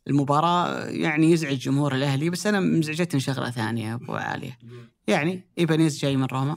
المباراة 0.09 0.85
يعني 0.87 1.31
يزعج 1.31 1.59
جمهور 1.59 1.95
الأهلي. 1.95 2.31
بس 2.31 2.47
أنا 2.47 2.61
مزعجتني 2.61 3.21
شغلة 3.21 3.51
ثانية 3.51 3.95
أبو 3.95 4.15
عاليه 4.15 4.59
يعني 5.07 5.45
إيبانيز 5.59 5.99
جاي 5.99 6.17
من 6.17 6.25
روما. 6.25 6.57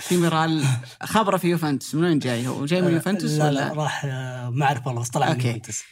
ديميرال 0.00 0.64
خبرة 1.02 1.36
في 1.36 1.48
يوفنتوس. 1.48 1.94
من 1.94 2.04
وين 2.04 2.18
جاي 2.18 2.46
هو؟ 2.46 2.64
جاي 2.64 2.82
من 2.82 2.88
آه، 2.88 2.92
يوفنتوس 2.92 3.30
لا 3.30 3.44
ولا؟ 3.44 3.54
لا 3.54 3.72
راح 3.72 4.04
آه، 4.04 4.50
ما 4.50 4.64
اعرف 4.64 4.86
والله 4.86 5.00
بس 5.00 5.08
طلع 5.08 5.32
من. 5.32 5.40
يوفنتوس. 5.40 5.82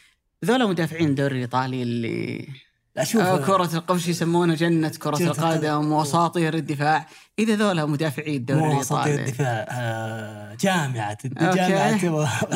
ذولا 0.44 0.66
مدافعين 0.66 1.08
الدوري 1.08 1.34
الإيطالي 1.34 1.82
اللي 1.82 2.48
لا 2.96 3.04
شوف. 3.04 3.22
آه، 3.22 3.46
كرة 3.46 3.76
القفش 3.76 4.08
يسمونه؟ 4.08 4.54
جنة 4.54 4.88
كرة 4.88 5.22
القدم. 5.22 5.92
وأساطير 5.92 6.54
الدفاع. 6.54 7.06
إذا 7.38 7.56
ذولا 7.56 7.86
مدافعي 7.86 8.36
الدوري 8.36 8.60
مو 8.60 8.80
أساطير 8.80 9.14
الدفاع 9.18 9.66
آه، 9.70 10.54
جامعة 10.60 11.18
okay. 11.40 11.56
جامعة 11.56 12.04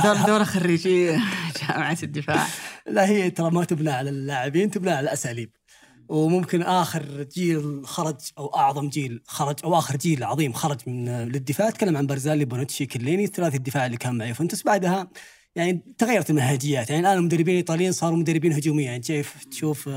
ذولا 0.07 0.27
ذولا 0.29 0.45
خريجي 0.45 1.07
جامعة 1.69 1.99
الدفاع. 2.03 2.47
لا 2.87 3.07
هي 3.07 3.31
ترى 3.31 3.51
ما 3.51 3.65
تبنى 3.65 3.91
على 3.91 4.11
اللاعبين 4.11 4.71
تبنى 4.71 4.91
على 4.91 5.01
الأساليب. 5.01 5.51
وممكن 6.09 6.63
آخر 6.63 7.27
جيل 7.35 7.83
خرج 7.87 8.17
أو 8.39 8.47
أعظم 8.57 8.89
جيل 8.89 9.23
خرج 9.27 9.57
أو 9.65 9.79
آخر 9.79 9.97
جيل 9.97 10.25
عظيم 10.25 10.53
خرج 10.53 10.79
من 10.87 11.09
للدفاع. 11.09 11.69
أتكلم 11.69 11.97
عن 11.97 12.07
بارزالي 12.07 12.45
بونوتشي 12.45 12.87
كيليني 12.87 13.27
ثلاثي 13.27 13.57
الدفاع 13.57 13.87
اللي 13.87 13.97
كان 13.97 14.19
مع 14.19 14.25
يوفنتوس 14.27 14.63
بعدها 14.63 15.09
يعني 15.57 15.95
تغيرت 15.99 16.31
المنهجيات. 16.31 16.91
يعني 16.91 17.01
الآن 17.01 17.19
المدربين 17.19 17.55
الإيطاليين 17.55 17.93
صاروا 17.93 18.19
مدربين 18.19 18.53
هجوميين. 18.53 18.89
يعني 18.91 19.03
شايف 19.03 19.45
تشوف 19.45 19.89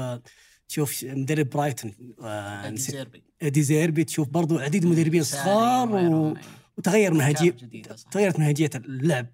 تشوف 0.70 1.04
مدرب 1.04 1.50
برايتون 1.50 1.94
آه، 2.22 2.70
ديزيربي. 2.70 3.24
ديزيربي 3.42 4.04
تشوف 4.04 4.30
برضو 4.30 4.60
عديد 4.60 4.86
مدربين 4.86 5.24
صغار 5.24 5.90
و... 5.96 6.34
وتغير 6.78 7.14
صح. 7.14 8.10
تغيرت 8.12 8.40
منهجية 8.40 8.70
اللعب. 8.76 9.28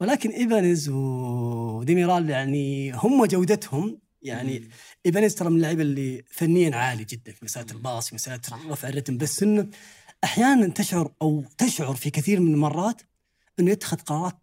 ولكن 0.00 0.30
إيبانيز 0.30 0.88
وديميرال 0.88 2.30
يعني 2.30 2.92
هم 2.92 3.24
جودتهم. 3.24 3.98
يعني 4.22 4.68
إيبانيز 5.06 5.34
ترى 5.34 5.50
من 5.50 5.56
اللعيبه 5.56 5.82
اللي 5.82 6.24
فنيا 6.30 6.76
عالي 6.76 7.04
جدا 7.04 7.32
في 7.32 7.44
مسألة 7.44 7.66
ال 7.72 7.79
pass 7.79 8.08
في 8.08 8.14
مسألة. 8.14 8.40
رفع 8.68 8.88
الرتم. 8.88 9.18
بس 9.18 9.42
إنه 9.42 9.68
أحيانا 10.24 10.68
تشعر 10.68 11.12
أو 11.22 11.44
تشعر 11.58 11.94
في 11.94 12.10
كثير 12.10 12.40
من 12.40 12.52
المرات 12.52 13.02
إنه 13.60 13.70
يتخذ 13.70 13.96
قرارات 13.96 14.41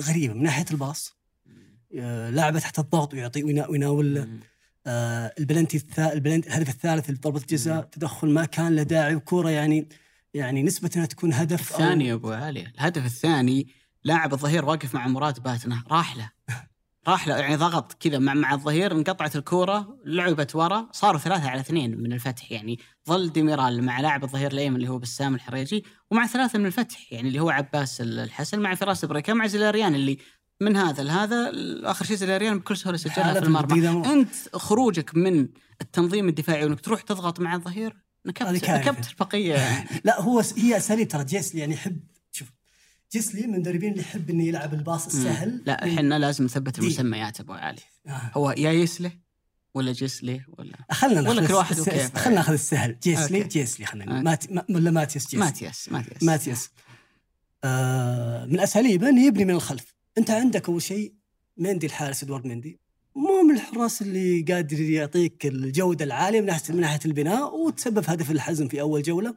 غريبة 0.00 0.34
من 0.34 0.42
ناحية 0.42 0.64
ال 0.70 0.79
pass 0.79 1.14
آه، 1.98 2.30
لاعبة 2.30 2.58
تحت 2.58 2.78
الضغط 2.78 3.14
ويعطي 3.14 3.42
وينا- 3.44 3.68
ويناول. 3.68 4.28
آه، 4.86 5.34
البلنتي 5.38 5.76
الثا... 5.76 6.12
البلنتي 6.12 6.48
الهدف 6.48 6.68
الثالث 6.68 7.10
ضربه 7.10 7.38
الجزاء 7.40 7.82
تدخل 7.84 8.28
ما 8.28 8.44
كان 8.44 8.76
له 8.76 8.82
داعي 8.82 9.14
وكورة 9.14 9.50
يعني 9.50 9.88
يعني 10.34 10.62
نسبة 10.62 10.90
إنها 10.96 11.06
تكون 11.06 11.32
هدف 11.32 11.70
الثاني 11.72 12.06
يا 12.08 12.14
أبو 12.14 12.30
علي 12.32 12.60
الهدف 12.66 13.04
الثاني 13.06 13.68
لاعب 14.04 14.32
الظهير 14.32 14.64
واقف 14.64 14.94
مع 14.94 15.06
مراد 15.06 15.40
باتنه 15.42 15.84
راح 15.90 16.16
له. 16.16 16.30
راح 17.08 17.28
له 17.28 17.36
يعني 17.36 17.56
ضغط 17.56 17.92
كذا 17.92 18.18
مع 18.18 18.34
مع 18.34 18.54
الظهير 18.54 18.92
انقطعت 18.92 19.36
الكورة 19.36 19.98
لعبت 20.04 20.56
ورا 20.56 20.88
صاروا 20.92 21.20
ثلاثة 21.20 21.50
على 21.50 21.60
اثنين 21.60 22.02
من 22.02 22.12
الفتح. 22.12 22.52
يعني 22.52 22.78
ظل 23.08 23.32
ديميرال 23.32 23.84
مع 23.84 24.00
لاعب 24.00 24.24
الظهير 24.24 24.52
الأيمن 24.52 24.76
اللي 24.76 24.88
هو 24.88 24.98
بسام 24.98 25.34
الحريجي 25.34 25.84
ومع 26.10 26.26
ثلاثة 26.26 26.58
من 26.58 26.66
الفتح 26.66 27.12
يعني 27.12 27.28
اللي 27.28 27.40
هو 27.40 27.50
عباس 27.50 28.00
الحسن 28.00 28.60
مع 28.60 28.74
فراس 28.74 29.04
بريكا 29.04 29.32
مع 29.32 29.46
زلاريان 29.46 29.94
اللي 29.94 30.18
من 30.60 30.76
هذا 30.76 31.02
لهذا 31.02 31.50
آخر 31.84 32.04
شيء 32.04 32.16
زلاريان 32.16 32.58
بكل 32.58 32.76
سهولة 32.76 32.98
سجلها 32.98 33.34
في 33.34 33.46
المرمى. 33.46 33.88
أنت 34.12 34.34
خروجك 34.54 35.14
من 35.14 35.48
التنظيم 35.80 36.28
الدفاعي 36.28 36.64
وأنك 36.64 36.80
تروح 36.80 37.02
تضغط 37.02 37.40
مع 37.40 37.54
الظهير 37.54 37.96
نكبت. 38.26 38.70
نكبت 38.70 39.10
البقية. 39.10 39.84
لا 40.04 40.20
هو 40.20 40.42
هي 40.56 40.76
أساليب 40.76 41.08
ترى 41.08 41.24
جيسلي 41.24 41.60
يعني 41.60 41.74
يحب 41.74 42.00
شوف 43.14 43.22
جيسلي 43.22 43.46
من 43.46 43.54
المدربين 43.54 43.90
اللي 43.92 44.02
يحب 44.02 44.30
إنه 44.30 44.44
يلعب 44.44 44.74
الباص 44.74 45.06
السهل. 45.06 45.62
لا 45.66 45.84
إحنا 45.84 46.18
لازم 46.18 46.44
نثبت. 46.44 46.78
المسميات 46.78 47.40
أبو 47.40 47.52
علي. 47.52 47.80
آه. 48.06 48.30
هو 48.34 48.50
يا 48.50 48.72
يسله 48.72 49.12
ولا 49.74 49.92
جسله 49.92 50.40
ولا 50.58 50.72
خلنا 50.90 51.20
ناخذ 51.20 51.36
ولا 51.36 51.46
كل 51.46 51.54
واحد. 51.54 51.74
خلنا 52.16 52.36
ناخذ 52.36 52.52
السهل. 52.52 52.96
يايسله 53.02 53.38
okay. 53.38 53.48
يايسله 53.48 53.86
خلينا 53.86 54.12
okay. 54.12 54.24
مات 54.24 54.52
ما- 54.52 54.64
ولا 54.70 54.90
ماتياس 54.90 55.24
يايسله 55.24 55.40
ماتياس 55.40 55.88
ماتياس 55.92 56.22
ماتياس 56.22 56.70
آه 57.64 58.44
من 58.44 58.60
اساليبه 58.60 59.08
انه 59.08 59.26
يبني 59.26 59.44
من 59.44 59.50
الخلف. 59.54 59.94
أنت 60.18 60.30
عندك 60.30 60.68
أول 60.68 60.82
شيء 60.82 61.14
مندي 61.56 61.86
الحارس 61.86 62.22
إدوارد 62.22 62.46
مندي. 62.46 62.80
مو 63.16 63.42
من 63.42 63.54
الحراس 63.54 64.02
اللي 64.02 64.42
قادر 64.42 64.80
يعطيك 64.80 65.46
الجودة 65.46 66.04
العالية 66.04 66.40
من 66.40 66.46
ناحيه 66.46 66.74
من 66.74 66.80
ناحية 66.80 67.00
البناء 67.04 67.56
وتسبب 67.56 68.04
هدف 68.08 68.30
الحزم 68.30 68.68
في 68.68 68.80
أول 68.80 69.02
جولة. 69.02 69.34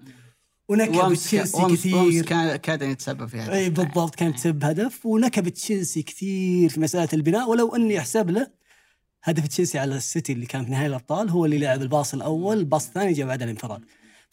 ونكب 0.70 1.14
تشيلسي 1.14 1.66
كثير. 1.66 2.26
كاد 2.58 2.84
ان 2.84 2.90
يتسبب 2.90 3.26
في 3.26 3.40
هذا. 3.40 3.54
إي 3.54 3.70
بالضبط 3.70 4.16
كان 4.16 4.36
تسبب 4.36 4.64
هدف. 4.64 5.06
ونكب 5.06 5.50
تشيلسي 5.50 6.02
كثير 6.04 6.70
في 6.70 6.80
مسألة 6.80 7.10
البناء. 7.14 7.50
ولو 7.50 7.76
أني 7.76 8.00
أحسب 8.00 8.30
له 8.30 8.52
هدف 9.24 9.48
تشيلسي 9.48 9.80
على 9.80 9.96
السيتي 9.96 10.34
اللي 10.34 10.46
كان 10.46 10.66
في 10.66 10.72
نهائي 10.72 10.88
الأبطال 10.88 11.30
هو 11.30 11.46
اللي 11.46 11.58
لعب 11.58 11.82
ال 11.82 11.88
pass 11.88 12.14
الأول 12.14 12.58
ال 12.58 12.64
pass 12.64 12.88
الثاني 12.88 13.14
جاء 13.14 13.28
بعد 13.28 13.42
الانفراد. 13.42 13.82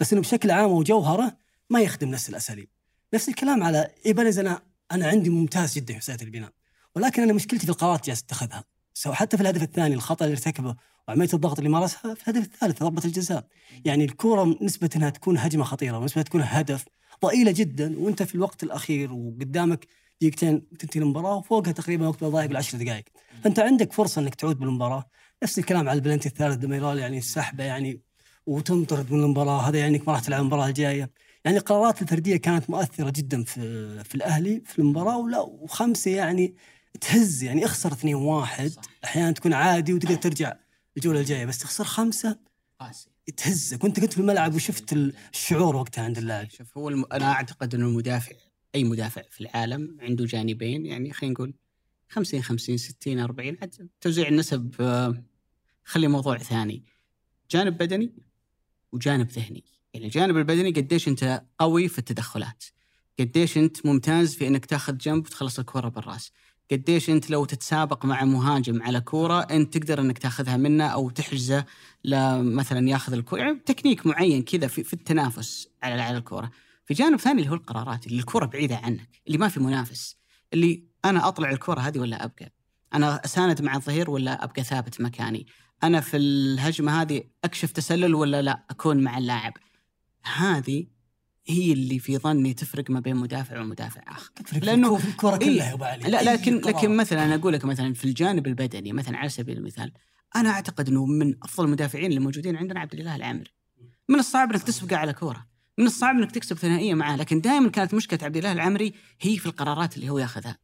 بس 0.01 0.13
إنه 0.13 0.23
بشكل 0.23 0.51
عام 0.51 0.71
وجوهره 0.71 1.37
ما 1.71 1.81
يخدم 1.81 2.09
نفس 2.09 2.29
الأساليب. 2.29 2.69
نفس 3.15 3.29
الكلام 3.29 3.63
على 3.63 3.91
إيبانيز 4.07 4.39
أنا 4.39 4.63
أنا 4.93 5.07
عندي 5.07 5.31
ممتاز 5.31 5.75
جدا 5.75 5.93
في 5.93 5.99
مسألة 5.99 6.23
البناء. 6.23 6.51
ولكن 6.97 7.23
أنا 7.23 7.33
مشكلتي 7.33 7.67
في 7.67 7.73
القرارات 7.73 8.07
جالس 8.07 8.23
يتخذها. 8.23 8.65
سواء 8.95 9.15
حتى 9.15 9.37
في 9.37 9.43
الهدف 9.43 9.63
الثاني 9.63 9.95
الخطأ 9.95 10.25
اللي 10.25 10.37
ارتكبه 10.37 10.77
وعمليه 11.09 11.29
الضغط 11.35 11.59
اللي 11.59 11.71
مارسها 11.71 12.15
في 12.15 12.29
الهدف 12.29 12.45
الثالث 12.45 12.83
ضربة 12.83 13.03
الجزاء. 13.05 13.47
يعني 13.85 14.05
الكوره 14.05 14.59
نسبة 14.63 14.91
إنها 14.97 15.11
تكون 15.11 15.39
هجمة 15.39 15.65
خطيرة 15.65 15.99
ونسبة 15.99 16.23
تكون 16.23 16.41
هدف 16.45 16.85
ضئيلة 17.25 17.51
جدا 17.51 17.99
وأنت 17.99 18.23
في 18.23 18.35
الوقت 18.35 18.63
الأخير 18.63 19.13
وقدامك 19.13 19.87
دقيقتين 20.21 20.69
تنتهي 20.79 21.01
المباراة 21.03 21.37
وفوقها 21.37 21.73
تقريبا 21.73 22.09
وقت 22.09 22.25
ضايق 22.25 22.49
بالعشر 22.49 22.79
دقائق. 22.79 23.05
فأنت 23.45 23.59
عندك 23.59 23.93
فرصة 23.93 24.21
إنك 24.23 24.35
تعود 24.35 24.59
بالمباراة. 24.59 25.05
نفس 25.43 25.59
الكلام 25.59 25.89
على 25.89 25.97
البلنتي 25.97 26.29
الثالث 26.29 26.57
ديميرال 26.57 26.99
يعني 26.99 27.19
السحبه 27.19 27.65
يعني 27.65 28.01
وتنطرد 28.47 29.13
من 29.13 29.25
المباراة. 29.25 29.69
هذا 29.69 29.79
يعني 29.79 29.97
إنك 29.97 30.09
ما 30.09 30.13
راح 30.13 30.21
تلعب 30.23 30.41
المباراة 30.41 30.67
الجاية. 30.67 31.11
يعني 31.45 31.57
القرارات 31.57 32.03
الفردية 32.03 32.37
كانت 32.37 32.71
مؤثرة 32.71 33.11
جدا 33.11 33.45
في 33.45 34.05
في 34.05 34.15
الأهلي 34.15 34.63
في 34.67 34.79
المباراة 34.79 35.19
ولا 35.19 35.41
وخمسة 35.41 36.11
يعني 36.11 36.55
تهز 37.01 37.43
يعني 37.43 37.65
اخسر 37.65 37.93
2 37.93 38.15
1 38.15 38.69
صح. 38.69 38.83
أحيانا 39.05 39.33
تكون 39.33 39.53
عادي 39.53 39.93
وتقدر 39.93 40.15
ترجع 40.15 40.57
الجولة 40.97 41.21
الجاية 41.21 41.47
بس 41.47 41.59
تخسر 41.59 41.85
خمسة؟ 41.85 42.39
قاسي 42.81 43.11
تهزك. 43.37 43.85
وأنت 43.85 44.01
كنت 44.01 44.13
في 44.13 44.21
الملعب 44.21 44.55
وشفت 44.55 44.93
الشعور 45.35 45.77
وقتها 45.77 46.05
عند 46.05 46.19
اللاعب. 46.19 46.51
شوف 46.51 46.79
هو 46.79 46.89
الم... 46.89 47.05
أنا 47.13 47.33
أعتقد 47.33 47.75
إنه 47.75 47.87
المدافع 47.87 48.37
أي 48.75 48.85
مدافع 48.85 49.23
في 49.31 49.41
العالم 49.41 49.97
عنده 50.01 50.25
جانبين 50.25 50.87
يعني 50.87 51.13
خلينا 51.13 51.35
نقول 51.35 51.55
50 52.09 52.43
50 52.43 52.77
60 52.77 53.19
40 53.19 53.57
عاد 53.61 53.89
توزيع 54.01 54.29
النسب 54.29 54.75
آه، 54.81 55.25
خلي 55.85 56.09
موضوع 56.09 56.39
ثاني. 56.39 56.85
جانب 57.51 57.79
بدني 57.79 58.13
وجانب 58.93 59.31
ذهني. 59.31 59.65
يعني 59.95 60.07
الجانب 60.07 60.37
البدني 60.37 60.71
قديش 60.71 61.09
أنت 61.09 61.45
قوي 61.59 61.89
في 61.89 61.99
التدخلات. 61.99 62.65
قديش 63.19 63.59
أنت 63.59 63.87
ممتاز 63.87 64.35
في 64.35 64.47
إنك 64.47 64.67
تاخذ 64.67 64.97
جنب 64.97 65.27
وتخلص 65.27 65.59
الكرة 65.59 65.89
بالرأس. 65.89 66.33
قديش 66.73 67.11
أنت 67.11 67.31
لو 67.31 67.45
تتسابق 67.45 68.05
مع 68.05 68.25
مهاجم 68.25 68.83
على 68.83 69.01
كورة 69.01 69.41
أنت 69.41 69.79
تقدر 69.79 70.01
إنك 70.01 70.19
تاخذها 70.19 70.57
منه 70.57 70.87
أو 70.87 71.11
تحجزه 71.11 71.65
لمثلا 72.05 72.89
ياخذ 72.89 73.13
الكوره 73.13 73.41
يعني 73.41 73.59
تكنيك 73.67 74.07
معين 74.07 74.43
كذا 74.43 74.67
في, 74.67 74.85
في 74.85 74.93
التنافس 74.93 75.69
على 75.83 76.03
على 76.03 76.19
الكورة. 76.19 76.51
في 76.85 76.95
جانب 76.95 77.21
ثاني 77.21 77.39
اللي 77.41 77.51
هو 77.51 77.55
القرارات 77.55 78.07
اللي 78.07 78.19
الكورة 78.19 78.47
بعيدة 78.47 78.77
عنك 78.77 79.09
اللي 79.27 79.39
ما 79.39 79.49
في 79.49 79.61
منافس 79.61 80.17
اللي 80.53 80.85
أنا 81.05 81.29
أطلع 81.29 81.51
الكورة 81.51 81.81
هذه 81.81 81.99
ولا 81.99 82.25
أبقى؟ 82.25 82.53
أنا 82.95 83.25
أساند 83.25 83.63
مع 83.63 83.77
الظهير 83.77 84.11
ولا 84.11 84.45
أبقى 84.45 84.65
ثابت 84.65 85.01
مكاني؟ 85.01 85.47
أنا 85.83 86.01
في 86.01 86.17
الهجمة 86.17 87.03
هذه 87.03 87.23
أكشف 87.45 87.73
تسلل 87.73 88.15
ولا 88.15 88.43
لا؟ 88.43 88.65
أكون 88.71 89.03
مع 89.03 89.19
اللاعب. 89.19 89.53
هذه 90.37 90.87
هي 91.47 91.73
اللي 91.73 91.99
في 91.99 92.19
ظني 92.19 92.55
تفرق 92.55 92.91
ما 92.91 93.01
بين 93.01 93.17
مدافع 93.17 93.61
ومدافع 93.61 94.03
آخر. 94.09 94.31
تفرق 94.37 94.65
لأنه 94.65 94.97
في 94.97 95.09
الكرة 95.09 95.33
إيه. 95.33 95.39
كلها 95.39 95.69
يا 95.69 95.75
أبو 95.75 95.85
علي. 95.85 96.11
لا 96.11 96.35
لكن. 96.35 96.57
لكن 96.57 96.97
مثلا 96.97 97.25
أنا 97.25 97.35
أقول 97.35 97.53
لك 97.53 97.65
مثلا 97.65 97.95
في 97.95 98.05
الجانب 98.05 98.47
البدني 98.47 98.93
مثلا 98.93 99.17
على 99.17 99.29
سبيل 99.29 99.59
المثال 99.59 99.93
أنا 100.37 100.51
أعتقد 100.51 100.89
إنه 100.89 101.07
من 101.07 101.35
أفضل 101.43 101.65
المدافعين 101.65 102.07
اللي 102.07 102.21
موجودين 102.21 102.57
عندنا 102.57 102.81
عبد 102.81 102.95
الاله 102.95 103.17
العامري. 103.17 103.51
من 104.09 104.19
الصعب 104.19 104.53
إنك 104.53 104.63
تسبقه 104.63 104.97
على 104.97 105.13
كورة. 105.13 105.47
من 105.79 105.87
الصعب 105.87 106.17
إنك 106.17 106.31
تكسب 106.31 106.57
ثنائية 106.57 106.95
معاه. 106.95 107.17
لكن 107.17 107.41
دائما 107.41 107.69
كانت 107.69 107.95
مشكلة 107.95 108.19
عبد 108.23 108.37
الله 108.37 108.53
العمري 108.53 108.93
هي 109.21 109.37
في 109.37 109.47
القرارات 109.47 109.97
اللي 109.97 110.11
هو 110.11 110.19
ياخذها. 110.19 110.59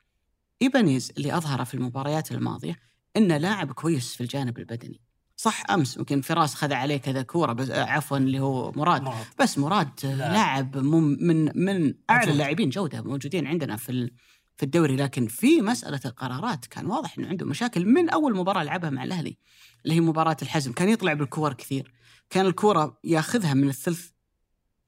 إيبانيز 0.62 1.12
اللي 1.16 1.36
أظهر 1.36 1.64
في 1.64 1.74
المباريات 1.74 2.32
الماضية 2.32 2.76
انه 3.16 3.36
لاعب 3.36 3.72
كويس 3.72 4.14
في 4.14 4.20
الجانب 4.20 4.58
البدني. 4.58 5.00
صح 5.40 5.62
أمس 5.70 5.96
يمكن 5.96 6.20
فراس 6.20 6.54
خذ 6.54 6.72
عليه 6.72 6.96
كذا 6.96 7.22
كورة 7.22 7.52
بس 7.52 7.70
آه، 7.70 7.84
عفوا 7.84 8.16
اللي 8.16 8.40
هو 8.40 8.72
مراد 8.72 9.02
مراد. 9.02 9.26
بس 9.40 9.58
مراد 9.58 9.88
لاعب. 10.04 10.76
من 10.76 11.64
من 11.64 11.94
أعلى. 12.10 12.30
اللاعبين 12.30 12.70
جودة 12.70 13.02
موجودين 13.02 13.46
عندنا 13.46 13.76
في 13.76 14.10
في 14.56 14.62
الدوري 14.62 14.96
لكن 14.96 15.26
في 15.26 15.60
مسألة 15.60 16.00
القرارات 16.04 16.66
كان 16.66 16.86
واضح 16.86 17.18
إنه 17.18 17.28
عنده 17.28 17.46
مشاكل 17.46 17.86
من 17.86 18.10
أول 18.10 18.36
مباراة 18.36 18.62
لعبها 18.62 18.90
مع 18.90 19.04
الأهلي 19.04 19.36
اللي 19.84 19.94
هي 19.94 20.00
مباراة 20.00 20.36
الحزم 20.42 20.72
كان 20.72 20.88
يطلع 20.88 21.12
بالكور 21.12 21.52
كثير 21.52 21.92
كان 22.30 22.46
الكورة 22.46 22.98
ياخذها 23.04 23.54
من 23.54 23.68
الثلث 23.68 24.08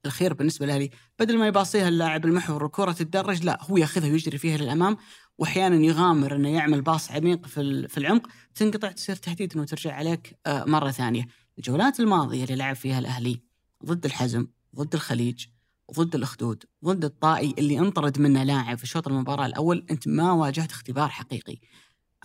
الخير 0.05 0.33
بالنسبة 0.33 0.65
للأهلي 0.65 0.89
بدل 1.19 1.37
ما 1.37 1.47
يباصيها 1.47 1.87
اللاعب 1.87 2.25
المحور 2.25 2.63
والكره 2.63 2.91
تتدرج 2.91 3.43
لا 3.43 3.57
هو 3.61 3.77
ياخذها 3.77 4.11
ويجري 4.11 4.37
فيها 4.37 4.57
للأمام 4.57 4.97
واحيانا 5.37 5.85
يغامر 5.85 6.35
إنه 6.35 6.49
يعمل 6.49 6.81
باص 6.81 7.11
عميق 7.11 7.45
في 7.45 7.87
في 7.87 7.97
العمق 7.97 8.27
تنقطع 8.55 8.91
تصير 8.91 9.15
تهديد 9.15 9.53
إنه 9.55 9.65
ترجع 9.65 9.93
عليك 9.93 10.39
آه، 10.45 10.63
مرة 10.63 10.91
ثانية. 10.91 11.27
الجولات 11.57 11.99
الماضية 11.99 12.43
اللي 12.43 12.55
لعب 12.55 12.75
فيها 12.75 12.99
الأهلي 12.99 13.41
ضد 13.85 14.05
الحزم 14.05 14.47
ضد 14.75 14.93
الخليج 14.93 15.45
ضد 15.93 16.15
الأخدود 16.15 16.63
ضد 16.85 17.05
الطائي 17.05 17.55
اللي 17.57 17.79
انطرد 17.79 18.19
منه 18.19 18.43
لاعب 18.43 18.77
في 18.77 18.87
شوط 18.87 19.07
المباراة 19.07 19.45
الأول 19.45 19.85
أنت 19.91 20.07
ما 20.07 20.31
واجهت 20.31 20.71
اختبار 20.71 21.09
حقيقي. 21.09 21.57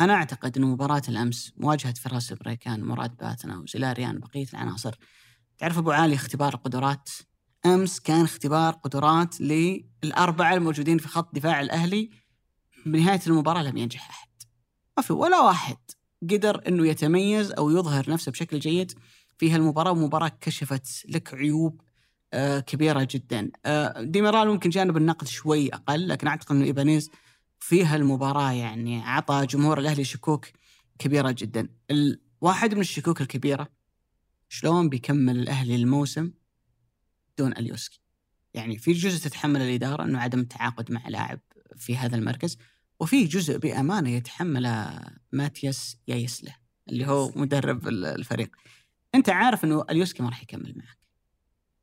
أنا 0.01 0.15
أعتقد 0.15 0.57
إنه 0.57 0.67
مباراة 0.67 1.03
الأمس 1.09 1.53
مواجهه 1.57 1.95
فراس 1.95 2.33
بريكان 2.33 2.85
مراد 2.85 3.17
باتنا 3.17 3.59
وزلاريان 3.59 4.19
بقية 4.19 4.47
العناصر. 4.53 4.95
تعرف 5.59 5.79
أبو 5.79 5.91
علي 5.91 6.15
اختبار 6.15 6.55
القدرات 6.55 7.09
أمس 7.67 8.01
كان 8.01 8.25
اختبار 8.25 8.73
قدرات 8.73 9.41
للأربعة 9.41 10.55
الموجودين 10.55 10.99
في 10.99 11.09
خط 11.09 11.35
دفاع 11.35 11.61
الأهلي 11.61 12.11
بنهاية 12.87 13.21
المباراة 13.27 13.63
لم 13.63 13.77
ينجح 13.77 14.11
أحد. 14.11 14.29
ما 14.97 15.03
في 15.03 15.13
ولا 15.13 15.41
واحد 15.41 15.77
قدر 16.31 16.69
إنه 16.69 16.87
يتميز 16.87 17.53
أو 17.53 17.71
يظهر 17.71 18.11
نفسه 18.11 18.33
بشكل 18.33 18.59
جيد 18.59 18.93
في 19.39 19.51
هالمباراة 19.51 19.91
ومباراة 19.91 20.29
كشفت 20.41 21.07
لك 21.09 21.35
عيوب 21.35 21.81
آه، 22.33 22.61
كبيرة 22.61 23.09
جدا. 23.11 23.51
آه، 23.67 24.03
ديميرال 24.03 24.49
ممكن 24.49 24.71
جانب 24.71 24.97
النقد 24.97 25.27
شوي 25.27 25.69
أقل 25.69 26.09
لكن 26.09 26.27
أعتقد 26.27 26.57
إنه 26.57 26.65
إيبانيز 26.65 27.11
في 27.61 27.85
هالمباراة 27.85 28.53
يعني 28.53 29.03
عطى 29.03 29.47
جمهور 29.47 29.79
الأهلي 29.79 30.05
شكوك 30.05 30.47
كبيرة 30.99 31.35
جدا. 31.39 31.69
واحد 32.41 32.75
من 32.75 32.81
الشكوك 32.81 33.21
الكبيرة 33.21 33.69
شلون 34.49 34.89
بيكمل 34.89 35.39
الأهلي 35.39 35.75
الموسم؟ 35.75 36.33
دون 37.39 37.57
أليوسكي. 37.57 38.01
يعني 38.55 38.79
في 38.79 38.93
جزء 38.93 39.29
تتحمل 39.29 39.61
الإدارة 39.61 40.05
إنه 40.05 40.19
عدم 40.19 40.41
التعاقد 40.41 40.93
مع 40.93 41.09
لاعب 41.09 41.41
في 41.77 41.97
هذا 41.97 42.17
المركز 42.17 42.59
وفي 43.01 43.25
جزء 43.25 43.59
بأمانة 43.59 44.11
يتحمله 44.11 45.01
ماتياس 45.33 45.97
يايسله 46.09 46.55
اللي 46.89 47.07
هو 47.07 47.33
مدرب 47.37 47.89
ال- 47.89 48.05
الفريق. 48.07 48.57
أنت 49.15 49.29
عارف 49.29 49.65
إنه 49.65 49.85
أليوسكي 49.91 50.23
ما 50.23 50.29
راح 50.29 50.43
يكمل 50.43 50.75
معك. 50.77 50.99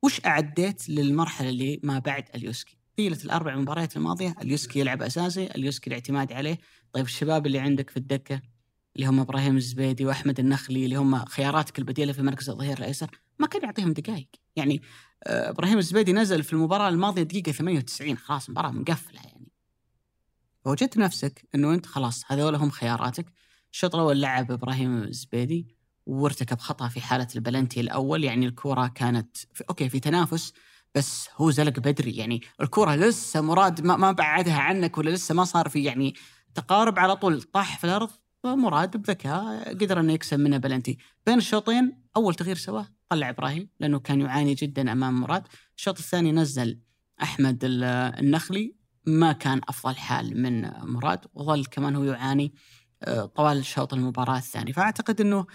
وش 0.03 0.25
أعديت 0.25 0.89
للمرحلة 0.89 1.49
اللي 1.49 1.79
ما 1.83 1.99
بعد 1.99 2.23
أليوسكي؟ 2.36 2.77
طيلة 2.97 3.17
الأربع 3.25 3.55
مباريات 3.55 3.97
الماضية 3.97 4.36
أليوسكي 4.41 4.79
يلعب 4.79 5.01
أساسي 5.01 5.45
أليوسكي 5.55 5.88
الاعتماد 5.89 6.33
عليه. 6.33 6.57
طيب 6.93 7.05
الشباب 7.05 7.45
اللي 7.45 7.59
عندك 7.59 7.89
في 7.89 7.97
الدكة 7.97 8.41
اللي 8.95 9.07
هم 9.07 9.19
إبراهيم 9.19 9.57
الزبيدي 9.57 10.05
وأحمد 10.05 10.39
النخلي 10.39 10.86
اللي 10.86 10.95
هم 10.95 11.25
خياراتك 11.25 11.79
البديلة 11.79 12.13
في 12.13 12.21
مركز 12.21 12.49
الظهير 12.49 12.77
الأيسر 12.77 13.09
ما 13.39 13.47
كان 13.47 13.61
يعطيهم 13.63 13.93
دقائق 13.93 14.27
يعني 14.55 14.81
آه، 15.23 15.49
إبراهيم 15.49 15.77
الزبيدي 15.77 16.13
نزل 16.13 16.43
في 16.43 16.53
المباراة 16.53 16.89
الماضية 16.89 17.23
دقيقة 17.23 17.51
98 17.51 18.17
خلاص 18.17 18.49
مباراة 18.49 18.71
مقفلة 18.71 19.21
يعني. 19.23 19.34
فوجدت 20.66 20.97
نفسك 20.97 21.47
إنه 21.55 21.74
أنت 21.74 21.86
خلاص 21.86 22.24
هذول 22.28 22.55
هم 22.55 22.70
خياراتك. 22.70 23.26
الشوط 23.74 23.95
الأول 23.95 24.22
لعب 24.22 24.51
إبراهيم 24.51 25.03
الزبيدي 25.03 25.68
وارتكب 26.05 26.59
خطا 26.59 26.88
في 26.88 27.01
حالة 27.01 27.28
البلنتي 27.36 27.80
الأول 27.82 28.24
يعني 28.24 28.45
الكره 28.45 28.88
كانت 28.88 29.38
في 29.53 29.63
okay 29.69 29.89
في 29.89 29.99
تنافس 29.99 30.53
بس 30.95 31.30
هو 31.38 31.51
زلق 31.51 31.80
بدري. 31.80 32.11
يعني 32.11 32.41
الكره 32.61 32.95
لسه 32.95 33.41
مراد 33.41 33.82
ما, 33.82 33.97
ما 33.97 34.11
بعدها 34.11 34.57
عنك 34.59 34.97
ولا 34.97 35.09
لسه 35.09 35.36
ما 35.36 35.43
صار 35.43 35.70
في 35.70 35.84
يعني 35.84 36.16
تقارب 36.55 36.99
على 36.99 37.16
طول 37.16 37.41
طاح 37.41 37.78
في 37.78 37.84
الأرض 37.84 38.09
مراد 38.43 38.97
بذكاء 38.97 39.74
قدر 39.74 39.99
إنه 39.99 40.13
يكسب 40.13 40.39
منه 40.39 40.57
بلنتي. 40.57 40.97
بين 41.26 41.38
الشوطين 41.38 42.01
أول 42.18 42.36
تغيير 42.36 42.55
سواه 42.55 42.88
طلع 43.09 43.30
إبراهيم 43.30 43.70
لأنه 43.80 43.99
كان 43.99 44.22
يعاني 44.22 44.53
جدا 44.53 44.91
أمام 44.91 45.22
مراد. 45.22 45.43
الشوط 45.78 45.97
الثاني 45.99 46.32
نزل 46.32 46.80
أحمد 47.22 47.63
ال- 47.63 47.84
النخلي 48.24 48.76
ما 49.08 49.32
كان 49.32 49.62
أفضل 49.70 49.95
حال 49.95 50.41
من 50.41 50.62
مراد 50.84 51.20
وظل 51.34 51.66
كمان 51.66 51.95
هو 51.95 52.03
يعاني 52.03 52.53
آه، 53.03 53.26
طوال 53.26 53.58
الشوط 53.58 53.93
المباراة 53.93 54.38
الثاني. 54.38 54.74
فأعتقد 54.74 55.22
إنه 55.22 55.45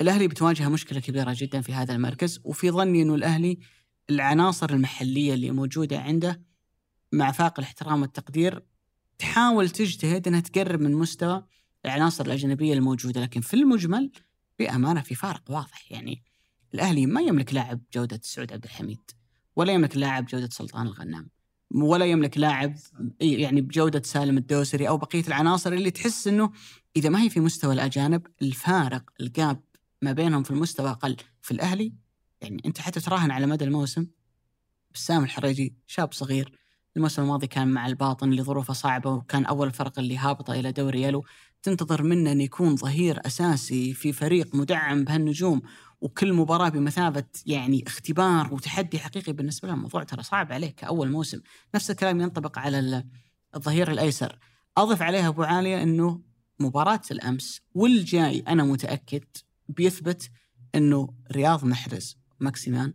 الأهلي 0.00 0.28
بتواجه 0.28 0.68
مشكلة 0.68 1.00
كبيرة 1.00 1.36
جدا 1.38 1.60
في 1.60 1.74
هذا 1.74 1.94
المركز 1.94 2.40
وفي 2.44 2.70
ظني 2.70 3.02
إنه 3.02 3.14
الأهلي 3.14 3.58
العناصر 4.10 4.70
المحلية 4.70 5.34
اللي 5.34 5.50
موجودة 5.50 6.00
عنده 6.00 6.42
مع 7.12 7.32
فاق 7.32 7.58
الاحترام 7.58 8.02
والتقدير 8.02 8.62
تحاول 9.18 9.70
تجتهد 9.70 10.28
إنها 10.28 10.40
تقرب 10.40 10.80
من 10.80 10.92
مستوى 10.94 11.46
العناصر 11.84 12.26
الأجنبية 12.26 12.74
الموجودة. 12.74 13.20
لكن 13.20 13.40
في 13.40 13.54
المجمل 13.54 14.12
بأمانة 14.58 15.00
في 15.00 15.14
فارق 15.14 15.42
واضح. 15.48 15.92
يعني 15.92 16.22
الأهلي 16.74 17.06
ما 17.06 17.20
يملك 17.20 17.54
لاعب 17.54 17.80
جودة 17.92 18.20
سعود 18.22 18.52
عبد 18.52 18.64
الحميد 18.64 19.10
ولا 19.56 19.72
يملك 19.72 19.96
لاعب 19.96 20.26
جودة 20.26 20.48
سلطان 20.52 20.86
الغنام. 20.86 21.35
ولا 21.82 22.04
يملك 22.04 22.38
لاعب 22.38 22.76
يعني 23.20 23.60
بجودة 23.60 24.02
سالم 24.02 24.38
الدوسري 24.38 24.88
أو 24.88 24.96
بقية 24.96 25.24
العناصر 25.28 25.72
اللي 25.72 25.90
تحس 25.90 26.28
إنه 26.28 26.50
إذا 26.96 27.08
ما 27.08 27.22
هي 27.22 27.30
في 27.30 27.40
مستوى 27.40 27.74
الأجانب 27.74 28.26
الفارق 28.42 29.10
الجاب 29.20 29.60
ما 30.02 30.12
بينهم 30.12 30.42
في 30.42 30.50
المستوى 30.50 30.90
أقل 30.90 31.16
في 31.42 31.50
الأهلي. 31.50 31.92
يعني 32.40 32.62
أنت 32.66 32.78
حتى 32.80 33.00
تراهن 33.00 33.30
على 33.30 33.46
مدى 33.46 33.64
الموسم. 33.64 34.06
بسام 34.94 35.24
الحريجي 35.24 35.74
شاب 35.86 36.12
صغير 36.12 36.52
الموسم 36.96 37.22
الماضي 37.22 37.46
كان 37.46 37.68
مع 37.68 37.86
الباطن 37.86 38.30
لظروفه 38.30 38.74
صعبة 38.74 39.10
وكان 39.10 39.44
أول 39.44 39.66
الفرق 39.66 39.98
اللي 39.98 40.18
هابطة 40.18 40.52
إلى 40.54 40.72
دوري 40.72 41.02
يلو. 41.02 41.24
تنتظر 41.62 42.02
منه 42.02 42.32
أن 42.32 42.40
يكون 42.40 42.76
ظهير 42.76 43.20
أساسي 43.26 43.94
في 43.94 44.12
فريق 44.12 44.54
مدعم 44.54 45.04
بهالنجوم. 45.04 45.62
وكل 46.00 46.32
مباراة 46.32 46.68
بمثابة 46.68 47.24
يعني 47.46 47.84
اختبار 47.86 48.54
وتحدي 48.54 48.98
حقيقي 48.98 49.32
بالنسبة 49.32 49.68
له 49.68 49.74
الموضوع 49.74 50.02
ترى 50.02 50.22
صعب 50.22 50.52
عليه 50.52 50.70
كأول 50.70 51.10
موسم. 51.10 51.40
نفس 51.74 51.90
الكلام 51.90 52.20
ينطبق 52.20 52.58
على 52.58 52.78
ال- 52.78 53.04
الظهير 53.56 53.90
الأيسر. 53.90 54.38
أضف 54.76 55.02
عليها 55.02 55.28
أبو 55.28 55.42
عالية 55.42 55.82
إنه 55.82 56.22
مباراة 56.60 57.00
الأمس 57.10 57.60
والجاي 57.74 58.40
أنا 58.40 58.64
متأكد 58.64 59.24
بيثبت 59.68 60.30
إنه 60.74 61.14
رياض 61.32 61.64
محرز 61.64 62.16
ماكسيمان 62.40 62.94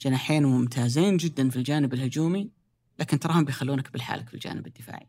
جناحين 0.00 0.44
ممتازين 0.46 1.16
جدا 1.16 1.50
في 1.50 1.56
الجانب 1.56 1.94
الهجومي 1.94 2.50
لكن 2.98 3.18
تراهم 3.18 3.44
بيخلونك 3.44 3.92
بالحالك 3.92 4.28
في 4.28 4.34
الجانب 4.34 4.66
الدفاعي. 4.66 5.08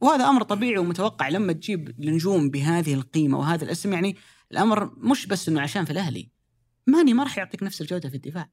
وهذا 0.00 0.28
أمر 0.28 0.42
طبيعي 0.42 0.78
ومتوقع 0.78 1.28
لما 1.28 1.52
تجيب 1.52 1.94
نجوم 1.98 2.50
بهذه 2.50 2.94
القيمة 2.94 3.38
وهذا 3.38 3.64
الاسم 3.64 3.92
يعني 3.92 4.16
الأمر 4.52 4.94
مش 4.96 5.26
بس 5.26 5.48
إنه 5.48 5.60
عشان 5.60 5.84
في 5.84 5.90
الأهلي. 5.90 6.31
ماني 6.86 7.14
ما 7.14 7.22
راح 7.22 7.38
يعطيك 7.38 7.62
نفس 7.62 7.80
الجودة 7.80 8.08
في 8.08 8.14
الدفاع. 8.14 8.50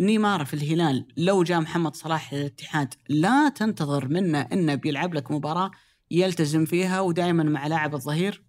نيمار 0.00 0.44
في 0.44 0.54
الهلال 0.54 1.06
لو 1.16 1.42
جاء 1.42 1.60
محمد 1.60 1.96
صلاح 1.96 2.34
للاتحاد 2.34 2.94
لا 3.08 3.48
تنتظر 3.48 4.08
منه 4.08 4.40
إنه 4.40 4.74
بيلعب 4.74 5.14
لك 5.14 5.30
مباراة 5.30 5.70
يلتزم 6.10 6.64
فيها 6.64 7.00
ودائما 7.00 7.42
مع 7.42 7.66
لاعب 7.66 7.94
الظهير 7.94 8.42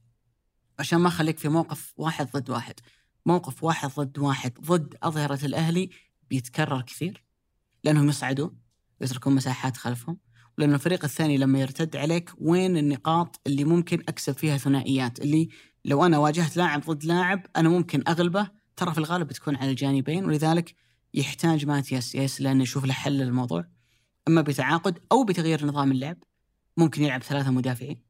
عشان 0.79 0.99
ما 0.99 1.09
خليك 1.09 1.39
في 1.39 1.49
موقف 1.49 1.93
واحد 1.97 2.29
ضد 2.31 2.49
واحد. 2.49 2.73
موقف 3.25 3.63
واحد 3.63 3.89
ضد 3.89 4.19
واحد 4.19 4.53
ضد 4.61 4.95
أظهرة 5.03 5.45
الأهلي 5.45 5.89
بيتكرر 6.29 6.81
كثير 6.81 7.23
لأنهم 7.83 8.09
يصعدوا 8.09 8.49
ويتركون 9.01 9.35
مساحات 9.35 9.77
خلفهم 9.77 10.17
ولأن 10.57 10.73
الفريق 10.73 11.03
الثاني 11.03 11.37
لما 11.37 11.59
يرتد 11.59 11.95
عليك 11.95 12.31
وين 12.37 12.77
النقاط 12.77 13.41
اللي 13.47 13.63
ممكن 13.63 13.99
أكسب 14.07 14.33
فيها 14.33 14.57
ثنائيات؟ 14.57 15.19
اللي 15.19 15.49
لو 15.85 16.05
أنا 16.05 16.17
واجهت 16.17 16.57
لاعب 16.57 16.81
ضد 16.81 17.05
لاعب 17.05 17.45
أنا 17.55 17.69
ممكن 17.69 18.03
أغلبه 18.07 18.58
ترى 18.79 18.91
في 18.91 18.97
الغالب 18.97 19.27
بتكون 19.27 19.55
على 19.55 19.71
الجانبين 19.71 20.25
ولذلك 20.25 20.75
يحتاج 21.13 21.65
ماتياس 21.65 22.15
ياس 22.15 22.41
لأنه 22.41 22.63
يشوف 22.63 22.85
له 22.85 22.93
حل 22.93 23.11
للموضوع. 23.11 23.65
أما 24.27 24.41
بتعاقد 24.41 24.99
أو 25.11 25.23
بتغيير 25.23 25.65
نظام 25.65 25.91
اللعب 25.91 26.17
ممكن 26.77 27.03
يلعب 27.03 27.23
ثلاثة 27.23 27.51
مدافعين. 27.51 28.03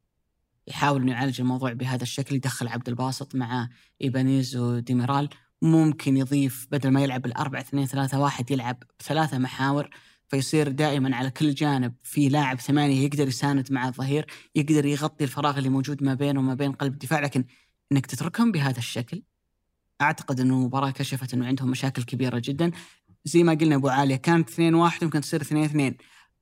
يحاول 0.67 1.01
إنه 1.01 1.11
يعالج 1.11 1.41
الموضوع 1.41 1.73
بهذا 1.73 2.03
الشكل 2.03 2.35
يدخل 2.35 2.67
عبد 2.67 2.89
الباسط 2.89 3.35
مع 3.35 3.69
إيبانيز 4.01 4.55
وديميرال. 4.55 5.29
ممكن 5.61 6.17
يضيف 6.17 6.67
بدل 6.71 6.91
ما 6.91 7.03
يلعب 7.03 7.25
الأربعة 7.25 7.61
اثنين 7.61 7.85
ثلاثة 7.85 8.19
واحد 8.19 8.51
يلعب 8.51 8.83
بثلاثة 8.99 9.37
محاور. 9.37 9.89
فيصير 10.27 10.71
دائما 10.71 11.15
على 11.15 11.31
كل 11.31 11.53
جانب 11.53 11.93
في 12.03 12.29
لاعب 12.29 12.59
ثمانية 12.59 13.05
يقدر 13.05 13.27
يساند 13.27 13.71
مع 13.71 13.87
الظهير 13.87 14.25
يقدر 14.55 14.85
يغطي 14.85 15.23
الفراغ 15.23 15.57
اللي 15.57 15.69
موجود 15.69 16.03
ما 16.03 16.13
بينه 16.13 16.39
وما 16.39 16.53
بين 16.53 16.71
قلب 16.71 16.93
الدفاع. 16.93 17.19
لكن 17.19 17.45
إنك 17.91 18.05
تتركهم 18.05 18.51
بهذا 18.51 18.77
الشكل 18.77 19.23
أعتقد 20.01 20.39
إنه 20.39 20.53
المباراة 20.53 20.91
كشفت 20.91 21.33
إنه 21.33 21.47
عندهم 21.47 21.71
مشاكل 21.71 22.03
كبيرة 22.03 22.41
جدا. 22.45 22.71
زي 23.25 23.43
ما 23.43 23.53
قلنا 23.53 23.75
أبو 23.75 23.87
عاليه 23.87 24.15
كانت 24.15 24.49
2 24.49 24.73
1 24.73 25.03
ممكن 25.03 25.21
تصير 25.21 25.41
2 25.41 25.63
2 25.63 25.95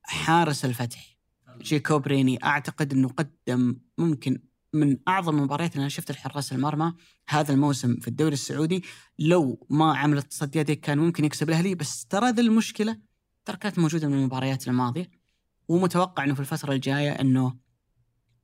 حارس 0.04 0.66
الفتح 0.66 1.18
جيكوب 1.62 2.08
ريني 2.08 2.44
أعتقد 2.44 2.94
إنه 2.94 3.10
قدم 3.10 3.76
ممكن 3.98 4.40
من 4.74 4.98
أعظم 5.08 5.38
المباريات 5.38 5.72
اللي 5.72 5.82
أنا 5.82 5.90
شفت 5.90 6.10
الحراس 6.10 6.54
المرمى 6.54 6.94
هذا 7.30 7.54
الموسم 7.54 7.96
في 7.96 8.08
الدوري 8.08 8.34
السعودي. 8.34 8.84
لو 9.20 9.68
ما 9.70 9.98
عمل 9.98 10.18
التصديات 10.18 10.72
كان 10.72 10.98
ممكن 10.98 11.26
يكسب 11.26 11.50
الأهلي 11.50 11.76
بس 11.76 12.06
ترى 12.06 12.30
ذي 12.30 12.42
المشكلة 12.42 12.98
ترى 13.46 13.58
كانت 13.58 13.80
موجودة 13.80 14.08
من 14.08 14.14
المباريات 14.14 14.68
الماضية. 14.68 15.10
ومتوقع 15.68 16.24
إنه 16.24 16.34
في 16.34 16.40
الفترة 16.40 16.74
الجاية 16.74 17.12
إنه 17.12 17.58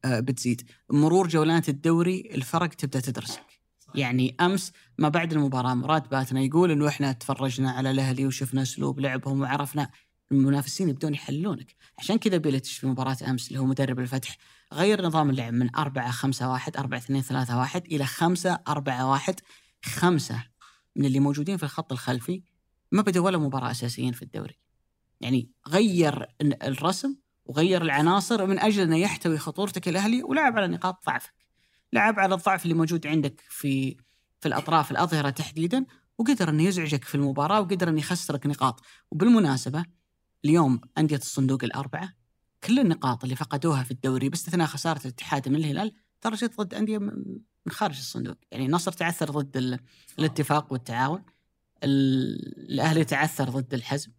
آه، 0.06 0.20
بتزيد. 0.20 0.70
مرور 0.90 1.28
جولات 1.28 1.70
الدوري 1.70 2.30
الفرق 2.36 2.68
تبدأ 2.68 3.00
تدرسك. 3.00 3.53
يعني 3.96 4.36
أمس 4.42 4.72
ما 4.98 5.10
بعد 5.10 5.34
المباراة 5.34 5.74
مراد 5.74 6.10
باتنا 6.10 6.42
يقول 6.42 6.72
إنه 6.72 6.88
إحنا 6.88 7.12
تفرجنا 7.12 7.72
على 7.72 7.92
الأهلي 7.92 8.26
وشفنا 8.26 8.62
أسلوب 8.62 9.00
لعبهم 9.00 9.42
وعرفنا 9.42 9.90
المنافسين 10.32 10.90
يبدون 10.90 11.14
يحلونك. 11.14 11.76
عشان 12.00 12.18
كذا 12.18 12.38
بيلتش 12.38 12.78
في 12.78 12.88
مباراة 12.88 13.18
أمس 13.28 13.48
اللي 13.48 13.60
هو 13.60 13.66
مدرب 13.66 14.00
الفتح 14.00 14.38
غير 14.74 15.06
نظام 15.06 15.30
اللعب 15.30 15.54
من 15.54 15.76
4 15.76 16.12
5 16.12 16.50
1 16.50 16.78
4 16.78 17.00
2 17.00 17.22
3 17.22 17.58
1 17.58 17.86
إلى 17.86 18.06
5 18.06 18.60
4 18.68 19.10
1 19.10 19.40
خمسة 19.86 20.44
من 20.96 21.06
اللي 21.06 21.20
موجودين 21.20 21.58
في 21.58 21.64
الخط 21.64 21.92
الخلفي 21.92 22.44
ما 22.92 23.02
بدوا 23.02 23.26
ولا 23.26 23.38
مباراة 23.38 23.72
أساسيين 23.72 24.14
في 24.14 24.22
الدوري. 24.22 24.60
يعني 25.22 25.52
غير 25.68 26.28
الرسم 26.42 27.16
وغير 27.46 27.82
العناصر 27.82 28.46
من 28.46 28.60
أجل 28.60 28.82
إنه 28.82 28.98
يحتوي 28.98 29.38
خطورتك 29.38 29.88
الأهلي 29.88 30.24
ولعب 30.24 30.58
على 30.58 30.68
نقاط 30.68 31.06
ضعفك. 31.06 31.43
لعب 31.94 32.20
على 32.20 32.36
الضعف 32.36 32.64
اللي 32.64 32.74
موجود 32.74 33.08
عندك 33.08 33.44
في 33.50 33.98
في 34.40 34.48
الأطراف 34.48 34.92
الأظهرة 34.92 35.30
تحديدا 35.30 35.86
وقدر 36.18 36.50
إنه 36.50 36.64
يزعجك 36.64 37.04
في 37.04 37.16
المباراة 37.16 37.62
وقدر 37.62 37.90
إنه 37.90 38.00
يخسرك 38.00 38.46
نقاط. 38.46 38.82
وبالمناسبة 39.12 39.86
اليوم 40.46 40.82
أندية 40.98 41.16
الصندوق 41.18 41.64
الأربعة 41.64 42.14
كل 42.64 42.80
النقاط 42.80 43.24
اللي 43.24 43.36
فقدوها 43.36 43.84
في 43.84 43.92
الدوري 43.92 44.30
باستثناء 44.30 44.68
خسارة 44.68 45.02
الاتحاد 45.02 45.50
من 45.50 45.56
الهلال 45.56 45.94
ترى 46.22 46.36
جت 46.36 46.62
ضد 46.62 46.74
أندية 46.74 46.98
من 46.98 47.72
خارج 47.72 47.98
الصندوق. 47.98 48.36
يعني 48.52 48.66
النصر 48.66 48.92
تعثر 48.92 49.32
ضد 49.32 49.80
الاتفاق 50.20 50.74
والتعاون 50.74 51.24
الأهلي 51.84 53.04
تعثر 53.04 53.50
ضد 53.50 53.74
الحزم 53.74 54.12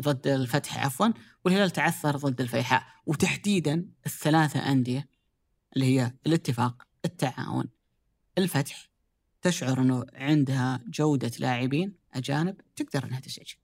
ضد 0.00 0.26
الفتح 0.26 0.84
عفوا 0.84 1.08
والهلال 1.44 1.70
تعثر 1.70 2.16
ضد 2.16 2.40
الفيحاء. 2.40 2.86
وتحديدا 3.06 3.88
الثلاثة 4.06 4.60
أندية 4.72 5.08
اللي 5.76 5.86
هي 5.86 6.14
الاتفاق 6.26 6.82
التعاون. 7.04 7.68
الفتح 8.38 8.90
تشعر 9.42 9.80
إنه 9.80 10.04
عندها 10.14 10.80
جودة 10.88 11.30
لاعبين 11.38 11.94
أجانب 12.14 12.56
تقدر 12.76 13.04
إنها 13.04 13.20
تزعجك 13.20 13.58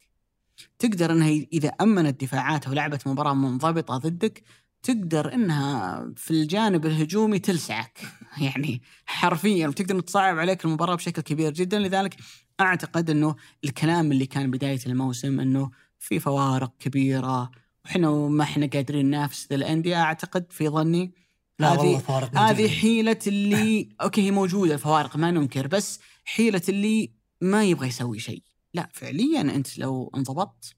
تقدر 0.78 1.12
إنها 1.12 1.28
إذا 1.52 1.68
أمنت 1.68 2.20
دفاعاتها 2.20 2.70
ولعبت 2.70 3.06
مباراة 3.06 3.34
منضبطة 3.34 3.96
ضدك 3.96 4.42
تقدر 4.82 5.34
إنها 5.34 6.04
في 6.16 6.30
الجانب 6.30 6.86
الهجومي 6.86 7.38
تلسعك. 7.38 7.98
يعني 8.44 8.82
حرفيا 9.06 9.68
وتقدر 9.68 10.00
تصعب 10.00 10.38
عليك 10.38 10.64
المباراة 10.64 10.94
بشكل 10.94 11.22
كبير 11.22 11.52
جدا. 11.52 11.78
لذلك 11.78 12.16
أعتقد 12.60 13.10
إنه 13.10 13.36
الكلام 13.64 14.12
اللي 14.12 14.26
كان 14.26 14.50
بداية 14.50 14.80
الموسم 14.86 15.40
إنه 15.40 15.70
في 15.98 16.18
فوارق 16.18 16.72
كبيرة 16.78 17.50
وحنا 17.84 18.10
ما 18.10 18.44
إحنا 18.44 18.66
قادرين 18.66 19.06
ننافس 19.06 19.52
الأندية 19.52 20.02
أعتقد 20.02 20.52
في 20.52 20.68
ظني 20.68 21.12
لا 21.60 21.72
هذه 21.72 21.98
فارق 21.98 22.36
هذه 22.36 22.68
حيلة 22.68 23.18
اللي 23.26 23.88
أوكي 24.02 24.22
هي 24.22 24.30
موجودة 24.30 24.74
الفوارق 24.74 25.16
ما 25.16 25.30
ننكر 25.30 25.66
بس 25.66 26.00
حيلة 26.24 26.62
اللي 26.68 27.12
ما 27.40 27.64
يبغى 27.64 27.88
يسوي 27.88 28.18
شيء. 28.18 28.42
لا 28.74 28.88
فعليا 28.92 29.40
أنت 29.40 29.78
لو 29.78 30.10
انضبطت 30.16 30.74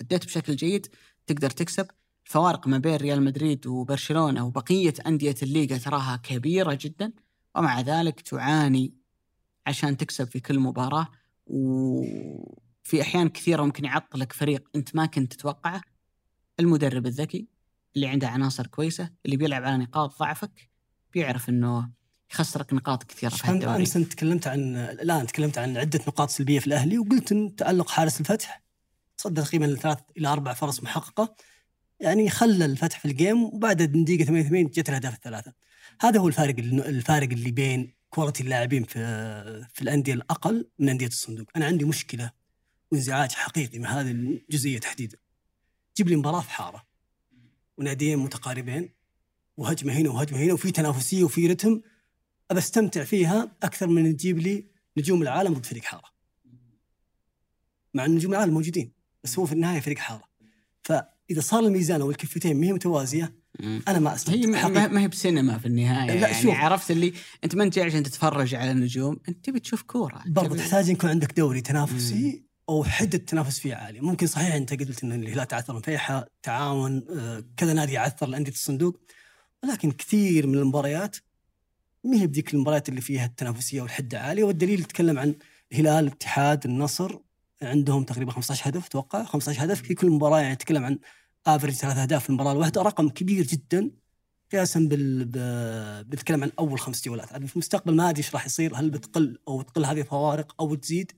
أديت 0.00 0.26
بشكل 0.26 0.56
جيد 0.56 0.86
تقدر 1.26 1.50
تكسب. 1.50 1.86
الفوارق 2.26 2.68
ما 2.68 2.78
بين 2.78 2.96
ريال 2.96 3.22
مدريد 3.22 3.66
وبرشلونة 3.66 4.46
وبقية 4.46 4.94
أندية 5.06 5.34
الليغا 5.42 5.78
تراها 5.78 6.16
كبيرة 6.16 6.78
جدا 6.80 7.12
ومع 7.56 7.80
ذلك 7.80 8.20
تعاني 8.20 8.94
عشان 9.66 9.96
تكسب 9.96 10.28
في 10.28 10.40
كل 10.40 10.58
مباراة. 10.58 11.08
وفي 11.46 13.00
أحيان 13.02 13.28
كثيرة 13.28 13.62
ممكن 13.62 13.84
يعطلك 13.84 14.32
فريق 14.32 14.68
أنت 14.74 14.96
ما 14.96 15.06
كنت 15.06 15.32
تتوقعه. 15.32 15.80
المدرب 16.60 17.06
الذكي 17.06 17.55
اللي 17.96 18.08
عنده 18.08 18.28
عناصر 18.28 18.66
كويسة 18.66 19.10
اللي 19.26 19.36
بيلعب 19.36 19.64
على 19.64 19.76
نقاط 19.76 20.18
ضعفك 20.18 20.70
بيعرف 21.14 21.48
إنه 21.48 21.90
يخسرك 22.32 22.72
نقاط 22.72 23.02
كثيرة 23.02 23.30
في 23.30 23.50
الدوري. 23.50 23.76
امس 23.76 23.96
أنت 23.96 24.12
تكلمت 24.12 24.46
عن 24.46 24.76
الآن 24.76 25.26
تكلمت 25.26 25.58
عن 25.58 25.76
عدة 25.76 26.00
نقاط 26.08 26.30
سلبية 26.30 26.58
في 26.58 26.66
الأهلي 26.66 26.98
وقلت 26.98 27.32
إن 27.32 27.56
تألق 27.56 27.90
حارس 27.90 28.20
الفتح 28.20 28.62
تصدى 29.18 29.42
تقريبا 29.42 29.74
ثلاث 29.74 29.98
إلى 30.16 30.28
أربع 30.28 30.52
فرص 30.52 30.82
محققة. 30.82 31.36
يعني 32.00 32.30
خلى 32.30 32.64
الفتح 32.64 32.98
في 32.98 33.04
ال 33.04 33.12
game 33.12 33.44
وبعد 33.44 33.82
دقيقة 33.82 34.24
88 34.24 34.66
جت 34.66 34.88
الأهداف 34.88 35.14
الثلاثة. 35.14 35.52
هذا 36.00 36.20
هو 36.20 36.28
الفارق 36.28 36.58
الفارق 36.58 37.28
اللي 37.28 37.50
بين 37.50 37.92
quality 38.10 38.42
اللاعبين 38.42 38.84
في 38.84 38.98
في 39.74 39.82
الأندية 39.82 40.14
الأقل 40.14 40.68
من 40.78 40.88
أندية 40.88 41.06
الصندوق. 41.06 41.46
أنا 41.56 41.66
عندي 41.66 41.84
مشكلة 41.84 42.30
وانزعاج 42.92 43.32
حقيقي 43.32 43.78
من 43.78 43.86
هذه 43.86 44.10
الجزئية 44.10 44.78
تحديدا. 44.78 45.18
جيب 45.96 46.08
لي 46.08 46.16
مباراة 46.16 46.40
في 46.40 46.50
حارة. 46.50 46.95
وناديين 47.78 48.18
متقاربين 48.18 48.90
وهجمة 49.56 49.92
هنا 49.92 50.10
وهجمة 50.10 50.38
هنا 50.38 50.52
وفي 50.52 50.70
تنافسية 50.70 51.24
وفي 51.24 51.46
رتم. 51.46 51.80
ابى 52.50 52.58
أستمتع 52.58 53.04
فيها 53.04 53.56
أكثر 53.62 53.86
من 53.86 54.16
تجيب 54.16 54.38
لي 54.38 54.66
نجوم 54.96 55.22
العالم 55.22 55.54
ضد 55.54 55.66
فريق 55.66 55.84
حارة. 55.84 56.16
مع 57.94 58.04
إن 58.04 58.14
نجوم 58.14 58.32
العالم 58.32 58.54
موجودين 58.54 58.92
بس 59.24 59.38
هو 59.38 59.46
في 59.46 59.52
النهاية 59.52 59.80
فريق 59.80 59.98
حارة. 59.98 60.24
فإذا 60.82 61.40
صار 61.40 61.60
الميزان 61.60 62.00
أو 62.00 62.10
الكفتين 62.10 62.60
ما 62.60 62.66
هي 62.66 62.72
متوازيه 62.72 63.34
أنا 63.88 63.98
ما 63.98 64.14
أستمتع. 64.14 64.38
هي 64.38 64.88
ما 64.88 65.00
هي 65.00 65.08
بسينما 65.08 65.58
في 65.58 65.66
النهاية 65.66 66.06
لا 66.06 66.28
يعني 66.28 66.42
شوف. 66.42 66.54
عرفت 66.54 66.90
اللي 66.90 67.12
أنت 67.44 67.54
ما 67.54 67.64
انت 67.64 67.78
عشان 67.78 68.02
تتفرج 68.02 68.54
على 68.54 68.70
النجوم 68.70 69.20
أنت 69.28 69.44
تبي 69.44 69.60
تشوف 69.60 69.82
كورة. 69.82 70.22
برضه 70.26 70.56
تحتاج 70.56 70.88
يكون 70.88 71.10
عندك 71.10 71.36
دوري 71.36 71.60
تنافسي. 71.60 72.45
أو 72.68 72.84
حدة 72.84 73.18
التنافس 73.18 73.58
فيه 73.58 73.74
عالية. 73.74 74.00
ممكن 74.00 74.26
صحيح 74.26 74.54
أنت 74.54 74.80
قلت 74.80 75.04
ان 75.04 75.12
الهلال 75.12 75.48
تعثر 75.48 75.80
فيحة 75.80 76.26
تعاون 76.42 77.06
آه، 77.10 77.44
كذا 77.56 77.72
نادي 77.72 77.92
يعثر 77.92 78.26
لأندية 78.26 78.52
الصندوق. 78.52 79.00
ولكن 79.64 79.90
كثير 79.92 80.46
من 80.46 80.54
المباريات 80.54 81.16
ما 82.04 82.16
هي 82.16 82.26
بذيك 82.26 82.54
المباريات 82.54 82.88
اللي 82.88 83.00
فيها 83.00 83.26
التنافسية 83.26 83.82
والحدة 83.82 84.20
عالية. 84.20 84.44
والدليل 84.44 84.80
يتكلم 84.80 85.18
عن 85.18 85.34
الهلال 85.72 86.04
الاتحاد 86.04 86.64
النصر. 86.64 87.18
عندهم 87.62 88.04
تقريبا 88.04 88.32
15 88.32 88.68
هدف 88.70 88.86
أتوقع. 88.86 89.24
15 89.24 89.64
هدف 89.64 89.82
في 89.82 89.94
كل 89.94 90.10
مباراة 90.10 90.40
يعني 90.40 90.52
يتكلم 90.52 90.84
عن 90.84 90.98
افرج 91.46 91.72
ثلاث 91.72 91.96
أهداف 91.96 92.22
في 92.22 92.30
المباراة 92.30 92.52
الواحدة. 92.52 92.82
رقم 92.82 93.08
كبير 93.08 93.46
جدا. 93.46 93.90
قياسا 94.52 94.80
بال 94.80 95.24
بنتكلم 96.04 96.42
عن 96.44 96.52
أول 96.58 96.80
خمس 96.80 97.04
جولات. 97.04 97.28
في 97.28 97.52
المستقبل 97.52 97.94
ما 97.94 98.10
أدري 98.10 98.18
إيش 98.18 98.34
راح 98.34 98.46
يصير. 98.46 98.76
هل 98.76 98.90
بتقل 98.90 99.38
أو 99.48 99.62
تقل 99.62 99.84
هذه 99.84 100.00
الفوارق 100.00 100.54
أو 100.60 100.74
تزيد؟ 100.74 101.12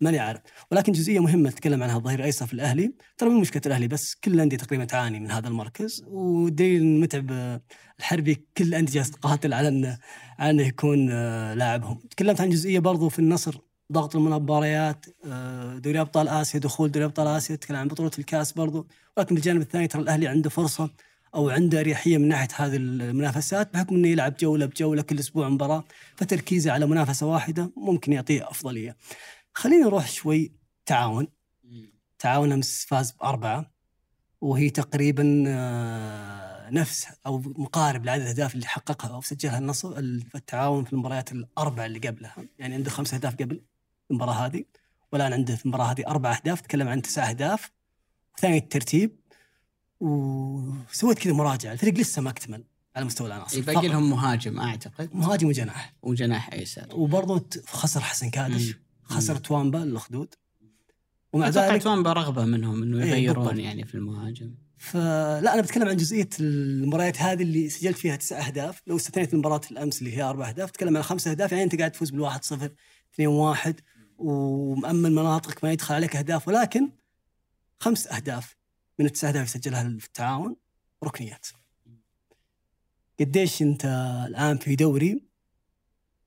ماني 0.00 0.18
عارف. 0.18 0.40
ولكن 0.72 0.92
جزئية 0.92 1.20
مهمة 1.20 1.50
تتكلم 1.50 1.82
عنها 1.82 1.96
الظهير 1.96 2.18
الأيسر 2.18 2.46
في 2.46 2.52
الأهلي. 2.52 2.92
ترى 3.18 3.28
مو 3.30 3.40
مشكلة 3.40 3.62
الأهلي 3.66 3.88
بس 3.88 4.14
كل 4.14 4.34
الأندية 4.34 4.56
تقريبا 4.56 4.84
تعاني 4.84 5.20
من 5.20 5.30
هذا 5.30 5.48
المركز. 5.48 6.04
ودليل 6.06 7.00
متعب 7.00 7.60
الحربي 7.98 8.34
كل 8.58 8.64
الانديه 8.64 8.92
جالسه 8.92 9.12
تقاتل 9.12 9.52
على 9.54 9.68
انه 9.68 9.98
على 10.38 10.50
إنه 10.50 10.62
يكون 10.62 11.08
آه، 11.10 11.54
لاعبهم. 11.54 11.98
تكلمت 12.10 12.40
عن 12.40 12.50
جزئية 12.50 12.78
برضو 12.78 13.08
في 13.08 13.18
النصر 13.18 13.58
ضغط 13.92 14.16
المباريات 14.16 15.06
آه، 15.24 15.78
دوري 15.78 16.00
أبطال 16.00 16.28
آسيا 16.28 16.60
دخول 16.60 16.90
دوري 16.90 17.04
أبطال 17.04 17.26
آسيا 17.26 17.56
تكلم 17.56 17.76
عن 17.76 17.88
بطولة 17.88 18.10
الكاس 18.18 18.52
برضو. 18.52 18.86
ولكن 19.16 19.34
بالجانب 19.34 19.60
الثاني 19.60 19.86
ترى 19.86 20.02
الأهلي 20.02 20.26
عنده 20.28 20.50
فرصة 20.50 20.90
أو 21.34 21.50
عنده 21.50 21.80
أريحية 21.80 22.18
من 22.18 22.28
ناحية 22.28 22.48
هذه 22.56 22.76
المنافسات 22.76 23.74
بحكم 23.74 23.96
إنه 23.96 24.08
يلعب 24.08 24.34
جولة 24.36 24.66
بجولة 24.66 25.02
كل 25.02 25.18
أسبوع 25.18 25.48
مباراة 25.48 25.84
فتركيزه 26.16 26.72
على 26.72 26.86
منافسة 26.86 27.26
واحدة 27.26 27.72
ممكن 27.76 28.12
يعطيه 28.12 28.50
أفضلية. 28.50 28.96
خلينا 29.54 29.84
نروح 29.86 30.08
شوي 30.08 30.52
تعاون. 30.86 31.28
تعاون 32.18 32.52
أمس 32.52 32.84
فاز 32.84 33.10
بأربعة 33.10 33.70
وهي 34.40 34.70
تقريبا 34.70 35.44
آه، 35.46 36.70
نفس 36.70 37.06
أو 37.26 37.38
مقارب 37.38 38.04
لعدد 38.04 38.22
الأهداف 38.22 38.54
اللي 38.54 38.66
حققها 38.66 39.14
أو 39.14 39.20
سجلها 39.20 39.58
النصر 39.58 39.98
التعاون 39.98 40.84
في 40.84 40.92
المباريات 40.92 41.32
الأربع 41.32 41.86
اللي 41.86 41.98
قبلها. 41.98 42.36
يعني 42.58 42.74
عنده 42.74 42.90
خمس 42.90 43.14
أهداف 43.14 43.34
قبل 43.34 43.62
المباراة 44.10 44.32
هذه 44.46 44.64
والآن 45.12 45.32
عنده 45.32 45.56
في 45.56 45.64
المباراة 45.64 45.92
هذه 45.92 46.06
أربع 46.06 46.32
أهداف 46.36 46.60
تكلم 46.60 46.88
عن 46.88 47.02
تسع 47.02 47.30
أهداف 47.30 47.72
ثاني 48.38 48.56
الترتيب 48.56 49.20
وسويت 50.00 51.18
كذا 51.18 51.32
مراجعة. 51.32 51.72
الفريق 51.72 51.94
لسه 51.94 52.22
ما 52.22 52.30
اكتمل 52.30 52.64
على 52.96 53.04
مستوى 53.04 53.26
العناصر 53.26 53.60
باقي 53.60 53.88
لهم 53.88 54.10
مهاجم 54.10 54.60
أعتقد. 54.60 55.14
مهاجم 55.14 55.48
وجناح. 55.48 55.94
وجناح 56.02 56.52
ايسر 56.52 56.86
وبرضه 56.92 57.46
خسر 57.66 58.00
حسن 58.00 58.30
كادش 58.30 58.74
خسر 59.10 59.36
توامبا 59.36 59.82
الاخدود 59.82 60.34
ومع 61.32 61.48
ذلك 61.48 61.82
توامبا 61.82 62.12
رغبة 62.12 62.44
منهم 62.44 62.82
إنه 62.82 62.98
إيه، 62.98 63.10
يغيرون 63.10 63.56
إيه 63.56 63.64
يعني 63.64 63.84
في 63.84 63.94
المهاجم. 63.94 64.54
فلا 64.76 65.54
أنا 65.54 65.62
بتكلم 65.62 65.88
عن 65.88 65.96
جزئية 65.96 66.28
المباريات 66.40 67.22
هذه 67.22 67.42
اللي 67.42 67.68
سجلت 67.68 67.96
فيها 67.96 68.16
تسع 68.16 68.46
أهداف. 68.46 68.82
لو 68.86 68.96
استثنيت 68.96 69.34
المباراه 69.34 69.60
الأمس 69.70 69.98
اللي 69.98 70.16
هي 70.16 70.22
أربع 70.22 70.48
أهداف 70.48 70.70
تتكلم 70.70 70.96
عن 70.96 71.02
خمس 71.02 71.28
أهداف 71.28 71.52
يعني 71.52 71.64
أنت 71.64 71.78
قاعد 71.78 71.90
تفوز 71.90 72.10
بالواحد 72.10 72.44
صفر 72.44 72.72
2 73.14 73.28
1 73.28 73.80
ومأمن 74.18 75.14
مناطقك 75.14 75.64
ما 75.64 75.72
يدخل 75.72 75.94
عليك 75.94 76.16
أهداف. 76.16 76.48
ولكن 76.48 76.90
خمس 77.80 78.06
أهداف 78.06 78.56
من 78.98 79.06
التسع 79.06 79.28
أهداف 79.28 79.46
يسجلها 79.46 79.98
في 79.98 80.06
التعاون 80.06 80.56
ركنيات. 81.04 81.46
قديش 83.20 83.62
أنت 83.62 83.84
الآن 84.28 84.58
في 84.58 84.76
دوري 84.76 85.22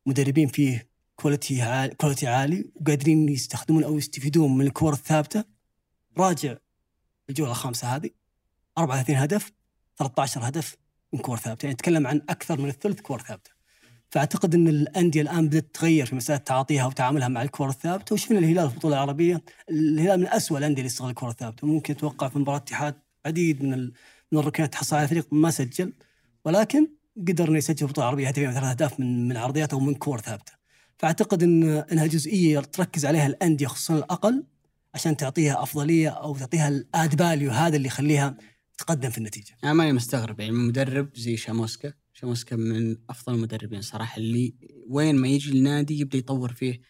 مدربين 0.05 0.47
فيه 0.47 0.92
quality 1.23 1.61
عالي 1.61 1.95
quality 1.95 2.27
عالي 2.28 2.65
وقادرين 2.76 3.30
يستخدمون 3.30 3.84
أو 3.84 3.97
يستفيدون 3.97 4.57
من 4.57 4.65
الكور 4.65 4.93
الثابتة. 4.93 5.43
راجع 6.17 6.55
الجولة 7.30 7.51
الخامسة 7.51 7.95
هذه 7.95 8.09
34 8.78 9.15
هدف 9.15 9.51
13 9.97 10.47
هدف 10.47 10.78
من 11.13 11.19
كور 11.19 11.38
ثابتة. 11.38 11.65
يعني 11.65 11.74
نتكلم 11.74 12.07
عن 12.07 12.21
أكثر 12.30 12.61
من 12.61 12.69
الثلث 12.69 13.01
كور 13.01 13.21
ثابتة. 13.21 13.51
فأعتقد 14.09 14.55
إن 14.55 14.67
الأندية 14.67 15.21
الآن 15.21 15.47
بدأت 15.47 15.63
تتغير 15.63 16.05
في 16.05 16.15
مسألة 16.15 16.38
تعاطيها 16.38 16.86
وتعاملها 16.86 17.28
مع 17.28 17.41
الكره 17.41 17.69
الثابتة. 17.69 18.13
وشفنا 18.13 18.39
الهلال 18.39 18.67
في 18.67 18.74
البطولة 18.74 18.95
العربية 18.95 19.41
الهلال 19.69 20.19
من 20.19 20.28
أسوأ 20.28 20.57
الأندية 20.57 20.82
اللي 20.82 20.88
يستغل 20.88 21.09
الكره 21.09 21.30
الثابتة. 21.30 21.67
ممكن 21.67 21.93
أتوقع 21.93 22.30
في 22.30 22.39
مباراة 22.39 22.57
اتحاد 22.57 22.95
عديد 23.26 23.63
من 23.63 23.91
من 24.32 24.39
الركنات 24.39 24.74
تحصل 24.74 24.95
على 24.95 25.07
فريق 25.07 25.28
ما 25.32 25.51
سجل 25.51 25.93
ولكن 26.45 26.88
قدر 27.28 27.49
إنه 27.49 27.57
يسجل 27.57 27.78
في 27.78 27.84
البطولة 27.84 28.07
العربية 28.07 28.28
هدفين 28.28 28.51
ثلاث 28.51 28.63
أهداف 28.63 28.99
من 28.99 29.28
من 29.28 29.38
عرضيات 29.38 29.74
أو 29.74 29.80
من 29.80 29.95
كور 29.95 30.21
ثابتة. 30.21 30.62
فأعتقد 31.03 31.43
إن 31.43 31.63
إنها 31.63 32.05
جزئية 32.07 32.59
تركز 32.59 33.05
عليها 33.05 33.27
الأندية 33.27 33.67
خصوصا 33.67 33.95
الأقل 33.95 34.43
عشان 34.93 35.17
تعطيها 35.17 35.63
أفضلية 35.63 36.09
أو 36.09 36.37
تعطيها 36.37 36.67
ال 36.67 36.76
added 36.76 37.19
value 37.19 37.51
هذا 37.51 37.75
اللي 37.75 37.87
يخليها 37.87 38.37
تقدم 38.77 39.09
في 39.09 39.17
النتيجة. 39.17 39.57
أنا 39.63 39.73
ماني 39.73 39.93
مستغرب 39.93 40.39
يعني 40.39 40.51
مدرب 40.51 41.09
زي 41.15 41.37
شاموسكا، 41.37 41.93
شاموسكا 42.13 42.55
من 42.55 42.97
أفضل 43.09 43.33
المدربين 43.33 43.81
صراحة 43.81 44.17
اللي 44.17 44.53
وين 44.89 45.15
ما 45.15 45.27
يجي 45.27 45.51
النادي 45.51 45.99
يبدأ 45.99 46.17
يطور 46.17 46.53
فيه 46.53 46.81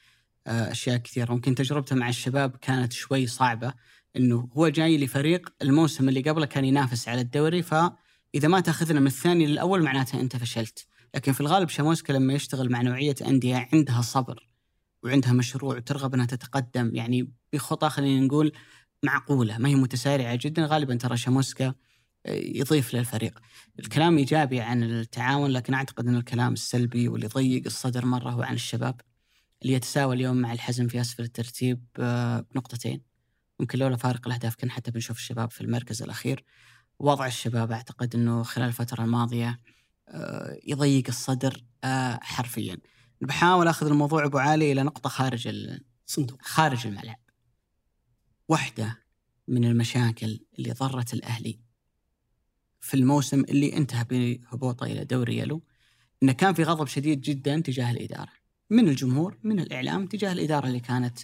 آه، 0.47 0.72
أشياء 0.72 0.97
كثيرة، 0.97 1.34
ممكن 1.34 1.55
تجربته 1.55 1.95
مع 1.95 2.09
الشباب 2.09 2.55
كانت 2.61 2.93
شوي 2.93 3.28
صعبة 3.28 3.74
إنه 4.18 4.49
هو 4.53 4.68
جاي 4.70 4.97
لفريق 4.97 5.49
الموسم 5.61 6.09
اللي 6.09 6.22
قبله 6.22 6.45
كان 6.45 6.66
ينافس 6.66 7.07
على 7.07 7.22
الدوري 7.22 7.61
فإذا 7.61 8.47
ما 8.47 8.59
تأخذنا 8.59 8.99
من 8.99 9.07
الثاني 9.07 9.45
للأول 9.45 9.84
معناته 9.84 10.22
أنت 10.22 10.36
فشلت. 10.36 10.88
لكن 11.16 11.32
في 11.32 11.41
الغالب 11.41 11.70
شاموسكا 11.70 12.14
لما 12.14 12.34
يشتغل 12.34 12.72
مع 12.72 12.82
نوعية 12.82 13.16
أندية 13.28 13.70
عندها 13.74 14.01
صبر 14.01 14.49
وعندها 15.03 15.34
مشروع 15.34 15.76
وترغب 15.76 16.14
أنها 16.14 16.26
تتقدم 16.26 16.95
يعني 16.95 17.32
بخطى 17.53 17.89
خلينا 17.89 18.26
نقول 18.26 18.51
معقولة 19.03 19.57
ما 19.57 19.70
هي 19.70 19.76
متسارعة 19.76 20.36
جدا 20.41 20.66
غالبا 20.66 20.95
ترى 20.95 21.18
شاموسكا 21.18 21.74
آه، 22.26 22.32
يضيف 22.34 22.93
للفريق. 22.93 23.39
الكلام 23.80 24.18
إيجابي 24.18 24.61
عن 24.61 24.84
التعاون 24.84 25.51
لكن 25.51 25.74
أعتقد 25.74 26.07
أن 26.07 26.16
الكلام 26.16 26.53
السلبي 26.53 27.07
واللي 27.07 27.26
يضيق 27.26 27.64
الصدر 27.66 28.05
مرة 28.05 28.30
هو 28.30 28.41
عن 28.41 28.53
الشباب 28.53 29.01
اللي 29.61 29.74
يتساوى 29.74 30.16
اليوم 30.16 30.38
مع 30.38 30.53
الحزم 30.53 30.88
في 30.88 31.01
أسفل 31.01 31.24
الترتيب 31.24 31.86
آه، 31.99 32.45
بنقطتين. 32.51 33.01
ممكن 33.59 33.80
لولا 33.80 33.95
فارق 33.97 34.28
الأهداف 34.28 34.55
كنا 34.55 34.72
حتى 34.72 34.91
بنشوف 34.91 35.18
الشباب 35.18 35.51
في 35.51 35.61
المركز 35.61 36.03
الأخير. 36.03 36.43
وضع 36.99 37.28
الشباب 37.28 37.72
أعتقد 37.72 38.16
إنه 38.16 38.43
خلال 38.43 38.68
الفترة 38.68 39.03
الماضية 39.03 39.47
آه، 39.49 39.57
يضيق 40.68 41.03
الصدر 41.07 41.64
حرفيا. 42.22 42.78
بحاول 43.22 43.68
آخذ 43.68 43.88
الموضوع 43.88 44.26
أبو 44.26 44.38
علي 44.38 44.72
إلى 44.72 44.84
نقطة 44.84 45.09
خارج 45.09 45.47
الصندوق 46.07 46.41
خارج 46.41 46.88
الملعب. 46.88 47.20
واحدة 48.47 49.03
من 49.47 49.66
المشاكل 49.66 50.39
اللي 50.59 50.72
ضرت 50.72 51.14
الأهلي 51.14 51.59
في 52.80 52.93
الموسم 52.93 53.39
اللي 53.39 53.78
انتهى 53.78 54.03
بهبوطه 54.03 54.86
إلى 54.86 55.05
دوري 55.05 55.38
يلو 55.38 55.64
إنه 56.24 56.32
كان 56.32 56.53
في 56.53 56.64
غضب 56.64 56.88
شديد 56.88 57.22
جدا 57.22 57.59
تجاه 57.59 57.91
الإدارة 57.91 58.32
من 58.70 58.88
الجمهور 58.88 59.38
من 59.43 59.59
الإعلام 59.59 60.07
تجاه 60.07 60.32
الإدارة 60.32 60.68
اللي 60.68 60.80
كانت 60.80 61.20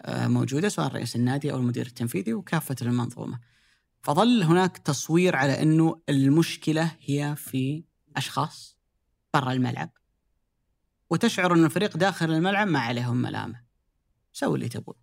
آه، 0.00 0.28
موجودة 0.28 0.68
سواء 0.68 0.88
رئيس 0.88 1.16
النادي 1.16 1.52
أو 1.52 1.56
المدير 1.56 1.86
التنفيذي 1.86 2.34
وكافة 2.34 2.76
المنظومة. 2.82 3.40
فظل 4.02 4.42
هناك 4.42 4.78
تصوير 4.78 5.36
على 5.36 5.62
إنه 5.62 6.00
المشكلة 6.08 6.96
هي 7.00 7.36
في 7.36 7.84
أشخاص 8.16 8.78
برا 9.34 9.52
الملعب 9.52 9.90
وتشعر 11.10 11.54
إن 11.54 11.64
الفريق 11.64 11.96
داخل 11.96 12.30
الملعب 12.30 12.68
ما 12.68 12.78
عليهم 12.78 13.16
ملامة. 13.16 13.62
سوي 14.32 14.54
اللي 14.54 14.68
تبغى. 14.68 14.94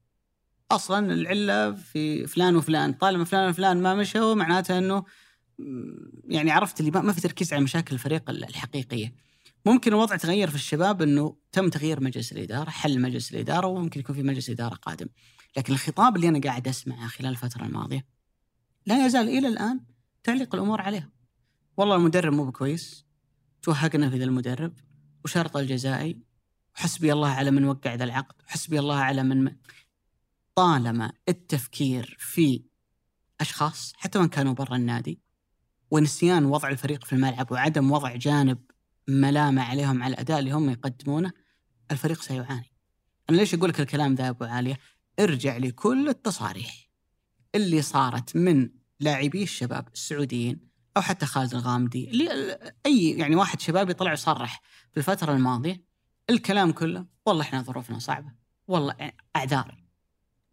أصلا 0.71 1.13
العلة 1.13 1.71
في 1.71 2.27
فلان 2.27 2.55
وفلان، 2.55 2.93
طالما 2.93 3.25
فلان 3.25 3.49
وفلان 3.49 3.81
ما 3.81 3.95
مشوا 3.95 4.33
معناته 4.33 4.77
إنه 4.77 5.03
يعني 6.23 6.51
عرفت 6.51 6.79
اللي 6.79 6.91
ما 6.91 7.13
في 7.13 7.21
تركيز 7.21 7.53
على 7.53 7.63
مشاكل 7.63 7.95
الفريق 7.95 8.29
الحقيقية. 8.29 9.15
ممكن 9.65 9.91
الوضع 9.91 10.15
تغير 10.15 10.49
في 10.49 10.55
الشباب 10.55 11.01
إنه 11.01 11.37
تم 11.51 11.69
تغيير 11.69 12.03
مجلس 12.03 12.31
الإدارة، 12.31 12.69
حل 12.69 13.01
مجلس 13.01 13.31
الإدارة 13.31 13.67
وممكن 13.67 13.99
يكون 13.99 14.15
في 14.15 14.23
مجلس 14.23 14.49
إدارة 14.49 14.75
قادم. 14.75 15.07
لكن 15.57 15.73
الخطاب 15.73 16.15
اللي 16.15 16.27
أنا 16.27 16.39
قاعد 16.39 16.67
أسمعه 16.67 17.07
خلال 17.07 17.29
الفترة 17.29 17.63
الماضية 17.63 18.05
لا 18.85 19.05
يزال 19.05 19.29
إلى 19.29 19.47
الآن 19.47 19.79
تعليق 20.23 20.55
الأمور 20.55 20.81
عليه. 20.81 21.16
والله 21.77 21.95
المدرب 21.95 22.33
مو 22.33 22.45
بكويس 22.45 23.05
توهقنا 23.61 24.09
في 24.09 24.17
ذا 24.17 24.23
المدرب 24.23 24.73
وشرط 25.25 25.57
الجزائي 25.57 26.21
وحسبي 26.75 27.13
الله 27.13 27.27
على 27.27 27.51
من 27.51 27.65
وقع 27.65 27.93
ذا 27.93 28.03
العقد 28.03 28.35
وحسبي 28.45 28.79
الله 28.79 28.95
على 28.95 29.23
من 29.23 29.55
طالما 30.55 31.11
التفكير 31.29 32.17
في 32.19 32.63
أشخاص 33.41 33.93
حتى 33.97 34.19
وإن 34.19 34.27
كانوا 34.27 34.53
برا 34.53 34.75
النادي 34.75 35.21
ونسيان 35.91 36.45
وضع 36.45 36.69
الفريق 36.69 37.03
في 37.05 37.13
الملعب 37.13 37.51
وعدم 37.51 37.91
وضع 37.91 38.15
جانب 38.15 38.57
ملامة 39.07 39.61
عليهم 39.61 40.03
على 40.03 40.13
الأداء 40.13 40.39
اللي 40.39 40.51
هم 40.51 40.69
يقدمونه 40.69 41.31
الفريق 41.91 42.21
سيعاني. 42.21 42.71
أنا 43.29 43.37
ليش 43.37 43.53
أقول 43.53 43.69
لك 43.69 43.79
الكلام 43.79 44.15
ذا 44.15 44.29
أبو 44.29 44.45
عالية؟ 44.45 44.79
ارجع 45.19 45.57
لكل 45.57 46.09
التصاريح 46.09 46.89
اللي 47.55 47.81
صارت 47.81 48.35
من 48.35 48.69
لاعبي 48.99 49.43
الشباب 49.43 49.87
السعوديين 49.93 50.66
أو 50.97 51.01
حتى 51.01 51.25
خالد 51.25 51.53
الغامدي. 51.53 52.09
اللي 52.09 52.57
أي 52.85 53.09
يعني 53.09 53.35
واحد 53.35 53.59
شبابي 53.59 53.93
طلع 53.93 54.13
يصرح 54.13 54.61
في 54.91 54.97
الفترة 54.97 55.33
الماضية 55.33 55.83
الكلام 56.29 56.71
كله 56.71 57.05
والله 57.25 57.41
إحنا 57.41 57.61
ظروفنا 57.61 57.99
صعبة. 57.99 58.31
والله 58.67 59.11
أعذار. 59.35 59.83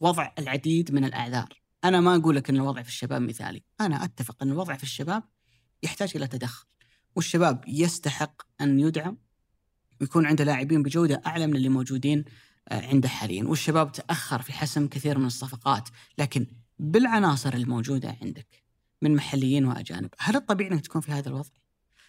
وضع 0.01 0.33
العديد 0.39 0.93
من 0.93 1.05
الأعذار. 1.05 1.63
أنا 1.85 2.01
ما 2.01 2.17
أقول 2.17 2.37
لك 2.37 2.51
إن 2.51 2.57
الوضع 2.57 2.83
في 2.83 2.89
الشباب 2.89 3.23
مثالي. 3.23 3.63
أنا 3.81 4.05
أتفق 4.05 4.43
إن 4.43 4.51
الوضع 4.51 4.75
في 4.77 4.83
الشباب 4.83 5.23
يحتاج 5.83 6.13
إلى 6.17 6.27
تدخل. 6.27 6.67
والشباب 7.17 7.65
يستحق 7.69 8.43
أن 8.61 8.81
يدعم 8.81 9.17
ويكون 10.01 10.27
عنده 10.27 10.45
لاعبين 10.45 10.83
بجودة 10.83 11.23
أعلى 11.27 11.47
من 11.47 11.57
اللي 11.57 11.69
موجودين 11.69 12.25
آه، 12.69 12.87
عنده 12.87 13.09
حاليا. 13.09 13.45
والشباب 13.45 13.93
تأخر 13.93 14.43
في 14.43 14.53
حسم 14.53 14.89
كثير 14.89 15.19
من 15.19 15.27
الصفقات. 15.27 15.89
لكن 16.19 16.47
بالعناصر 16.79 17.55
الموجودة 17.55 18.17
عندك 18.23 18.64
من 19.05 19.15
محليين 19.15 19.67
وأجانب 19.67 20.11
هل 20.19 20.37
الطبيعي 20.37 20.73
إنك 20.73 20.81
تكون 20.81 21.01
في 21.01 21.13
هذا 21.13 21.29
الوضع 21.29 21.51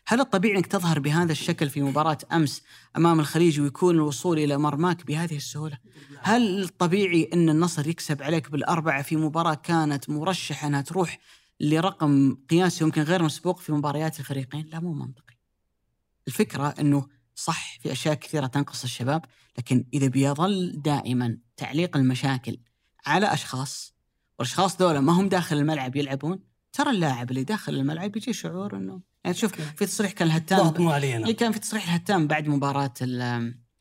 هل 0.07 0.19
الطبيعي 0.19 0.57
إنك 0.57 0.65
تظهر 0.67 0.99
بهذا 0.99 1.31
الشكل 1.31 1.69
في 1.69 1.81
مباراة 1.81 2.17
أمس 2.31 2.63
أمام 2.97 3.19
الخليج 3.19 3.59
ويكون 3.59 3.95
الوصول 3.95 4.39
إلى 4.39 4.57
مرماك 4.57 5.05
بهذه 5.05 5.35
السهولة؟ 5.35 5.77
هل 6.22 6.63
الطبيعي 6.63 7.30
إن 7.34 7.49
النصر 7.49 7.88
يكسب 7.88 8.22
عليك 8.22 8.51
بالأربعة 8.51 9.01
في 9.01 9.15
مباراة 9.15 9.53
كانت 9.53 10.09
مرشحة 10.09 10.67
إنها 10.67 10.81
تروح 10.81 11.19
لرقم 11.59 12.38
قياسي 12.49 12.84
يمكن 12.84 13.01
غير 13.01 13.23
مسبوق 13.23 13.59
في 13.59 13.72
مباريات 13.72 14.19
الفريقين؟ 14.19 14.65
لا 14.65 14.80
مو 14.80 14.93
منطقي. 14.93 15.35
الفكرة 16.27 16.67
إنه 16.80 17.07
صح 17.35 17.80
في 17.80 17.91
أشياء 17.91 18.13
كثيرة 18.13 18.47
تنقص 18.47 18.84
الشباب، 18.84 19.26
لكن 19.57 19.85
إذا 19.93 20.07
بيظل 20.07 20.73
دائما 20.81 21.38
تعليق 21.57 21.97
المشاكل 21.97 22.57
على 23.05 23.34
أشخاص 23.34 23.95
والأشخاص 24.39 24.77
دول 24.77 24.97
ما 24.97 25.13
هم 25.13 25.30
داخل 25.30 25.57
الملعب 25.57 25.95
يلعبون، 25.95 26.39
ترى 26.76 26.89
اللاعب 26.89 27.30
اللي 27.30 27.43
داخل 27.43 27.76
الملعب 27.76 28.18
يجي 28.18 28.34
شعور 28.34 28.77
إنه 28.77 29.02
يعني 29.23 29.38
شوف 29.38 29.52
في 29.61 29.85
تصريح 29.85 30.11
كان 30.11 30.27
الهتان 30.27 30.60
ضغط 30.60 30.80
مو 30.80 30.89
علينا. 30.89 31.31
كان 31.31 31.52
في 31.52 31.60
تصريح 31.60 31.88
الهتان 31.88 32.27
بعد 32.27 32.47
مباراة 32.47 32.93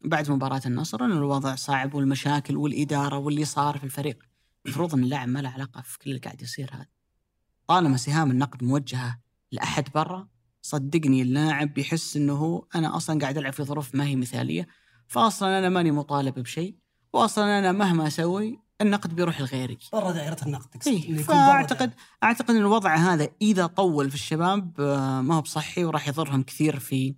بعد 0.04 0.30
مباراة 0.30 0.62
النصر 0.66 1.04
إنه 1.04 1.14
الوضع 1.14 1.54
صعب 1.54 1.94
والمشاكل 1.94 2.56
والإدارة 2.56 3.18
واللي 3.18 3.44
صار 3.44 3.78
في 3.78 3.84
الفريق. 3.84 4.18
المفروض 4.66 4.94
إن 4.94 5.04
اللاعب 5.04 5.28
ما 5.28 5.38
له 5.38 5.48
علاقة 5.48 5.80
في 5.80 5.98
كل 5.98 6.10
اللي 6.10 6.20
قاعد 6.20 6.42
يصير 6.42 6.70
هذا. 6.72 6.86
طالما 7.66 7.96
سهام 7.96 8.30
النقد 8.30 8.64
موجهة 8.64 9.20
لأحد 9.52 9.84
برا 9.94 10.28
صدقني 10.62 11.22
اللاعب 11.22 11.74
بيحس 11.74 12.16
إنه 12.16 12.32
هو 12.32 12.66
أنا 12.74 12.96
أصلا 12.96 13.20
قاعد 13.20 13.38
ألعب 13.38 13.52
في 13.52 13.62
ظروف 13.62 13.94
ما 13.94 14.04
هي 14.04 14.16
مثالية 14.16 14.66
فاصلا 15.08 15.58
أنا 15.58 15.68
ماني 15.68 15.90
مطالب 15.90 16.38
بشيء 16.38 16.76
واصلا 17.12 17.58
أنا 17.58 17.72
مهما 17.72 18.06
أسوي 18.06 18.63
النقد 18.80 19.14
بيروح 19.14 19.40
لغيري 19.40 19.78
برا 19.92 20.12
دائرة 20.12 20.36
النقد 20.46 20.82
إيه 20.86 21.22
فاعتقد 21.22 21.92
أعتقد 22.22 22.50
إن 22.50 22.56
الوضع 22.56 22.96
هذا 22.96 23.28
إذا 23.42 23.66
طول 23.66 24.08
في 24.08 24.14
الشباب 24.14 24.80
آه، 24.80 25.20
ما 25.20 25.34
هو 25.34 25.40
بصحي 25.40 25.84
وراح 25.84 26.08
يضرهم 26.08 26.42
كثير 26.42 26.78
في 26.78 27.14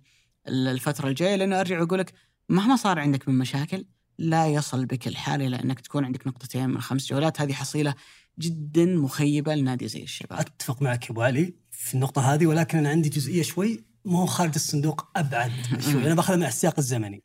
الفترة 0.47 1.09
الجاية. 1.09 1.35
لأنه 1.35 1.59
أرجع 1.59 1.81
واقول 1.81 1.99
لك 1.99 2.13
مهما 2.49 2.75
صار 2.75 2.99
عندك 2.99 3.29
من 3.29 3.37
مشاكل 3.37 3.85
لا 4.17 4.47
يصل 4.47 4.85
بك 4.85 5.07
الحال 5.07 5.41
إلى 5.41 5.55
أنك 5.55 5.79
تكون 5.79 6.05
عندك 6.05 6.27
نقطتين 6.27 6.69
من 6.69 6.81
خمس 6.81 7.09
جولات. 7.09 7.41
هذه 7.41 7.53
حصيلة 7.53 7.95
جدا 8.39 8.85
مخيبة 8.85 9.55
لنادي 9.55 9.87
زي 9.87 10.03
الشباب. 10.03 10.39
أتفق 10.39 10.81
معك 10.81 11.09
أبو 11.09 11.21
علي 11.21 11.53
في 11.71 11.93
النقطة 11.93 12.33
هذه 12.33 12.45
ولكن 12.45 12.77
أنا 12.77 12.89
عندي 12.89 13.09
جزئية 13.09 13.43
شوي 13.43 13.83
ما 14.05 14.19
هو 14.19 14.25
خارج 14.25 14.51
الصندوق 14.55 15.07
أبعد 15.15 15.51
شوي. 15.91 16.07
أنا 16.07 16.15
بأخذها 16.15 16.35
من 16.35 16.45
السياق 16.45 16.73
الزمني. 16.77 17.23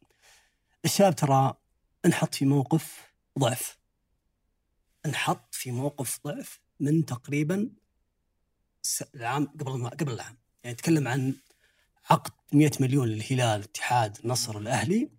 الشباب 0.84 1.16
ترى 1.16 1.54
انحط 2.06 2.34
في 2.34 2.44
موقف 2.44 3.12
ضعف. 3.38 3.81
انحط 5.06 5.54
في 5.54 5.70
موقف 5.72 6.20
ضعف 6.26 6.60
من 6.80 7.04
تقريبا 7.04 7.70
العام 9.14 9.46
قبل 9.46 9.88
قبل 9.88 10.12
العام. 10.12 10.36
يعني 10.64 10.74
نتكلم 10.74 11.08
عن 11.08 11.34
عقد 12.10 12.30
100 12.52 12.70
مليون 12.80 13.08
للهلال 13.08 13.58
الاتحاد 13.58 14.18
النصر 14.24 14.58
الأهلي. 14.58 15.10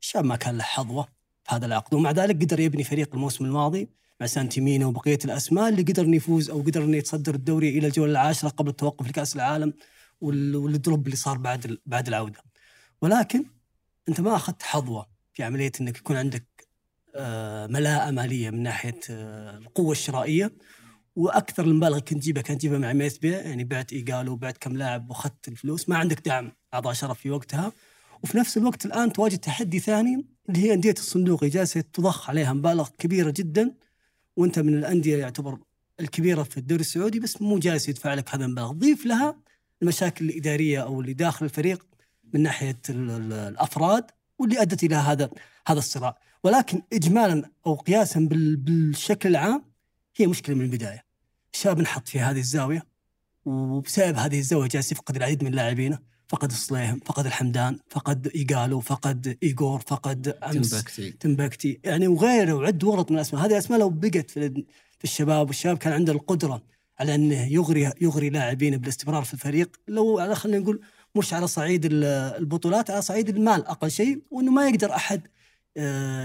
الشاب 0.00 0.24
ما 0.24 0.36
كان 0.36 0.58
له 0.58 0.64
حظوة 0.64 1.08
في 1.44 1.54
هذا 1.54 1.66
العقد. 1.66 1.94
ومع 1.94 2.10
ذلك 2.10 2.42
قدر 2.42 2.60
يبني 2.60 2.84
فريق 2.84 3.14
الموسم 3.14 3.44
الماضي 3.44 3.88
مع 4.20 4.26
سانتيمينا 4.26 4.86
وبقية 4.86 5.18
الأسماء 5.24 5.68
اللي 5.68 5.82
قدر 5.82 6.04
انه 6.04 6.16
يفوز 6.16 6.50
أو 6.50 6.60
قدر 6.62 6.84
انه 6.84 6.96
يتصدر 6.96 7.34
الدوري 7.34 7.78
إلى 7.78 7.86
الجولة 7.86 8.10
العاشرة 8.10 8.48
قبل 8.48 8.70
التوقف 8.70 9.08
لكأس 9.08 9.36
العالم 9.36 9.74
وال 10.20 10.49
drop 10.49 11.06
اللي 11.06 11.16
صار 11.16 11.38
بعد 11.38 11.78
بعد 11.86 12.08
العودة. 12.08 12.42
ولكن 13.02 13.44
أنت 14.08 14.20
ما 14.20 14.36
أخذت 14.36 14.62
حظوة 14.62 15.06
في 15.32 15.42
عملية 15.42 15.72
إنك 15.80 15.98
يكون 15.98 16.16
عندك 16.16 16.46
ملاءة 17.70 18.10
مالية 18.10 18.50
من 18.50 18.62
ناحية 18.62 19.00
آه، 19.10 19.58
القوة 19.58 19.92
الشرائية. 19.92 20.52
وأكثر 21.16 21.64
المبالغ 21.64 21.98
كنت 21.98 22.12
تجيبها 22.18 22.42
كنت 22.42 22.58
تجيبها 22.58 22.78
مع 22.78 22.92
ميت 22.92 23.22
بيع 23.22 23.38
يعني 23.38 23.64
بعت 23.64 23.92
ايجالو 23.92 24.32
وبعت 24.32 24.56
كم 24.58 24.76
لاعب 24.76 25.10
وأخذت 25.10 25.48
الفلوس. 25.48 25.88
ما 25.88 25.96
عندك 25.96 26.20
دعم 26.26 26.52
أعضاء 26.74 26.92
شرف 26.92 27.18
في 27.18 27.30
وقتها. 27.30 27.72
وفي 28.22 28.38
نفس 28.38 28.56
الوقت 28.56 28.86
الآن 28.86 29.12
تواجه 29.12 29.36
تحدي 29.36 29.78
ثاني 29.78 30.26
اللي 30.48 30.62
هي 30.62 30.74
أندية 30.74 30.94
الصندوق. 30.98 31.44
جالسه 31.44 31.80
تضخ 31.80 32.30
عليها 32.30 32.52
مبالغ 32.52 32.88
كبيرة 32.98 33.30
جدا. 33.30 33.74
وأنت 34.36 34.58
من 34.58 34.78
الأندية 34.78 35.16
يعتبر 35.16 35.58
الكبيرة 36.00 36.42
في 36.42 36.56
الدوري 36.56 36.80
السعودي 36.80 37.20
بس 37.20 37.42
مو 37.42 37.58
جالس 37.58 37.88
يدفع 37.88 38.14
لك 38.14 38.34
هذا 38.34 38.44
المبلغ. 38.44 38.72
ضيف 38.72 39.06
لها 39.06 39.36
المشاكل 39.82 40.24
الإدارية 40.24 40.82
أو 40.82 41.00
اللي 41.00 41.12
داخل 41.12 41.44
الفريق 41.44 41.86
من 42.34 42.42
ناحية 42.42 42.80
الأفراد 42.88 44.04
واللي 44.38 44.62
أدت 44.62 44.84
إلى 44.84 44.94
هذا 44.94 45.30
هذا 45.66 45.78
الصراع. 45.78 46.18
ولكن 46.44 46.82
اجمالا 46.92 47.50
أو 47.66 47.74
قياسا 47.74 48.28
بالشكل 48.30 49.28
العام 49.28 49.64
هي 50.16 50.26
مشكلة 50.26 50.56
من 50.56 50.62
البداية. 50.64 51.04
الشاب 51.54 51.78
انحط 51.78 52.08
في 52.08 52.20
هذه 52.20 52.38
الزاوية 52.38 52.82
وبسبب 53.44 54.16
هذه 54.16 54.38
الزاوية 54.38 54.68
جالس 54.68 54.92
يفقد 54.92 55.16
العديد 55.16 55.44
من 55.44 55.52
لاعبينه 55.52 55.98
فقد 56.28 56.50
الصليهم 56.50 57.00
فقد 57.04 57.26
الحمدان 57.26 57.78
فقد 57.88 58.30
إيجالو 58.34 58.80
فقد 58.80 59.38
ايجور 59.42 59.80
فقد 59.86 60.28
أمس 60.28 60.84
تمبكتي 61.20 61.80
يعني 61.84 62.08
وغيره 62.08 62.52
وعد 62.52 62.84
ورط 62.84 63.10
من 63.10 63.16
الأسماء. 63.16 63.46
هذه 63.46 63.50
الأسماء 63.50 63.80
لو 63.80 63.90
بقت 63.90 64.30
في 64.30 65.04
الشباب 65.04 65.46
والشباب 65.46 65.78
كان 65.78 65.92
عنده 65.92 66.12
القدرة 66.12 66.62
على 67.00 67.14
أنه 67.14 67.52
يغري 67.52 67.92
يغري 68.00 68.30
لاعبين 68.30 68.76
بالاستمرار 68.76 69.24
في 69.24 69.34
الفريق 69.34 69.76
لو 69.88 70.18
على 70.18 70.34
خلينا 70.34 70.58
نقول 70.58 70.80
مش 71.14 71.34
على 71.34 71.46
صعيد 71.46 71.88
البطولات 71.92 72.90
على 72.90 73.02
صعيد 73.02 73.28
المال 73.28 73.66
أقل 73.66 73.90
شيء 73.90 74.22
وإنه 74.30 74.50
ما 74.52 74.68
يقدر 74.68 74.94
أحد 74.94 75.20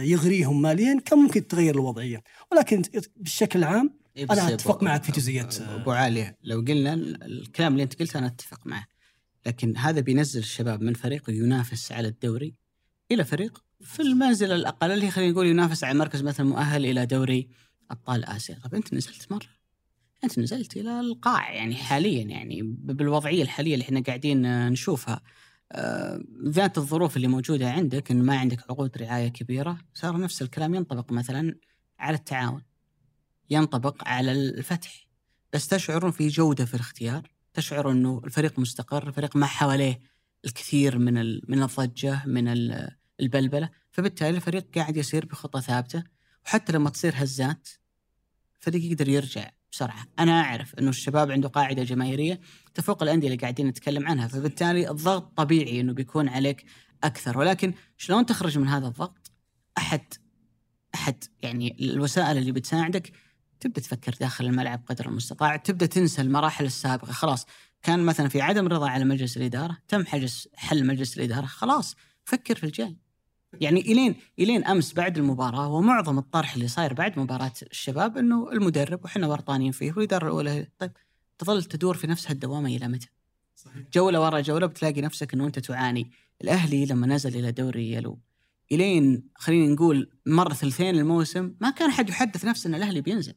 يغريهم 0.02 0.62
ماليا 0.62 1.00
كان 1.06 1.20
ممكن 1.20 1.48
تتغير 1.48 1.76
الوضعية. 1.76 2.24
ولكن 2.52 2.82
بالشكل 3.16 3.60
العام 3.60 4.00
إيه 4.18 4.28
أنا 4.32 4.54
أتفق 4.54 4.84
معك 4.84 5.04
في 5.04 5.12
جزئية 5.12 5.50
أبو 5.60 5.92
عاليه 5.92 6.38
لو 6.44 6.60
قلنا 6.68 6.94
الكلام 6.94 7.72
اللي 7.74 7.84
أنت 7.84 8.00
قلته 8.00 8.18
أنا 8.18 8.28
أتفق 8.28 8.68
معه. 8.68 8.86
لكن 9.46 9.78
هذا 9.78 10.00
بينزل 10.00 10.40
الشباب 10.40 10.82
من 10.82 10.94
فريق 10.94 11.30
ينافس 11.30 11.92
على 11.92 12.08
الدوري 12.08 12.56
إلى 13.12 13.24
فريق 13.24 13.64
في 13.82 14.02
المنزله 14.02 14.56
الأقل 14.56 14.92
اللي 14.92 15.12
خلينا 15.12 15.32
نقول 15.32 15.48
ينافس 15.48 15.84
على 15.84 15.98
مركز 16.00 16.22
مثلا 16.24 16.46
مؤهل 16.46 16.86
إلى 16.86 17.06
دوري 17.06 17.48
أبطال 17.92 18.26
آسيا، 18.26 18.60
طب 18.64 18.76
أنت 18.76 18.94
نزلت 18.94 19.32
مرة. 19.32 19.48
أنت 20.24 20.40
نزلت 20.40 20.78
إلى 20.78 21.00
القاع 21.00 21.54
يعني 21.54 21.76
حاليا 21.76 22.24
يعني 22.24 22.62
بالوضعية 22.64 23.44
الحالية 23.44 23.74
اللي 23.74 23.84
إحنا 23.84 24.00
قاعدين 24.00 24.70
نشوفها. 24.70 25.14
آه، 25.14 25.22
ذات 26.46 26.78
الظروف 26.78 27.16
اللي 27.16 27.28
موجودة 27.28 27.72
عندك 27.72 28.12
إن 28.12 28.22
ما 28.22 28.38
عندك 28.38 28.60
عقود 28.70 28.98
رعاية 28.98 29.28
كبيرة 29.28 29.78
صار 29.94 30.18
نفس 30.18 30.42
الكلام 30.42 30.76
ينطبق 30.76 31.12
مثلا 31.12 31.56
على 32.00 32.18
التعاون 32.18 32.62
ينطبق 33.50 34.08
على 34.08 34.32
الفتح. 34.32 35.08
بس 35.54 35.68
تشعرون 35.68 36.12
في 36.12 36.28
جودة 36.28 36.66
في 36.66 36.74
الاختيار؟ 36.74 37.30
تشعر 37.54 37.92
إنه 37.92 38.22
الفريق 38.26 38.60
مستقر 38.60 39.08
الفريق 39.08 39.36
ما 39.36 39.46
حواليه 39.46 40.00
الكثير 40.46 40.98
من 40.98 41.14
من 41.50 41.64
الضجة 41.64 42.26
من 42.26 42.48
البلبلة؟ 43.20 43.70
فبالتالي 43.92 44.38
الفريق 44.38 44.68
قاعد 44.76 44.98
يسير 44.98 45.26
بخطة 45.26 45.60
ثابتة 45.60 46.04
وحتى 46.46 46.74
لما 46.74 46.90
تصير 46.90 47.14
هزات 47.16 47.70
الفريق 48.60 48.92
يقدر 48.92 49.10
يرجع 49.10 49.50
بسرعة. 49.76 50.06
أنا 50.20 50.42
أعرف 50.42 50.76
إنه 50.76 50.90
الشباب 50.90 51.32
عنده 51.32 51.50
قاعدة 51.50 51.84
جماهيرية 51.84 52.40
تفوق 52.74 53.04
الأندية 53.04 53.28
اللي 53.28 53.38
قاعدين 53.38 53.68
نتكلم 53.68 54.08
عنها 54.08 54.28
فبالتالي 54.28 54.90
الضغط 54.90 55.38
طبيعي 55.38 55.82
إنه 55.82 55.94
بيكون 55.94 56.30
عليك 56.30 56.66
أكثر. 57.04 57.38
ولكن 57.38 57.74
شلون 57.98 58.26
تخرج 58.26 58.58
من 58.58 58.68
هذا 58.68 58.88
الضغط؟ 58.88 59.32
أحد 59.78 60.02
أحد 60.96 61.24
يعني 61.42 61.78
الوسائل 61.80 62.38
اللي 62.38 62.52
بتساعدك 62.52 63.12
تبدأ 63.60 63.82
تفكر 63.82 64.16
داخل 64.20 64.46
الملعب 64.46 64.82
قدر 64.88 65.06
المستطاع 65.06 65.56
تبدأ 65.56 65.86
تنسى 65.86 66.22
المراحل 66.22 66.66
السابقة. 66.66 67.12
خلاص 67.12 67.46
كان 67.84 68.00
مثلا 68.00 68.28
في 68.28 68.42
عدم 68.42 68.68
رضا 68.68 68.90
على 68.90 69.06
مجلس 69.06 69.38
الإدارة 69.38 69.78
تم 69.88 70.06
حجز 70.06 70.48
حل 70.54 70.86
مجلس 70.86 71.18
الإدارة 71.18 71.46
خلاص 71.46 71.96
فكر 72.26 72.56
في 72.56 72.64
الجاي. 72.64 72.98
يعني 73.62 73.80
إلين 73.82 74.16
إلين 74.40 74.66
أمس 74.66 74.94
بعد 74.94 75.18
المباراة 75.18 75.68
ومعظم 75.68 76.18
الطرح 76.18 76.54
اللي 76.54 76.68
صاير 76.68 76.94
بعد 76.94 77.20
مباراة 77.20 77.54
الشباب 77.72 78.18
إنه 78.18 78.52
المدرب 78.52 79.06
وحنا 79.06 79.28
ورطانين 79.28 79.72
فيه 79.72 79.94
والاداره 79.94 80.26
الاولى 80.26 80.68
طيب 80.80 80.92
تظل 81.38 81.64
تدور 81.64 81.98
في 81.98 82.08
نفس 82.08 82.32
هالدوامه 82.32 82.76
إلى 82.76 82.88
متى؟ 82.88 83.08
صحيح. 83.56 83.84
جولة 83.94 84.22
ورا 84.22 84.40
جولة 84.40 84.68
بتلاقي 84.68 85.02
نفسك 85.02 85.34
إنه 85.34 85.46
أنت 85.46 85.60
تعاني، 85.60 86.12
الأهلي 86.42 86.86
لما 86.86 87.08
نزل 87.08 87.40
إلى 87.40 87.52
دوري 87.52 87.92
يلو 87.92 88.20
إلين 88.72 89.30
خلينا 89.36 89.74
نقول 89.74 90.10
مر 90.26 90.54
ثلثين 90.54 90.96
الموسم 90.96 91.56
ما 91.62 91.70
كان 91.70 91.90
أحد 91.90 92.10
يحدث 92.10 92.46
نفسه 92.46 92.68
إن 92.68 92.76
الأهلي 92.76 93.02
بينزل. 93.02 93.34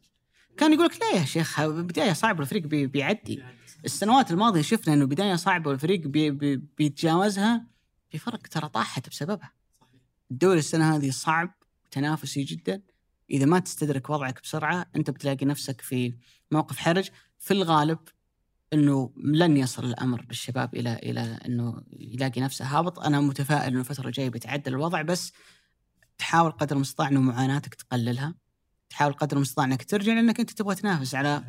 كان 0.57 0.73
يقول 0.73 0.85
لك 0.85 1.01
لا 1.01 1.19
يا 1.19 1.25
شيخ 1.25 1.61
بداية 1.61 2.13
صعبة 2.13 2.41
الفريق 2.41 2.67
بي 2.67 2.87
بيعدي. 2.87 3.43
السنوات 3.85 4.31
الماضية 4.31 4.61
شفنا 4.61 4.93
إنه 4.93 5.05
بداية 5.05 5.35
صعبة 5.35 5.69
والفريق 5.69 5.99
بي 6.07 6.31
بي 6.31 6.55
بيتجاوزها 6.55 7.65
في 8.09 8.17
فرق 8.17 8.47
ترى 8.47 8.69
طاحت 8.69 9.09
بسببها. 9.09 9.51
الدوري 10.31 10.59
السنة 10.59 10.95
هذه 10.95 11.11
صعب 11.11 11.53
تنافسي 11.91 12.43
جدا. 12.43 12.81
إذا 13.31 13.45
ما 13.45 13.59
تستدرك 13.59 14.09
وضعك 14.09 14.41
بسرعة 14.43 14.85
أنت 14.95 15.09
بتلاقي 15.09 15.45
نفسك 15.45 15.81
في 15.81 16.13
موقف 16.51 16.77
حرج. 16.77 17.09
في 17.37 17.51
الغالب 17.51 17.99
إنه 18.73 19.13
لن 19.17 19.57
يصل 19.57 19.85
الأمر 19.85 20.21
بالشباب 20.21 20.75
إلى 20.75 20.93
إلى 20.93 21.39
إنه 21.45 21.83
يلاقي 21.91 22.41
نفسه 22.41 22.65
هابط. 22.65 22.99
أنا 22.99 23.21
متفائل 23.21 23.71
إنه 23.71 23.79
الفترة 23.79 24.07
الجاية 24.07 24.29
بيتعدل 24.29 24.73
الوضع 24.73 25.01
بس 25.01 25.33
تحاول 26.17 26.51
قدر 26.51 26.75
المستطاع 26.75 27.07
إنه 27.07 27.21
معاناتك 27.21 27.75
تقللها. 27.75 28.35
تحاول 28.89 29.13
قدر 29.13 29.37
المستطاع 29.37 29.65
إنك 29.65 29.83
ترجع 29.83 30.13
لأنك 30.13 30.39
أنت 30.39 30.51
تبغى 30.51 30.75
تنافس 30.75 31.15
على 31.15 31.43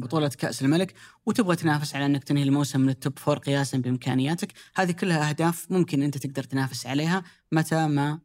بطولة 0.00 0.28
كأس 0.28 0.62
الملك 0.62 0.94
وتبغى 1.26 1.56
تنافس 1.56 1.94
على 1.94 2.06
إنك 2.06 2.24
تنهي 2.24 2.42
الموسم 2.42 2.80
من 2.80 2.88
التوب 2.88 3.18
فور 3.18 3.38
قياسا 3.38 3.78
بإمكانياتك، 3.78 4.52
هذه 4.74 4.92
كلها 4.92 5.28
أهداف 5.28 5.66
ممكن 5.70 6.02
أنت 6.02 6.18
تقدر 6.18 6.42
تنافس 6.42 6.86
عليها 6.86 7.22
متى 7.52 7.86
ما 7.88 8.18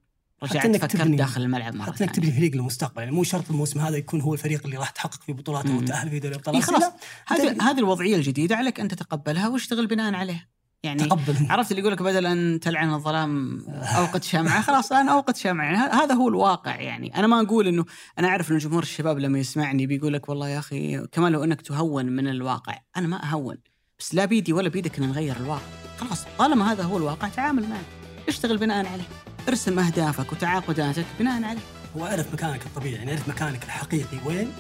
رجعت 0.44 0.68
تفكر 0.68 1.08
داخل 1.08 1.42
الملعب 1.42 1.76
مرة 1.76 1.92
حتى 1.92 2.04
إنك 2.04 2.16
تبني 2.16 2.32
فريق 2.32 2.56
للمستقبل. 2.56 3.02
يعني 3.02 3.16
مو 3.16 3.24
شرط 3.24 3.50
الموسم 3.50 3.80
هذا 3.80 3.98
يكون 3.98 4.22
هو 4.22 4.34
الفريق 4.34 4.66
اللي 4.66 4.78
راح 4.78 4.90
تحقق 4.90 5.24
في 5.24 5.34
بطولات 5.34 5.66
أو 5.66 5.82
تأهل 5.82 6.10
في 6.10 6.20
دوري 6.20 6.36
ابطال 6.36 6.64
خلاص. 6.64 6.84
هذه 7.28 7.72
هذه 7.72 7.80
الوضعية 7.80 8.16
الجديدة 8.16 8.56
عليك 8.56 8.80
أن 8.80 8.88
تتقبلها 8.88 9.48
واشتغل 9.48 9.88
بناء 9.88 10.14
عليها. 10.14 10.48
يعني 10.86 11.04
تقبل. 11.04 11.36
عرفت 11.50 11.72
اللي 11.72 11.82
يقول 11.82 11.94
لك 11.94 12.02
بدل 12.02 12.26
أن 12.26 12.60
تلعن 12.60 12.94
الظلام 12.94 13.62
أوقد 13.98 14.24
شمعة 14.24 14.62
خلاص 14.62 14.92
أنا 14.92 15.12
أوقد 15.12 15.36
شمعة. 15.36 15.66
يعني 15.66 15.78
هذا 15.78 16.14
هو 16.14 16.30
الواقع 16.30 16.76
يعني. 16.76 17.16
أنا 17.16 17.28
ما 17.28 17.42
أقول 17.42 17.68
إنه 17.68 17.86
أنا 18.20 18.28
أعرف 18.28 18.52
ان 18.52 18.58
جمهور 18.58 18.84
الشباب 18.84 19.20
لما 19.20 19.40
يسمعني 19.40 19.88
بيقول 19.88 20.14
لك 20.14 20.30
والله 20.30 20.50
يا 20.50 20.60
أخي 20.60 21.08
كمان 21.12 21.32
لو 21.32 21.44
إنك 21.44 21.62
تهون 21.62 22.06
من 22.06 22.28
الواقع 22.28 22.80
أنا 22.98 23.08
ما 23.08 23.24
أهون. 23.24 23.58
بس 24.00 24.16
لا 24.16 24.26
بيدي 24.26 24.54
ولا 24.54 24.70
بيدك 24.70 25.00
ان 25.00 25.10
نغير 25.10 25.38
الواقع. 25.38 25.62
خلاص 26.00 26.26
طالما 26.38 26.72
هذا 26.72 26.84
هو 26.84 26.98
الواقع 26.98 27.28
تعامل 27.28 27.70
معه. 27.70 27.84
اشتغل 28.28 28.58
بناء 28.58 28.78
عليه. 28.86 29.04
ارسم 29.50 29.80
أهدافك 29.80 30.32
وتعاقداتك 30.32 31.06
بناء 31.20 31.44
عليه. 31.44 31.62
هو 31.98 32.06
اعرف 32.06 32.34
مكانك 32.34 32.66
الطبيعي 32.66 32.96
يعني 32.96 33.12
اعرف 33.12 33.30
مكانك 33.30 33.64
الحقيقي. 33.64 34.18
وين؟ 34.26 34.52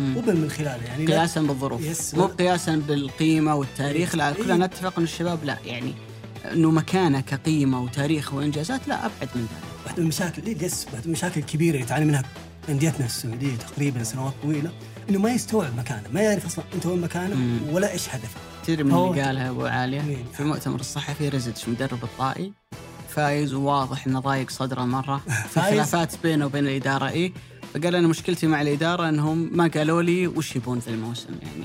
وبن 0.00 0.36
من 0.36 0.50
خلاله 0.50 0.84
يعني 0.84 1.06
قياسا 1.06 1.40
بالظروف. 1.40 2.14
مو 2.14 2.26
قياسا 2.26 2.82
بالقيمة 2.88 3.54
والتاريخ 3.54 4.14
لا 4.14 4.32
كلنا 4.32 4.54
إيه. 4.54 4.60
نتفق 4.60 4.98
إن 4.98 5.04
الشباب 5.04 5.44
لا 5.44 5.56
يعني 5.64 5.94
إنه 6.52 6.70
مكانه 6.70 7.20
كقيمة 7.20 7.82
وتاريخ 7.82 8.34
وإنجازات 8.34 8.88
لا 8.88 8.94
أبعد 9.06 9.28
من 9.34 9.40
ذلك. 9.42 9.72
واحدة 9.84 9.96
من 9.98 10.02
المشاكل 10.02 10.42
إيه، 10.46 10.64
يس 10.64 10.84
واحدة 10.84 10.98
من 10.98 11.06
المشاكل 11.06 11.40
الكبيرة 11.40 11.74
اللي 11.74 11.86
تعاني 11.86 12.04
منها 12.04 12.22
أنديتنا 12.68 13.06
السعودية 13.06 13.56
تقريبا 13.56 14.02
سنوات 14.02 14.32
طويلة 14.42 14.70
إنه 15.10 15.18
ما 15.18 15.30
يستوعب 15.32 15.76
مكانه، 15.76 16.02
ما 16.12 16.20
يعرف 16.20 16.46
أصلا 16.46 16.64
أنت 16.74 16.86
وين 16.86 17.00
مكانه 17.00 17.60
ولا 17.72 17.92
إيش 17.92 18.08
هدفه. 18.08 18.40
تدري 18.66 18.84
من 18.84 18.94
اللي 18.94 19.22
قالها 19.22 19.50
أبو 19.50 19.66
عالية؟ 19.66 20.24
في 20.32 20.40
المؤتمر 20.40 20.80
الصحفي 20.80 21.28
رزدش 21.28 21.68
مدرب 21.68 22.04
الطائي. 22.04 22.52
فايز 23.08 23.54
وواضح 23.54 24.06
إنه 24.06 24.20
ضايق 24.20 24.50
صدره 24.50 24.84
مرة. 24.84 25.20
في 25.54 25.60
خلافات 25.60 26.12
بينه 26.22 26.46
وبين 26.46 26.64
الإدارة 26.66 27.08
اي 27.08 27.32
فقال 27.74 27.94
أنا 27.94 28.08
مشكلتي 28.08 28.46
مع 28.46 28.62
الإدارة 28.62 29.08
إنهم 29.08 29.50
ما 29.52 29.70
قالوا 29.74 30.02
لي 30.02 30.26
وش 30.26 30.56
يبون 30.56 30.80
في 30.80 30.88
الموسم 30.88 31.30
يعني. 31.42 31.64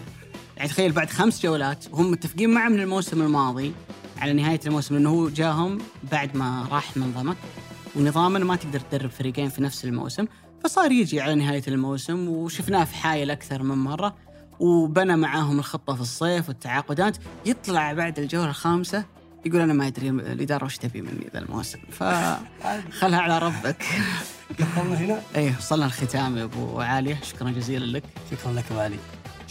يعني 0.57 0.69
تخيل 0.69 0.91
بعد 0.91 1.09
خمس 1.09 1.43
جولات 1.43 1.85
وهم 1.91 2.11
متفقين 2.11 2.49
معه 2.49 2.69
من 2.69 2.79
الموسم 2.79 3.21
الماضي 3.21 3.73
على 4.17 4.33
نهاية 4.33 4.59
الموسم 4.65 4.95
انه 4.95 5.09
هو 5.09 5.29
جاهم 5.29 5.77
بعد 6.11 6.37
ما 6.37 6.67
راح 6.71 6.97
من 6.97 7.13
ضمك 7.13 7.37
ونظاما 7.95 8.39
ما 8.39 8.55
تقدر 8.55 8.79
تدرب 8.79 9.09
فريقين 9.09 9.49
في 9.49 9.63
نفس 9.63 9.85
الموسم. 9.85 10.25
فصار 10.63 10.91
يجي 10.91 11.21
على 11.21 11.35
نهاية 11.35 11.63
الموسم 11.67 12.27
وشفناه 12.27 12.83
في 12.83 12.95
حايل 12.95 13.31
أكثر 13.31 13.63
من 13.63 13.77
مرة 13.77 14.15
وبنى 14.59 15.15
معاهم 15.15 15.59
الخطة 15.59 15.95
في 15.95 16.01
الصيف 16.01 16.49
والتعاقدات. 16.49 17.17
يطلع 17.45 17.93
بعد 17.93 18.19
الجولة 18.19 18.49
الخامسة 18.49 19.05
يقول 19.47 19.61
أنا 19.61 19.73
ما 19.73 19.87
أدري 19.87 20.09
الإدارة 20.09 20.65
وش 20.65 20.77
تبي 20.77 21.01
مني 21.01 21.27
ذا 21.33 21.39
الموسم 21.39 21.79
فخلها 21.91 23.19
على 23.19 23.39
ربك. 23.39 23.83
وصلنا 24.59 24.97
هنا؟ 24.97 25.21
إيه 25.35 25.53
وصلنا 25.57 25.85
الختام 25.85 26.37
يا 26.37 26.43
أبو 26.43 26.81
عاليه 26.81 27.19
شكرا 27.23 27.51
جزيلا 27.51 27.97
لك. 27.97 28.03
شكرا 28.31 28.51
لك 28.51 28.63
أبو 28.71 28.79
علي. 28.79 28.97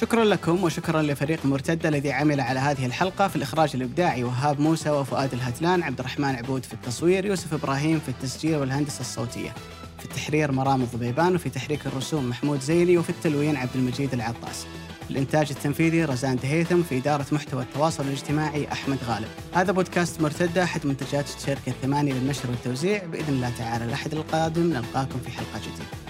شكرا 0.01 0.25
لكم 0.25 0.65
وشكرا 0.65 1.03
لفريق 1.03 1.47
مرتدة 1.47 1.89
الذي 1.89 2.13
عمل 2.13 2.41
على 2.41 2.61
هذه 2.61 2.87
الحلقة 2.87 3.29
في 3.29 3.37
الإخراج 3.37 3.71
الإبداعي 3.75 4.25
وهاب 4.25 4.61
موسى 4.61 4.91
وفؤاد 4.91 5.33
الهتلان 5.33 5.83
عبد 5.83 5.99
الرحمن 5.99 6.37
عبود 6.37 6.65
في 6.65 6.73
التصوير 6.73 7.27
يوسف 7.27 7.55
إبراهيم 7.55 8.01
في 8.01 8.09
التسجيل 8.09 8.57
والهندسة 8.57 9.01
الصوتية. 9.01 9.55
في 9.99 10.05
التحرير 10.05 10.53
مرام 10.53 10.83
الضبيبان 10.83 11.35
وفي 11.35 11.51
تحريك 11.51 11.87
الرسوم 11.87 12.29
محمود 12.29 12.61
زيني 12.61 12.99
وفي 12.99 13.11
التلوين 13.11 13.57
عبد 13.57 13.71
المجيد 13.75 14.15
العطاس. 14.15 14.67
الإنتاج 15.11 15.51
التنفيذي 15.51 16.05
رزان 16.05 16.37
دهيثم 16.37 16.83
في 16.83 16.99
إدارة 16.99 17.27
محتوى 17.33 17.63
التواصل 17.63 18.05
الاجتماعي 18.05 18.73
أحمد 18.73 18.99
غالب. 19.09 19.29
هذا 19.55 19.73
بودكاست 19.73 20.21
مرتدة 20.21 20.63
أحد 20.63 20.87
منتجات 20.87 21.25
الشركة 21.37 21.69
الثمانية 21.69 22.13
للنشر 22.13 22.51
والتوزيع 22.51 23.05
بإذن 23.05 23.35
الله 23.35 23.53
تعالى 23.59 23.85
الأحد 23.85 24.13
القادم 24.13 24.73
نلقاكم 24.73 25.19
في 25.25 25.31
حلقة 25.31 25.59
جديدة. 25.59 26.06